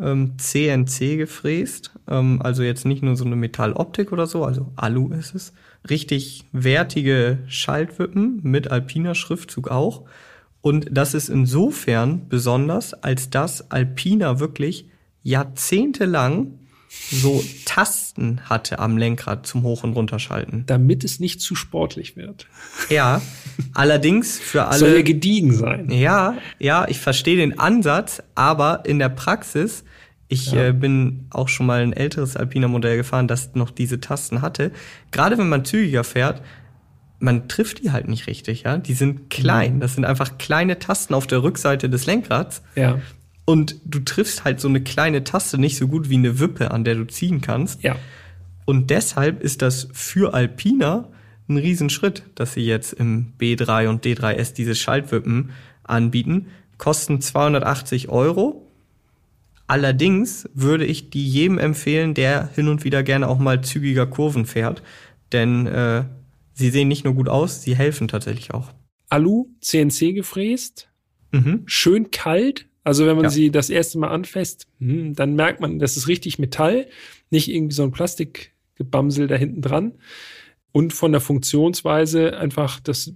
ähm, 0.00 0.34
CNC 0.38 1.16
gefräst. 1.16 1.92
Ähm, 2.08 2.40
also 2.42 2.62
jetzt 2.62 2.84
nicht 2.84 3.02
nur 3.02 3.16
so 3.16 3.24
eine 3.24 3.36
Metalloptik 3.36 4.12
oder 4.12 4.26
so, 4.26 4.44
also 4.44 4.72
Alu 4.76 5.12
ist 5.12 5.34
es. 5.34 5.52
Richtig 5.88 6.44
wertige 6.52 7.38
Schaltwippen 7.46 8.40
mit 8.42 8.70
alpiner 8.70 9.14
Schriftzug 9.14 9.70
auch. 9.70 10.04
Und 10.60 10.88
das 10.90 11.14
ist 11.14 11.28
insofern 11.28 12.28
besonders, 12.28 12.92
als 12.92 13.30
dass 13.30 13.70
Alpina 13.70 14.40
wirklich 14.40 14.88
jahrzehntelang 15.22 16.58
so 16.88 17.44
Tasten 17.64 18.40
hatte 18.44 18.78
am 18.78 18.96
Lenkrad 18.96 19.46
zum 19.46 19.62
Hoch- 19.62 19.84
und 19.84 19.92
Runterschalten. 19.92 20.64
Damit 20.66 21.04
es 21.04 21.20
nicht 21.20 21.40
zu 21.40 21.54
sportlich 21.54 22.16
wird. 22.16 22.46
Ja, 22.88 23.20
allerdings 23.74 24.38
für 24.38 24.66
alle. 24.66 24.78
Soll 24.78 24.96
ja 24.96 25.02
gediegen 25.02 25.52
sein. 25.52 25.90
Ja, 25.90 26.36
ja, 26.58 26.86
ich 26.88 26.98
verstehe 26.98 27.36
den 27.36 27.58
Ansatz, 27.58 28.22
aber 28.34 28.84
in 28.86 28.98
der 28.98 29.08
Praxis, 29.08 29.84
ich 30.28 30.52
ja. 30.52 30.68
äh, 30.68 30.72
bin 30.72 31.26
auch 31.30 31.48
schon 31.48 31.66
mal 31.66 31.82
ein 31.82 31.92
älteres 31.92 32.36
Alpiner 32.36 32.68
Modell 32.68 32.96
gefahren, 32.96 33.28
das 33.28 33.54
noch 33.54 33.70
diese 33.70 34.00
Tasten 34.00 34.42
hatte. 34.42 34.72
Gerade 35.10 35.38
wenn 35.38 35.48
man 35.48 35.64
zügiger 35.64 36.04
fährt, 36.04 36.42
man 37.18 37.48
trifft 37.48 37.82
die 37.82 37.92
halt 37.92 38.08
nicht 38.08 38.26
richtig, 38.26 38.62
ja. 38.62 38.78
Die 38.78 38.92
sind 38.92 39.30
klein. 39.30 39.76
Mhm. 39.76 39.80
Das 39.80 39.94
sind 39.94 40.04
einfach 40.04 40.38
kleine 40.38 40.78
Tasten 40.78 41.14
auf 41.14 41.26
der 41.26 41.42
Rückseite 41.42 41.88
des 41.88 42.06
Lenkrads. 42.06 42.62
Ja. 42.74 43.00
Und 43.46 43.76
du 43.84 44.00
triffst 44.00 44.44
halt 44.44 44.60
so 44.60 44.68
eine 44.68 44.82
kleine 44.82 45.24
Taste 45.24 45.56
nicht 45.56 45.78
so 45.78 45.88
gut 45.88 46.10
wie 46.10 46.16
eine 46.16 46.40
Wippe, 46.40 46.72
an 46.72 46.84
der 46.84 46.96
du 46.96 47.06
ziehen 47.06 47.40
kannst. 47.40 47.82
Ja. 47.82 47.96
Und 48.64 48.90
deshalb 48.90 49.40
ist 49.40 49.62
das 49.62 49.88
für 49.92 50.34
Alpina 50.34 51.08
ein 51.48 51.56
Riesenschritt, 51.56 52.24
dass 52.34 52.54
sie 52.54 52.66
jetzt 52.66 52.92
im 52.92 53.32
B3 53.38 53.88
und 53.88 54.04
D3S 54.04 54.52
diese 54.52 54.74
Schaltwippen 54.74 55.50
anbieten. 55.84 56.48
Kosten 56.76 57.20
280 57.20 58.08
Euro. 58.08 58.66
Allerdings 59.68 60.48
würde 60.54 60.84
ich 60.84 61.10
die 61.10 61.26
jedem 61.26 61.58
empfehlen, 61.58 62.14
der 62.14 62.50
hin 62.54 62.68
und 62.68 62.84
wieder 62.84 63.02
gerne 63.02 63.28
auch 63.28 63.38
mal 63.38 63.62
zügiger 63.62 64.06
Kurven 64.06 64.46
fährt. 64.46 64.82
Denn 65.32 65.66
äh, 65.66 66.04
sie 66.52 66.70
sehen 66.70 66.88
nicht 66.88 67.04
nur 67.04 67.14
gut 67.14 67.28
aus, 67.28 67.62
sie 67.62 67.76
helfen 67.76 68.08
tatsächlich 68.08 68.52
auch. 68.52 68.72
Alu, 69.08 69.46
CNC 69.60 70.14
gefräst, 70.14 70.88
mhm. 71.30 71.62
schön 71.66 72.10
kalt, 72.10 72.66
also 72.86 73.04
wenn 73.04 73.16
man 73.16 73.24
ja. 73.24 73.30
sie 73.30 73.50
das 73.50 73.68
erste 73.68 73.98
Mal 73.98 74.10
anfasst, 74.10 74.68
hm, 74.78 75.14
dann 75.14 75.34
merkt 75.34 75.60
man, 75.60 75.80
das 75.80 75.96
ist 75.96 76.06
richtig 76.06 76.38
Metall, 76.38 76.86
nicht 77.30 77.48
irgendwie 77.48 77.74
so 77.74 77.82
ein 77.82 77.90
Plastikgebamsel 77.90 79.26
da 79.26 79.34
hinten 79.34 79.60
dran. 79.60 79.94
Und 80.70 80.92
von 80.92 81.10
der 81.10 81.20
Funktionsweise 81.20 82.38
einfach, 82.38 82.78
das 82.78 83.12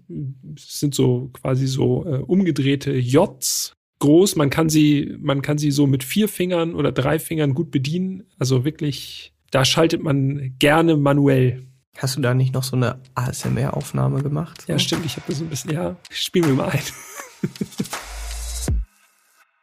sind 0.59 0.93
so 0.93 1.31
quasi 1.35 1.69
so 1.69 2.05
äh, 2.05 2.17
umgedrehte 2.17 2.91
Jots 2.95 3.77
groß. 4.01 4.35
Man 4.35 4.51
kann 4.51 4.69
sie, 4.69 5.15
man 5.21 5.41
kann 5.41 5.57
sie 5.57 5.71
so 5.71 5.87
mit 5.87 6.03
vier 6.03 6.27
Fingern 6.27 6.75
oder 6.75 6.91
drei 6.91 7.21
Fingern 7.21 7.55
gut 7.55 7.71
bedienen. 7.71 8.25
Also 8.41 8.65
wirklich, 8.65 9.33
da 9.53 9.65
schaltet 9.65 10.03
man 10.03 10.57
gerne 10.59 10.97
manuell. 10.97 11.63
Hast 11.97 12.17
du 12.17 12.21
da 12.21 12.35
nicht 12.35 12.55
noch 12.55 12.65
so 12.65 12.75
eine 12.75 13.01
ASMR-Aufnahme 13.15 14.21
gemacht? 14.25 14.63
So? 14.63 14.73
Ja, 14.73 14.81
stimmt. 14.81 15.07
Ich 15.07 15.15
habe 15.15 15.27
da 15.29 15.35
so 15.35 15.45
ein 15.45 15.49
bisschen, 15.49 15.71
ja, 15.73 15.95
spielen 16.11 16.49
wir 16.49 16.55
mal 16.55 16.71
ein. 16.71 16.83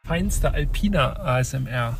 feinste 0.08 0.54
Alpina 0.54 1.16
ASMR. 1.16 1.98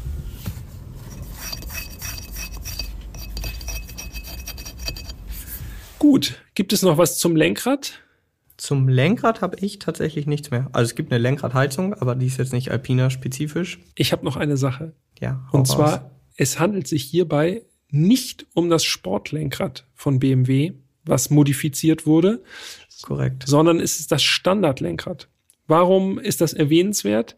Gut, 5.98 6.42
gibt 6.54 6.72
es 6.72 6.80
noch 6.80 6.96
was 6.96 7.18
zum 7.18 7.36
Lenkrad? 7.36 8.00
Zum 8.56 8.88
Lenkrad 8.88 9.42
habe 9.42 9.58
ich 9.60 9.78
tatsächlich 9.78 10.26
nichts 10.26 10.50
mehr. 10.50 10.70
Also 10.72 10.88
es 10.88 10.94
gibt 10.94 11.12
eine 11.12 11.18
Lenkradheizung, 11.18 11.92
aber 11.92 12.14
die 12.14 12.24
ist 12.24 12.38
jetzt 12.38 12.54
nicht 12.54 12.70
Alpina 12.70 13.10
spezifisch. 13.10 13.78
Ich 13.94 14.12
habe 14.12 14.24
noch 14.24 14.36
eine 14.36 14.56
Sache. 14.56 14.94
Ja. 15.20 15.46
Und 15.52 15.66
zwar, 15.66 15.98
raus. 15.98 16.10
es 16.36 16.58
handelt 16.58 16.88
sich 16.88 17.02
hierbei 17.02 17.62
nicht 17.90 18.46
um 18.54 18.70
das 18.70 18.84
Sportlenkrad 18.84 19.84
von 19.94 20.18
BMW, 20.18 20.72
was 21.04 21.28
modifiziert 21.28 22.06
wurde. 22.06 22.42
Korrekt. 23.02 23.44
Sondern 23.46 23.80
es 23.80 24.00
ist 24.00 24.12
das 24.12 24.22
Standardlenkrad. 24.22 25.28
Warum 25.66 26.18
ist 26.18 26.40
das 26.40 26.54
erwähnenswert? 26.54 27.36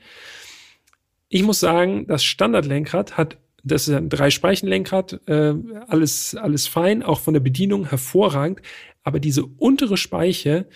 Ich 1.33 1.45
muss 1.45 1.61
sagen, 1.61 2.07
das 2.09 2.25
Standardlenkrad 2.25 3.17
hat, 3.17 3.39
das 3.63 3.87
ist 3.87 3.95
ein 3.95 4.09
Dreispeichenlenkrad, 4.09 5.21
äh, 5.29 5.55
alles, 5.87 6.35
alles 6.35 6.67
fein, 6.67 7.05
auch 7.05 7.21
von 7.21 7.35
der 7.35 7.41
Bedienung 7.41 7.89
hervorragend. 7.89 8.61
Aber 9.05 9.21
diese 9.21 9.45
untere 9.47 9.97
Speiche, 9.97 10.69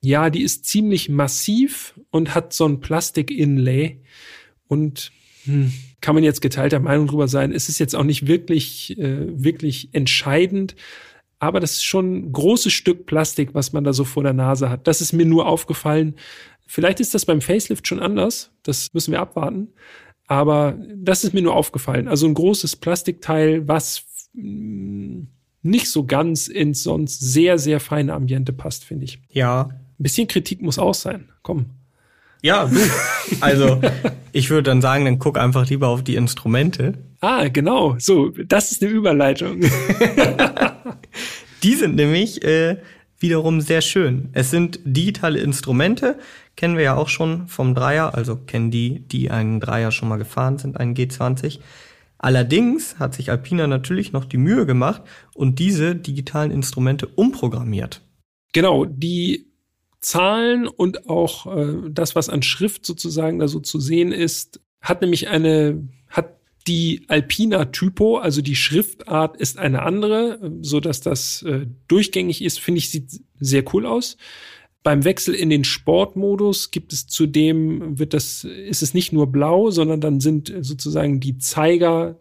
ja, 0.00 0.30
die 0.30 0.42
ist 0.42 0.64
ziemlich 0.64 1.08
massiv 1.08 1.98
und 2.10 2.36
hat 2.36 2.52
so 2.52 2.66
ein 2.66 2.80
Plastik-Inlay. 2.80 4.00
Und 4.68 5.10
hm, 5.44 5.72
kann 6.00 6.14
man 6.14 6.22
jetzt 6.22 6.40
geteilter 6.40 6.78
Meinung 6.78 7.08
drüber 7.08 7.26
sein. 7.26 7.50
Es 7.50 7.68
ist 7.68 7.80
jetzt 7.80 7.96
auch 7.96 8.04
nicht 8.04 8.28
wirklich, 8.28 8.96
äh, 8.98 9.42
wirklich 9.42 9.88
entscheidend. 9.92 10.76
Aber 11.40 11.58
das 11.58 11.72
ist 11.72 11.84
schon 11.84 12.14
ein 12.14 12.32
großes 12.32 12.72
Stück 12.72 13.06
Plastik, 13.06 13.54
was 13.54 13.72
man 13.72 13.82
da 13.82 13.92
so 13.92 14.04
vor 14.04 14.22
der 14.22 14.32
Nase 14.32 14.70
hat. 14.70 14.86
Das 14.86 15.00
ist 15.00 15.12
mir 15.12 15.26
nur 15.26 15.48
aufgefallen. 15.48 16.14
Vielleicht 16.66 17.00
ist 17.00 17.14
das 17.14 17.24
beim 17.24 17.40
Facelift 17.40 17.86
schon 17.86 18.00
anders. 18.00 18.50
Das 18.62 18.92
müssen 18.92 19.12
wir 19.12 19.20
abwarten. 19.20 19.68
Aber 20.26 20.76
das 20.96 21.24
ist 21.24 21.34
mir 21.34 21.42
nur 21.42 21.54
aufgefallen. 21.54 22.08
Also 22.08 22.26
ein 22.26 22.34
großes 22.34 22.76
Plastikteil, 22.76 23.68
was 23.68 24.04
mm, 24.34 25.22
nicht 25.62 25.88
so 25.88 26.04
ganz 26.04 26.48
ins 26.48 26.82
sonst 26.82 27.20
sehr, 27.20 27.58
sehr 27.58 27.80
feine 27.80 28.14
Ambiente 28.14 28.52
passt, 28.52 28.84
finde 28.84 29.04
ich. 29.04 29.20
Ja. 29.30 29.68
Ein 29.70 30.02
bisschen 30.02 30.28
Kritik 30.28 30.62
muss 30.62 30.78
auch 30.78 30.94
sein. 30.94 31.30
Komm. 31.42 31.66
Ja, 32.42 32.66
du. 32.66 32.76
Also, 33.40 33.80
ich 34.32 34.50
würde 34.50 34.70
dann 34.70 34.80
sagen, 34.80 35.04
dann 35.04 35.18
guck 35.18 35.38
einfach 35.38 35.68
lieber 35.68 35.88
auf 35.88 36.04
die 36.04 36.14
Instrumente. 36.14 36.94
Ah, 37.20 37.48
genau. 37.48 37.96
So, 37.98 38.28
das 38.28 38.72
ist 38.72 38.82
eine 38.82 38.92
Überleitung. 38.92 39.62
die 41.62 41.74
sind 41.74 41.96
nämlich 41.96 42.44
äh, 42.44 42.76
wiederum 43.18 43.60
sehr 43.60 43.80
schön. 43.80 44.28
Es 44.32 44.50
sind 44.50 44.80
digitale 44.84 45.38
Instrumente, 45.38 46.18
kennen 46.56 46.76
wir 46.76 46.84
ja 46.84 46.96
auch 46.96 47.08
schon 47.08 47.48
vom 47.48 47.74
Dreier, 47.74 48.14
also 48.14 48.36
kennen 48.36 48.70
die, 48.70 49.00
die 49.00 49.30
einen 49.30 49.60
Dreier 49.60 49.90
schon 49.90 50.08
mal 50.08 50.16
gefahren 50.16 50.58
sind, 50.58 50.78
einen 50.78 50.94
G20. 50.94 51.60
Allerdings 52.18 52.98
hat 52.98 53.14
sich 53.14 53.30
Alpina 53.30 53.66
natürlich 53.66 54.12
noch 54.12 54.24
die 54.24 54.38
Mühe 54.38 54.66
gemacht 54.66 55.02
und 55.34 55.58
diese 55.58 55.94
digitalen 55.94 56.50
Instrumente 56.50 57.06
umprogrammiert. 57.06 58.02
Genau, 58.52 58.84
die 58.86 59.46
Zahlen 60.00 60.66
und 60.66 61.08
auch 61.08 61.54
äh, 61.56 61.90
das, 61.90 62.14
was 62.14 62.28
an 62.28 62.42
Schrift 62.42 62.86
sozusagen 62.86 63.38
da 63.38 63.48
so 63.48 63.60
zu 63.60 63.80
sehen 63.80 64.12
ist, 64.12 64.60
hat 64.80 65.02
nämlich 65.02 65.28
eine, 65.28 65.88
die 66.66 67.04
Alpina 67.08 67.66
Typo, 67.66 68.18
also 68.18 68.42
die 68.42 68.56
Schriftart 68.56 69.36
ist 69.36 69.58
eine 69.58 69.82
andere, 69.82 70.52
so 70.62 70.80
dass 70.80 71.00
das 71.00 71.42
äh, 71.42 71.66
durchgängig 71.88 72.42
ist, 72.42 72.60
finde 72.60 72.78
ich, 72.78 72.90
sieht 72.90 73.20
sehr 73.38 73.64
cool 73.74 73.86
aus. 73.86 74.16
Beim 74.82 75.04
Wechsel 75.04 75.34
in 75.34 75.50
den 75.50 75.64
Sportmodus 75.64 76.70
gibt 76.70 76.92
es 76.92 77.06
zudem, 77.06 77.98
wird 77.98 78.14
das, 78.14 78.44
ist 78.44 78.82
es 78.82 78.94
nicht 78.94 79.12
nur 79.12 79.32
blau, 79.32 79.70
sondern 79.70 80.00
dann 80.00 80.20
sind 80.20 80.52
sozusagen 80.60 81.18
die 81.20 81.38
Zeiger, 81.38 82.20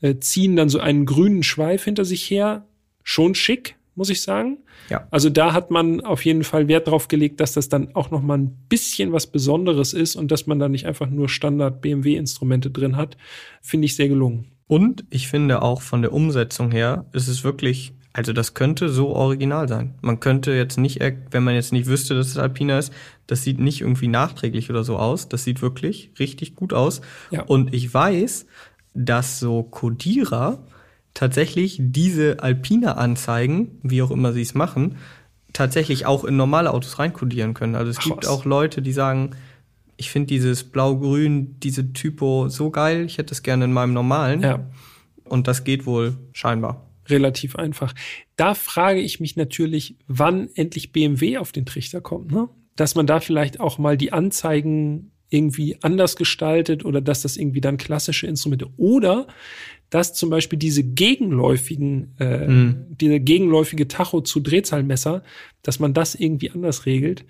äh, 0.00 0.16
ziehen 0.18 0.56
dann 0.56 0.68
so 0.68 0.78
einen 0.78 1.06
grünen 1.06 1.42
Schweif 1.42 1.84
hinter 1.84 2.04
sich 2.04 2.28
her. 2.30 2.68
Schon 3.02 3.34
schick, 3.34 3.76
muss 3.94 4.10
ich 4.10 4.22
sagen. 4.22 4.58
Ja. 4.90 5.06
Also 5.10 5.30
da 5.30 5.52
hat 5.52 5.70
man 5.70 6.00
auf 6.00 6.24
jeden 6.24 6.44
Fall 6.44 6.68
Wert 6.68 6.88
drauf 6.88 7.08
gelegt, 7.08 7.40
dass 7.40 7.52
das 7.52 7.68
dann 7.68 7.94
auch 7.94 8.10
noch 8.10 8.22
mal 8.22 8.38
ein 8.38 8.56
bisschen 8.68 9.12
was 9.12 9.26
Besonderes 9.26 9.92
ist 9.92 10.16
und 10.16 10.30
dass 10.30 10.46
man 10.46 10.58
da 10.58 10.68
nicht 10.68 10.86
einfach 10.86 11.08
nur 11.08 11.28
Standard 11.28 11.80
BMW 11.80 12.16
Instrumente 12.16 12.70
drin 12.70 12.96
hat, 12.96 13.16
finde 13.62 13.86
ich 13.86 13.96
sehr 13.96 14.08
gelungen. 14.08 14.48
Und 14.66 15.04
ich 15.10 15.28
finde 15.28 15.62
auch 15.62 15.82
von 15.82 16.02
der 16.02 16.12
Umsetzung 16.12 16.70
her 16.70 17.06
ist 17.12 17.28
es 17.28 17.44
wirklich, 17.44 17.92
also 18.12 18.32
das 18.32 18.54
könnte 18.54 18.88
so 18.88 19.08
original 19.10 19.68
sein. 19.68 19.94
Man 20.00 20.20
könnte 20.20 20.52
jetzt 20.52 20.78
nicht, 20.78 21.00
wenn 21.30 21.44
man 21.44 21.54
jetzt 21.54 21.72
nicht 21.72 21.86
wüsste, 21.86 22.14
dass 22.14 22.28
es 22.28 22.38
Alpina 22.38 22.78
ist, 22.78 22.92
das 23.26 23.42
sieht 23.42 23.60
nicht 23.60 23.82
irgendwie 23.82 24.08
nachträglich 24.08 24.70
oder 24.70 24.84
so 24.84 24.96
aus. 24.96 25.28
Das 25.28 25.44
sieht 25.44 25.62
wirklich 25.62 26.12
richtig 26.18 26.54
gut 26.54 26.72
aus. 26.72 27.02
Ja. 27.30 27.42
Und 27.42 27.74
ich 27.74 27.92
weiß, 27.92 28.46
dass 28.94 29.38
so 29.38 29.64
Codierer 29.64 30.64
tatsächlich 31.14 31.78
diese 31.80 32.42
Alpina-Anzeigen, 32.42 33.78
wie 33.82 34.02
auch 34.02 34.10
immer 34.10 34.32
sie 34.32 34.42
es 34.42 34.54
machen, 34.54 34.96
tatsächlich 35.52 36.06
auch 36.06 36.24
in 36.24 36.36
normale 36.36 36.72
Autos 36.74 36.98
reinkodieren 36.98 37.54
können. 37.54 37.76
Also 37.76 37.90
es 37.90 37.98
Ach, 38.00 38.04
gibt 38.04 38.18
was. 38.18 38.26
auch 38.28 38.44
Leute, 38.44 38.82
die 38.82 38.92
sagen, 38.92 39.30
ich 39.96 40.10
finde 40.10 40.26
dieses 40.26 40.64
Blau-Grün, 40.64 41.60
diese 41.60 41.92
Typo 41.92 42.48
so 42.48 42.70
geil, 42.70 43.04
ich 43.06 43.18
hätte 43.18 43.32
es 43.32 43.42
gerne 43.42 43.66
in 43.66 43.72
meinem 43.72 43.92
normalen. 43.92 44.42
Ja. 44.42 44.66
Und 45.24 45.46
das 45.46 45.64
geht 45.64 45.86
wohl 45.86 46.16
scheinbar. 46.32 46.90
relativ 47.08 47.56
einfach. 47.56 47.94
Da 48.36 48.54
frage 48.54 49.00
ich 49.00 49.20
mich 49.20 49.36
natürlich, 49.36 49.96
wann 50.08 50.48
endlich 50.54 50.92
BMW 50.92 51.38
auf 51.38 51.52
den 51.52 51.66
Trichter 51.66 52.00
kommt, 52.00 52.32
ne? 52.32 52.48
Dass 52.76 52.96
man 52.96 53.06
da 53.06 53.20
vielleicht 53.20 53.60
auch 53.60 53.78
mal 53.78 53.96
die 53.96 54.12
Anzeigen 54.12 55.12
irgendwie 55.30 55.78
anders 55.82 56.16
gestaltet 56.16 56.84
oder 56.84 57.00
dass 57.00 57.22
das 57.22 57.36
irgendwie 57.36 57.60
dann 57.60 57.76
klassische 57.76 58.26
Instrumente 58.26 58.68
oder 58.76 59.26
dass 59.94 60.12
zum 60.12 60.28
Beispiel 60.28 60.58
diese 60.58 60.82
gegenläufigen, 60.82 62.14
äh, 62.18 62.48
Mhm. 62.48 62.74
diese 63.00 63.20
gegenläufige 63.20 63.86
Tacho 63.86 64.22
zu 64.22 64.40
Drehzahlmesser, 64.40 65.22
dass 65.62 65.78
man 65.78 65.94
das 65.94 66.16
irgendwie 66.16 66.50
anders 66.50 66.84
regelt. 66.84 67.24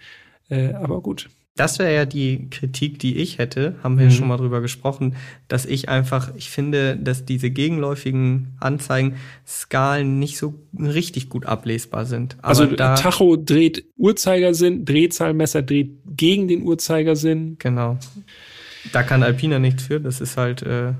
Äh, 0.48 0.72
aber 0.72 1.02
gut. 1.02 1.28
Das 1.56 1.78
wäre 1.78 1.94
ja 1.94 2.04
die 2.06 2.48
Kritik, 2.50 2.98
die 2.98 3.16
ich 3.18 3.36
hätte, 3.38 3.76
haben 3.82 3.98
wir 3.98 4.06
Mhm. 4.06 4.10
ja 4.10 4.16
schon 4.16 4.28
mal 4.28 4.38
drüber 4.38 4.60
gesprochen, 4.62 5.14
dass 5.46 5.66
ich 5.66 5.88
einfach, 5.90 6.34
ich 6.36 6.48
finde, 6.48 6.96
dass 6.96 7.26
diese 7.26 7.50
gegenläufigen 7.50 8.56
Anzeigen 8.60 9.16
Skalen 9.46 10.18
nicht 10.18 10.38
so 10.38 10.54
richtig 10.78 11.28
gut 11.28 11.44
ablesbar 11.46 12.06
sind. 12.06 12.36
Aber 12.40 12.48
also 12.48 12.66
Tacho 12.74 13.36
dreht 13.36 13.84
Uhrzeigersinn, 13.96 14.84
Drehzahlmesser 14.86 15.60
dreht 15.62 15.90
gegen 16.16 16.48
den 16.48 16.62
Uhrzeigersinn. 16.62 17.56
Genau. 17.58 17.98
Da 18.92 19.02
kann 19.02 19.22
Alpina 19.22 19.58
nichts 19.58 19.84
für, 19.84 20.00
das 20.00 20.20
ist 20.22 20.36
halt 20.38 20.62
äh, 20.62 20.92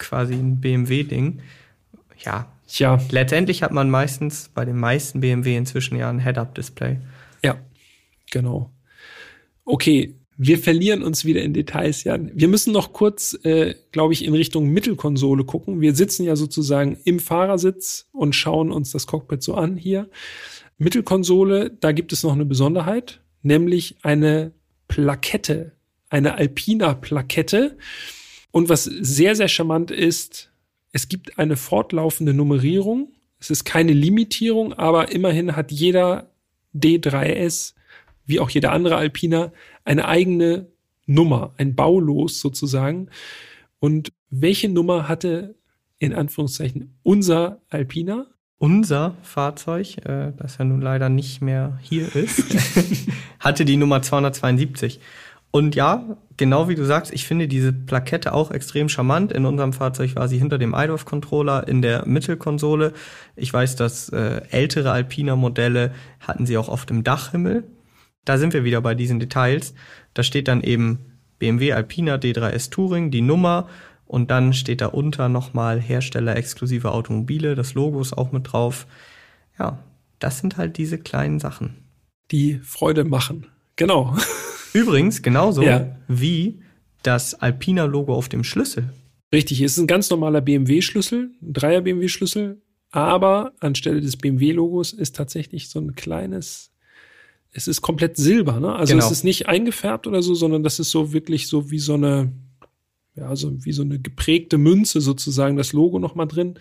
quasi 0.00 0.34
ein 0.34 0.60
BMW-Ding. 0.60 1.40
Ja, 2.24 2.48
Tja, 2.70 3.00
letztendlich 3.10 3.64
hat 3.64 3.72
man 3.72 3.90
meistens 3.90 4.48
bei 4.54 4.64
den 4.64 4.76
meisten 4.76 5.20
BMW 5.20 5.56
inzwischen 5.56 5.96
ja 5.96 6.08
ein 6.08 6.20
Head-Up-Display. 6.20 6.98
Ja, 7.42 7.58
genau. 8.30 8.70
Okay, 9.64 10.14
wir 10.36 10.56
verlieren 10.56 11.02
uns 11.02 11.24
wieder 11.24 11.42
in 11.42 11.52
Details, 11.52 12.04
Jan. 12.04 12.30
Wir 12.32 12.46
müssen 12.46 12.72
noch 12.72 12.92
kurz, 12.92 13.36
äh, 13.42 13.74
glaube 13.90 14.12
ich, 14.12 14.24
in 14.24 14.34
Richtung 14.34 14.68
Mittelkonsole 14.68 15.44
gucken. 15.44 15.80
Wir 15.80 15.96
sitzen 15.96 16.22
ja 16.22 16.36
sozusagen 16.36 16.96
im 17.02 17.18
Fahrersitz 17.18 18.06
und 18.12 18.36
schauen 18.36 18.70
uns 18.70 18.92
das 18.92 19.08
Cockpit 19.08 19.42
so 19.42 19.54
an 19.54 19.76
hier. 19.76 20.08
Mittelkonsole, 20.78 21.72
da 21.80 21.90
gibt 21.90 22.12
es 22.12 22.22
noch 22.22 22.32
eine 22.32 22.46
Besonderheit, 22.46 23.20
nämlich 23.42 23.96
eine 24.02 24.52
Plakette, 24.86 25.72
eine 26.08 26.34
Alpina-Plakette. 26.34 27.76
Und 28.50 28.68
was 28.68 28.84
sehr, 28.84 29.36
sehr 29.36 29.48
charmant 29.48 29.90
ist, 29.90 30.50
es 30.92 31.08
gibt 31.08 31.38
eine 31.38 31.56
fortlaufende 31.56 32.34
Nummerierung. 32.34 33.12
Es 33.38 33.50
ist 33.50 33.64
keine 33.64 33.92
Limitierung, 33.92 34.72
aber 34.72 35.12
immerhin 35.12 35.56
hat 35.56 35.70
jeder 35.72 36.30
D3S, 36.74 37.74
wie 38.26 38.40
auch 38.40 38.50
jeder 38.50 38.72
andere 38.72 38.96
Alpina, 38.96 39.52
eine 39.84 40.06
eigene 40.06 40.66
Nummer, 41.06 41.54
ein 41.56 41.74
Baulos 41.74 42.40
sozusagen. 42.40 43.08
Und 43.78 44.12
welche 44.30 44.68
Nummer 44.68 45.08
hatte 45.08 45.54
in 45.98 46.14
Anführungszeichen 46.14 46.98
unser 47.02 47.60
Alpina? 47.68 48.26
Unser 48.58 49.16
Fahrzeug, 49.22 49.96
äh, 50.04 50.32
das 50.36 50.58
ja 50.58 50.66
nun 50.66 50.82
leider 50.82 51.08
nicht 51.08 51.40
mehr 51.40 51.78
hier 51.82 52.14
ist, 52.14 52.44
hatte 53.40 53.64
die 53.64 53.78
Nummer 53.78 54.02
272. 54.02 55.00
Und 55.52 55.74
ja, 55.74 56.16
genau 56.36 56.68
wie 56.68 56.76
du 56.76 56.84
sagst, 56.84 57.12
ich 57.12 57.26
finde 57.26 57.48
diese 57.48 57.72
Plakette 57.72 58.32
auch 58.32 58.52
extrem 58.52 58.88
charmant. 58.88 59.32
In 59.32 59.46
unserem 59.46 59.72
Fahrzeug 59.72 60.14
war 60.14 60.28
sie 60.28 60.38
hinter 60.38 60.58
dem 60.58 60.74
iDrive-Controller 60.74 61.66
in 61.66 61.82
der 61.82 62.06
Mittelkonsole. 62.06 62.92
Ich 63.34 63.52
weiß, 63.52 63.74
dass 63.74 64.10
äh, 64.10 64.42
ältere 64.50 64.92
Alpina-Modelle 64.92 65.92
hatten 66.20 66.46
sie 66.46 66.56
auch 66.56 66.68
oft 66.68 66.90
im 66.90 67.02
Dachhimmel. 67.02 67.64
Da 68.24 68.38
sind 68.38 68.52
wir 68.52 68.62
wieder 68.62 68.80
bei 68.80 68.94
diesen 68.94 69.18
Details. 69.18 69.74
Da 70.14 70.22
steht 70.22 70.46
dann 70.46 70.62
eben 70.62 71.18
BMW 71.40 71.72
Alpina 71.72 72.14
D3S 72.14 72.70
Touring, 72.70 73.10
die 73.10 73.22
Nummer 73.22 73.68
und 74.10 74.30
dann 74.30 74.52
steht 74.52 74.80
da 74.80 74.86
unter 74.86 75.28
nochmal 75.28 75.80
Hersteller 75.80 76.36
exklusive 76.36 76.90
Automobile, 76.90 77.54
das 77.54 77.74
Logo 77.74 78.00
ist 78.00 78.12
auch 78.12 78.32
mit 78.32 78.52
drauf. 78.52 78.88
Ja, 79.58 79.78
das 80.18 80.38
sind 80.38 80.56
halt 80.56 80.78
diese 80.78 80.98
kleinen 80.98 81.38
Sachen. 81.38 81.76
Die 82.30 82.58
Freude 82.58 83.04
machen. 83.04 83.46
Genau. 83.80 84.14
Übrigens 84.74 85.22
genauso 85.22 85.62
Ja. 85.62 85.96
wie 86.06 86.60
das 87.02 87.32
Alpina-Logo 87.34 88.14
auf 88.14 88.28
dem 88.28 88.44
Schlüssel. 88.44 88.92
Richtig, 89.32 89.62
es 89.62 89.72
ist 89.72 89.78
ein 89.78 89.86
ganz 89.86 90.10
normaler 90.10 90.42
BMW-Schlüssel, 90.42 91.30
ein 91.40 91.52
Dreier 91.54 91.80
BMW-Schlüssel, 91.80 92.60
aber 92.90 93.52
anstelle 93.60 94.02
des 94.02 94.16
BMW-Logos 94.18 94.92
ist 94.92 95.16
tatsächlich 95.16 95.70
so 95.70 95.80
ein 95.80 95.94
kleines, 95.94 96.72
es 97.52 97.68
ist 97.68 97.80
komplett 97.80 98.18
silber, 98.18 98.60
ne? 98.60 98.74
Also 98.74 98.92
Genau. 98.92 99.06
es 99.06 99.10
ist 99.10 99.24
nicht 99.24 99.48
eingefärbt 99.48 100.06
oder 100.06 100.20
so, 100.22 100.34
sondern 100.34 100.62
das 100.62 100.78
ist 100.78 100.90
so 100.90 101.12
wirklich 101.14 101.48
so 101.48 101.70
wie 101.70 101.78
so 101.78 101.94
eine, 101.94 102.30
ja, 103.16 103.34
so 103.34 103.64
wie 103.64 103.72
so 103.72 103.82
eine 103.82 103.98
geprägte 103.98 104.58
Münze 104.58 105.00
sozusagen, 105.00 105.56
das 105.56 105.72
Logo 105.72 105.98
nochmal 105.98 106.26
drin. 106.28 106.58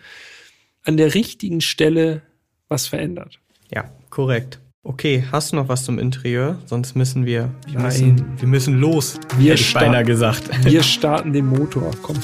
An 0.83 0.95
der 0.95 1.13
richtigen 1.15 1.59
Stelle 1.59 2.21
was 2.69 2.87
verändert. 2.87 3.39
Ja, 3.73 3.91
korrekt. 4.09 4.61
Okay, 4.83 5.25
hast 5.29 5.51
du 5.51 5.57
noch 5.57 5.67
was 5.67 5.83
zum 5.83 5.99
Interieur? 5.99 6.57
Sonst 6.65 6.95
müssen 6.95 7.25
wir, 7.25 7.53
wir, 7.67 7.73
Nein. 7.73 7.83
müssen, 7.83 8.39
wir 8.39 8.47
müssen 8.47 8.79
los. 8.79 9.19
Wir 9.37 9.51
hätte 9.51 9.61
ich 9.61 9.73
beinahe 9.73 10.05
gesagt. 10.05 10.49
Wir 10.63 10.83
starten 10.83 11.33
den 11.33 11.47
Motor, 11.47 11.91
komm. 12.01 12.15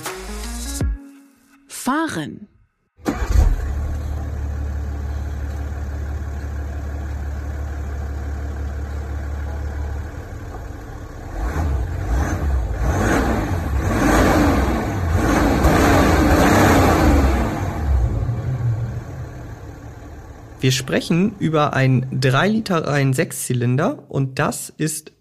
Fahren. 1.68 2.48
Wir 20.66 20.72
sprechen 20.72 21.34
über 21.38 21.74
ein 21.74 22.08
3 22.20 22.48
Liter 22.48 22.88
Reihen 22.88 23.14
Sechszylinder 23.14 24.04
und 24.10 24.40
das 24.40 24.74
ist 24.76 25.12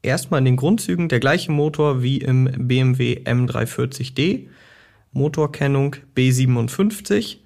erstmal 0.00 0.38
in 0.38 0.46
den 0.46 0.56
Grundzügen 0.56 1.10
der 1.10 1.20
gleiche 1.20 1.52
Motor 1.52 2.02
wie 2.02 2.16
im 2.16 2.66
BMW 2.66 3.20
M340d. 3.22 4.46
Motorkennung 5.12 5.96
B57 6.16 7.40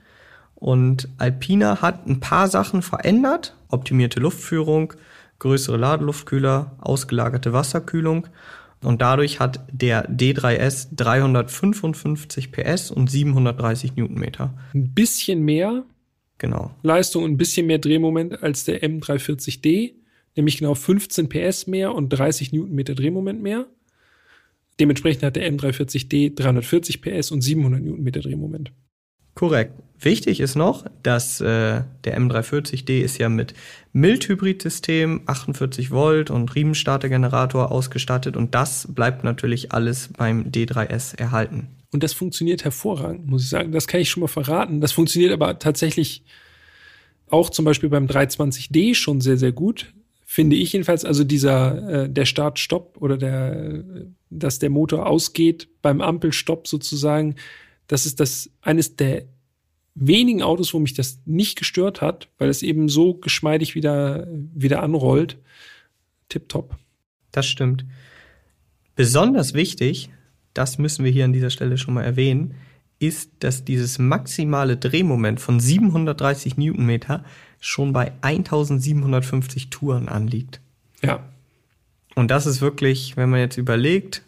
und 0.54 1.08
Alpina 1.18 1.82
hat 1.82 2.06
ein 2.06 2.20
paar 2.20 2.46
Sachen 2.46 2.82
verändert. 2.82 3.56
Optimierte 3.66 4.20
Luftführung, 4.20 4.92
größere 5.40 5.76
Ladeluftkühler, 5.76 6.76
ausgelagerte 6.78 7.52
Wasserkühlung. 7.52 8.28
Und 8.80 9.02
dadurch 9.02 9.40
hat 9.40 9.64
der 9.72 10.08
D3S 10.08 10.90
355 10.94 12.52
PS 12.52 12.92
und 12.92 13.10
730 13.10 13.96
Newtonmeter. 13.96 14.54
Ein 14.72 14.94
bisschen 14.94 15.44
mehr 15.44 15.82
Genau. 16.40 16.74
Leistung 16.82 17.24
und 17.24 17.32
ein 17.32 17.36
bisschen 17.36 17.66
mehr 17.66 17.78
Drehmoment 17.78 18.42
als 18.42 18.64
der 18.64 18.82
M340D, 18.82 19.92
nämlich 20.36 20.56
genau 20.56 20.74
15 20.74 21.28
PS 21.28 21.66
mehr 21.66 21.94
und 21.94 22.08
30 22.08 22.52
Newtonmeter 22.52 22.94
Drehmoment 22.94 23.42
mehr. 23.42 23.66
Dementsprechend 24.80 25.22
hat 25.22 25.36
der 25.36 25.52
M340D 25.52 26.34
340 26.34 27.02
PS 27.02 27.30
und 27.30 27.42
700 27.42 27.82
Newtonmeter 27.82 28.20
Drehmoment. 28.20 28.72
Korrekt. 29.34 29.74
Wichtig 30.00 30.40
ist 30.40 30.54
noch, 30.54 30.86
dass 31.02 31.42
äh, 31.42 31.82
der 32.04 32.18
M340D 32.18 33.02
ist 33.02 33.18
ja 33.18 33.28
mit 33.28 33.52
Mild-Hybrid-System, 33.92 35.20
48 35.26 35.90
Volt 35.90 36.30
und 36.30 36.54
Riemenstartergenerator 36.54 37.70
ausgestattet 37.70 38.34
und 38.38 38.54
das 38.54 38.88
bleibt 38.90 39.24
natürlich 39.24 39.72
alles 39.72 40.08
beim 40.16 40.50
D3S 40.50 41.18
erhalten. 41.18 41.68
Und 41.92 42.02
das 42.02 42.12
funktioniert 42.12 42.64
hervorragend, 42.64 43.26
muss 43.26 43.42
ich 43.42 43.48
sagen. 43.48 43.72
Das 43.72 43.86
kann 43.86 44.00
ich 44.00 44.10
schon 44.10 44.20
mal 44.20 44.28
verraten. 44.28 44.80
Das 44.80 44.92
funktioniert 44.92 45.32
aber 45.32 45.58
tatsächlich 45.58 46.22
auch 47.28 47.50
zum 47.50 47.64
Beispiel 47.64 47.88
beim 47.88 48.06
320D 48.06 48.94
schon 48.94 49.20
sehr, 49.20 49.36
sehr 49.36 49.52
gut. 49.52 49.92
Finde 50.24 50.56
ich 50.56 50.72
jedenfalls, 50.72 51.04
also 51.04 51.24
dieser, 51.24 52.04
äh, 52.04 52.08
der 52.08 52.24
Start-Stopp 52.24 52.98
oder 53.00 53.16
der, 53.16 53.84
dass 54.30 54.60
der 54.60 54.70
Motor 54.70 55.06
ausgeht 55.06 55.68
beim 55.82 56.00
Ampelstopp 56.00 56.68
sozusagen, 56.68 57.34
das 57.88 58.06
ist 58.06 58.20
das 58.20 58.50
eines 58.60 58.94
der 58.94 59.26
wenigen 59.96 60.42
Autos, 60.42 60.72
wo 60.72 60.78
mich 60.78 60.94
das 60.94 61.20
nicht 61.26 61.58
gestört 61.58 62.00
hat, 62.00 62.28
weil 62.38 62.48
es 62.48 62.62
eben 62.62 62.88
so 62.88 63.14
geschmeidig 63.14 63.74
wieder, 63.74 64.28
wieder 64.30 64.82
anrollt. 64.82 65.38
Tipptopp. 66.28 66.76
Das 67.32 67.46
stimmt. 67.46 67.84
Besonders 68.94 69.54
wichtig, 69.54 70.10
das 70.60 70.76
müssen 70.76 71.06
wir 71.06 71.10
hier 71.10 71.24
an 71.24 71.32
dieser 71.32 71.48
Stelle 71.48 71.78
schon 71.78 71.94
mal 71.94 72.04
erwähnen, 72.04 72.54
ist, 72.98 73.30
dass 73.38 73.64
dieses 73.64 73.98
maximale 73.98 74.76
Drehmoment 74.76 75.40
von 75.40 75.58
730 75.58 76.58
Newtonmeter 76.58 77.24
schon 77.60 77.94
bei 77.94 78.12
1750 78.20 79.70
Touren 79.70 80.10
anliegt. 80.10 80.60
Ja. 81.02 81.24
Und 82.14 82.30
das 82.30 82.44
ist 82.44 82.60
wirklich, 82.60 83.16
wenn 83.16 83.30
man 83.30 83.40
jetzt 83.40 83.56
überlegt, 83.56 84.22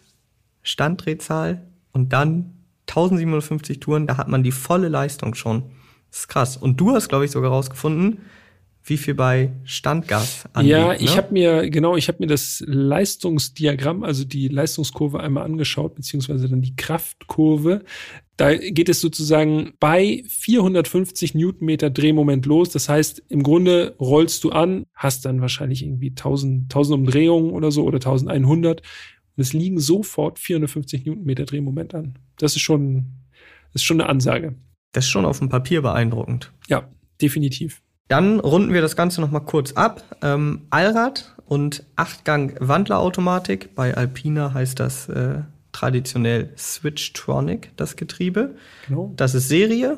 Standdrehzahl 0.63 1.61
und 1.93 2.15
dann 2.15 2.55
1750 2.89 3.79
Touren, 3.81 4.07
da 4.07 4.17
hat 4.17 4.29
man 4.29 4.43
die 4.43 4.53
volle 4.53 4.89
Leistung 4.89 5.35
schon. 5.35 5.65
Das 6.11 6.21
ist 6.21 6.29
krass. 6.29 6.57
Und 6.57 6.81
du 6.81 6.95
hast, 6.95 7.11
glaube 7.11 7.27
ich, 7.27 7.31
sogar 7.31 7.51
rausgefunden, 7.51 8.21
wie 8.85 8.97
viel 8.97 9.15
bei 9.15 9.53
Standgas 9.65 10.45
anliegt. 10.53 10.73
Ja, 10.73 10.93
ich 10.95 11.13
ne? 11.13 11.17
habe 11.17 11.33
mir, 11.33 11.71
genau, 11.71 11.97
ich 11.97 12.09
habe 12.09 12.19
mir 12.21 12.27
das 12.27 12.63
Leistungsdiagramm, 12.67 14.03
also 14.03 14.25
die 14.25 14.49
Leistungskurve 14.49 15.21
einmal 15.21 15.45
angeschaut, 15.45 15.95
beziehungsweise 15.95 16.49
dann 16.49 16.63
die 16.63 16.75
Kraftkurve. 16.75 17.85
Da 18.37 18.57
geht 18.57 18.89
es 18.89 19.01
sozusagen 19.01 19.75
bei 19.79 20.25
450 20.27 21.35
Newtonmeter 21.35 21.91
Drehmoment 21.91 22.45
los. 22.47 22.71
Das 22.71 22.89
heißt, 22.89 23.23
im 23.29 23.43
Grunde 23.45 23.95
rollst 24.01 24.43
du 24.43 24.51
an, 24.51 24.85
hast 24.95 25.25
dann 25.25 25.41
wahrscheinlich 25.41 25.85
irgendwie 25.85 26.11
1000, 26.11 26.65
1000 26.65 26.99
Umdrehungen 26.99 27.51
oder 27.53 27.71
so 27.71 27.85
oder 27.85 27.97
1100 27.97 28.83
und 29.37 29.41
es 29.41 29.53
liegen 29.53 29.79
sofort 29.79 30.39
450 30.39 31.07
Newtonmeter 31.07 31.45
Drehmoment 31.45 31.95
an. 31.95 32.19
Das 32.37 32.57
ist 32.57 32.63
schon, 32.63 33.07
das 33.73 33.83
ist 33.83 33.85
schon 33.85 34.01
eine 34.01 34.11
Ansage. 34.11 34.57
Das 34.93 35.05
ist 35.05 35.11
schon 35.11 35.25
auf 35.25 35.39
dem 35.39 35.49
Papier 35.49 35.81
beeindruckend. 35.81 36.53
Ja, 36.69 36.91
definitiv. 37.21 37.81
Dann 38.13 38.41
runden 38.41 38.75
wir 38.75 38.83
das 38.83 38.95
Ganze 38.95 39.23
nochmal 39.23 39.41
kurz 39.41 39.73
ab. 39.73 40.05
Ähm, 40.21 40.67
Allrad 40.69 41.35
und 41.47 41.83
Achtgang 41.97 42.53
Wandlerautomatik. 42.61 43.75
Bei 43.75 43.97
Alpina 43.97 44.53
heißt 44.53 44.79
das 44.79 45.09
äh, 45.09 45.39
traditionell 45.73 46.53
Switchtronic, 46.59 47.71
das 47.79 47.97
Getriebe. 47.97 48.55
Genau. 48.87 49.15
Das 49.17 49.35
ist 49.35 49.49
Serie 49.49 49.97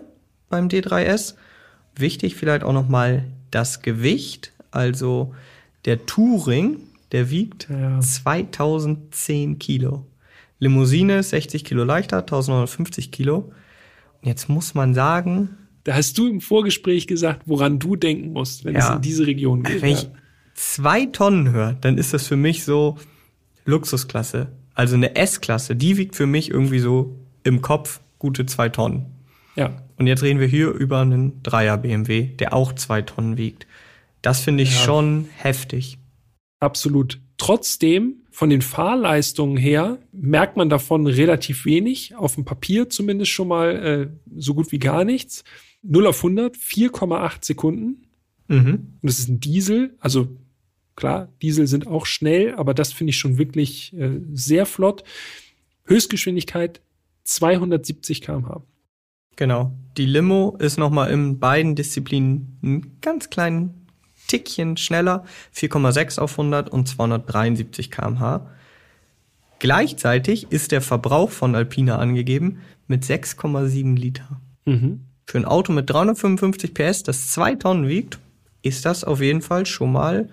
beim 0.49 0.69
D3S. 0.69 1.35
Wichtig 1.97 2.37
vielleicht 2.37 2.63
auch 2.63 2.73
nochmal 2.73 3.25
das 3.51 3.83
Gewicht. 3.83 4.53
Also 4.71 5.35
der 5.85 6.07
Touring, 6.07 6.83
der 7.11 7.31
wiegt 7.31 7.69
ja. 7.69 7.99
2010 7.99 9.59
Kilo. 9.59 10.07
Limousine 10.61 11.21
60 11.21 11.65
Kilo 11.65 11.83
leichter, 11.83 12.19
1950 12.19 13.11
Kilo. 13.11 13.51
Und 14.23 14.29
jetzt 14.29 14.49
muss 14.49 14.75
man 14.75 14.95
sagen, 14.95 15.57
da 15.85 15.95
hast 15.95 16.17
du 16.19 16.29
im 16.29 16.41
Vorgespräch 16.41 17.07
gesagt, 17.07 17.43
woran 17.47 17.79
du 17.79 17.97
denken 17.97 18.33
musst, 18.33 18.65
wenn 18.65 18.75
ja. 18.75 18.89
es 18.89 18.97
in 18.97 19.03
diese 19.03 19.27
Region 19.27 19.63
geht. 19.63 19.83
Wenn 19.83 19.93
ich 19.93 20.09
zwei 20.55 21.07
Tonnen 21.07 21.53
höre, 21.53 21.75
dann 21.75 21.99
ist 21.99 22.15
das 22.15 22.27
für 22.27 22.37
mich 22.37 22.65
so 22.65 22.97
Luxusklasse. 23.67 24.49
Also 24.75 24.97
eine 24.97 25.15
S-Klasse, 25.15 25.77
die 25.77 25.97
wiegt 25.97 26.17
für 26.17 26.27
mich 26.27 26.51
irgendwie 26.51 26.81
so 26.81 27.17
im 27.45 27.63
Kopf 27.63 28.01
gute 28.19 28.47
zwei 28.47 28.69
Tonnen. 28.71 29.07
Ja. 29.57 29.77
Und 29.97 30.07
jetzt 30.07 30.23
reden 30.23 30.41
wir 30.41 30.47
hier 30.47 30.71
über 30.71 31.01
einen 31.01 31.43
Dreier 31.43 31.77
BMW, 31.77 32.23
der 32.23 32.55
auch 32.55 32.73
zwei 32.73 33.03
Tonnen 33.03 33.37
wiegt. 33.37 33.67
Das 34.23 34.41
finde 34.41 34.63
ich 34.63 34.75
ja. 34.75 34.81
schon 34.81 35.29
heftig. 35.37 35.99
Absolut. 36.61 37.21
Trotzdem, 37.37 38.23
von 38.31 38.49
den 38.49 38.63
Fahrleistungen 38.63 39.57
her, 39.57 39.99
merkt 40.13 40.57
man 40.57 40.69
davon 40.69 41.07
relativ 41.07 41.67
wenig. 41.67 42.17
Auf 42.17 42.35
dem 42.37 42.45
Papier 42.45 42.89
zumindest 42.89 43.31
schon 43.31 43.49
mal 43.49 43.77
äh, 43.77 44.09
so 44.37 44.55
gut 44.55 44.73
wie 44.73 44.79
gar 44.79 45.05
nichts. 45.05 45.45
0 45.85 46.07
auf 46.07 46.19
100, 46.19 46.57
4,8 46.57 47.45
Sekunden. 47.45 48.07
Mhm. 48.49 48.73
Und 48.73 48.99
das 49.03 49.19
ist 49.19 49.29
ein 49.29 49.41
Diesel. 49.41 49.95
Also 50.01 50.29
klar, 50.97 51.29
Diesel 51.43 51.67
sind 51.67 51.87
auch 51.87 52.07
schnell, 52.07 52.55
aber 52.55 52.75
das 52.75 52.93
finde 52.93 53.11
ich 53.11 53.19
schon 53.19 53.39
wirklich 53.39 53.93
äh, 53.95 54.21
sehr 54.33 54.67
flott. 54.67 55.05
Höchstgeschwindigkeit 55.85 56.81
270 57.25 58.21
km/h. 58.23 58.63
Genau. 59.37 59.73
Die 59.97 60.07
Limo 60.07 60.57
ist 60.59 60.79
nochmal 60.79 61.11
in 61.11 61.39
beiden 61.39 61.75
Disziplinen 61.75 62.59
einen 62.63 62.99
ganz 63.01 63.31
kleinen 63.31 63.87
Tickchen 64.29 64.77
schneller. 64.77 65.25
4,6 65.55 66.19
auf 66.19 66.33
100 66.33 66.71
und 66.71 66.89
273 66.89 67.91
km/h. 67.91 68.49
Gleichzeitig 69.59 70.51
ist 70.51 70.73
der 70.73 70.81
Verbrauch 70.81 71.31
von 71.31 71.55
Alpina 71.55 71.99
angegeben 71.99 72.61
mit 72.87 73.05
6,7 73.05 73.97
Liter. 73.97 74.41
Mhm. 74.67 75.01
Für 75.27 75.39
ein 75.39 75.45
Auto 75.45 75.73
mit 75.73 75.89
355 75.91 76.75
PS, 76.75 77.03
das 77.03 77.29
zwei 77.29 77.55
Tonnen 77.55 77.89
wiegt, 77.89 78.19
ist 78.63 78.85
das 78.85 79.05
auf 79.05 79.21
jeden 79.21 79.43
Fall 79.43 79.67
schon 79.67 79.93
mal 79.93 80.29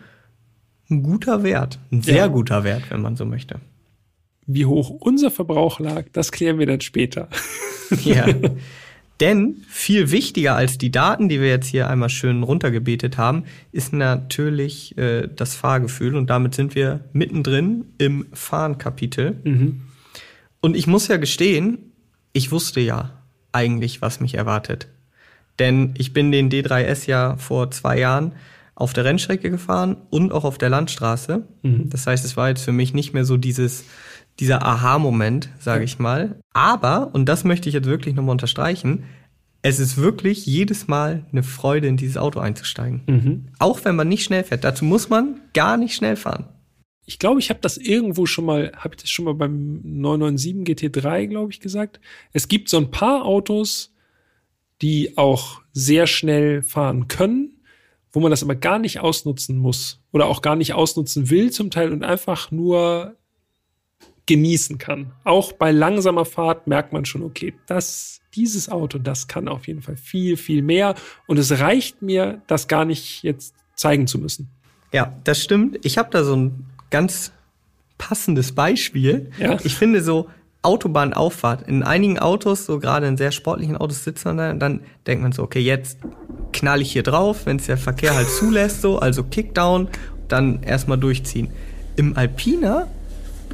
ein 0.89 1.03
guter 1.03 1.43
Wert. 1.43 1.79
Ein 1.91 2.01
sehr 2.01 2.15
ja. 2.15 2.27
guter 2.27 2.63
Wert, 2.63 2.83
wenn 2.89 3.01
man 3.01 3.15
so 3.15 3.25
möchte. 3.25 3.59
Wie 4.45 4.65
hoch 4.65 4.89
unser 4.89 5.31
Verbrauch 5.31 5.79
lag, 5.79 6.05
das 6.11 6.31
klären 6.31 6.59
wir 6.59 6.65
dann 6.65 6.81
später. 6.81 7.29
Ja. 8.05 8.25
Denn 9.19 9.65
viel 9.67 10.11
wichtiger 10.11 10.55
als 10.55 10.77
die 10.77 10.91
Daten, 10.91 11.27
die 11.27 11.41
wir 11.41 11.49
jetzt 11.49 11.67
hier 11.67 11.89
einmal 11.89 12.07
schön 12.07 12.41
runtergebetet 12.41 13.17
haben, 13.17 13.43
ist 13.71 13.91
natürlich 13.91 14.97
äh, 14.97 15.27
das 15.27 15.55
Fahrgefühl. 15.55 16.15
Und 16.15 16.29
damit 16.29 16.55
sind 16.55 16.73
wir 16.73 17.01
mittendrin 17.13 17.85
im 17.99 18.27
Fahren-Kapitel. 18.31 19.41
Mhm. 19.43 19.81
Und 20.61 20.75
ich 20.75 20.87
muss 20.87 21.07
ja 21.07 21.17
gestehen, 21.17 21.91
ich 22.33 22.51
wusste 22.51 22.79
ja, 22.79 23.20
eigentlich, 23.51 24.01
was 24.01 24.19
mich 24.19 24.35
erwartet. 24.35 24.87
Denn 25.59 25.93
ich 25.97 26.13
bin 26.13 26.31
den 26.31 26.49
D3S 26.49 27.07
ja 27.07 27.35
vor 27.37 27.71
zwei 27.71 27.99
Jahren 27.99 28.33
auf 28.75 28.93
der 28.93 29.05
Rennstrecke 29.05 29.51
gefahren 29.51 29.97
und 30.09 30.31
auch 30.31 30.43
auf 30.43 30.57
der 30.57 30.69
Landstraße. 30.69 31.43
Mhm. 31.61 31.89
Das 31.89 32.07
heißt, 32.07 32.25
es 32.25 32.35
war 32.35 32.49
jetzt 32.49 32.63
für 32.63 32.71
mich 32.71 32.93
nicht 32.93 33.13
mehr 33.13 33.25
so 33.25 33.37
dieses, 33.37 33.85
dieser 34.39 34.63
Aha-Moment, 34.65 35.49
sage 35.59 35.83
ich 35.83 35.99
mal. 35.99 36.39
Aber, 36.53 37.13
und 37.13 37.25
das 37.27 37.43
möchte 37.43 37.69
ich 37.69 37.75
jetzt 37.75 37.85
wirklich 37.85 38.15
nochmal 38.15 38.33
unterstreichen, 38.33 39.03
es 39.61 39.79
ist 39.79 39.97
wirklich 39.97 40.47
jedes 40.47 40.87
Mal 40.87 41.25
eine 41.31 41.43
Freude, 41.43 41.87
in 41.87 41.97
dieses 41.97 42.17
Auto 42.17 42.39
einzusteigen. 42.39 43.01
Mhm. 43.05 43.47
Auch 43.59 43.85
wenn 43.85 43.95
man 43.95 44.07
nicht 44.07 44.23
schnell 44.23 44.43
fährt. 44.43 44.63
Dazu 44.63 44.85
muss 44.85 45.09
man 45.09 45.39
gar 45.53 45.77
nicht 45.77 45.93
schnell 45.93 46.15
fahren. 46.15 46.45
Ich 47.11 47.19
glaube, 47.19 47.41
ich 47.41 47.49
habe 47.49 47.59
das 47.59 47.75
irgendwo 47.75 48.25
schon 48.25 48.45
mal, 48.45 48.71
habe 48.73 48.95
ich 48.95 49.01
das 49.01 49.09
schon 49.09 49.25
mal 49.25 49.33
beim 49.33 49.81
997 49.83 50.93
GT3, 50.93 51.27
glaube 51.27 51.51
ich, 51.51 51.59
gesagt. 51.59 51.99
Es 52.31 52.47
gibt 52.47 52.69
so 52.69 52.77
ein 52.77 52.89
paar 52.89 53.25
Autos, 53.25 53.93
die 54.81 55.17
auch 55.17 55.61
sehr 55.73 56.07
schnell 56.07 56.63
fahren 56.63 57.09
können, 57.09 57.59
wo 58.13 58.21
man 58.21 58.31
das 58.31 58.43
aber 58.43 58.55
gar 58.55 58.79
nicht 58.79 59.01
ausnutzen 59.01 59.57
muss 59.57 59.99
oder 60.13 60.27
auch 60.27 60.41
gar 60.41 60.55
nicht 60.55 60.73
ausnutzen 60.73 61.29
will 61.29 61.51
zum 61.51 61.69
Teil 61.69 61.91
und 61.91 62.05
einfach 62.05 62.49
nur 62.49 63.17
genießen 64.25 64.77
kann. 64.77 65.11
Auch 65.25 65.51
bei 65.51 65.73
langsamer 65.73 66.23
Fahrt 66.23 66.65
merkt 66.67 66.93
man 66.93 67.03
schon, 67.03 67.23
okay, 67.23 67.53
das, 67.67 68.21
dieses 68.35 68.69
Auto, 68.69 68.99
das 68.99 69.27
kann 69.27 69.49
auf 69.49 69.67
jeden 69.67 69.81
Fall 69.81 69.97
viel, 69.97 70.37
viel 70.37 70.61
mehr. 70.61 70.95
Und 71.27 71.39
es 71.39 71.59
reicht 71.59 72.01
mir, 72.01 72.41
das 72.47 72.69
gar 72.69 72.85
nicht 72.85 73.21
jetzt 73.21 73.53
zeigen 73.75 74.07
zu 74.07 74.17
müssen. 74.17 74.49
Ja, 74.93 75.17
das 75.23 75.41
stimmt. 75.41 75.79
Ich 75.85 75.97
habe 75.97 76.09
da 76.11 76.23
so 76.23 76.35
ein 76.35 76.65
ganz 76.91 77.31
passendes 77.97 78.53
Beispiel. 78.53 79.31
Ja. 79.39 79.57
Ich 79.63 79.75
finde 79.75 80.01
so 80.01 80.27
Autobahnauffahrt. 80.63 81.67
In 81.67 81.83
einigen 81.83 82.19
Autos, 82.19 82.65
so 82.65 82.79
gerade 82.79 83.07
in 83.07 83.17
sehr 83.17 83.31
sportlichen 83.31 83.77
Autos 83.77 84.03
sitzt 84.03 84.25
man 84.25 84.37
da 84.37 84.51
und 84.51 84.59
dann 84.59 84.81
denkt 85.07 85.23
man 85.23 85.31
so, 85.31 85.43
okay, 85.43 85.59
jetzt 85.59 85.97
knall 86.53 86.81
ich 86.81 86.91
hier 86.91 87.03
drauf, 87.03 87.45
wenn 87.45 87.57
es 87.57 87.65
der 87.65 87.77
Verkehr 87.77 88.15
halt 88.15 88.29
zulässt, 88.29 88.81
so, 88.81 88.99
also 88.99 89.23
Kickdown, 89.23 89.87
dann 90.27 90.61
erstmal 90.61 90.97
durchziehen. 90.97 91.49
Im 91.95 92.15
Alpina 92.15 92.87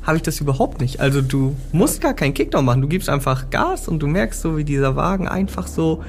habe 0.03 0.17
ich 0.17 0.23
das 0.23 0.39
überhaupt 0.41 0.81
nicht. 0.81 0.99
Also 0.99 1.21
du 1.21 1.55
musst 1.71 2.01
gar 2.01 2.13
keinen 2.13 2.33
Kickdown 2.33 2.65
machen, 2.65 2.81
du 2.81 2.87
gibst 2.87 3.09
einfach 3.09 3.49
Gas 3.49 3.87
und 3.87 3.99
du 3.99 4.07
merkst 4.07 4.41
so, 4.41 4.57
wie 4.57 4.63
dieser 4.63 4.95
Wagen 4.95 5.27
einfach 5.27 5.67
so 5.67 6.03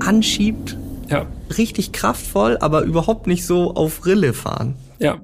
anschiebt. 0.00 0.76
Ja. 1.08 1.26
Richtig 1.56 1.92
kraftvoll, 1.92 2.58
aber 2.60 2.82
überhaupt 2.82 3.26
nicht 3.26 3.44
so 3.44 3.74
auf 3.74 4.06
Rille 4.06 4.32
fahren. 4.32 4.74
Ja. 4.98 5.20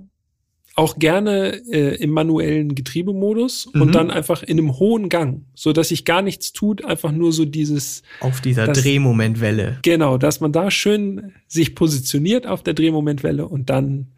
Auch 0.78 0.98
gerne 0.98 1.54
äh, 1.72 1.96
im 1.96 2.10
manuellen 2.10 2.74
Getriebemodus 2.74 3.70
Mhm. 3.72 3.80
und 3.80 3.94
dann 3.94 4.10
einfach 4.10 4.42
in 4.42 4.58
einem 4.58 4.78
hohen 4.78 5.08
Gang, 5.08 5.46
so 5.54 5.72
dass 5.72 5.88
sich 5.88 6.04
gar 6.04 6.20
nichts 6.20 6.52
tut, 6.52 6.84
einfach 6.84 7.12
nur 7.12 7.32
so 7.32 7.46
dieses 7.46 8.02
Auf 8.20 8.42
dieser 8.42 8.66
Das- 8.66 8.82
Drehmomentwelle. 8.82 9.78
Genau, 9.82 10.18
dass 10.18 10.40
man 10.40 10.52
da 10.52 10.70
schön 10.70 11.32
sich 11.48 11.74
positioniert 11.74 12.46
auf 12.46 12.62
der 12.62 12.74
Drehmomentwelle 12.74 13.48
und 13.48 13.70
dann 13.70 14.08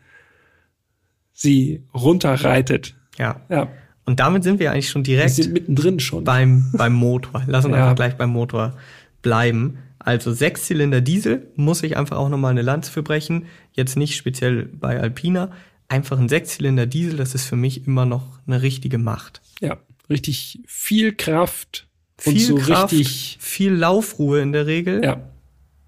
sie 1.32 1.84
runterreitet. 1.94 2.96
Ja. 3.18 3.40
Ja, 3.48 3.68
Und 4.04 4.20
damit 4.20 4.42
sind 4.42 4.58
wir 4.58 4.72
eigentlich 4.72 4.88
schon 4.90 5.06
wir 5.06 5.14
direkt 5.14 5.30
sind 5.34 5.52
mittendrin 5.52 6.00
schon. 6.00 6.24
beim, 6.24 6.70
beim 6.72 6.92
Motor. 6.94 7.44
Lass 7.46 7.64
uns 7.64 7.74
Ja. 7.76 7.82
einfach 7.84 7.96
gleich 7.96 8.16
beim 8.16 8.30
Motor 8.30 8.76
bleiben. 9.22 9.78
Also 10.00 10.32
Sechszylinder 10.32 11.00
Diesel 11.00 11.48
muss 11.56 11.82
ich 11.82 11.96
einfach 11.96 12.16
auch 12.16 12.28
nochmal 12.28 12.52
eine 12.52 12.62
Lanze 12.62 12.90
für 12.90 13.02
brechen. 13.02 13.46
Jetzt 13.72 13.96
nicht 13.96 14.16
speziell 14.16 14.64
bei 14.66 14.98
Alpina. 15.00 15.50
Einfach 15.88 16.18
ein 16.18 16.28
Sechszylinder 16.28 16.86
Diesel, 16.86 17.16
das 17.16 17.34
ist 17.34 17.46
für 17.46 17.56
mich 17.56 17.86
immer 17.86 18.04
noch 18.04 18.38
eine 18.46 18.60
richtige 18.62 18.98
Macht. 18.98 19.40
Ja, 19.60 19.78
richtig 20.10 20.60
viel 20.66 21.14
Kraft 21.14 21.86
und 22.26 22.32
Viel 22.34 22.46
so 22.46 22.54
Kraft, 22.56 22.92
richtig. 22.92 23.38
viel 23.40 23.72
Laufruhe 23.72 24.40
in 24.40 24.52
der 24.52 24.66
Regel 24.66 25.02
Ja, 25.04 25.22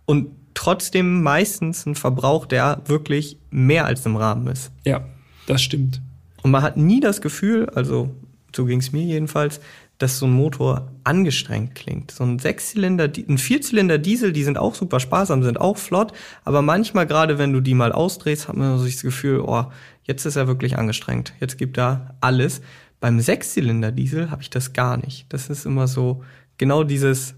und 0.07 0.28
trotzdem 0.55 1.22
meistens 1.22 1.86
ein 1.86 1.94
Verbrauch, 1.94 2.46
der 2.46 2.82
wirklich 2.86 3.36
mehr 3.51 3.84
als 3.86 4.05
im 4.07 4.16
Rahmen 4.16 4.46
ist. 4.46 4.70
ja, 4.84 5.07
das 5.46 5.62
stimmt. 5.62 6.01
Und 6.42 6.51
man 6.53 6.62
hat 6.62 6.76
nie 6.76 7.01
das 7.01 7.20
Gefühl, 7.20 7.68
also 7.70 8.14
so 8.55 8.64
ging 8.64 8.78
es 8.80 8.92
mir 8.92 9.03
jedenfalls, 9.03 9.61
dass 10.01 10.18
so 10.18 10.26
ein 10.26 10.32
Motor 10.32 10.90
angestrengt 11.05 11.74
klingt. 11.74 12.11
So 12.11 12.24
ein 12.24 12.38
Sechszylinder, 12.38 13.05
ein 13.28 13.38
Vierzylinder 13.38 13.98
Diesel, 13.98 14.32
die 14.32 14.44
sind 14.44 14.57
auch 14.57 14.74
super 14.74 14.98
sparsam, 14.98 15.42
sind 15.42 15.61
auch 15.61 15.76
flott, 15.76 16.12
aber 16.42 16.62
manchmal 16.62 17.07
gerade 17.07 17.38
wenn 17.38 17.53
du 17.53 17.61
die 17.61 17.74
mal 17.74 17.92
ausdrehst, 17.92 18.48
hat 18.48 18.57
man 18.57 18.78
so 18.78 18.86
das 18.86 19.03
Gefühl, 19.03 19.40
oh, 19.40 19.66
jetzt 20.05 20.24
ist 20.24 20.36
er 20.36 20.46
wirklich 20.46 20.78
angestrengt. 20.78 21.34
Jetzt 21.38 21.59
gibt 21.59 21.78
er 21.78 22.16
alles. 22.20 22.62
Beim 22.98 23.20
Sechszylinder 23.20 23.92
Diesel 23.92 24.30
habe 24.30 24.40
ich 24.40 24.48
das 24.48 24.72
gar 24.72 24.96
nicht. 24.96 25.26
Das 25.28 25.51
ist 25.51 25.66
immer 25.66 25.86
so 25.86 26.24
genau 26.57 26.82
dieses, 26.82 27.34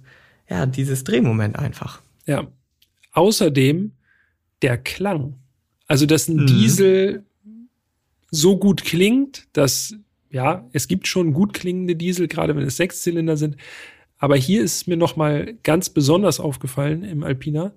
ja, 0.48 0.64
dieses 0.64 1.02
Drehmoment 1.02 1.58
einfach. 1.58 2.00
Ja. 2.26 2.46
Außerdem 3.12 3.92
der 4.62 4.78
Klang. 4.78 5.34
Also, 5.88 6.06
dass 6.06 6.28
ein 6.28 6.36
Mhm. 6.36 6.46
Diesel 6.46 7.24
so 8.30 8.56
gut 8.56 8.84
klingt, 8.84 9.48
dass, 9.52 9.96
ja, 10.32 10.66
es 10.72 10.88
gibt 10.88 11.06
schon 11.06 11.34
gut 11.34 11.52
klingende 11.52 11.94
Diesel, 11.94 12.26
gerade 12.26 12.56
wenn 12.56 12.64
es 12.64 12.76
Sechszylinder 12.76 13.36
sind. 13.36 13.56
Aber 14.18 14.36
hier 14.36 14.62
ist 14.62 14.88
mir 14.88 14.96
noch 14.96 15.16
mal 15.16 15.54
ganz 15.62 15.90
besonders 15.90 16.40
aufgefallen 16.40 17.04
im 17.04 17.22
Alpina. 17.22 17.72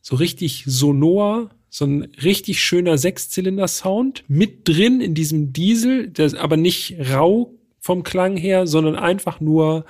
So 0.00 0.16
richtig 0.16 0.64
sonor, 0.66 1.50
so 1.68 1.84
ein 1.84 2.04
richtig 2.22 2.60
schöner 2.60 2.98
Sechszylinder-Sound 2.98 4.24
mit 4.28 4.68
drin 4.68 5.00
in 5.00 5.14
diesem 5.14 5.52
Diesel, 5.52 6.08
das 6.08 6.34
aber 6.34 6.56
nicht 6.56 6.96
rau 7.12 7.52
vom 7.80 8.02
Klang 8.02 8.36
her, 8.36 8.66
sondern 8.66 8.96
einfach 8.96 9.40
nur, 9.40 9.84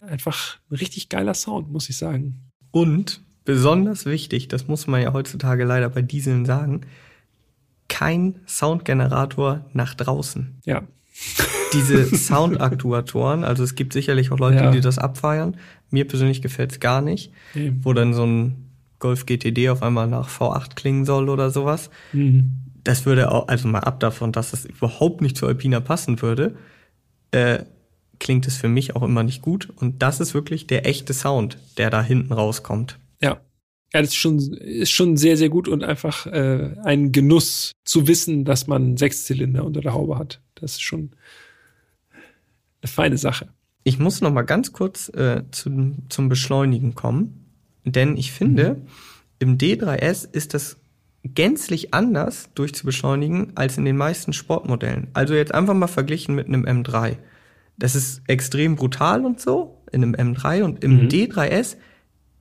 einfach 0.00 0.58
ein 0.70 0.76
richtig 0.76 1.08
geiler 1.08 1.34
Sound, 1.34 1.70
muss 1.70 1.88
ich 1.90 1.96
sagen. 1.96 2.50
Und 2.70 3.22
besonders 3.44 4.06
wichtig, 4.06 4.48
das 4.48 4.68
muss 4.68 4.86
man 4.86 5.02
ja 5.02 5.12
heutzutage 5.12 5.64
leider 5.64 5.90
bei 5.90 6.02
Dieseln 6.02 6.46
sagen, 6.46 6.82
kein 7.88 8.36
Soundgenerator 8.46 9.64
nach 9.72 9.94
draußen. 9.94 10.60
Ja. 10.64 10.82
Diese 11.72 12.04
Soundaktuatoren, 12.16 13.44
also 13.44 13.62
es 13.64 13.74
gibt 13.74 13.92
sicherlich 13.92 14.30
auch 14.32 14.38
Leute, 14.38 14.56
Ja. 14.64 14.70
die 14.70 14.80
das 14.80 14.98
abfeiern. 14.98 15.56
Mir 15.90 16.06
persönlich 16.06 16.42
gefällt's 16.42 16.80
gar 16.80 17.00
nicht, 17.00 17.32
Nee. 17.54 17.72
wo 17.82 17.92
dann 17.92 18.14
so 18.14 18.24
ein 18.24 18.70
Golf 18.98 19.26
GTD 19.26 19.68
auf 19.70 19.82
einmal 19.82 20.06
nach 20.08 20.28
V8 20.28 20.74
klingen 20.76 21.04
soll 21.04 21.28
oder 21.28 21.50
sowas. 21.50 21.90
Mhm. 22.12 22.52
Das 22.84 23.06
würde 23.06 23.30
auch, 23.32 23.48
also 23.48 23.68
mal 23.68 23.80
ab 23.80 24.00
davon, 24.00 24.32
dass 24.32 24.50
das 24.50 24.64
überhaupt 24.64 25.20
nicht 25.20 25.36
zu 25.36 25.46
Alpina 25.46 25.80
passen 25.80 26.20
würde, 26.22 26.56
äh, 27.30 27.64
klingt 28.20 28.46
es 28.46 28.56
für 28.56 28.68
mich 28.68 28.94
auch 28.96 29.02
immer 29.02 29.22
nicht 29.22 29.42
gut. 29.42 29.68
Und 29.76 30.02
das 30.02 30.20
ist 30.20 30.34
wirklich 30.34 30.66
der 30.66 30.86
echte 30.86 31.12
Sound, 31.14 31.58
der 31.78 31.90
da 31.90 32.02
hinten 32.02 32.32
rauskommt. 32.32 32.98
Ja. 33.22 33.38
Ja, 33.94 34.00
das 34.00 34.10
ist 34.10 34.16
schon, 34.16 34.38
ist 34.54 34.90
schon 34.90 35.16
sehr, 35.16 35.36
sehr 35.36 35.48
gut 35.48 35.68
und 35.68 35.84
einfach 35.84 36.26
äh, 36.26 36.74
ein 36.82 37.12
Genuss 37.12 37.72
zu 37.84 38.08
wissen, 38.08 38.44
dass 38.44 38.66
man 38.66 38.96
Sechszylinder 38.96 39.64
unter 39.64 39.80
der 39.82 39.94
Haube 39.94 40.18
hat. 40.18 40.40
Das 40.56 40.72
ist 40.72 40.82
schon 40.82 41.12
eine 42.82 42.90
feine 42.90 43.16
Sache. 43.18 43.50
Ich 43.84 44.00
muss 44.00 44.20
noch 44.20 44.32
mal 44.32 44.42
ganz 44.42 44.72
kurz 44.72 45.10
äh, 45.10 45.42
zum, 45.52 46.10
zum 46.10 46.28
Beschleunigen 46.28 46.96
kommen, 46.96 47.46
denn 47.84 48.16
ich 48.16 48.32
finde, 48.32 48.80
im 49.38 49.58
D3S 49.58 50.28
ist 50.32 50.54
das 50.54 50.76
gänzlich 51.22 51.94
anders 51.94 52.50
durchzubeschleunigen 52.56 53.52
als 53.56 53.78
in 53.78 53.84
den 53.84 53.96
meisten 53.96 54.32
Sportmodellen. 54.32 55.06
Also 55.14 55.34
jetzt 55.34 55.54
einfach 55.54 55.74
mal 55.74 55.86
verglichen 55.86 56.34
mit 56.34 56.48
einem 56.48 56.64
M3. 56.64 57.16
Das 57.78 57.94
ist 57.94 58.22
extrem 58.26 58.74
brutal 58.74 59.24
und 59.24 59.40
so 59.40 59.82
in 59.92 60.02
einem 60.02 60.14
M3 60.34 60.64
und 60.64 60.82
im 60.82 61.04
Mhm. 61.04 61.08
D3S 61.08 61.76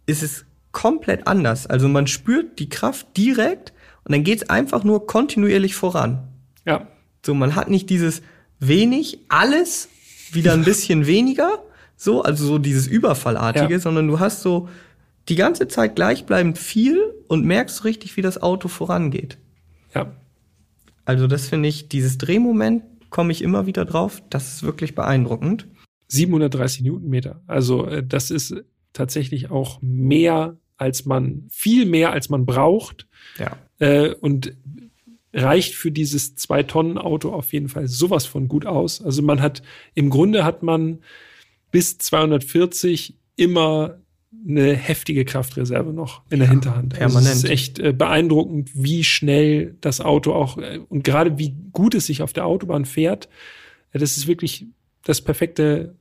ist 0.08 0.24
es 0.24 0.46
komplett 0.74 1.28
anders. 1.28 1.66
Also 1.68 1.88
man 1.88 2.08
spürt 2.08 2.60
die 2.60 2.68
Kraft 2.68 3.16
direkt 3.16 3.72
und 4.04 4.12
dann 4.14 4.24
geht 4.26 4.42
es 4.44 4.50
einfach 4.50 4.84
nur 4.84 5.08
kontinuierlich 5.08 5.76
voran. 5.76 6.28
Ja. 6.66 6.88
So, 7.26 7.34
man 7.34 7.56
hat 7.56 7.70
nicht 7.70 7.90
dieses 7.90 8.22
wenig, 8.60 9.20
alles 9.30 9.88
wieder 10.32 10.54
ein 10.54 10.66
bisschen 10.66 11.08
weniger, 11.08 11.64
so, 11.96 12.22
also 12.22 12.46
so 12.46 12.58
dieses 12.58 12.88
Überfallartige, 12.88 13.74
Ja. 13.74 13.80
sondern 13.80 14.08
du 14.08 14.20
hast 14.20 14.42
so 14.42 14.68
die 15.30 15.36
ganze 15.36 15.70
Zeit 15.70 15.96
gleichbleibend 15.96 16.58
viel 16.58 17.00
und 17.28 17.46
merkst 17.46 17.86
richtig, 17.86 18.18
wie 18.18 18.22
das 18.22 18.42
Auto 18.42 18.68
vorangeht. 18.68 19.38
Ja. 19.96 20.12
Also 21.06 21.28
das 21.28 21.48
finde 21.48 21.70
ich, 21.70 21.88
dieses 21.88 22.18
Drehmoment 22.18 22.84
komme 23.10 23.32
ich 23.32 23.42
immer 23.42 23.68
wieder 23.68 23.86
drauf, 23.86 24.22
das 24.30 24.56
ist 24.56 24.64
wirklich 24.64 24.96
beeindruckend. 24.96 25.68
730 26.08 26.82
Newtonmeter. 26.82 27.42
Also 27.48 27.86
äh, 27.88 28.04
das 28.06 28.32
ist 28.32 28.56
tatsächlich 28.92 29.50
auch 29.50 29.80
mehr, 29.82 30.58
als 30.84 31.06
man, 31.06 31.48
viel 31.50 31.86
mehr, 31.86 32.12
als 32.12 32.30
man 32.30 32.46
braucht. 32.46 33.08
Ja. 33.40 33.58
Äh, 33.80 34.14
und 34.14 34.54
reicht 35.34 35.74
für 35.74 35.92
dieses 35.92 36.36
Zwei-Tonnen-Auto 36.36 37.32
auf 37.32 37.54
jeden 37.54 37.70
Fall 37.70 37.88
sowas 37.88 38.26
von 38.26 38.48
gut 38.48 38.66
aus. 38.66 39.02
Also 39.02 39.24
man 39.24 39.42
hat, 39.42 39.64
im 39.96 40.10
Grunde 40.10 40.44
hat 40.44 40.62
man 40.62 41.00
bis 41.72 41.98
240 41.98 43.18
immer 43.36 43.98
eine 44.48 44.76
heftige 44.76 45.26
Kraftreserve 45.26 45.94
noch 45.94 46.22
in 46.30 46.40
der 46.40 46.50
Hinterhand. 46.50 46.94
Also 46.94 47.00
permanent. 47.00 47.36
es 47.36 47.44
ist 47.44 47.50
echt 47.50 47.80
äh, 47.80 47.94
beeindruckend, 47.94 48.70
wie 48.74 49.04
schnell 49.04 49.76
das 49.82 50.02
Auto 50.02 50.34
auch 50.34 50.58
äh, 50.58 50.80
und 50.90 51.04
gerade 51.04 51.38
wie 51.38 51.56
gut 51.72 51.96
es 51.96 52.08
sich 52.08 52.22
auf 52.22 52.34
der 52.34 52.46
Autobahn 52.46 52.86
fährt. 52.86 53.30
Ja, 53.94 54.00
das 54.00 54.18
ist 54.18 54.28
wirklich 54.28 54.68
das 55.04 55.22
perfekte 55.22 55.96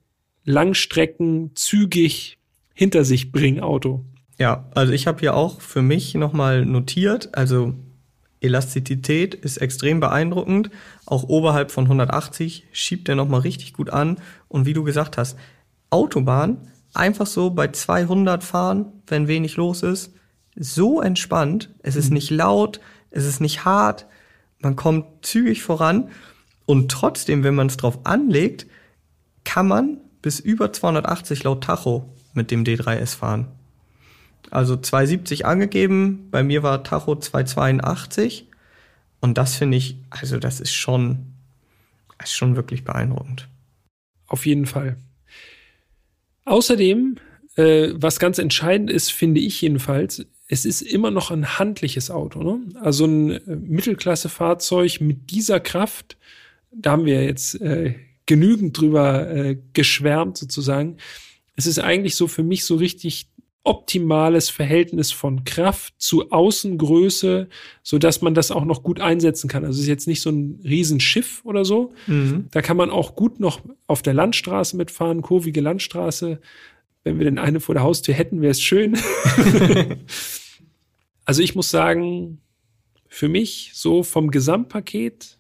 Langstrecken, 0.45 1.53
zügig 1.55 2.39
hinter 2.74 3.05
sich 3.05 3.33
bringen 3.33 3.61
Auto. 3.61 4.05
Ja, 4.43 4.64
also 4.74 4.93
ich 4.93 5.07
habe 5.07 5.20
hier 5.20 5.36
auch 5.36 5.61
für 5.61 5.82
mich 5.82 6.16
nochmal 6.16 6.66
notiert, 6.66 7.32
also 7.38 7.74
Elastizität 8.40 9.36
ist 9.36 9.59
extrem 9.59 10.01
beeindruckend. 10.01 10.68
Auch 11.07 11.22
oberhalb 11.28 11.70
von 11.70 11.84
180 11.84 12.66
schiebt 12.72 13.09
er 13.09 13.14
nochmal 13.14 13.43
richtig 13.43 13.72
gut 13.72 13.90
an. 13.90 14.16
Und 14.49 14.66
wie 14.66 14.72
du 14.72 14.82
gesagt 14.82 15.16
hast, 15.16 15.38
Autobahn, 15.90 16.57
einfach 16.93 17.26
so 17.26 17.51
bei 17.51 17.68
200 17.68 18.43
fahren, 18.43 18.86
wenn 19.07 19.28
wenig 19.28 19.55
los 19.55 19.84
ist, 19.84 20.12
so 20.57 21.01
entspannt. 21.01 21.70
Es 21.84 21.95
ist 21.95 22.11
nicht 22.11 22.30
laut, 22.30 22.80
es 23.12 23.24
ist 23.24 23.40
nicht 23.40 23.64
hart, 23.64 24.09
man 24.59 24.74
kommt 24.74 25.24
zügig 25.24 25.62
voran. 25.62 26.09
Und 26.66 26.90
trotzdem, 26.90 27.45
wenn 27.45 27.55
man 27.55 27.68
es 27.68 27.76
drauf 27.76 28.01
anlegt, 28.07 28.66
kann 29.45 29.68
man 29.68 29.99
bis 30.20 30.40
über 30.40 30.72
280 30.72 31.45
laut 31.45 31.62
Tacho 31.62 32.12
mit 32.34 32.51
dem 32.51 32.64
D3S 32.64 33.14
fahren. 33.14 33.47
Also 34.53 34.77
270 34.77 35.47
angegeben, 35.47 36.29
bei 36.31 36.43
mir 36.43 36.63
war 36.63 36.85
Tacho 36.85 37.17
282 37.17 38.49
und 39.21 39.39
das 39.39 39.57
finde 39.57 39.79
ich, 39.79 39.97
also 40.11 40.39
das 40.39 40.61
ist 40.61 40.75
schon, 40.75 41.33
ist 42.23 42.35
schon 42.35 42.55
wirklich 42.55 42.85
beeindruckend. 42.85 43.49
Auf 44.27 44.45
jeden 44.45 44.67
Fall. 44.67 44.99
Außerdem, 46.45 47.17
äh, 47.57 47.93
was 47.95 48.19
ganz 48.19 48.39
entscheidend 48.39 48.91
ist, 48.91 49.11
finde 49.11 49.41
ich 49.41 49.59
jedenfalls, 49.63 50.27
es 50.49 50.67
ist 50.67 50.83
immer 50.83 51.11
noch 51.11 51.31
ein 51.31 51.59
handliches 51.59 52.11
Auto. 52.11 52.43
Ne? 52.43 52.61
Also 52.79 53.07
ein 53.07 53.31
äh, 53.31 53.57
Mittelklasse-Fahrzeug 53.57 55.01
mit 55.01 55.31
dieser 55.31 55.61
Kraft, 55.61 56.19
da 56.71 56.91
haben 56.91 57.07
wir 57.07 57.25
jetzt 57.25 57.59
äh, 57.63 57.95
genügend 58.27 58.79
drüber 58.79 59.31
äh, 59.31 59.57
geschwärmt 59.73 60.37
sozusagen. 60.37 60.99
Es 61.57 61.67
ist 61.67 61.79
eigentlich 61.79 62.17
so 62.17 62.29
für 62.29 62.43
mich 62.43 62.67
so 62.67 62.77
richtig 62.77 63.32
optimales 63.65 64.51
Verhältnis 64.51 65.13
von 65.13 65.45
Kraft 65.45 65.95
zu 65.99 66.31
Außengröße, 66.31 67.49
so 67.83 67.99
dass 67.99 68.21
man 68.21 68.35
das 68.35 68.51
auch 68.51 68.65
noch 68.65 68.83
gut 68.83 69.01
einsetzen 69.01 69.49
kann. 69.49 69.65
Also 69.65 69.77
es 69.77 69.83
ist 69.83 69.89
jetzt 69.89 70.09
nicht 70.09 70.21
so 70.21 70.31
ein 70.31 70.61
Riesenschiff 70.65 71.43
oder 71.45 71.65
so. 71.65 71.93
Mhm. 72.07 72.49
Da 72.51 72.61
kann 72.61 72.77
man 72.77 72.91
auch 72.91 73.15
gut 73.15 73.39
noch 73.39 73.61
auf 73.87 74.03
der 74.03 74.15
Landstraße 74.15 74.77
mitfahren, 74.77 75.23
kurvige 75.23 75.61
Landstraße. 75.61 76.41
Wenn 77.05 77.19
wir 77.19 77.25
denn 77.25 77.39
eine 77.39 77.61
vor 77.61 77.75
der 77.75 77.85
Haustür 77.85 78.15
hätten, 78.15 78.41
wäre 78.41 78.51
es 78.51 78.61
schön. 78.61 78.99
also 81.25 81.43
ich 81.43 81.55
muss 81.55 81.71
sagen, 81.71 82.41
für 83.07 83.29
mich 83.29 83.73
so 83.75 84.03
vom 84.03 84.31
Gesamtpaket 84.31 85.39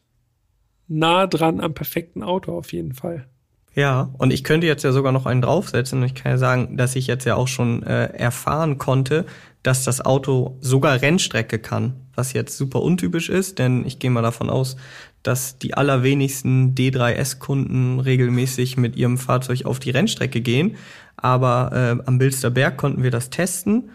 nah 0.86 1.26
dran 1.26 1.60
am 1.60 1.74
perfekten 1.74 2.22
Auto 2.22 2.56
auf 2.56 2.72
jeden 2.72 2.92
Fall. 2.92 3.28
Ja, 3.74 4.10
und 4.18 4.32
ich 4.32 4.44
könnte 4.44 4.66
jetzt 4.66 4.82
ja 4.82 4.92
sogar 4.92 5.12
noch 5.12 5.24
einen 5.24 5.40
draufsetzen. 5.40 6.02
Ich 6.02 6.14
kann 6.14 6.32
ja 6.32 6.38
sagen, 6.38 6.76
dass 6.76 6.94
ich 6.94 7.06
jetzt 7.06 7.24
ja 7.24 7.36
auch 7.36 7.48
schon 7.48 7.82
äh, 7.82 8.06
erfahren 8.12 8.76
konnte, 8.76 9.24
dass 9.62 9.84
das 9.84 10.04
Auto 10.04 10.58
sogar 10.60 11.00
Rennstrecke 11.00 11.58
kann, 11.58 11.94
was 12.14 12.32
jetzt 12.32 12.56
super 12.56 12.82
untypisch 12.82 13.28
ist, 13.30 13.58
denn 13.58 13.86
ich 13.86 13.98
gehe 13.98 14.10
mal 14.10 14.22
davon 14.22 14.50
aus, 14.50 14.76
dass 15.22 15.58
die 15.58 15.74
allerwenigsten 15.74 16.74
D3S-Kunden 16.74 18.00
regelmäßig 18.00 18.76
mit 18.76 18.96
ihrem 18.96 19.18
Fahrzeug 19.18 19.64
auf 19.64 19.78
die 19.78 19.90
Rennstrecke 19.90 20.40
gehen. 20.40 20.76
Aber 21.16 21.70
äh, 21.72 22.08
am 22.08 22.18
Bilster 22.18 22.50
Berg 22.50 22.76
konnten 22.76 23.02
wir 23.02 23.10
das 23.12 23.30
testen. 23.30 23.90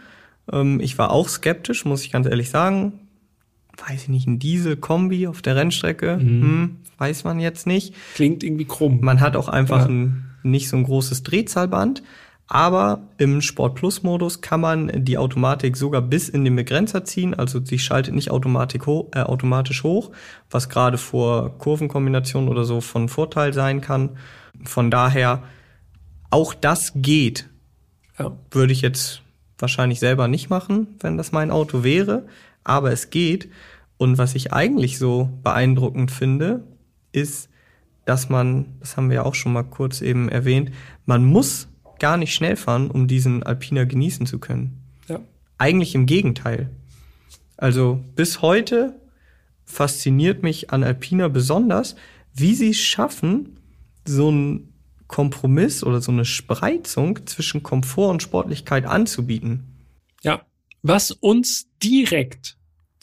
Ähm, 0.51 0.79
ich 0.79 0.97
war 0.97 1.11
auch 1.11 1.27
skeptisch, 1.27 1.85
muss 1.85 2.03
ich 2.03 2.11
ganz 2.11 2.27
ehrlich 2.27 2.49
sagen. 2.49 3.06
Weiß 3.85 4.03
ich 4.03 4.09
nicht, 4.09 4.27
ein 4.27 4.39
Diesel-Kombi 4.39 5.27
auf 5.27 5.41
der 5.41 5.55
Rennstrecke. 5.55 6.17
Mhm. 6.17 6.41
Hm, 6.41 6.75
weiß 6.97 7.23
man 7.23 7.39
jetzt 7.39 7.67
nicht. 7.67 7.93
Klingt 8.15 8.43
irgendwie 8.43 8.65
krumm. 8.65 8.99
Man 9.01 9.19
hat 9.19 9.35
auch 9.35 9.49
einfach 9.49 9.81
ja. 9.81 9.85
ein, 9.85 10.25
nicht 10.43 10.69
so 10.69 10.77
ein 10.77 10.83
großes 10.83 11.23
Drehzahlband. 11.23 12.01
Aber 12.47 13.01
im 13.17 13.41
Sport 13.41 13.75
Plus 13.75 14.03
Modus 14.03 14.39
kann 14.39 14.61
man 14.61 15.03
die 15.03 15.17
Automatik 15.17 15.75
sogar 15.75 16.01
bis 16.01 16.29
in 16.29 16.45
den 16.45 16.55
Begrenzer 16.55 17.03
ziehen. 17.03 17.33
Also 17.33 17.63
sie 17.63 17.77
schaltet 17.77 18.15
nicht 18.15 18.31
Automatik 18.31 18.87
ho 18.87 19.11
äh, 19.13 19.19
automatisch 19.19 19.83
hoch, 19.83 20.11
was 20.49 20.69
gerade 20.69 20.97
vor 20.97 21.57
Kurvenkombinationen 21.57 22.47
oder 22.47 22.63
so 22.63 22.79
von 22.79 23.09
Vorteil 23.09 23.53
sein 23.53 23.81
kann. 23.81 24.17
Von 24.63 24.89
daher, 24.89 25.43
auch 26.29 26.53
das 26.53 26.93
geht. 26.95 27.49
Ja. 28.17 28.31
Würde 28.51 28.71
ich 28.71 28.81
jetzt 28.81 29.21
wahrscheinlich 29.59 29.99
selber 29.99 30.29
nicht 30.29 30.49
machen, 30.49 30.87
wenn 31.01 31.17
das 31.17 31.33
mein 31.33 31.51
Auto 31.51 31.83
wäre. 31.83 32.27
Aber 32.67 32.91
es 32.91 33.09
geht. 33.09 33.49
Und 33.97 34.17
was 34.17 34.35
ich 34.35 34.53
eigentlich 34.53 34.99
so 34.99 35.29
beeindruckend 35.41 36.11
finde, 36.11 36.63
ist, 37.13 37.49
dass 38.05 38.29
man, 38.29 38.77
das 38.79 38.97
haben 38.97 39.09
wir 39.09 39.15
ja 39.15 39.23
auch 39.23 39.35
schon 39.35 39.53
mal 39.53 39.63
kurz 39.63 40.01
eben 40.01 40.29
erwähnt, 40.29 40.71
man 41.05 41.25
muss 41.25 41.69
gar 41.99 42.17
nicht 42.17 42.33
schnell 42.33 42.55
fahren, 42.55 42.91
um 42.91 43.07
diesen 43.07 43.43
Alpina 43.43 43.85
genießen 43.85 44.25
zu 44.25 44.37
können. 44.37 44.81
Ja. 45.07 45.19
Eigentlich 45.57 45.95
im 45.95 46.05
Gegenteil. 46.05 46.69
Also 47.55 48.03
bis 48.15 48.41
heute 48.41 48.99
fasziniert 49.65 50.43
mich 50.43 50.69
an 50.69 50.83
Alpina 50.83 51.29
besonders, 51.29 51.95
wie 52.33 52.53
sie 52.53 52.69
es 52.71 52.77
schaffen, 52.77 53.59
so 54.05 54.27
einen 54.27 54.73
Kompromiss 55.07 55.83
oder 55.83 56.01
so 56.01 56.11
eine 56.11 56.25
Spreizung 56.25 57.25
zwischen 57.25 57.63
Komfort 57.63 58.09
und 58.09 58.21
Sportlichkeit 58.21 58.85
anzubieten. 58.85 59.63
Ja, 60.21 60.45
was 60.83 61.11
uns 61.11 61.69
direkt 61.81 62.56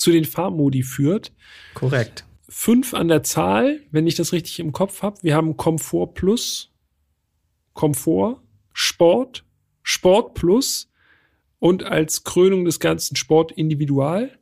zu 0.04 0.12
den 0.12 0.24
Fahrmodi 0.24 0.82
führt. 0.82 1.32
Korrekt 1.74 2.24
fünf 2.54 2.94
an 2.94 3.08
der 3.08 3.24
Zahl, 3.24 3.80
wenn 3.90 4.06
ich 4.06 4.14
das 4.14 4.32
richtig 4.32 4.60
im 4.60 4.72
Kopf 4.72 5.02
habe. 5.02 5.18
Wir 5.22 5.34
haben 5.34 5.56
Komfort 5.56 6.14
Plus, 6.14 6.70
Komfort, 7.72 8.40
Sport, 8.72 9.44
Sport 9.82 10.34
Plus 10.34 10.88
und 11.58 11.82
als 11.82 12.22
Krönung 12.22 12.64
des 12.64 12.78
ganzen 12.78 13.16
Sport 13.16 13.50
Individual. 13.50 14.38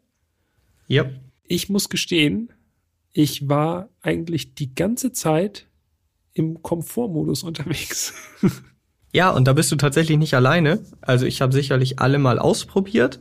Ja. 0.89 1.11
Ich 1.45 1.71
muss 1.71 1.89
gestehen, 1.89 2.53
ich 3.13 3.49
war 3.49 3.89
eigentlich 4.03 4.55
die 4.55 4.75
ganze 4.75 5.13
Zeit 5.13 5.67
im 6.35 6.63
Komfortmodus 6.63 7.43
unterwegs. 7.45 8.13
ja, 9.11 9.31
und 9.31 9.49
da 9.49 9.55
bist 9.55 9.73
du 9.73 9.77
tatsächlich 9.77 10.19
nicht 10.19 10.35
alleine. 10.35 10.85
Also 11.01 11.25
ich 11.25 11.41
habe 11.41 11.55
sicherlich 11.55 11.99
alle 11.99 12.19
mal 12.19 12.39
ausprobiert, 12.39 13.21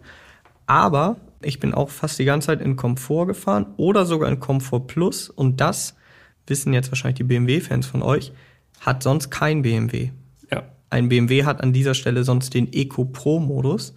aber 0.66 1.16
ich 1.44 1.60
bin 1.60 1.74
auch 1.74 1.90
fast 1.90 2.20
die 2.20 2.26
ganze 2.26 2.48
Zeit 2.48 2.62
in 2.62 2.76
Komfort 2.76 3.28
gefahren 3.28 3.68
oder 3.78 4.06
sogar 4.06 4.30
in 4.30 4.40
Komfort 4.40 4.88
Plus. 4.88 5.30
Und 5.30 5.62
das 5.62 5.96
wissen 6.48 6.74
jetzt 6.74 6.92
wahrscheinlich 6.92 7.18
die 7.18 7.24
BMW-Fans 7.24 7.86
von 7.86 8.02
euch, 8.02 8.32
hat 8.80 9.04
sonst 9.04 9.30
kein 9.30 9.62
BMW. 9.62 10.12
Ja. 10.52 10.64
Ein 10.90 11.10
BMW 11.10 11.46
hat 11.46 11.62
an 11.62 11.74
dieser 11.74 11.94
Stelle 11.94 12.24
sonst 12.24 12.54
den 12.54 12.72
Eco 12.74 13.06
Pro-Modus. 13.06 13.96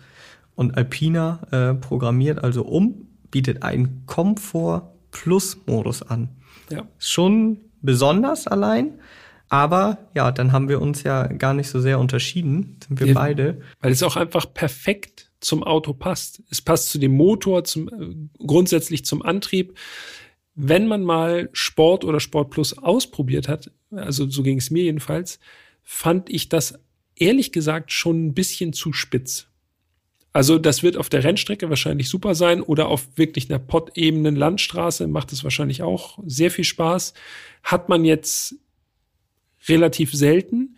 Und 0.55 0.77
Alpina 0.77 1.41
äh, 1.51 1.75
programmiert 1.75 2.43
also 2.45 2.65
um, 2.65 3.09
bietet 3.31 3.63
einen 3.63 4.07
Komfort 4.07 4.93
Plus-Modus 5.11 6.03
an. 6.03 6.29
Ja. 6.71 6.85
Schon 6.99 7.59
besonders 7.83 8.47
allein. 8.47 8.99
Aber 9.49 9.99
ja, 10.15 10.33
dann 10.33 10.53
haben 10.53 10.69
wir 10.69 10.81
uns 10.81 11.03
ja 11.03 11.27
gar 11.27 11.55
nicht 11.55 11.69
so 11.69 11.81
sehr 11.81 11.99
unterschieden, 11.99 12.79
sind 12.87 12.99
wir 12.99 13.09
ja, 13.09 13.15
beide. 13.15 13.61
Weil 13.81 13.93
es 13.93 14.03
auch 14.03 14.17
einfach 14.17 14.53
perfekt 14.53 15.24
zum 15.45 15.63
Auto 15.63 15.93
passt. 15.93 16.43
Es 16.51 16.61
passt 16.61 16.91
zu 16.91 16.99
dem 16.99 17.13
Motor, 17.13 17.65
zum, 17.65 17.89
äh, 17.89 18.45
grundsätzlich 18.45 19.05
zum 19.05 19.23
Antrieb. 19.23 19.79
Wenn 20.55 20.87
man 20.87 21.03
mal 21.03 21.51
Sport 21.53 22.05
oder 22.05 22.21
Sport 22.21 22.51
Plus 22.51 22.79
ausprobiert 22.79 23.49
hat, 23.49 23.71
also 23.91 24.29
so 24.29 24.43
ging 24.43 24.59
es 24.59 24.71
mir 24.71 24.85
jedenfalls, 24.85 25.41
fand 25.83 26.31
ich 26.31 26.49
das 26.49 26.79
ehrlich 27.17 27.53
gesagt 27.53 27.93
schon 27.93 28.27
ein 28.27 28.35
bisschen 28.35 28.73
zu 28.73 28.93
spitz. 28.93 29.49
Also 30.33 30.59
das 30.59 30.83
wird 30.83 30.97
auf 30.97 31.09
der 31.09 31.23
Rennstrecke 31.23 31.69
wahrscheinlich 31.69 32.09
super 32.09 32.35
sein 32.35 32.61
oder 32.61 32.89
auf 32.89 33.07
wirklich 33.17 33.49
einer 33.49 33.61
pottebenen 33.61 34.35
Landstraße 34.35 35.07
macht 35.07 35.33
es 35.33 35.45
wahrscheinlich 35.45 35.83
auch 35.83 36.19
sehr 36.27 36.51
viel 36.51 36.65
Spaß. 36.65 37.15
Hat 37.63 37.89
man 37.89 38.05
jetzt 38.05 38.57
relativ 39.69 40.13
selten. 40.13 40.77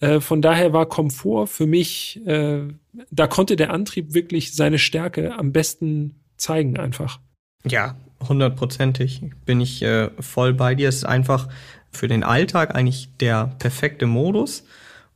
Äh, 0.00 0.20
von 0.20 0.42
daher 0.42 0.72
war 0.72 0.86
Komfort 0.86 1.48
für 1.48 1.66
mich, 1.66 2.24
äh, 2.26 2.62
da 3.10 3.26
konnte 3.26 3.56
der 3.56 3.72
Antrieb 3.72 4.14
wirklich 4.14 4.54
seine 4.54 4.78
Stärke 4.78 5.36
am 5.36 5.52
besten 5.52 6.14
zeigen 6.36 6.78
einfach. 6.78 7.20
Ja, 7.64 7.96
hundertprozentig 8.26 9.22
bin 9.44 9.60
ich 9.60 9.82
äh, 9.82 10.10
voll 10.20 10.54
bei 10.54 10.74
dir. 10.74 10.88
Es 10.88 10.96
ist 10.96 11.04
einfach 11.04 11.48
für 11.90 12.08
den 12.08 12.22
Alltag 12.22 12.74
eigentlich 12.74 13.10
der 13.20 13.54
perfekte 13.58 14.06
Modus. 14.06 14.64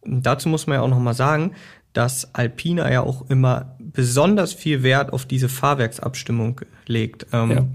Und 0.00 0.26
dazu 0.26 0.48
muss 0.48 0.66
man 0.66 0.76
ja 0.76 0.82
auch 0.82 0.88
noch 0.88 0.98
mal 0.98 1.14
sagen, 1.14 1.52
dass 1.92 2.34
Alpina 2.34 2.90
ja 2.90 3.02
auch 3.02 3.28
immer 3.28 3.76
besonders 3.78 4.54
viel 4.54 4.82
Wert 4.82 5.12
auf 5.12 5.26
diese 5.26 5.48
Fahrwerksabstimmung 5.48 6.62
legt. 6.86 7.26
Ähm, 7.32 7.50
ja. 7.50 7.66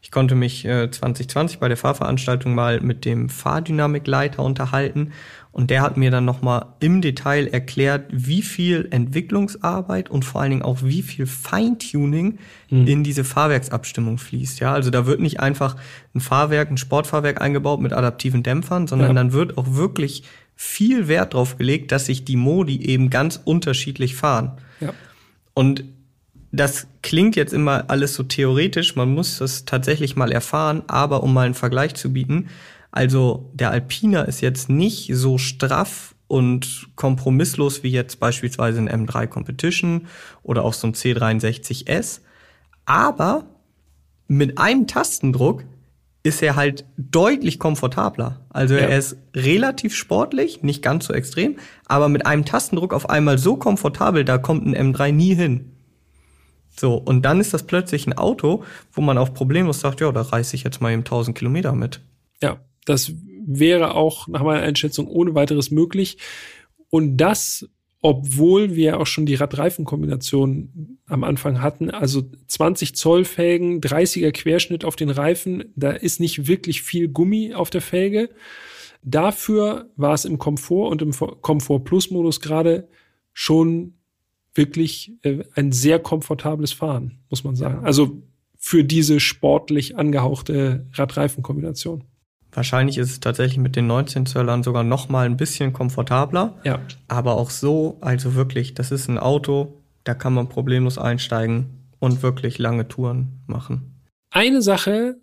Ich 0.00 0.10
konnte 0.10 0.36
mich 0.36 0.64
äh, 0.64 0.90
2020 0.90 1.58
bei 1.58 1.68
der 1.68 1.76
Fahrveranstaltung 1.76 2.54
mal 2.54 2.80
mit 2.80 3.04
dem 3.04 3.28
Fahrdynamikleiter 3.28 4.42
unterhalten 4.42 5.12
und 5.54 5.70
der 5.70 5.82
hat 5.82 5.96
mir 5.96 6.10
dann 6.10 6.24
nochmal 6.24 6.66
im 6.80 7.00
Detail 7.00 7.46
erklärt, 7.46 8.06
wie 8.10 8.42
viel 8.42 8.88
Entwicklungsarbeit 8.90 10.10
und 10.10 10.24
vor 10.24 10.40
allen 10.40 10.50
Dingen 10.50 10.62
auch 10.62 10.82
wie 10.82 11.00
viel 11.00 11.26
Feintuning 11.26 12.38
mhm. 12.70 12.86
in 12.88 13.04
diese 13.04 13.22
Fahrwerksabstimmung 13.22 14.18
fließt. 14.18 14.58
Ja, 14.58 14.74
also 14.74 14.90
da 14.90 15.06
wird 15.06 15.20
nicht 15.20 15.38
einfach 15.38 15.76
ein 16.12 16.20
Fahrwerk, 16.20 16.72
ein 16.72 16.76
Sportfahrwerk 16.76 17.40
eingebaut 17.40 17.80
mit 17.80 17.92
adaptiven 17.92 18.42
Dämpfern, 18.42 18.88
sondern 18.88 19.10
ja. 19.10 19.14
dann 19.14 19.32
wird 19.32 19.56
auch 19.56 19.76
wirklich 19.76 20.24
viel 20.56 21.06
Wert 21.06 21.34
drauf 21.34 21.56
gelegt, 21.56 21.92
dass 21.92 22.06
sich 22.06 22.24
die 22.24 22.36
Modi 22.36 22.84
eben 22.84 23.08
ganz 23.08 23.40
unterschiedlich 23.44 24.16
fahren. 24.16 24.58
Ja. 24.80 24.92
Und 25.54 25.84
das 26.50 26.88
klingt 27.02 27.36
jetzt 27.36 27.54
immer 27.54 27.84
alles 27.90 28.14
so 28.14 28.24
theoretisch, 28.24 28.96
man 28.96 29.14
muss 29.14 29.38
das 29.38 29.66
tatsächlich 29.66 30.16
mal 30.16 30.32
erfahren, 30.32 30.82
aber 30.88 31.22
um 31.22 31.32
mal 31.32 31.46
einen 31.46 31.54
Vergleich 31.54 31.94
zu 31.94 32.12
bieten, 32.12 32.48
also 32.94 33.50
der 33.54 33.72
Alpina 33.72 34.22
ist 34.22 34.40
jetzt 34.40 34.70
nicht 34.70 35.10
so 35.12 35.36
straff 35.36 36.14
und 36.28 36.90
kompromisslos 36.94 37.82
wie 37.82 37.90
jetzt 37.90 38.20
beispielsweise 38.20 38.78
ein 38.78 38.88
M3 38.88 39.26
Competition 39.26 40.06
oder 40.44 40.64
auch 40.64 40.74
so 40.74 40.86
ein 40.86 40.94
C63S. 40.94 42.20
Aber 42.84 43.46
mit 44.28 44.58
einem 44.58 44.86
Tastendruck 44.86 45.64
ist 46.22 46.40
er 46.40 46.54
halt 46.54 46.84
deutlich 46.96 47.58
komfortabler. 47.58 48.46
Also 48.50 48.74
ja. 48.74 48.82
er 48.82 48.96
ist 48.96 49.16
relativ 49.34 49.92
sportlich, 49.92 50.62
nicht 50.62 50.80
ganz 50.80 51.06
so 51.06 51.14
extrem, 51.14 51.56
aber 51.86 52.08
mit 52.08 52.26
einem 52.26 52.44
Tastendruck 52.44 52.94
auf 52.94 53.10
einmal 53.10 53.38
so 53.38 53.56
komfortabel, 53.56 54.24
da 54.24 54.38
kommt 54.38 54.68
ein 54.68 54.94
M3 54.94 55.10
nie 55.10 55.34
hin. 55.34 55.72
So, 56.76 56.94
und 56.94 57.22
dann 57.22 57.40
ist 57.40 57.52
das 57.52 57.64
plötzlich 57.64 58.06
ein 58.06 58.16
Auto, 58.16 58.62
wo 58.92 59.00
man 59.00 59.18
auch 59.18 59.34
problemlos 59.34 59.80
sagt, 59.80 60.00
ja, 60.00 60.12
da 60.12 60.22
reiße 60.22 60.54
ich 60.54 60.62
jetzt 60.62 60.80
mal 60.80 60.92
eben 60.92 61.00
1000 61.00 61.36
Kilometer 61.36 61.72
mit. 61.72 62.00
Ja, 62.40 62.60
das 62.84 63.12
wäre 63.46 63.94
auch 63.94 64.28
nach 64.28 64.42
meiner 64.42 64.62
Einschätzung 64.62 65.06
ohne 65.06 65.34
weiteres 65.34 65.70
möglich. 65.70 66.18
Und 66.90 67.16
das, 67.16 67.68
obwohl 68.00 68.74
wir 68.74 69.00
auch 69.00 69.06
schon 69.06 69.26
die 69.26 69.34
Radreifenkombination 69.34 70.98
am 71.06 71.24
Anfang 71.24 71.60
hatten, 71.60 71.90
also 71.90 72.22
20 72.46 72.94
Zoll 72.94 73.24
Felgen, 73.24 73.80
30er 73.80 74.32
Querschnitt 74.32 74.84
auf 74.84 74.96
den 74.96 75.10
Reifen, 75.10 75.64
da 75.76 75.90
ist 75.90 76.20
nicht 76.20 76.46
wirklich 76.46 76.82
viel 76.82 77.08
Gummi 77.08 77.54
auf 77.54 77.70
der 77.70 77.80
Felge. 77.80 78.30
Dafür 79.02 79.90
war 79.96 80.14
es 80.14 80.24
im 80.24 80.38
Komfort 80.38 80.90
und 80.90 81.02
im 81.02 81.12
Komfort 81.12 81.80
Plus 81.84 82.10
Modus 82.10 82.40
gerade 82.40 82.88
schon 83.32 83.94
wirklich 84.54 85.12
äh, 85.22 85.44
ein 85.54 85.72
sehr 85.72 85.98
komfortables 85.98 86.72
Fahren, 86.72 87.18
muss 87.28 87.44
man 87.44 87.56
sagen. 87.56 87.84
Also 87.84 88.22
für 88.56 88.84
diese 88.84 89.20
sportlich 89.20 89.96
angehauchte 89.96 90.86
Radreifenkombination. 90.92 92.04
Wahrscheinlich 92.54 92.98
ist 92.98 93.10
es 93.10 93.20
tatsächlich 93.20 93.58
mit 93.58 93.74
den 93.76 93.88
19 93.88 94.26
Zöllern 94.26 94.62
sogar 94.62 94.84
noch 94.84 95.08
mal 95.08 95.26
ein 95.26 95.36
bisschen 95.36 95.72
komfortabler. 95.72 96.60
Ja. 96.64 96.80
Aber 97.08 97.34
auch 97.34 97.50
so, 97.50 97.98
also 98.00 98.34
wirklich, 98.34 98.74
das 98.74 98.92
ist 98.92 99.08
ein 99.08 99.18
Auto, 99.18 99.82
da 100.04 100.14
kann 100.14 100.34
man 100.34 100.48
problemlos 100.48 100.96
einsteigen 100.96 101.66
und 101.98 102.22
wirklich 102.22 102.58
lange 102.58 102.86
Touren 102.86 103.40
machen. 103.46 104.00
Eine 104.30 104.62
Sache 104.62 105.16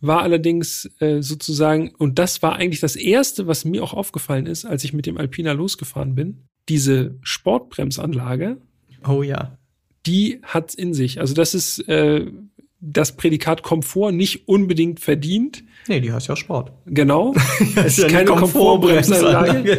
war 0.00 0.22
allerdings 0.22 0.90
äh, 1.00 1.22
sozusagen, 1.22 1.94
und 1.96 2.18
das 2.18 2.42
war 2.42 2.56
eigentlich 2.56 2.80
das 2.80 2.96
Erste, 2.96 3.46
was 3.46 3.64
mir 3.64 3.82
auch 3.82 3.92
aufgefallen 3.92 4.46
ist, 4.46 4.64
als 4.64 4.84
ich 4.84 4.92
mit 4.92 5.06
dem 5.06 5.18
Alpina 5.18 5.52
losgefahren 5.52 6.14
bin, 6.14 6.44
diese 6.68 7.18
Sportbremsanlage. 7.22 8.58
Oh 9.06 9.22
ja. 9.22 9.58
Die 10.06 10.40
hat's 10.42 10.74
in 10.74 10.94
sich. 10.94 11.20
Also 11.20 11.34
das 11.34 11.54
ist 11.54 11.86
äh, 11.88 12.30
das 12.80 13.16
Prädikat 13.16 13.62
Komfort 13.62 14.12
nicht 14.12 14.48
unbedingt 14.48 15.00
verdient. 15.00 15.62
Nee, 15.86 16.00
die 16.00 16.12
heißt 16.12 16.28
ja 16.28 16.36
Sport. 16.36 16.72
Genau. 16.86 17.34
es 17.76 17.98
ist 17.98 18.08
keine 18.08 18.24
Komfortbremsanlage. 18.24 19.78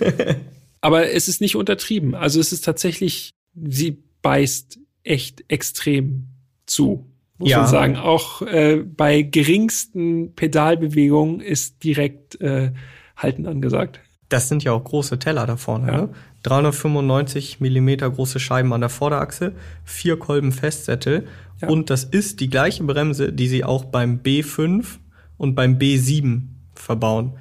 Aber 0.80 1.10
es 1.10 1.28
ist 1.28 1.40
nicht 1.40 1.56
untertrieben. 1.56 2.14
Also 2.14 2.38
es 2.40 2.52
ist 2.52 2.64
tatsächlich, 2.64 3.34
sie 3.54 4.02
beißt 4.22 4.78
echt 5.02 5.44
extrem 5.48 6.28
zu 6.66 7.06
muss 7.38 7.50
ja. 7.50 7.58
man 7.58 7.66
sagen. 7.68 7.96
Auch 7.96 8.42
äh, 8.42 8.76
bei 8.84 9.22
geringsten 9.22 10.34
Pedalbewegungen 10.34 11.40
ist 11.40 11.82
direkt 11.84 12.40
äh, 12.40 12.72
Halten 13.16 13.46
angesagt. 13.46 14.00
Das 14.28 14.48
sind 14.48 14.62
ja 14.64 14.72
auch 14.72 14.84
große 14.84 15.18
Teller 15.18 15.46
da 15.46 15.56
vorne. 15.56 15.86
Ja. 15.86 16.00
Ne? 16.02 16.08
395 16.42 17.60
Millimeter 17.60 18.08
große 18.10 18.38
Scheiben 18.40 18.72
an 18.72 18.80
der 18.80 18.90
Vorderachse, 18.90 19.52
vier 19.84 20.18
Kolben 20.18 20.52
Festsättel 20.52 21.26
ja. 21.60 21.68
und 21.68 21.90
das 21.90 22.04
ist 22.04 22.40
die 22.40 22.48
gleiche 22.48 22.84
Bremse, 22.84 23.32
die 23.32 23.48
sie 23.48 23.64
auch 23.64 23.84
beim 23.84 24.20
B5 24.22 24.84
und 25.36 25.54
beim 25.54 25.78
B7 25.78 26.42
verbauen. 26.74 27.32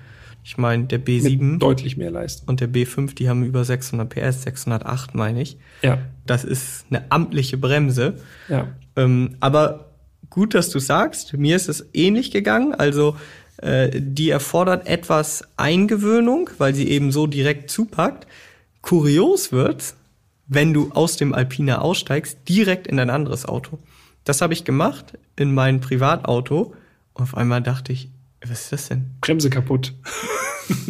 Ich 0.44 0.58
meine, 0.58 0.86
der 0.86 1.04
B7 1.04 1.42
Mit 1.42 1.62
deutlich 1.62 1.98
mehr 1.98 2.10
Leistung 2.10 2.48
und 2.48 2.62
der 2.62 2.70
B5, 2.70 3.14
die 3.16 3.28
haben 3.28 3.44
über 3.44 3.66
600 3.66 4.10
PS, 4.10 4.44
608 4.44 5.14
meine 5.14 5.42
ich. 5.42 5.58
Ja. 5.82 6.00
Das 6.26 6.46
ist 6.46 6.86
eine 6.90 7.12
amtliche 7.12 7.58
Bremse. 7.58 8.16
Ja. 8.48 8.68
Ähm, 8.96 9.36
aber 9.42 9.92
gut, 10.30 10.54
dass 10.54 10.70
du 10.70 10.80
sagst. 10.80 11.34
Mir 11.34 11.56
ist 11.56 11.68
es 11.68 11.90
ähnlich 11.94 12.32
gegangen. 12.32 12.74
Also 12.74 13.18
äh, 13.58 13.90
die 13.94 14.30
erfordert 14.30 14.88
etwas 14.88 15.44
Eingewöhnung, 15.58 16.50
weil 16.58 16.74
sie 16.74 16.88
eben 16.90 17.12
so 17.12 17.28
direkt 17.28 17.70
zupackt. 17.70 18.26
Kurios 18.88 19.52
wird, 19.52 19.96
wenn 20.48 20.74
du 20.74 20.92
aus 20.94 21.18
dem 21.18 21.34
Alpina 21.34 21.80
aussteigst, 21.80 22.38
direkt 22.48 22.88
in 22.88 23.00
ein 23.00 23.10
anderes 23.10 23.46
Auto. 23.46 23.80
Das 24.24 24.42
habe 24.42 24.54
ich 24.54 24.64
gemacht 24.64 25.18
in 25.36 25.54
mein 25.54 25.82
Privatauto. 25.82 26.74
Und 27.14 27.24
auf 27.24 27.36
einmal 27.36 27.62
dachte 27.62 27.92
ich, 27.92 28.10
was 28.42 28.62
ist 28.62 28.72
das 28.72 28.88
denn? 28.88 29.08
Bremse 29.20 29.50
kaputt. 29.50 29.94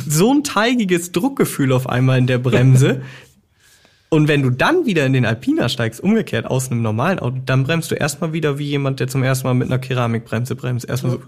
so 0.07 0.31
ein 0.31 0.43
teigiges 0.43 1.11
Druckgefühl 1.11 1.71
auf 1.71 1.89
einmal 1.89 2.19
in 2.19 2.27
der 2.27 2.37
Bremse. 2.37 3.01
Und 4.09 4.27
wenn 4.27 4.43
du 4.43 4.51
dann 4.51 4.85
wieder 4.85 5.03
in 5.07 5.13
den 5.13 5.25
Alpina 5.25 5.67
steigst, 5.67 5.99
umgekehrt 5.99 6.45
aus 6.45 6.69
einem 6.69 6.83
normalen 6.83 7.17
Auto, 7.17 7.39
dann 7.43 7.63
bremst 7.63 7.89
du 7.89 7.95
erstmal 7.95 8.31
wieder 8.31 8.59
wie 8.59 8.67
jemand, 8.67 8.99
der 8.99 9.07
zum 9.07 9.23
ersten 9.23 9.47
Mal 9.47 9.55
mit 9.55 9.69
einer 9.69 9.79
Keramikbremse 9.79 10.55
bremst. 10.55 10.87
Erstmal 10.87 11.13
so. 11.13 11.21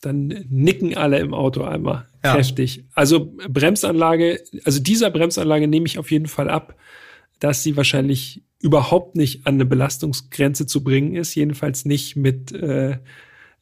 Dann 0.00 0.46
nicken 0.50 0.96
alle 0.96 1.20
im 1.20 1.32
Auto 1.32 1.62
einmal 1.62 2.06
ja. 2.26 2.34
kräftig. 2.34 2.84
Also 2.94 3.32
Bremsanlage, 3.48 4.40
also 4.64 4.80
dieser 4.80 5.10
Bremsanlage 5.10 5.68
nehme 5.68 5.86
ich 5.86 5.98
auf 5.98 6.10
jeden 6.10 6.26
Fall 6.26 6.50
ab, 6.50 6.76
dass 7.40 7.62
sie 7.62 7.76
wahrscheinlich 7.76 8.42
überhaupt 8.60 9.16
nicht 9.16 9.46
an 9.46 9.54
eine 9.54 9.66
Belastungsgrenze 9.66 10.66
zu 10.66 10.82
bringen 10.82 11.14
ist, 11.14 11.34
jedenfalls 11.34 11.84
nicht 11.84 12.16
mit 12.16 12.52
äh, 12.52 12.98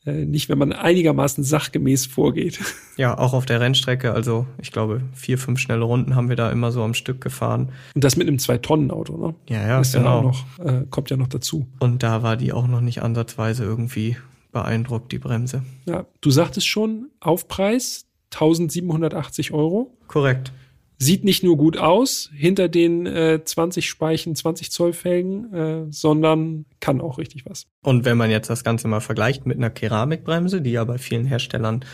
äh, 0.07 0.27
nicht, 0.27 0.49
wenn 0.49 0.59
man 0.59 0.73
einigermaßen 0.73 1.45
sachgemäß 1.45 2.07
vorgeht. 2.07 2.61
Ja, 2.97 3.19
auch 3.19 3.33
auf 3.33 3.45
der 3.45 3.61
Rennstrecke. 3.61 4.13
Also 4.13 4.47
ich 4.63 4.71
glaube, 4.71 5.01
vier, 5.15 5.37
fünf 5.37 5.59
schnelle 5.59 5.83
Runden 5.83 6.15
haben 6.15 6.29
wir 6.29 6.37
da 6.37 6.53
immer 6.53 6.71
so 6.71 6.85
am 6.85 6.95
Stück 6.95 7.21
gefahren. 7.21 7.73
Und 7.93 8.05
das 8.05 8.15
mit 8.15 8.29
einem 8.29 8.39
Zwei-Tonnen-Auto, 8.39 9.17
ne? 9.17 9.35
Ja, 9.49 9.67
ja, 9.67 9.81
ist 9.81 9.95
genau. 9.95 10.19
Ja 10.19 10.23
noch, 10.23 10.65
äh, 10.65 10.87
kommt 10.91 11.11
ja 11.11 11.17
noch 11.17 11.27
dazu. 11.27 11.67
Und 11.81 12.05
da 12.05 12.23
war 12.23 12.37
die 12.37 12.53
auch 12.53 12.69
noch 12.69 12.81
nicht 12.81 13.03
ansatzweise 13.03 13.65
irgendwie 13.65 14.17
beeindruckt, 14.53 15.11
die 15.11 15.19
Bremse. 15.19 15.65
Ja, 15.87 16.07
du 16.21 16.31
sagtest 16.31 16.69
schon, 16.69 17.11
Aufpreis 17.19 18.07
1780 18.35 19.53
Euro. 19.53 19.97
Korrekt 20.07 20.53
sieht 20.99 21.25
nicht 21.25 21.43
nur 21.43 21.57
gut 21.57 21.77
aus 21.77 22.31
hinter 22.35 22.69
den 22.69 23.07
äh, 23.07 23.41
20 23.45 23.89
Speichen, 23.89 24.35
20 24.35 24.71
Zoll 24.71 24.93
Felgen, 24.93 25.53
äh, 25.53 25.87
sondern 25.91 26.67
kann 26.81 27.01
auch 27.01 27.19
richtig 27.19 27.47
was. 27.47 27.67
Und 27.83 28.05
wenn 28.05 28.17
man 28.17 28.31
jetzt 28.31 28.49
das 28.51 28.65
Ganze 28.65 28.89
mal 28.89 29.01
vergleicht 29.01 29.47
mit 29.47 29.57
einer 29.57 29.71
Keramikbremse, 29.71 30.61
die 30.61 30.73
ja 30.73 30.85
bei 30.85 30.99
vielen 30.99 31.27
Herstellern 31.27 31.85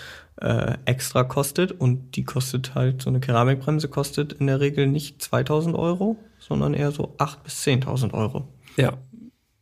äh, 0.41 0.75
extra 0.85 1.25
kostet 1.25 1.73
und 1.73 2.17
die 2.17 2.25
kostet 2.25 2.75
halt, 2.75 3.03
so 3.03 3.11
eine 3.11 3.21
Keramikbremse 3.21 3.89
kostet 3.89 4.35
in 4.35 4.47
der 4.47 4.61
Regel 4.61 4.87
nicht 4.87 5.23
2000 5.23 5.75
Euro, 5.77 6.17
sondern 6.39 6.75
eher 6.75 6.93
so 6.93 7.15
8 7.19 7.43
bis 7.43 7.65
10.000 7.65 8.13
Euro. 8.15 8.49
Ja, 8.77 8.99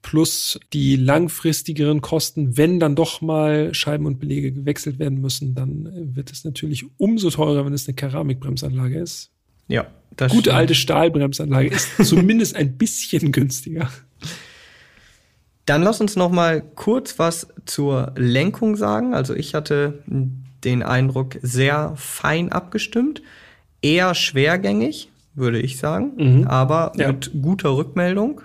plus 0.08 0.58
die 0.72 0.96
langfristigeren 0.96 2.00
Kosten, 2.00 2.56
wenn 2.56 2.80
dann 2.80 2.94
doch 2.94 3.20
mal 3.20 3.74
Scheiben 3.74 4.06
und 4.06 4.18
Belege 4.18 4.52
gewechselt 4.52 4.98
werden 4.98 5.20
müssen, 5.20 5.54
dann 5.54 6.16
wird 6.16 6.32
es 6.32 6.44
natürlich 6.44 6.86
umso 6.96 7.28
teurer, 7.28 7.66
wenn 7.66 7.74
es 7.74 7.86
eine 7.86 7.94
Keramikbremsanlage 7.94 8.98
ist. 8.98 9.30
Ja, 9.66 9.88
das 10.16 10.32
Gute 10.32 10.44
stimmt. 10.44 10.56
alte 10.56 10.74
Stahlbremsanlage 10.74 11.68
ist 11.68 11.90
zumindest 12.02 12.56
ein 12.56 12.78
bisschen 12.78 13.32
günstiger. 13.32 13.90
Dann 15.66 15.82
lass 15.82 16.00
uns 16.00 16.16
noch 16.16 16.30
mal 16.30 16.62
kurz 16.62 17.18
was 17.18 17.48
zur 17.66 18.14
Lenkung 18.16 18.76
sagen. 18.76 19.12
Also 19.12 19.34
ich 19.34 19.52
hatte 19.54 20.02
den 20.64 20.82
Eindruck 20.82 21.36
sehr 21.42 21.92
fein 21.96 22.50
abgestimmt, 22.50 23.20
eher 23.82 24.14
schwergängig, 24.14 25.10
würde 25.34 25.60
ich 25.60 25.76
sagen, 25.76 26.12
mhm. 26.16 26.46
aber 26.46 26.92
ja. 26.96 27.08
mit 27.08 27.30
guter 27.42 27.76
Rückmeldung 27.76 28.40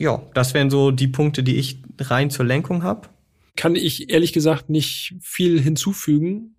ja, 0.00 0.22
das 0.32 0.54
wären 0.54 0.70
so 0.70 0.90
die 0.90 1.08
Punkte, 1.08 1.42
die 1.42 1.56
ich 1.56 1.82
rein 1.98 2.30
zur 2.30 2.46
Lenkung 2.46 2.82
habe. 2.82 3.08
Kann 3.54 3.76
ich 3.76 4.08
ehrlich 4.08 4.32
gesagt 4.32 4.70
nicht 4.70 5.14
viel 5.20 5.60
hinzufügen. 5.60 6.56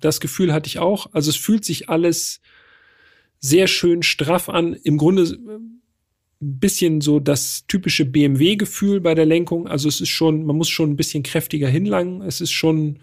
Das 0.00 0.18
Gefühl 0.18 0.52
hatte 0.52 0.66
ich 0.66 0.80
auch. 0.80 1.06
Also 1.12 1.30
es 1.30 1.36
fühlt 1.36 1.64
sich 1.64 1.88
alles 1.88 2.40
sehr 3.38 3.68
schön 3.68 4.02
straff 4.02 4.48
an. 4.48 4.74
Im 4.74 4.98
Grunde 4.98 5.22
ein 5.22 5.80
bisschen 6.58 7.00
so 7.00 7.20
das 7.20 7.64
typische 7.68 8.04
BMW-Gefühl 8.06 9.00
bei 9.00 9.14
der 9.14 9.26
Lenkung. 9.26 9.68
Also 9.68 9.88
es 9.88 10.00
ist 10.00 10.08
schon, 10.08 10.44
man 10.44 10.56
muss 10.56 10.68
schon 10.68 10.90
ein 10.90 10.96
bisschen 10.96 11.22
kräftiger 11.22 11.68
hinlangen. 11.68 12.22
Es 12.22 12.40
ist 12.40 12.50
schon 12.50 12.98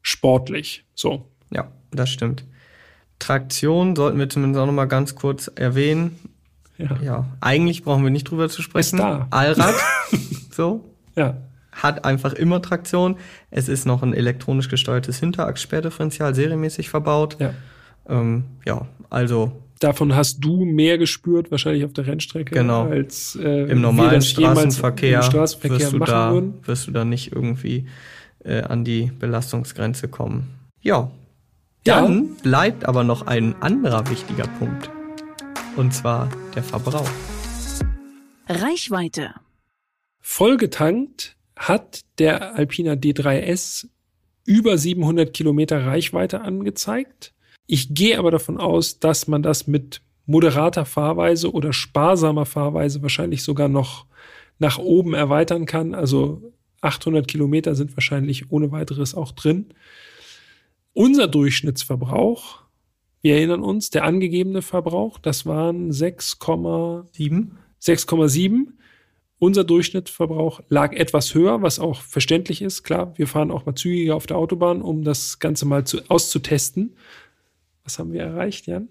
sportlich. 0.00 0.86
So. 0.94 1.28
Ja, 1.52 1.70
das 1.90 2.08
stimmt. 2.08 2.46
Traktion 3.18 3.96
sollten 3.96 4.18
wir 4.18 4.30
zumindest 4.30 4.62
auch 4.62 4.66
noch 4.66 4.72
mal 4.72 4.86
ganz 4.86 5.14
kurz 5.14 5.50
erwähnen. 5.54 6.18
Ja. 6.78 6.98
ja. 7.02 7.26
Eigentlich 7.40 7.82
brauchen 7.82 8.04
wir 8.04 8.10
nicht 8.10 8.24
drüber 8.24 8.48
zu 8.48 8.62
sprechen. 8.62 8.96
Ist 8.96 9.02
da. 9.02 9.26
Allrad. 9.30 9.74
so. 10.50 10.84
Ja. 11.16 11.38
Hat 11.72 12.04
einfach 12.04 12.32
immer 12.32 12.62
Traktion. 12.62 13.16
Es 13.50 13.68
ist 13.68 13.86
noch 13.86 14.02
ein 14.02 14.14
elektronisch 14.14 14.68
gesteuertes 14.68 15.18
Hinterachssperrdifferential 15.18 16.34
serienmäßig 16.34 16.88
verbaut. 16.88 17.36
Ja. 17.38 17.54
Ähm, 18.08 18.44
ja, 18.64 18.86
also. 19.10 19.52
Davon 19.78 20.14
hast 20.14 20.38
du 20.42 20.64
mehr 20.64 20.96
gespürt, 20.96 21.50
wahrscheinlich 21.50 21.84
auf 21.84 21.92
der 21.92 22.06
Rennstrecke, 22.06 22.54
genau. 22.54 22.88
als 22.88 23.36
äh, 23.36 23.70
im 23.70 23.82
normalen 23.82 24.22
Straßenverkehr, 24.22 25.18
im 25.18 25.22
Straßenverkehr 25.22 25.80
wirst, 25.80 25.92
du 25.92 25.98
da, 25.98 26.32
würden. 26.32 26.54
wirst 26.64 26.86
du 26.86 26.92
da 26.92 27.04
nicht 27.04 27.32
irgendwie 27.32 27.86
äh, 28.42 28.62
an 28.62 28.84
die 28.84 29.12
Belastungsgrenze 29.18 30.08
kommen. 30.08 30.48
Ja. 30.80 31.10
Dann 31.84 32.24
ja. 32.24 32.30
bleibt 32.42 32.86
aber 32.86 33.04
noch 33.04 33.26
ein 33.26 33.54
anderer 33.60 34.08
wichtiger 34.08 34.46
Punkt 34.58 34.90
und 35.76 35.94
zwar 35.94 36.30
der 36.54 36.62
Verbrauch. 36.62 37.10
Reichweite. 38.48 39.34
Vollgetankt 40.20 41.36
hat 41.56 42.00
der 42.18 42.54
Alpina 42.54 42.92
D3S 42.92 43.88
über 44.44 44.78
700 44.78 45.32
Kilometer 45.32 45.84
Reichweite 45.86 46.40
angezeigt. 46.40 47.34
Ich 47.66 47.94
gehe 47.94 48.18
aber 48.18 48.30
davon 48.30 48.58
aus, 48.58 49.00
dass 49.00 49.26
man 49.26 49.42
das 49.42 49.66
mit 49.66 50.00
moderater 50.26 50.84
Fahrweise 50.84 51.52
oder 51.52 51.72
sparsamer 51.72 52.46
Fahrweise 52.46 53.02
wahrscheinlich 53.02 53.42
sogar 53.42 53.68
noch 53.68 54.06
nach 54.58 54.78
oben 54.78 55.14
erweitern 55.14 55.66
kann. 55.66 55.94
Also 55.94 56.52
800 56.80 57.26
Kilometer 57.26 57.74
sind 57.74 57.96
wahrscheinlich 57.96 58.50
ohne 58.50 58.70
weiteres 58.72 59.14
auch 59.14 59.32
drin. 59.32 59.66
Unser 60.92 61.28
Durchschnittsverbrauch, 61.28 62.65
wir 63.26 63.38
erinnern 63.38 63.64
uns, 63.64 63.90
der 63.90 64.04
angegebene 64.04 64.62
Verbrauch, 64.62 65.18
das 65.18 65.46
waren 65.46 65.90
6,7. 65.90 67.48
6,7. 67.82 68.68
Unser 69.40 69.64
Durchschnittsverbrauch 69.64 70.60
lag 70.68 70.92
etwas 70.92 71.34
höher, 71.34 71.60
was 71.60 71.80
auch 71.80 72.02
verständlich 72.02 72.62
ist. 72.62 72.84
Klar, 72.84 73.18
wir 73.18 73.26
fahren 73.26 73.50
auch 73.50 73.66
mal 73.66 73.74
zügiger 73.74 74.14
auf 74.14 74.28
der 74.28 74.36
Autobahn, 74.36 74.80
um 74.80 75.02
das 75.02 75.40
Ganze 75.40 75.66
mal 75.66 75.84
zu, 75.84 76.08
auszutesten. 76.08 76.94
Was 77.82 77.98
haben 77.98 78.12
wir 78.12 78.20
erreicht, 78.20 78.68
Jan? 78.68 78.90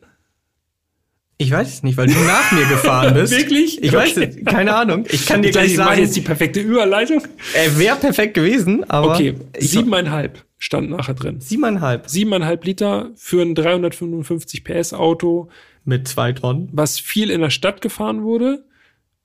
Ich 1.38 1.52
weiß 1.52 1.68
es 1.68 1.84
nicht, 1.84 1.98
weil 1.98 2.08
du 2.08 2.14
nach 2.14 2.52
mir 2.54 2.66
gefahren 2.66 3.14
bist. 3.16 3.34
Wirklich? 3.38 3.84
Ich 3.84 3.92
weiß 3.92 4.16
es, 4.18 4.46
keine 4.46 4.74
Ahnung. 4.74 5.06
Ich 5.10 5.26
kann 5.26 5.42
dir 5.42 5.52
gleich 5.52 5.72
ich 5.72 5.76
sagen. 5.76 5.90
mache 5.90 6.02
jetzt 6.02 6.16
die 6.16 6.22
perfekte 6.22 6.62
Überleitung. 6.62 7.22
Er 7.54 7.78
wäre 7.78 7.98
perfekt 7.98 8.36
gewesen, 8.36 8.90
aber. 8.90 9.14
Okay, 9.14 9.36
siebeneinhalb 9.58 10.46
stand 10.58 10.90
nachher 10.90 11.14
drin. 11.14 11.42
Siebeneinhalb. 11.42 12.10
Siebeneinhalb 12.10 12.64
Liter 12.64 13.12
für 13.16 13.42
ein 13.42 13.54
355 13.54 14.64
PS 14.64 14.94
Auto. 14.94 15.50
Mit 15.84 16.08
zwei 16.08 16.32
Tonnen. 16.32 16.70
Was 16.72 17.00
viel 17.00 17.30
in 17.30 17.42
der 17.42 17.50
Stadt 17.50 17.82
gefahren 17.82 18.24
wurde, 18.24 18.66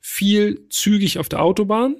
viel 0.00 0.66
zügig 0.68 1.18
auf 1.18 1.28
der 1.28 1.42
Autobahn. 1.42 1.96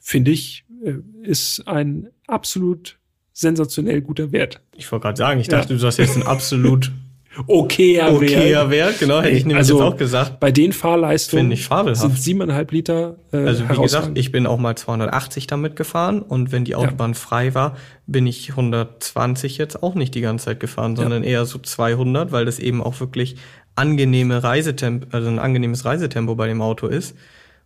Finde 0.00 0.32
ich, 0.32 0.64
äh, 0.84 0.94
ist 1.22 1.68
ein 1.68 2.08
absolut 2.26 2.98
sensationell 3.32 4.02
guter 4.02 4.32
Wert. 4.32 4.60
Ich 4.76 4.90
wollte 4.90 5.04
gerade 5.04 5.16
sagen, 5.16 5.40
ich 5.40 5.48
dachte, 5.48 5.72
ja. 5.72 5.78
du 5.78 5.86
hast 5.86 5.98
jetzt 5.98 6.16
ein 6.16 6.24
absolut 6.24 6.90
okayer, 7.46 8.12
okayer 8.12 8.70
Wert. 8.70 8.70
Wert. 8.70 8.98
Genau, 8.98 9.20
hätte 9.20 9.36
ich 9.36 9.44
nämlich 9.44 9.58
also, 9.58 9.78
jetzt 9.78 9.92
auch 9.92 9.96
gesagt. 9.96 10.40
Bei 10.40 10.50
den 10.50 10.72
Fahrleistungen 10.72 11.50
ich 11.52 11.68
sind 11.68 12.18
siebeneinhalb 12.18 12.70
Liter. 12.72 13.16
Äh, 13.32 13.38
also 13.38 13.68
wie 13.68 13.82
gesagt, 13.82 14.10
ich 14.14 14.32
bin 14.32 14.46
auch 14.46 14.58
mal 14.58 14.76
280 14.76 15.46
damit 15.46 15.76
gefahren 15.76 16.22
und 16.22 16.52
wenn 16.52 16.64
die 16.64 16.74
Autobahn 16.74 17.12
ja. 17.12 17.18
frei 17.18 17.54
war, 17.54 17.76
bin 18.06 18.26
ich 18.26 18.50
120 18.50 19.58
jetzt 19.58 19.82
auch 19.82 19.94
nicht 19.94 20.14
die 20.14 20.20
ganze 20.20 20.46
Zeit 20.46 20.60
gefahren, 20.60 20.96
sondern 20.96 21.22
ja. 21.22 21.30
eher 21.30 21.46
so 21.46 21.58
200, 21.58 22.32
weil 22.32 22.44
das 22.44 22.58
eben 22.58 22.82
auch 22.82 23.00
wirklich 23.00 23.36
angenehme 23.74 24.42
Reisetempo, 24.42 25.06
also 25.12 25.28
ein 25.28 25.38
angenehmes 25.38 25.84
Reisetempo 25.84 26.34
bei 26.34 26.48
dem 26.48 26.60
Auto 26.60 26.86
ist. 26.86 27.16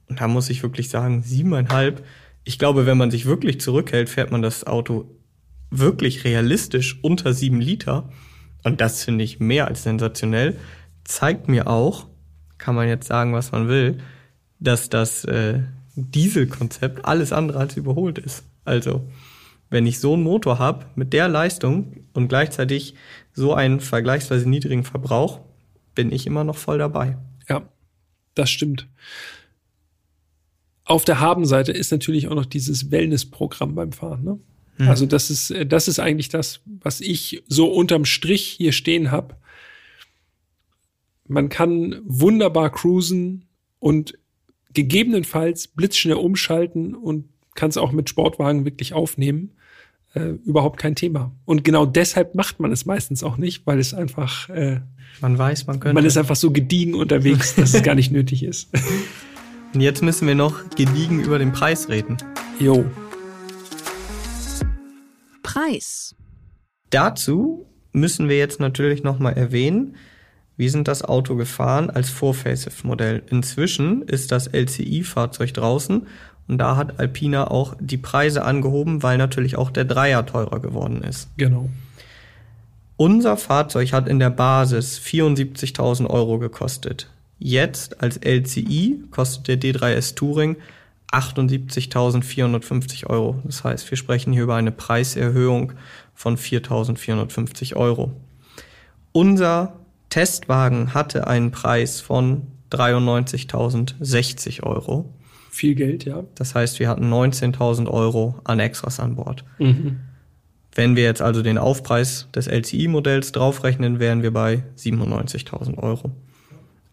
Und 0.09 0.21
da 0.21 0.29
muss 0.29 0.51
ich 0.51 0.63
wirklich 0.63 0.89
sagen, 0.89 1.23
siebeneinhalb. 1.23 2.05
Ich 2.45 2.59
glaube, 2.59 2.87
wenn 2.87 2.97
man 2.97 3.11
sich 3.11 3.27
wirklich 3.27 3.61
zurückhält, 3.61 4.09
fährt 4.09 4.31
man 4.31 4.43
das 4.43 4.65
Auto 4.65 5.11
wirklich 5.71 6.25
realistisch 6.25 7.01
unter 7.03 7.33
sieben 7.33 7.61
Liter 7.61 8.09
und 8.67 8.81
das 8.81 9.05
finde 9.05 9.23
ich 9.23 9.39
mehr 9.39 9.69
als 9.69 9.85
sensationell, 9.85 10.57
zeigt 11.05 11.49
mir 11.49 11.69
auch, 11.69 12.09
kann 12.59 12.75
man 12.75 12.89
jetzt 12.89 13.07
sagen, 13.07 13.33
was 13.33 13.53
man 13.53 13.69
will, 13.69 13.99
dass 14.59 14.91
das 14.91 15.25
äh, 15.25 15.61
Dieselkonzept 15.95 17.05
alles 17.05 17.33
andere 17.33 17.61
als 17.61 17.77
überholt 17.77 18.19
ist. 18.19 18.43
Also, 18.65 19.09
wenn 19.71 19.87
ich 19.87 20.01
so 20.01 20.15
einen 20.15 20.25
Motor 20.25 20.59
habe 20.59 20.87
mit 20.97 21.13
der 21.13 21.29
Leistung 21.29 22.07
und 22.13 22.27
gleichzeitig 22.27 22.97
so 23.33 23.55
einen 23.55 23.79
vergleichsweise 23.79 24.49
niedrigen 24.49 24.83
Verbrauch, 24.83 25.43
bin 25.95 26.11
ich 26.11 26.27
immer 26.27 26.43
noch 26.43 26.57
voll 26.57 26.79
dabei. 26.79 27.17
Ja, 27.49 27.69
das 28.35 28.51
stimmt. 28.51 28.89
Auf 30.85 31.05
der 31.05 31.21
Habenseite 31.21 31.71
ist 31.71 31.93
natürlich 31.93 32.27
auch 32.27 32.35
noch 32.35 32.47
dieses 32.47 32.91
Wellnessprogramm 32.91 33.77
beim 33.77 33.93
Fahren. 33.93 34.25
Ne? 34.25 34.41
Mhm. 34.79 34.89
Also 34.89 35.07
das 35.07 35.31
ist, 35.31 35.51
äh, 35.51 35.67
das 35.67 35.89
ist 35.89 35.99
eigentlich 35.99 36.29
das, 36.29 36.61
was 36.65 37.01
ich 37.01 37.43
so 37.47 37.67
unterm 37.69 38.05
Strich 38.05 38.43
hier 38.43 38.73
stehen 38.73 39.11
habe. 39.11 39.37
Man 41.27 41.49
kann 41.49 42.01
wunderbar 42.05 42.71
cruisen 42.71 43.47
und 43.79 44.19
gegebenenfalls 44.73 45.69
blitzschnell 45.69 46.17
umschalten 46.17 46.95
und 46.95 47.29
kann 47.55 47.71
es 47.71 47.77
auch 47.77 47.93
mit 47.93 48.09
Sportwagen 48.09 48.65
wirklich 48.65 48.93
aufnehmen. 48.93 49.53
Äh, 50.15 50.35
überhaupt 50.45 50.79
kein 50.79 50.95
Thema. 50.95 51.33
Und 51.45 51.65
genau 51.65 51.85
deshalb 51.85 52.35
macht 52.35 52.61
man 52.61 52.73
es 52.73 52.87
meistens 52.87 53.23
auch 53.23 53.37
nicht, 53.39 53.67
weil 53.67 53.79
es 53.79 53.93
einfach 53.93 54.49
äh, 54.51 54.81
man 55.21 55.39
weiß, 55.39 55.67
man 55.67 55.81
könnte. 55.81 55.95
Man 55.95 56.05
ist 56.05 56.17
einfach 56.17 56.37
so 56.37 56.51
gediegen 56.51 56.95
unterwegs, 56.95 57.55
dass 57.55 57.75
es 57.75 57.83
gar 57.83 57.95
nicht 57.95 58.13
nötig 58.13 58.43
ist. 58.43 58.69
Und 59.75 59.81
jetzt 59.81 60.03
müssen 60.03 60.27
wir 60.27 60.35
noch 60.35 60.71
gediegen 60.71 61.23
über 61.23 61.39
den 61.39 61.53
Preis 61.53 61.89
reden. 61.89 62.17
Jo. 62.59 62.85
Preis. 65.47 66.17
Dazu 66.91 67.67
müssen 67.93 68.29
wir 68.29 68.37
jetzt 68.37 68.59
natürlich 68.59 69.03
nochmal 69.05 69.35
erwähnen, 69.35 69.97
wir 70.57 70.71
sind 70.71 70.89
das 70.89 71.05
Auto 71.05 71.37
gefahren 71.37 71.91
als 71.91 72.09
Vor-Facelift-Modell. 72.11 73.23
Inzwischen 73.31 74.03
ist 74.03 74.33
das 74.33 74.47
LCI-Fahrzeug 74.49 75.53
draußen 75.53 76.07
und 76.49 76.59
da 76.59 76.77
hat 76.77 76.99
Alpina 76.99 77.51
auch 77.51 77.77
die 77.79 77.99
Preise 77.99 78.45
angehoben, 78.45 79.03
weil 79.03 79.19
natürlich 79.19 79.57
auch 79.57 79.71
der 79.71 79.85
Dreier 79.85 80.25
teurer 80.27 80.61
geworden 80.61 81.03
ist. 81.03 81.29
Genau. 81.37 81.69
Unser 82.97 83.37
Fahrzeug 83.37 83.93
hat 83.93 84.09
in 84.09 84.19
der 84.19 84.31
Basis 84.31 84.99
74.000 84.99 86.09
Euro 86.09 86.39
gekostet. 86.39 87.11
Jetzt 87.39 88.03
als 88.03 88.17
LCI 88.17 89.05
kostet 89.11 89.63
der 89.63 89.73
D3S 89.73 90.15
Touring 90.15 90.57
78.450 91.13 93.07
Euro. 93.07 93.41
Das 93.45 93.65
heißt, 93.65 93.91
wir 93.91 93.97
sprechen 93.97 94.33
hier 94.33 94.43
über 94.45 94.57
eine 94.57 94.73
Preiserhöhung 94.73 95.73
von 96.15 96.37
4.450 96.37 97.77
Euro. 97.77 98.13
Unser 99.13 99.75
Testwagen 100.11 100.95
hatte 100.95 101.27
einen 101.27 101.51
Preis 101.51 102.01
von 102.01 102.43
93.060 102.71 104.63
Euro. 104.63 105.13
Viel 105.51 105.75
Geld, 105.75 106.05
ja. 106.05 106.25
Das 106.35 106.55
heißt, 106.55 106.79
wir 106.81 106.89
hatten 106.89 107.13
19.000 107.13 107.89
Euro 107.89 108.39
an 108.45 108.61
Extras 108.61 109.01
an 109.01 109.17
Bord. 109.17 109.45
Mhm. 109.59 110.01
Wenn 110.75 110.97
wir 110.97 111.05
jetzt 111.05 111.23
also 111.23 111.43
den 111.43 111.57
Aufpreis 111.57 112.29
des 112.35 112.47
LCI-Modells 112.47 113.33
draufrechnen, 113.33 113.99
wären 113.99 114.23
wir 114.23 114.33
bei 114.33 114.65
97.000 114.77 115.79
Euro. 115.79 116.11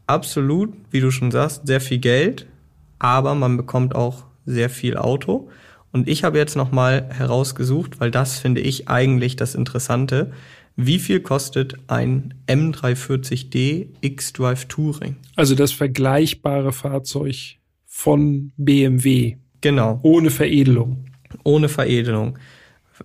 Absolut, 0.08 0.74
wie 0.92 1.02
du 1.02 1.12
schon 1.12 1.32
sagst, 1.32 1.68
sehr 1.68 1.82
viel 1.82 1.98
Geld 1.98 2.46
aber 3.04 3.36
man 3.36 3.58
bekommt 3.58 3.96
auch 3.96 4.24
sehr 4.46 4.70
viel 4.70 4.96
Auto. 4.96 5.50
Und 5.92 6.08
ich 6.08 6.24
habe 6.24 6.38
jetzt 6.38 6.56
nochmal 6.56 7.10
herausgesucht, 7.10 8.00
weil 8.00 8.12
das 8.12 8.40
finde 8.40 8.62
ich 8.62 8.88
eigentlich 8.88 9.36
das 9.36 9.56
Interessante. 9.56 10.32
Wie 10.78 11.00
viel 11.00 11.20
kostet 11.20 11.76
ein 11.88 12.34
M340D 12.48 13.88
X-Drive 14.00 14.66
Touring? 14.70 15.18
Also 15.36 15.54
das 15.54 15.74
vergleichbare 15.74 16.72
Fahrzeug 16.72 17.58
von 17.86 18.54
BMW. 18.56 19.36
Genau. 19.60 20.00
Ohne 20.02 20.30
Veredelung. 20.30 21.06
Ohne 21.44 21.68
Veredelung. 21.68 22.40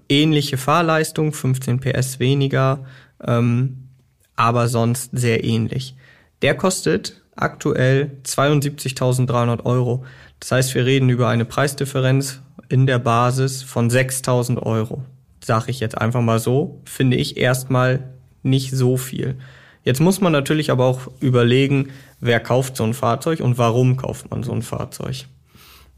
Ähnliche 0.09 0.59
Fahrleistung, 0.59 1.33
15 1.33 1.81
PS 1.81 2.21
weniger, 2.21 2.85
ähm, 3.27 3.89
aber 4.37 4.69
sonst 4.69 5.11
sehr 5.13 5.43
ähnlich. 5.43 5.97
Der 6.43 6.55
kostet 6.55 7.21
aktuell 7.43 8.19
72.300 8.25 9.65
Euro. 9.65 10.05
Das 10.41 10.53
heißt, 10.53 10.75
wir 10.75 10.85
reden 10.85 11.09
über 11.09 11.29
eine 11.29 11.45
Preisdifferenz 11.45 12.41
in 12.69 12.87
der 12.87 12.99
Basis 12.99 13.63
von 13.63 13.91
6.000 13.91 14.63
Euro. 14.63 15.05
Sag 15.43 15.69
ich 15.69 15.81
jetzt 15.81 15.97
einfach 15.97 16.21
mal 16.21 16.39
so, 16.39 16.81
finde 16.85 17.17
ich 17.17 17.37
erstmal 17.37 18.11
nicht 18.43 18.73
so 18.73 18.97
viel. 18.97 19.37
Jetzt 19.85 20.01
muss 20.01 20.21
man 20.21 20.33
natürlich 20.33 20.71
aber 20.71 20.85
auch 20.85 21.11
überlegen, 21.21 21.91
wer 22.21 22.41
kauft 22.41 22.77
so 22.77 22.85
ein 22.85 22.95
Fahrzeug 22.95 23.41
und 23.41 23.59
warum 23.59 23.97
kauft 23.97 24.31
man 24.31 24.43
so 24.43 24.53
ein 24.53 24.63
Fahrzeug. 24.63 25.25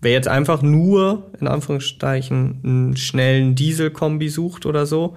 Wer 0.01 0.12
jetzt 0.12 0.28
einfach 0.28 0.62
nur, 0.62 1.30
in 1.41 1.49
Anführungsstrichen, 1.49 2.61
einen 2.62 2.97
schnellen 2.97 3.55
Dieselkombi 3.55 4.28
sucht 4.28 4.64
oder 4.64 4.86
so, 4.86 5.16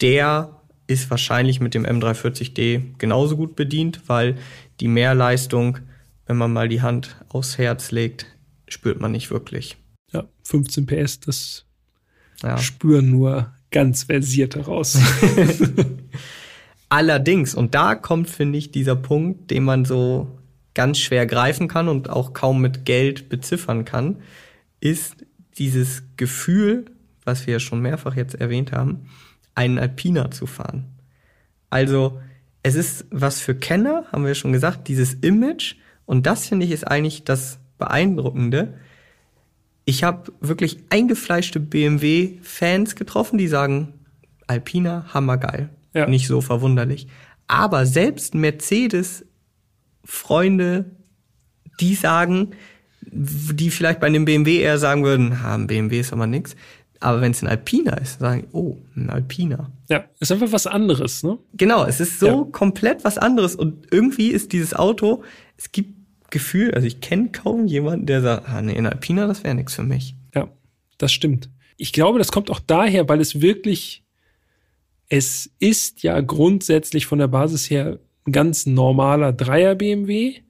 der 0.00 0.50
ist 0.86 1.10
wahrscheinlich 1.10 1.60
mit 1.60 1.74
dem 1.74 1.84
M340D 1.84 2.96
genauso 2.98 3.36
gut 3.36 3.54
bedient, 3.54 4.00
weil 4.06 4.36
die 4.80 4.88
Mehrleistung, 4.88 5.78
wenn 6.26 6.36
man 6.36 6.52
mal 6.52 6.68
die 6.68 6.82
Hand 6.82 7.16
aufs 7.28 7.58
Herz 7.58 7.90
legt, 7.90 8.26
spürt 8.68 9.00
man 9.00 9.12
nicht 9.12 9.30
wirklich. 9.30 9.76
Ja, 10.12 10.24
15 10.44 10.86
PS, 10.86 11.20
das 11.20 11.64
ja. 12.42 12.58
spüren 12.58 13.10
nur 13.10 13.52
ganz 13.70 14.04
versierte 14.04 14.60
raus. 14.60 14.98
Allerdings, 16.88 17.54
und 17.54 17.74
da 17.74 17.94
kommt, 17.94 18.30
finde 18.30 18.58
ich, 18.58 18.70
dieser 18.70 18.96
Punkt, 18.96 19.50
den 19.50 19.64
man 19.64 19.84
so 19.84 20.38
ganz 20.74 20.98
schwer 20.98 21.26
greifen 21.26 21.68
kann 21.68 21.88
und 21.88 22.08
auch 22.08 22.32
kaum 22.32 22.60
mit 22.60 22.84
Geld 22.84 23.28
beziffern 23.28 23.84
kann, 23.84 24.22
ist 24.80 25.16
dieses 25.58 26.04
Gefühl, 26.16 26.86
was 27.24 27.46
wir 27.46 27.54
ja 27.54 27.60
schon 27.60 27.80
mehrfach 27.80 28.14
jetzt 28.14 28.34
erwähnt 28.34 28.72
haben, 28.72 29.08
einen 29.54 29.78
Alpina 29.78 30.30
zu 30.30 30.46
fahren. 30.46 30.86
Also 31.68 32.20
es 32.68 32.74
ist 32.74 33.06
was 33.10 33.40
für 33.40 33.54
Kenner, 33.54 34.04
haben 34.12 34.26
wir 34.26 34.34
schon 34.34 34.52
gesagt, 34.52 34.88
dieses 34.88 35.14
Image. 35.14 35.76
Und 36.04 36.26
das 36.26 36.48
finde 36.48 36.66
ich 36.66 36.72
ist 36.72 36.86
eigentlich 36.86 37.24
das 37.24 37.60
Beeindruckende. 37.78 38.74
Ich 39.86 40.04
habe 40.04 40.30
wirklich 40.40 40.76
eingefleischte 40.90 41.60
BMW-Fans 41.60 42.94
getroffen, 42.94 43.38
die 43.38 43.48
sagen, 43.48 43.94
Alpina, 44.46 45.06
hammergeil. 45.14 45.70
Ja. 45.94 46.06
Nicht 46.06 46.26
so 46.26 46.42
verwunderlich. 46.42 47.06
Aber 47.46 47.86
selbst 47.86 48.34
Mercedes-Freunde, 48.34 50.90
die 51.80 51.94
sagen, 51.94 52.50
die 53.00 53.70
vielleicht 53.70 54.00
bei 54.00 54.08
einem 54.08 54.26
BMW 54.26 54.58
eher 54.58 54.76
sagen 54.78 55.04
würden, 55.04 55.42
ha, 55.42 55.54
ein 55.54 55.66
BMW 55.66 56.00
ist 56.00 56.12
aber 56.12 56.26
nix. 56.26 56.54
Aber 57.00 57.20
wenn 57.20 57.30
es 57.30 57.42
ein 57.42 57.48
Alpina 57.48 57.94
ist, 57.98 58.18
sagen, 58.18 58.48
oh, 58.52 58.76
ein 58.96 59.08
Alpina. 59.10 59.70
Ja, 59.88 60.04
ist 60.18 60.32
einfach 60.32 60.50
was 60.52 60.66
anderes, 60.66 61.22
ne? 61.22 61.38
Genau, 61.54 61.84
es 61.84 62.00
ist 62.00 62.18
so 62.18 62.26
Ja. 62.26 62.46
komplett 62.50 63.04
was 63.04 63.18
anderes 63.18 63.54
und 63.54 63.86
irgendwie 63.92 64.28
ist 64.28 64.52
dieses 64.52 64.74
Auto, 64.74 65.22
es 65.56 65.70
gibt 65.72 65.94
Gefühl, 66.30 66.74
also 66.74 66.86
ich 66.86 67.00
kenne 67.00 67.30
kaum 67.30 67.66
jemanden, 67.66 68.04
der 68.06 68.20
sagt, 68.20 68.48
ah 68.48 68.60
nee, 68.60 68.76
ein 68.76 68.86
Alpina, 68.86 69.26
das 69.26 69.44
wäre 69.44 69.54
nichts 69.54 69.74
für 69.74 69.82
mich. 69.84 70.14
Ja, 70.34 70.48
das 70.98 71.12
stimmt. 71.12 71.48
Ich 71.78 71.92
glaube, 71.92 72.18
das 72.18 72.32
kommt 72.32 72.50
auch 72.50 72.60
daher, 72.60 73.08
weil 73.08 73.20
es 73.20 73.40
wirklich, 73.40 74.04
es 75.08 75.50
ist 75.58 76.02
ja 76.02 76.20
grundsätzlich 76.20 77.06
von 77.06 77.18
der 77.18 77.28
Basis 77.28 77.70
her 77.70 77.98
ein 78.26 78.32
ganz 78.32 78.66
normaler 78.66 79.32
Dreier 79.32 79.74
BMW, 79.74 80.40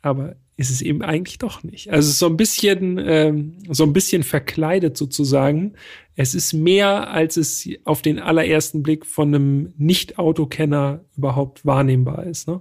aber 0.00 0.36
ist 0.58 0.70
es 0.70 0.82
eben 0.82 1.02
eigentlich 1.02 1.38
doch 1.38 1.62
nicht. 1.62 1.90
Also 1.90 2.08
es 2.08 2.14
ist 2.14 2.18
so 2.18 2.26
ein 2.26 2.36
bisschen, 2.36 2.98
ähm, 2.98 3.58
so 3.70 3.84
ein 3.84 3.92
bisschen 3.92 4.24
verkleidet 4.24 4.96
sozusagen. 4.96 5.74
Es 6.16 6.34
ist 6.34 6.52
mehr, 6.52 7.10
als 7.10 7.36
es 7.36 7.68
auf 7.84 8.02
den 8.02 8.18
allerersten 8.18 8.82
Blick 8.82 9.06
von 9.06 9.32
einem 9.32 9.72
Nicht-Autokenner 9.78 11.04
überhaupt 11.16 11.64
wahrnehmbar 11.64 12.26
ist. 12.26 12.48
Ne? 12.48 12.60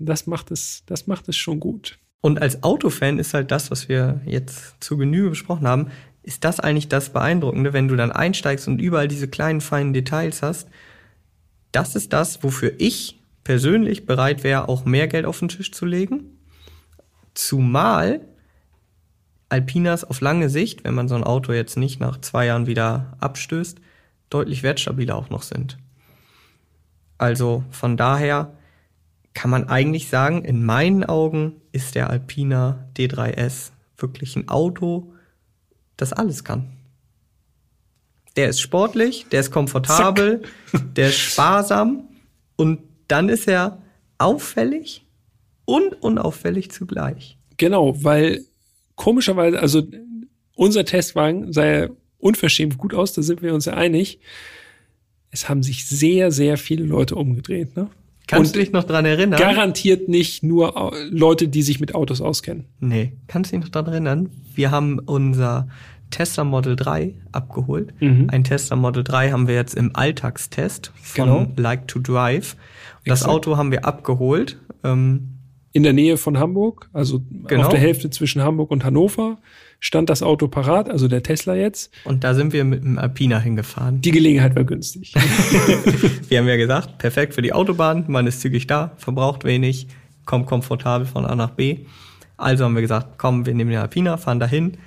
Das 0.00 0.26
macht 0.26 0.50
es, 0.50 0.82
das 0.86 1.06
macht 1.06 1.28
es 1.28 1.36
schon 1.36 1.60
gut. 1.60 2.00
Und 2.20 2.42
als 2.42 2.64
Autofan 2.64 3.20
ist 3.20 3.34
halt 3.34 3.52
das, 3.52 3.70
was 3.70 3.88
wir 3.88 4.20
jetzt 4.26 4.74
zu 4.80 4.96
Genüge 4.96 5.30
besprochen 5.30 5.68
haben, 5.68 5.92
ist 6.24 6.42
das 6.42 6.58
eigentlich 6.58 6.88
das 6.88 7.12
Beeindruckende, 7.12 7.72
wenn 7.72 7.86
du 7.86 7.94
dann 7.94 8.10
einsteigst 8.10 8.66
und 8.66 8.80
überall 8.80 9.06
diese 9.06 9.28
kleinen, 9.28 9.60
feinen 9.60 9.92
Details 9.92 10.42
hast. 10.42 10.68
Das 11.70 11.94
ist 11.94 12.12
das, 12.12 12.42
wofür 12.42 12.72
ich 12.78 13.20
persönlich 13.44 14.06
bereit 14.06 14.42
wäre, 14.42 14.68
auch 14.68 14.84
mehr 14.84 15.06
Geld 15.06 15.24
auf 15.24 15.38
den 15.38 15.48
Tisch 15.48 15.70
zu 15.70 15.86
legen. 15.86 16.31
Zumal 17.34 18.20
Alpinas 19.48 20.04
auf 20.04 20.20
lange 20.20 20.48
Sicht, 20.48 20.82
wenn 20.84 20.94
man 20.94 21.08
so 21.08 21.14
ein 21.14 21.24
Auto 21.24 21.52
jetzt 21.52 21.76
nicht 21.76 22.00
nach 22.00 22.20
zwei 22.20 22.46
Jahren 22.46 22.66
wieder 22.66 23.16
abstößt, 23.20 23.78
deutlich 24.30 24.62
wertstabiler 24.62 25.14
auch 25.14 25.28
noch 25.28 25.42
sind. 25.42 25.78
Also 27.18 27.62
von 27.70 27.96
daher 27.96 28.56
kann 29.34 29.50
man 29.50 29.68
eigentlich 29.68 30.08
sagen, 30.08 30.44
in 30.44 30.64
meinen 30.64 31.04
Augen 31.04 31.60
ist 31.70 31.94
der 31.94 32.10
Alpina 32.10 32.88
D3S 32.96 33.72
wirklich 33.96 34.36
ein 34.36 34.48
Auto, 34.48 35.12
das 35.96 36.12
alles 36.12 36.44
kann. 36.44 36.70
Der 38.36 38.48
ist 38.48 38.60
sportlich, 38.60 39.26
der 39.30 39.40
ist 39.40 39.50
komfortabel, 39.50 40.42
der 40.96 41.08
ist 41.08 41.18
sparsam 41.18 42.08
und 42.56 42.80
dann 43.08 43.28
ist 43.28 43.46
er 43.46 43.82
auffällig 44.16 45.01
und 45.72 46.02
unauffällig 46.02 46.70
zugleich. 46.70 47.38
Genau, 47.56 48.04
weil 48.04 48.44
komischerweise, 48.94 49.58
also 49.58 49.82
unser 50.54 50.84
Testwagen 50.84 51.50
sah 51.50 51.64
ja 51.64 51.88
unverschämt 52.18 52.76
gut 52.76 52.92
aus, 52.92 53.14
da 53.14 53.22
sind 53.22 53.40
wir 53.40 53.54
uns 53.54 53.64
ja 53.64 53.72
einig. 53.72 54.20
Es 55.30 55.48
haben 55.48 55.62
sich 55.62 55.86
sehr, 55.86 56.30
sehr 56.30 56.58
viele 56.58 56.84
Leute 56.84 57.14
umgedreht. 57.14 57.74
Ne? 57.74 57.88
Kannst 58.26 58.50
Und 58.50 58.56
du 58.56 58.60
dich 58.60 58.72
noch 58.72 58.84
dran 58.84 59.06
erinnern? 59.06 59.40
Garantiert 59.40 60.10
nicht 60.10 60.42
nur 60.42 60.92
Leute, 61.10 61.48
die 61.48 61.62
sich 61.62 61.80
mit 61.80 61.94
Autos 61.94 62.20
auskennen. 62.20 62.66
Nee, 62.80 63.14
kannst 63.26 63.50
du 63.50 63.56
dich 63.56 63.64
noch 63.64 63.70
dran 63.70 63.86
erinnern? 63.86 64.28
Wir 64.54 64.70
haben 64.70 64.98
unser 64.98 65.68
Tesla 66.10 66.44
Model 66.44 66.76
3 66.76 67.14
abgeholt. 67.32 67.94
Mhm. 68.00 68.28
Ein 68.30 68.44
Tesla 68.44 68.76
Model 68.76 69.04
3 69.04 69.30
haben 69.30 69.48
wir 69.48 69.54
jetzt 69.54 69.74
im 69.74 69.96
Alltagstest 69.96 70.92
von 71.00 71.24
Genau. 71.24 71.52
Like 71.56 71.88
to 71.88 71.98
Drive. 71.98 72.56
Das 73.06 73.20
Exakt. 73.20 73.32
Auto 73.32 73.56
haben 73.56 73.70
wir 73.70 73.86
abgeholt. 73.86 74.58
Ähm, 74.84 75.31
In 75.72 75.82
der 75.82 75.92
Nähe 75.92 76.16
von 76.16 76.38
Hamburg, 76.38 76.88
also 76.92 77.22
Genau. 77.48 77.62
auf 77.62 77.68
der 77.68 77.80
Hälfte 77.80 78.10
zwischen 78.10 78.42
Hamburg 78.42 78.70
und 78.70 78.84
Hannover, 78.84 79.38
stand 79.80 80.10
das 80.10 80.22
Auto 80.22 80.46
parat, 80.48 80.88
also 80.90 81.08
der 81.08 81.22
Tesla 81.22 81.54
jetzt. 81.54 81.90
und 82.04 82.22
da 82.24 82.34
sind 82.34 82.52
wir 82.52 82.62
mit 82.64 82.84
dem 82.84 82.98
Alpina 82.98 83.38
hingefahren. 83.40 84.00
Die 84.00 84.10
Gelegenheit 84.12 84.54
war 84.54 84.64
günstig. 84.64 85.14
Wir 86.28 86.38
haben 86.38 86.46
ja 86.48 86.56
gesagt, 86.56 86.98
perfekt 86.98 87.34
für 87.34 87.42
die 87.42 87.52
Autobahn, 87.52 88.04
man 88.08 88.26
ist 88.26 88.40
zügig 88.40 88.66
da, 88.66 88.92
verbraucht 88.96 89.44
wenig, 89.44 89.88
kommt 90.24 90.46
komfortabel 90.46 91.06
von 91.06 91.24
A 91.26 91.34
nach 91.34 91.50
B. 91.50 91.78
Also 92.36 92.64
haben 92.64 92.74
wir 92.74 92.82
gesagt, 92.82 93.18
komm, 93.18 93.44
wir 93.46 93.54
nehmen 93.54 93.70
den 93.70 93.78
Alpina, 93.80 94.16
fahren 94.16 94.40
dahin. 94.40 94.78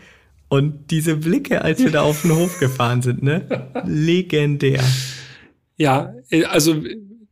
Und 0.49 0.91
diese 0.91 1.15
Blicke, 1.17 1.61
als 1.61 1.81
wir 1.83 1.91
da 1.91 2.01
auf 2.03 2.21
den 2.21 2.35
Hof 2.35 2.59
gefahren 2.59 3.01
sind, 3.01 3.23
ne? 3.23 3.41
Legendär. 3.85 4.83
Ja, 5.77 6.13
also 6.49 6.75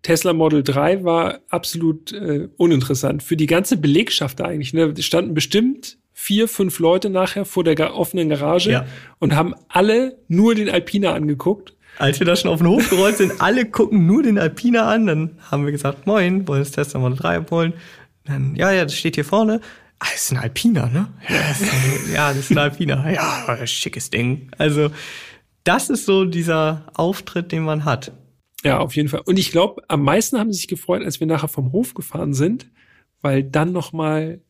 Tesla 0.04 0.34
Model 0.34 0.64
3 0.64 1.04
war 1.04 1.40
absolut 1.50 2.12
äh, 2.14 2.48
uninteressant. 2.58 3.24
Für 3.24 3.36
die 3.38 3.46
ganze 3.48 3.78
Belegschaft 3.78 4.42
eigentlich. 4.42 4.74
Ne? 4.74 4.94
Es 4.98 5.06
standen 5.06 5.34
bestimmt 5.34 5.98
vier, 6.12 6.48
fünf 6.48 6.80
Leute 6.80 7.10
nachher 7.10 7.46
vor 7.46 7.64
der 7.64 7.96
offenen 7.96 8.30
Garage 8.30 8.70
Ja. 8.72 8.86
und 9.20 9.36
haben 9.36 9.56
alle 9.70 10.18
nur 10.28 10.56
den 10.56 10.70
Alpina 10.70 11.14
angeguckt. 11.14 11.74
Als 11.98 12.20
wir 12.20 12.26
da 12.26 12.36
schon 12.36 12.50
auf 12.52 12.60
den 12.60 12.68
Hof 12.68 12.90
gerollt 12.90 13.18
sind, 13.18 13.40
alle 13.40 13.66
gucken 13.66 14.06
nur 14.08 14.24
den 14.24 14.38
Alpina 14.40 14.88
an. 14.90 15.06
Dann 15.08 15.38
haben 15.52 15.66
wir 15.66 15.72
gesagt, 15.72 16.06
moin, 16.08 16.48
wollen 16.48 16.62
das 16.62 16.72
Tesla 16.72 17.00
Model 17.00 17.18
3 17.18 17.38
abholen? 17.38 17.74
Dann, 18.26 18.56
ja, 18.56 18.72
ja, 18.72 18.84
das 18.84 18.96
steht 18.96 19.16
hier 19.16 19.26
vorne. 19.26 19.60
Ah, 20.00 20.08
das 20.12 20.24
ist 20.24 20.32
ein 20.32 20.38
Alpina, 20.38 20.88
ne? 20.88 21.08
Ja, 21.30 21.36
das 21.50 21.62
ist 21.62 21.72
ein, 21.74 22.14
ja, 22.14 22.28
das 22.30 22.40
ist 22.40 22.52
ein 22.52 22.58
Alpina. 22.58 23.10
Ja, 23.12 23.68
schickes 23.68 24.10
Ding. 24.10 24.50
Also, 24.58 24.90
das 25.64 25.90
ist 25.90 26.06
so 26.06 26.26
dieser 26.26 26.88
Auftritt, 26.94 27.52
den 27.52 27.64
man 27.64 27.86
hat. 27.86 28.12
Ja, 28.64 28.80
auf 28.80 28.96
jeden 28.96 29.10
Fall. 29.10 29.22
Und 29.26 29.38
ich 29.38 29.52
glaube, 29.52 29.84
am 29.88 30.04
meisten 30.04 30.40
haben 30.40 30.52
sie 30.52 30.58
sich 30.58 30.68
gefreut, 30.68 31.04
als 31.04 31.20
wir 31.20 31.28
nachher 31.28 31.48
vom 31.50 31.72
Hof 31.72 31.94
gefahren 31.94 32.34
sind, 32.34 32.68
weil 33.22 33.44
dann 33.44 33.72
noch 33.72 33.94
mal 33.94 34.42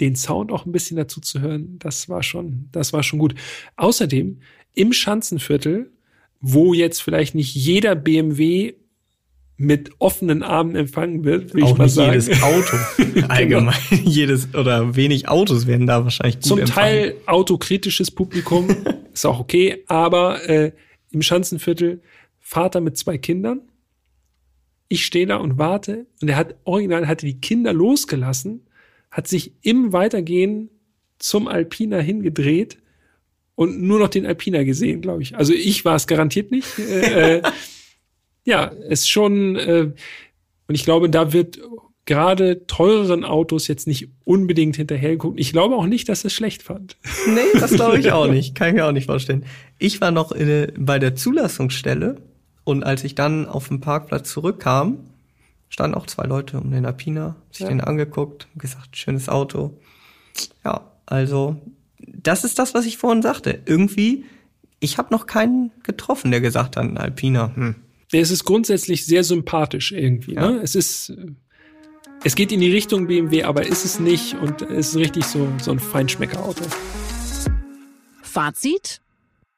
den 0.00 0.16
Sound 0.16 0.50
auch 0.50 0.66
ein 0.66 0.72
bisschen 0.72 0.96
dazu 0.96 1.20
zu 1.20 1.40
hören, 1.40 1.78
das 1.78 2.08
war 2.08 2.22
schon, 2.22 2.68
das 2.72 2.92
war 2.92 3.02
schon 3.02 3.18
gut. 3.18 3.34
Außerdem 3.76 4.40
im 4.74 4.92
Schanzenviertel, 4.92 5.92
wo 6.40 6.74
jetzt 6.74 7.02
vielleicht 7.02 7.34
nicht 7.34 7.54
jeder 7.54 7.94
BMW 7.94 8.74
mit 9.58 9.90
offenen 9.98 10.42
Armen 10.42 10.74
empfangen 10.74 11.24
wird, 11.24 11.54
will 11.54 11.62
ich 11.62 11.70
Auch 11.70 11.78
mal 11.78 11.84
nicht 11.84 11.94
sagen. 11.94 12.10
jedes 12.12 12.42
Auto. 12.42 12.76
Allgemein. 13.28 13.74
jedes 14.02 14.52
oder 14.54 14.96
wenig 14.96 15.28
Autos 15.28 15.66
werden 15.66 15.86
da 15.86 16.02
wahrscheinlich 16.02 16.36
gut 16.36 16.44
Zum 16.44 16.58
empfangen. 16.58 16.88
Teil 16.88 17.14
autokritisches 17.26 18.10
Publikum, 18.10 18.68
ist 19.12 19.24
auch 19.26 19.38
okay, 19.38 19.84
aber 19.86 20.48
äh, 20.48 20.72
im 21.10 21.22
Schanzenviertel 21.22 22.00
Vater 22.52 22.82
mit 22.82 22.98
zwei 22.98 23.16
Kindern. 23.16 23.62
Ich 24.88 25.06
stehe 25.06 25.26
da 25.26 25.36
und 25.36 25.56
warte 25.56 26.04
und 26.20 26.28
er 26.28 26.36
hat 26.36 26.54
original 26.64 27.08
hatte 27.08 27.24
die 27.24 27.40
Kinder 27.40 27.72
losgelassen, 27.72 28.66
hat 29.10 29.26
sich 29.26 29.54
im 29.62 29.94
Weitergehen 29.94 30.68
zum 31.18 31.48
Alpina 31.48 31.98
hingedreht 31.98 32.76
und 33.54 33.80
nur 33.80 33.98
noch 33.98 34.08
den 34.08 34.26
Alpina 34.26 34.64
gesehen, 34.64 35.00
glaube 35.00 35.22
ich. 35.22 35.34
Also 35.34 35.54
ich 35.54 35.86
war 35.86 35.96
es 35.96 36.06
garantiert 36.06 36.50
nicht. 36.50 36.68
Äh, 36.78 37.38
äh, 37.38 37.42
ja, 38.44 38.64
ist 38.64 39.08
schon 39.08 39.56
äh, 39.56 39.92
und 40.66 40.74
ich 40.74 40.84
glaube, 40.84 41.08
da 41.08 41.32
wird 41.32 41.58
gerade 42.04 42.66
teureren 42.66 43.24
Autos 43.24 43.66
jetzt 43.66 43.86
nicht 43.86 44.10
unbedingt 44.24 44.76
hinterher 44.76 45.16
gucken. 45.16 45.38
Ich 45.38 45.52
glaube 45.52 45.76
auch 45.76 45.86
nicht, 45.86 46.10
dass 46.10 46.24
er 46.24 46.26
es 46.26 46.34
schlecht 46.34 46.62
fand. 46.62 46.98
Nee, 47.26 47.58
das 47.58 47.72
glaube 47.72 47.98
ich 48.00 48.12
auch 48.12 48.26
nicht. 48.26 48.54
Kann 48.54 48.68
ich 48.68 48.74
mir 48.74 48.84
auch 48.84 48.92
nicht 48.92 49.06
vorstellen. 49.06 49.46
Ich 49.78 50.02
war 50.02 50.10
noch 50.10 50.32
in, 50.32 50.70
bei 50.76 50.98
der 50.98 51.14
Zulassungsstelle 51.14 52.20
und 52.64 52.84
als 52.84 53.04
ich 53.04 53.14
dann 53.14 53.46
auf 53.46 53.68
dem 53.68 53.80
Parkplatz 53.80 54.30
zurückkam, 54.30 54.98
standen 55.68 55.96
auch 55.96 56.06
zwei 56.06 56.24
Leute 56.24 56.60
um 56.60 56.70
den 56.70 56.84
Alpina, 56.86 57.36
sich 57.50 57.62
Ja. 57.62 57.68
den 57.68 57.80
angeguckt 57.80 58.48
und 58.54 58.60
gesagt, 58.60 58.96
schönes 58.96 59.28
Auto. 59.28 59.78
Ja, 60.64 60.90
also 61.06 61.60
das 61.98 62.44
ist 62.44 62.58
das, 62.58 62.74
was 62.74 62.86
ich 62.86 62.98
vorhin 62.98 63.22
sagte. 63.22 63.60
Irgendwie, 63.64 64.24
ich 64.80 64.98
habe 64.98 65.12
noch 65.12 65.26
keinen 65.26 65.70
getroffen, 65.82 66.30
der 66.30 66.40
gesagt 66.40 66.76
hat, 66.76 66.84
ein 66.84 66.98
Alpina. 66.98 67.54
Hm. 67.54 67.74
Es 68.12 68.30
ist 68.30 68.44
grundsätzlich 68.44 69.06
sehr 69.06 69.24
sympathisch 69.24 69.92
irgendwie. 69.92 70.34
Ja. 70.34 70.50
Ne? 70.50 70.60
Es 70.62 70.74
ist, 70.74 71.12
es 72.24 72.34
geht 72.34 72.52
in 72.52 72.60
die 72.60 72.70
Richtung 72.70 73.06
BMW, 73.06 73.44
aber 73.44 73.66
ist 73.66 73.84
es 73.84 73.98
nicht 73.98 74.34
und 74.34 74.62
es 74.62 74.88
ist 74.88 74.96
richtig 74.96 75.24
so, 75.24 75.48
so 75.60 75.70
ein 75.70 75.78
Feinschmecker-Auto. 75.80 76.64
Fazit? 78.22 79.00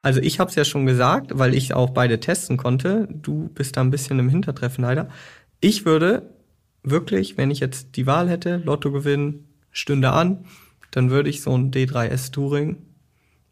Also 0.05 0.20
ich 0.20 0.39
habe 0.39 0.51
es 0.51 0.55
ja 0.55 0.64
schon 0.66 0.85
gesagt, 0.85 1.31
weil 1.32 1.55
ich 1.55 1.72
auch 1.72 1.90
beide 1.90 2.20
testen 2.20 2.59
konnte. 2.59 3.09
Du 3.10 3.48
bist 3.55 3.76
da 3.76 3.81
ein 3.81 3.90
bisschen 3.90 4.18
im 4.18 4.28
Hintertreffen 4.28 4.85
leider. 4.85 5.09
Ich 5.60 5.86
würde 5.86 6.31
wirklich, 6.82 7.39
wenn 7.39 7.51
ich 7.51 7.60
jetzt 7.60 7.97
die 7.97 8.06
Wahl 8.06 8.28
hätte, 8.28 8.60
Lotto 8.66 8.93
gewinnen, 8.93 9.48
stünde 9.70 10.10
an, 10.10 10.44
dann 10.90 11.09
würde 11.10 11.31
ich 11.31 11.40
so 11.40 11.56
ein 11.56 11.70
D3S 11.70 12.32
Touring 12.32 12.76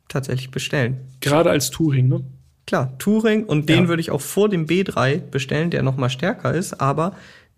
tatsächlich 0.08 0.50
bestellen. 0.50 0.98
Gerade 1.20 1.48
als 1.50 1.70
Touring, 1.70 2.08
ne? 2.08 2.22
Klar, 2.66 2.98
Touring 2.98 3.44
und 3.44 3.70
den 3.70 3.84
Ja. 3.84 3.88
würde 3.88 4.02
ich 4.02 4.10
auch 4.10 4.20
vor 4.20 4.50
dem 4.50 4.66
B3 4.66 5.18
bestellen, 5.30 5.70
der 5.70 5.82
noch 5.82 5.96
mal 5.96 6.10
stärker 6.10 6.54
ist. 6.54 6.82
Aber 6.82 7.16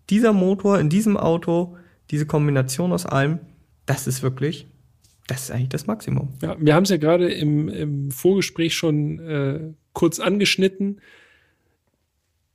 dieser 0.09 0.31
Motor 0.31 0.79
in 0.79 0.87
diesem 0.89 1.17
Auto, 1.17 1.75
diese 2.11 2.25
Kombination 2.25 2.93
aus 2.93 3.05
allem, 3.05 3.39
das 3.85 4.07
ist 4.07 4.23
wirklich, 4.23 4.67
das 5.27 5.43
ist 5.43 5.51
eigentlich 5.51 5.69
das 5.69 5.87
Maximum. 5.87 6.33
Ja, 6.41 6.55
wir 6.59 6.75
haben 6.75 6.83
es 6.83 6.89
ja 6.89 6.97
gerade 6.97 7.31
im, 7.31 7.67
im 7.69 8.11
Vorgespräch 8.11 8.75
schon 8.75 9.19
äh, 9.19 9.59
kurz 9.93 10.19
angeschnitten. 10.19 11.01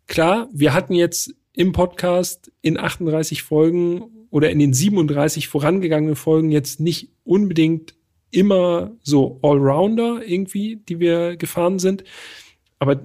Klar, 0.06 0.48
wir 0.52 0.72
hatten 0.72 0.94
jetzt 0.94 1.34
im 1.52 1.72
Podcast 1.72 2.52
in 2.62 2.78
38 2.78 3.42
Folgen 3.42 4.02
oder 4.30 4.50
in 4.50 4.58
den 4.58 4.72
37 4.72 5.48
vorangegangenen 5.48 6.16
Folgen 6.16 6.50
jetzt 6.50 6.80
nicht 6.80 7.10
unbedingt 7.24 7.94
immer 8.30 8.92
so 9.02 9.40
Allrounder 9.42 10.22
irgendwie, 10.24 10.76
die 10.76 11.00
wir 11.00 11.36
gefahren 11.36 11.80
sind. 11.80 12.04
Aber 12.78 13.02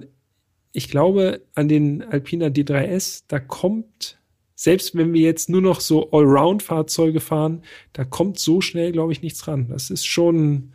ich 0.72 0.88
glaube, 0.88 1.42
an 1.54 1.68
den 1.68 2.02
Alpina 2.02 2.46
D3S, 2.46 3.24
da 3.28 3.40
kommt, 3.40 4.18
selbst 4.56 4.96
wenn 4.96 5.12
wir 5.12 5.20
jetzt 5.20 5.48
nur 5.48 5.60
noch 5.60 5.80
so 5.80 6.10
Allround-Fahrzeuge 6.10 7.20
fahren, 7.20 7.62
da 7.92 8.04
kommt 8.04 8.38
so 8.38 8.60
schnell, 8.60 8.90
glaube 8.90 9.12
ich, 9.12 9.22
nichts 9.22 9.46
ran. 9.46 9.68
Das 9.68 9.90
ist 9.90 10.06
schon 10.06 10.72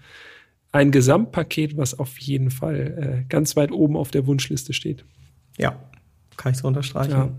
ein 0.72 0.92
Gesamtpaket, 0.92 1.76
was 1.76 2.00
auf 2.00 2.18
jeden 2.20 2.52
Fall 2.52 3.24
äh, 3.24 3.28
ganz 3.28 3.58
weit 3.58 3.72
oben 3.72 3.98
auf 3.98 4.12
der 4.12 4.28
Wunschliste 4.28 4.74
steht. 4.74 5.04
Ja, 5.58 5.78
kann 6.38 6.54
ich 6.54 6.60
so 6.60 6.68
unterstreichen. 6.68 7.12
Ja. 7.12 7.32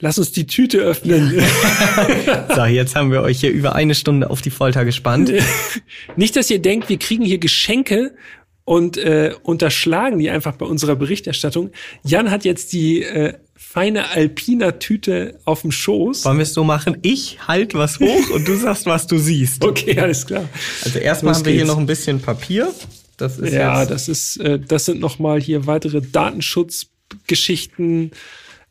Lass 0.00 0.18
uns 0.18 0.32
die 0.32 0.46
Tüte 0.46 0.78
öffnen. 0.78 1.40
so, 2.54 2.64
jetzt 2.64 2.96
haben 2.96 3.12
wir 3.12 3.22
euch 3.22 3.40
hier 3.40 3.52
über 3.52 3.74
eine 3.74 3.94
Stunde 3.94 4.28
auf 4.28 4.42
die 4.42 4.50
Folter 4.50 4.84
gespannt. 4.84 5.32
Nicht, 6.16 6.34
dass 6.34 6.50
ihr 6.50 6.60
denkt, 6.60 6.88
wir 6.88 6.98
kriegen 6.98 7.24
hier 7.24 7.38
Geschenke 7.38 8.16
und 8.64 8.96
äh, 8.96 9.34
unterschlagen 9.44 10.18
die 10.18 10.30
einfach 10.30 10.56
bei 10.56 10.66
unserer 10.66 10.96
Berichterstattung. 10.96 11.70
Jan 12.02 12.30
hat 12.30 12.44
jetzt 12.44 12.72
die 12.72 13.02
äh, 13.02 13.34
feine 13.56 14.10
Alpina-Tüte 14.10 15.40
auf 15.44 15.62
dem 15.62 15.72
Schoß. 15.72 16.24
Wollen 16.24 16.38
wir 16.38 16.42
es 16.42 16.54
so 16.54 16.64
machen? 16.64 16.98
Ich 17.02 17.46
halt 17.46 17.74
was 17.74 18.00
hoch 18.00 18.30
und 18.30 18.48
du 18.48 18.56
sagst, 18.56 18.86
was 18.86 19.06
du 19.06 19.18
siehst. 19.18 19.62
Okay, 19.74 19.98
alles 19.98 20.26
klar. 20.26 20.48
Also 20.84 20.98
erstmal 20.98 21.34
haben 21.34 21.44
wir 21.44 21.52
hier 21.52 21.64
noch 21.64 21.78
ein 21.78 21.86
bisschen 21.86 22.20
Papier. 22.20 22.72
Das 23.16 23.38
ist 23.38 23.52
ja, 23.52 23.86
das 23.86 24.08
ist, 24.08 24.38
äh, 24.38 24.58
das 24.58 24.86
sind 24.86 24.98
noch 25.00 25.18
mal 25.18 25.40
hier 25.40 25.66
weitere 25.66 26.00
Datenschutzgeschichten, 26.00 28.12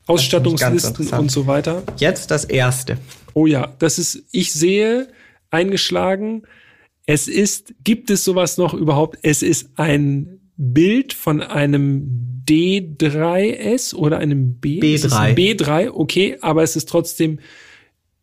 Ausstattungslisten 0.06 1.08
und 1.10 1.32
so 1.32 1.48
weiter. 1.48 1.84
Jetzt 1.98 2.32
das 2.32 2.46
erste. 2.46 2.98
Oh 3.34 3.48
ja, 3.48 3.74
das 3.80 4.00
ist, 4.00 4.24
ich 4.32 4.54
sehe 4.54 5.10
eingeschlagen 5.50 6.44
es 7.06 7.28
ist, 7.28 7.74
gibt 7.84 8.10
es 8.10 8.24
sowas 8.24 8.58
noch 8.58 8.74
überhaupt? 8.74 9.20
Es 9.24 9.42
ist 9.42 9.72
ein 9.76 10.40
Bild 10.56 11.14
von 11.14 11.42
einem 11.42 12.33
D3S 12.48 13.94
oder 13.96 14.20
einem 14.20 14.56
B. 14.56 14.80
B3. 14.80 15.36
B3, 15.36 15.90
okay, 15.92 16.38
aber 16.42 16.64
es 16.64 16.76
ist 16.76 16.90
trotzdem 16.90 17.40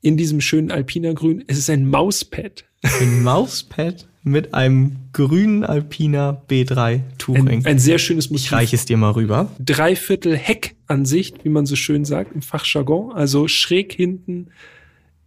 in 0.03 0.17
diesem 0.17 0.41
schönen 0.41 0.71
Alpina 0.71 1.13
Grün. 1.13 1.45
Es 1.47 1.59
ist 1.59 1.71
ein 1.71 1.89
Mauspad. 1.89 2.65
Ein 2.83 3.23
Mauspad 3.23 4.09
mit 4.23 4.55
einem 4.55 4.97
grünen 5.13 5.65
Alpina 5.65 6.43
B3 6.49 7.01
Touring. 7.19 7.49
Ein, 7.49 7.67
ein 7.67 7.79
sehr 7.79 7.99
schönes 7.99 8.31
Motiv. 8.31 8.47
Ich 8.47 8.53
reiche 8.53 8.77
es 8.77 8.85
dir 8.85 8.97
mal 8.97 9.13
rüber. 9.13 9.51
Dreiviertel 9.59 10.37
Heckansicht, 10.37 11.45
wie 11.45 11.49
man 11.49 11.67
so 11.67 11.77
schön 11.77 12.05
sagt 12.05 12.35
im 12.35 12.43
Fachjargon. 12.43 13.13
Also 13.13 13.49
schräg 13.49 13.93
hinten. 13.93 14.49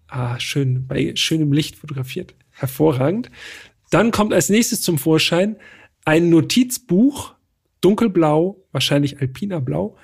Ah, 0.07 0.39
schön, 0.39 0.85
bei 0.87 1.13
schönem 1.15 1.53
Licht 1.53 1.77
fotografiert 1.77 2.35
hervorragend. 2.51 3.29
Dann 3.89 4.11
kommt 4.11 4.33
als 4.33 4.49
nächstes 4.49 4.81
zum 4.81 4.97
Vorschein 4.97 5.55
ein 6.05 6.29
Notizbuch, 6.29 7.33
dunkelblau, 7.83 8.63
wahrscheinlich 8.71 9.19
Alpina 9.19 9.59
Blau, 9.59 9.97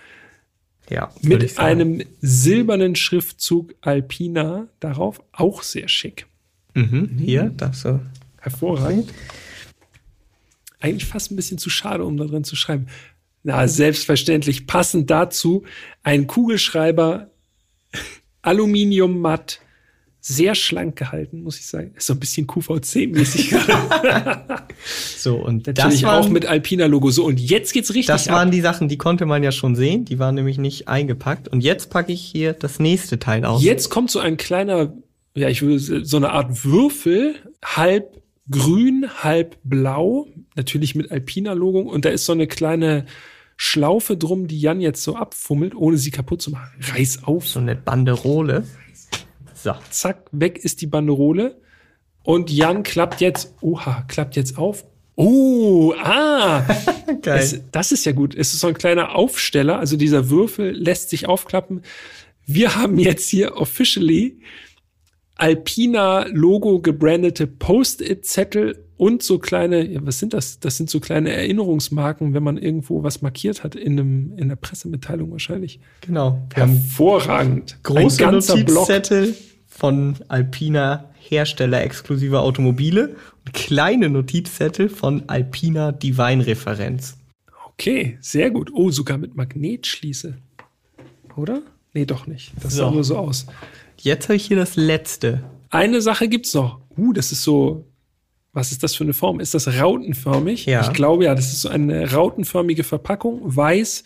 ja, 0.89 1.13
mit 1.21 1.59
einem 1.59 2.03
silbernen 2.19 2.95
Schriftzug 2.95 3.75
Alpina 3.81 4.67
darauf, 4.79 5.21
auch 5.31 5.63
sehr 5.63 5.87
schick. 5.87 6.25
Mhm, 6.73 7.17
hier, 7.17 7.53
das 7.55 7.81
so. 7.81 7.99
Hervorragend. 8.39 9.13
Eigentlich 10.79 11.05
fast 11.05 11.31
ein 11.31 11.35
bisschen 11.35 11.57
zu 11.57 11.69
schade, 11.69 12.05
um 12.05 12.17
da 12.17 12.25
drin 12.25 12.43
zu 12.43 12.55
schreiben. 12.55 12.87
Na, 13.43 13.67
selbstverständlich 13.67 14.67
passend 14.67 15.09
dazu 15.09 15.63
ein 16.03 16.27
Kugelschreiber, 16.27 17.29
Aluminium 18.41 19.19
matt, 19.19 19.59
sehr 20.21 20.53
schlank 20.53 20.97
gehalten, 20.97 21.43
muss 21.43 21.59
ich 21.59 21.67
sagen. 21.67 21.93
Ist 21.95 22.07
so 22.07 22.13
ein 22.13 22.19
bisschen 22.19 22.45
QVC-mäßig. 22.45 23.55
so, 25.17 25.37
und 25.37 25.67
natürlich 25.67 26.03
waren, 26.03 26.23
auch 26.23 26.29
mit 26.29 26.45
Alpina-Logo. 26.45 27.09
So, 27.09 27.25
und 27.25 27.39
jetzt 27.39 27.73
geht's 27.73 27.89
richtig. 27.89 28.07
Das 28.07 28.27
waren 28.27 28.49
ab. 28.49 28.51
die 28.51 28.61
Sachen, 28.61 28.89
die 28.89 28.97
konnte 28.97 29.25
man 29.25 29.43
ja 29.43 29.51
schon 29.51 29.75
sehen. 29.75 30.03
Die 30.03 30.19
waren 30.19 30.35
nämlich 30.35 30.57
nicht 30.57 30.89
eingepackt. 30.89 31.47
Und 31.47 31.61
jetzt 31.61 31.89
packe 31.89 32.11
ich 32.11 32.21
hier 32.21 32.53
das 32.53 32.79
nächste 32.79 33.17
Teil 33.17 33.45
aus. 33.45 33.63
Jetzt 33.63 33.89
kommt 33.89 34.11
so 34.11 34.19
ein 34.19 34.35
kleiner, 34.35 34.93
ja, 35.35 35.47
ich 35.47 35.61
würde 35.61 35.79
so 35.79 36.17
eine 36.17 36.31
Art 36.31 36.65
Würfel, 36.65 37.35
halb 37.63 38.21
grün, 38.49 39.05
halb 39.23 39.57
blau, 39.63 40.27
natürlich 40.55 40.95
mit 40.95 41.11
Alpina-Logo. 41.11 41.79
Und 41.79 42.03
da 42.03 42.09
ist 42.09 42.25
so 42.25 42.33
eine 42.33 42.47
kleine 42.47 43.05
Schlaufe 43.55 44.17
drum, 44.17 44.47
die 44.47 44.59
Jan 44.59 44.81
jetzt 44.81 45.03
so 45.03 45.15
abfummelt, 45.15 45.75
ohne 45.75 45.97
sie 45.97 46.11
kaputt 46.11 46.41
zu 46.41 46.51
machen. 46.51 46.71
Reiß 46.93 47.23
auf. 47.23 47.47
So 47.47 47.59
eine 47.59 47.75
Banderole. 47.75 48.65
So. 49.63 49.73
Zack, 49.89 50.25
weg 50.31 50.57
ist 50.57 50.81
die 50.81 50.87
Banderole. 50.87 51.59
Und 52.23 52.51
Jan 52.51 52.83
klappt 52.83 53.21
jetzt, 53.21 53.55
oha, 53.61 54.03
klappt 54.07 54.35
jetzt 54.35 54.57
auf. 54.57 54.85
Oh, 55.15 55.93
ah, 56.01 56.65
Geil. 57.21 57.39
Es, 57.39 57.61
das 57.71 57.91
ist 57.91 58.05
ja 58.05 58.13
gut. 58.13 58.35
Es 58.35 58.53
ist 58.53 58.61
so 58.61 58.67
ein 58.67 58.73
kleiner 58.73 59.15
Aufsteller, 59.15 59.79
also 59.79 59.97
dieser 59.97 60.29
Würfel 60.29 60.71
lässt 60.71 61.09
sich 61.09 61.27
aufklappen. 61.27 61.81
Wir 62.45 62.75
haben 62.75 62.97
jetzt 62.97 63.27
hier 63.29 63.57
officially 63.57 64.39
Alpina 65.35 66.25
Logo 66.27 66.79
gebrandete 66.79 67.47
Post-it-Zettel 67.47 68.85
und 68.95 69.23
so 69.23 69.39
kleine, 69.39 69.85
ja, 69.85 69.99
was 70.03 70.19
sind 70.19 70.33
das? 70.33 70.59
Das 70.59 70.77
sind 70.77 70.89
so 70.89 70.99
kleine 70.99 71.31
Erinnerungsmarken, 71.31 72.33
wenn 72.33 72.43
man 72.43 72.57
irgendwo 72.57 73.03
was 73.03 73.21
markiert 73.21 73.63
hat 73.63 73.75
in 73.75 73.93
einem 73.93 74.33
in 74.37 74.49
der 74.49 74.57
Pressemitteilung 74.57 75.31
wahrscheinlich. 75.31 75.79
Genau. 76.01 76.41
Hervorragend. 76.53 77.77
Große 77.83 78.23
Notizzettel 78.23 79.27
Block 79.27 79.48
von 79.79 80.17
Alpina 80.27 81.05
Hersteller 81.17 81.81
exklusiver 81.81 82.41
Automobile 82.41 83.15
und 83.45 83.53
kleine 83.53 84.09
Notizzettel 84.09 84.89
von 84.89 85.23
Alpina 85.27 85.93
Divine 85.93 86.45
Referenz. 86.45 87.17
Okay, 87.65 88.17
sehr 88.19 88.51
gut. 88.51 88.71
Oh, 88.73 88.91
sogar 88.91 89.17
mit 89.17 89.37
Magnetschließe. 89.37 90.37
Oder? 91.37 91.61
Nee, 91.93 92.05
doch 92.05 92.27
nicht. 92.27 92.51
Das 92.61 92.73
so. 92.73 92.83
sah 92.83 92.91
nur 92.91 93.05
so 93.05 93.17
aus. 93.17 93.47
Jetzt 94.01 94.25
habe 94.25 94.35
ich 94.35 94.45
hier 94.45 94.57
das 94.57 94.75
letzte. 94.75 95.43
Eine 95.69 96.01
Sache 96.01 96.27
gibt's 96.27 96.53
noch. 96.53 96.81
Uh, 96.97 97.13
das 97.13 97.31
ist 97.31 97.43
so. 97.43 97.85
Was 98.51 98.71
ist 98.71 98.83
das 98.83 98.95
für 98.95 99.05
eine 99.05 99.13
Form? 99.13 99.39
Ist 99.39 99.53
das 99.53 99.67
rautenförmig? 99.67 100.65
Ja. 100.65 100.81
Ich 100.81 100.91
glaube 100.91 101.25
ja, 101.25 101.35
das 101.35 101.53
ist 101.53 101.61
so 101.61 101.69
eine 101.69 102.11
rautenförmige 102.11 102.83
Verpackung. 102.83 103.39
Weiß, 103.43 104.03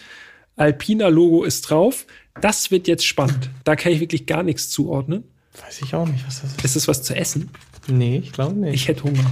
Alpina 0.55 1.07
Logo 1.07 1.43
ist 1.43 1.61
drauf. 1.61 2.05
Das 2.41 2.69
wird 2.69 2.87
jetzt 2.87 3.05
spannend. 3.05 3.49
Da 3.63 3.75
kann 3.75 3.91
ich 3.91 4.01
wirklich 4.01 4.25
gar 4.25 4.43
nichts 4.43 4.69
zuordnen. 4.69 5.23
Weiß 5.61 5.81
ich 5.81 5.93
auch 5.93 6.07
nicht, 6.07 6.25
was 6.25 6.41
das 6.41 6.51
ist. 6.51 6.63
Ist 6.63 6.75
das 6.75 6.87
was 6.87 7.03
zu 7.03 7.15
essen? 7.15 7.51
Nee, 7.87 8.21
ich 8.23 8.31
glaube 8.31 8.55
nicht. 8.55 8.73
Ich 8.73 8.87
hätte 8.87 9.03
Hunger. 9.03 9.25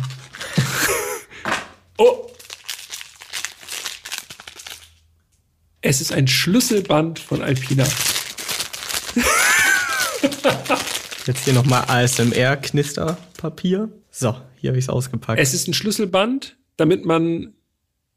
oh! 1.98 2.28
Es 5.82 6.02
ist 6.02 6.12
ein 6.12 6.28
Schlüsselband 6.28 7.20
von 7.20 7.42
Alpina. 7.42 7.86
Jetzt 11.26 11.46
hier 11.46 11.54
nochmal 11.54 11.86
ASMR-Knisterpapier. 11.88 13.90
So, 14.10 14.36
hier 14.58 14.70
habe 14.70 14.78
ich 14.78 14.86
es 14.86 14.90
ausgepackt. 14.90 15.40
Es 15.40 15.54
ist 15.54 15.68
ein 15.68 15.74
Schlüsselband, 15.74 16.58
damit 16.78 17.06
man 17.06 17.54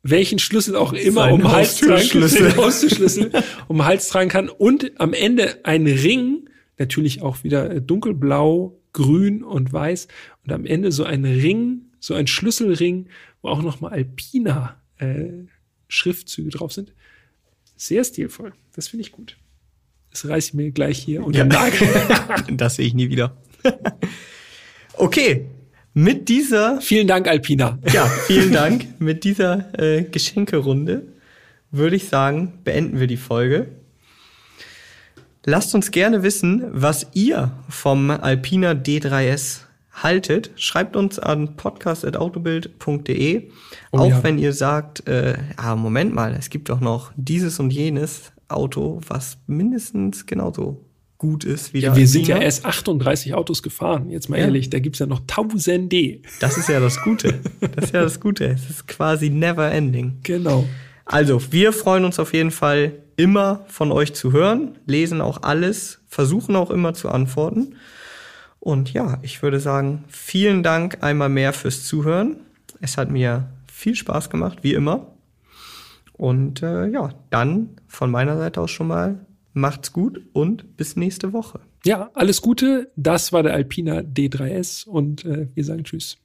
welchen 0.03 0.39
Schlüssel 0.39 0.77
auch 0.77 0.93
immer 0.93 1.33
um 1.33 1.51
Hals 1.51 1.77
tragen 1.77 2.09
kann, 2.11 3.43
um 3.69 3.83
Hals 3.85 4.09
tragen 4.09 4.29
kann 4.29 4.51
und 4.51 5.01
am 5.01 5.15
Ende 5.15 5.65
ein 5.65 5.87
Ring, 5.87 6.51
natürlich 6.79 7.23
auch 7.23 7.45
wieder 7.45 7.71
äh, 7.71 7.81
dunkelblau, 7.81 8.79
grün 8.93 9.43
und 9.43 9.73
weiß 9.73 10.09
und 10.45 10.53
am 10.53 10.67
Ende 10.67 10.93
so 10.93 11.05
ein 11.05 11.25
Ring, 11.25 11.83
so 12.01 12.15
ein 12.15 12.27
Schlüsselring, 12.27 13.09
wo 13.43 13.49
auch 13.49 13.63
nochmal 13.63 13.93
Alpina 13.93 14.81
äh, 14.99 15.45
Schriftzüge 15.89 16.51
drauf 16.51 16.73
sind. 16.73 16.93
Sehr 17.77 18.05
stilvoll. 18.05 18.53
Das 18.75 18.89
finde 18.89 19.03
ich 19.03 19.13
gut. 19.13 19.37
Das 20.11 20.29
reiße 20.29 20.49
ich 20.49 20.55
mir 20.55 20.71
gleich 20.71 20.99
hier 20.99 21.25
unter 21.25 21.41
ja. 21.41 21.45
den 21.45 21.49
Nagel. 21.49 21.89
das 22.57 22.77
sehe 22.77 22.87
ich 22.87 22.95
nie 22.95 23.11
wieder. 23.11 23.37
okay, 24.95 25.47
mit 25.93 26.29
dieser. 26.29 26.81
Vielen 26.81 27.07
Dank, 27.07 27.29
Alpina. 27.29 27.79
Ja, 27.93 28.07
vielen 28.07 28.53
Dank. 28.53 29.01
Mit 29.01 29.25
dieser 29.25 29.79
äh, 29.79 30.05
Geschenkerunde 30.05 31.07
würde 31.71 31.97
ich 31.97 32.09
sagen, 32.09 32.61
beenden 32.63 33.01
wir 33.01 33.07
die 33.07 33.17
Folge. 33.17 33.69
Lasst 35.47 35.75
uns 35.75 35.91
gerne 35.91 36.23
wissen, 36.23 36.65
was 36.73 37.07
ihr 37.12 37.53
vom 37.69 38.11
Alpina 38.11 38.71
D3S 38.71 39.61
haltet. 39.93 40.51
Schreibt 40.57 40.97
uns 40.97 41.19
an 41.19 41.57
podcast.autobild.de. 41.57 43.51
Oh, 43.93 43.99
auch 43.99 44.09
ja. 44.09 44.23
wenn 44.23 44.39
ihr 44.39 44.55
sagt, 44.55 45.07
äh, 45.07 45.37
ah, 45.57 45.77
Moment 45.77 46.15
mal, 46.15 46.35
es 46.35 46.49
gibt 46.49 46.71
doch 46.71 46.81
noch 46.81 47.12
dieses 47.16 47.61
und 47.61 47.71
jenes 47.71 48.33
Auto, 48.49 49.01
was 49.07 49.37
mindestens 49.47 50.25
genauso 50.25 50.81
gut 51.19 51.45
ist 51.45 51.75
wie 51.75 51.81
ja, 51.81 51.95
Wir 51.95 52.09
sind 52.09 52.27
ja 52.27 52.39
erst 52.39 52.65
38 52.65 53.35
Autos 53.35 53.62
gefahren, 53.62 54.11
jetzt 54.11 54.29
mal 54.29 54.39
ja. 54.39 54.47
ehrlich, 54.47 54.71
da 54.71 54.79
gibt's 54.79 54.99
ja 54.99 55.07
noch 55.07 55.21
tausende. 55.27 56.21
Das 56.41 56.57
ist 56.57 56.69
ja 56.69 56.81
das 56.81 57.01
Gute. 57.03 57.41
Das 57.75 57.87
ist 57.87 57.95
ja 57.95 58.03
das 58.03 58.19
Gute. 58.19 58.47
Es 58.47 58.69
ist 58.69 58.89
quasi 58.89 59.31
never 59.31 59.71
ending. 59.71 60.19
Genau. 60.23 60.65
Also, 61.05 61.53
wir 61.53 61.73
freuen 61.73 62.05
uns 62.05 62.19
auf 62.19 62.33
jeden 62.33 62.51
Fall 62.51 62.93
immer 63.17 63.65
von 63.69 63.93
euch 63.93 64.15
zu 64.15 64.33
hören, 64.33 64.79
lesen 64.87 65.21
auch 65.21 65.43
alles, 65.43 66.01
versuchen 66.09 66.57
auch 66.57 66.71
immer 66.71 66.95
zu 66.95 67.11
antworten. 67.11 67.77
Und 68.61 68.93
ja, 68.93 69.19
ich 69.23 69.43
würde 69.43 69.61
sagen, 69.61 70.05
vielen 70.09 70.63
Dank 70.63 71.03
einmal 71.03 71.29
mehr 71.29 71.53
fürs 71.53 71.85
Zuhören 71.85 72.37
Es 72.81 72.97
hat 72.97 73.11
mir 73.11 73.49
viel 73.71 73.95
Spaß 73.95 74.31
gemacht, 74.31 74.59
wie 74.63 74.73
immer. 74.73 75.15
Und 76.15 76.63
äh, 76.63 76.87
ja, 76.87 77.11
dann 77.31 77.71
von 77.87 78.11
meiner 78.11 78.39
Seite 78.39 78.61
aus 78.61 78.71
schon 78.71 78.87
mal 78.87 79.27
macht's 79.53 79.93
gut 79.93 80.23
und 80.33 80.77
bis 80.77 80.97
nächste 80.97 81.33
Woche. 81.33 81.61
Ja, 81.85 82.11
alles 82.15 82.41
Gute. 82.41 82.91
Das 82.97 83.33
war 83.33 83.43
der 83.43 83.53
Alpina 83.53 83.99
D3S 83.99 84.87
und 84.87 85.25
äh, 85.25 85.49
wir 85.55 85.65
sagen 85.65 85.85
Tschüss. 85.85 86.17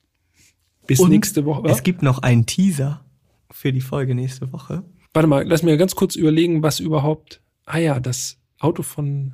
Bis 0.88 1.00
Und 1.00 1.10
nächste 1.10 1.44
Woche. 1.44 1.68
Es 1.68 1.84
gibt 1.84 2.02
noch 2.02 2.20
einen 2.20 2.46
Teaser 2.46 3.04
für 3.52 3.72
die 3.74 3.82
Folge 3.82 4.16
nächste 4.16 4.52
Woche. 4.52 4.84
Warte 5.14 5.28
mal, 5.28 5.48
lass 5.48 5.64
mir 5.64 5.76
ganz 5.78 5.96
kurz 5.96 6.16
überlegen, 6.16 6.62
was 6.64 6.80
überhaupt. 6.80 7.42
Ah 7.66 7.78
ja, 7.78 8.00
das 8.00 8.38
Auto 8.60 8.84
von 8.84 9.34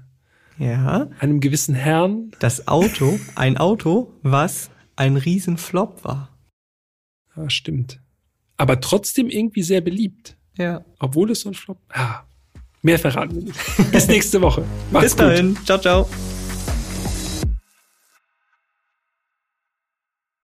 Ja, 0.57 1.09
einem 1.19 1.39
gewissen 1.39 1.75
Herrn. 1.75 2.31
das 2.39 2.67
Auto, 2.67 3.19
ein 3.35 3.57
Auto, 3.57 4.13
was 4.23 4.69
ein 4.95 5.17
Riesenflop 5.17 6.03
war. 6.05 6.29
Ja, 7.35 7.49
stimmt. 7.49 7.99
Aber 8.57 8.79
trotzdem 8.79 9.27
irgendwie 9.29 9.63
sehr 9.63 9.81
beliebt. 9.81 10.37
Ja. 10.57 10.85
Obwohl 10.99 11.31
es 11.31 11.41
so 11.41 11.49
ein 11.49 11.53
Flop. 11.55 11.79
Ah, 11.89 12.21
mehr 12.81 12.97
verraten 12.97 13.35
wir 13.35 13.43
nicht. 13.43 13.91
Bis 13.91 14.07
nächste 14.07 14.41
Woche. 14.41 14.63
Macht's 14.91 15.07
Bis 15.07 15.15
dahin. 15.17 15.57
Ciao, 15.65 15.77
ciao. 15.77 16.09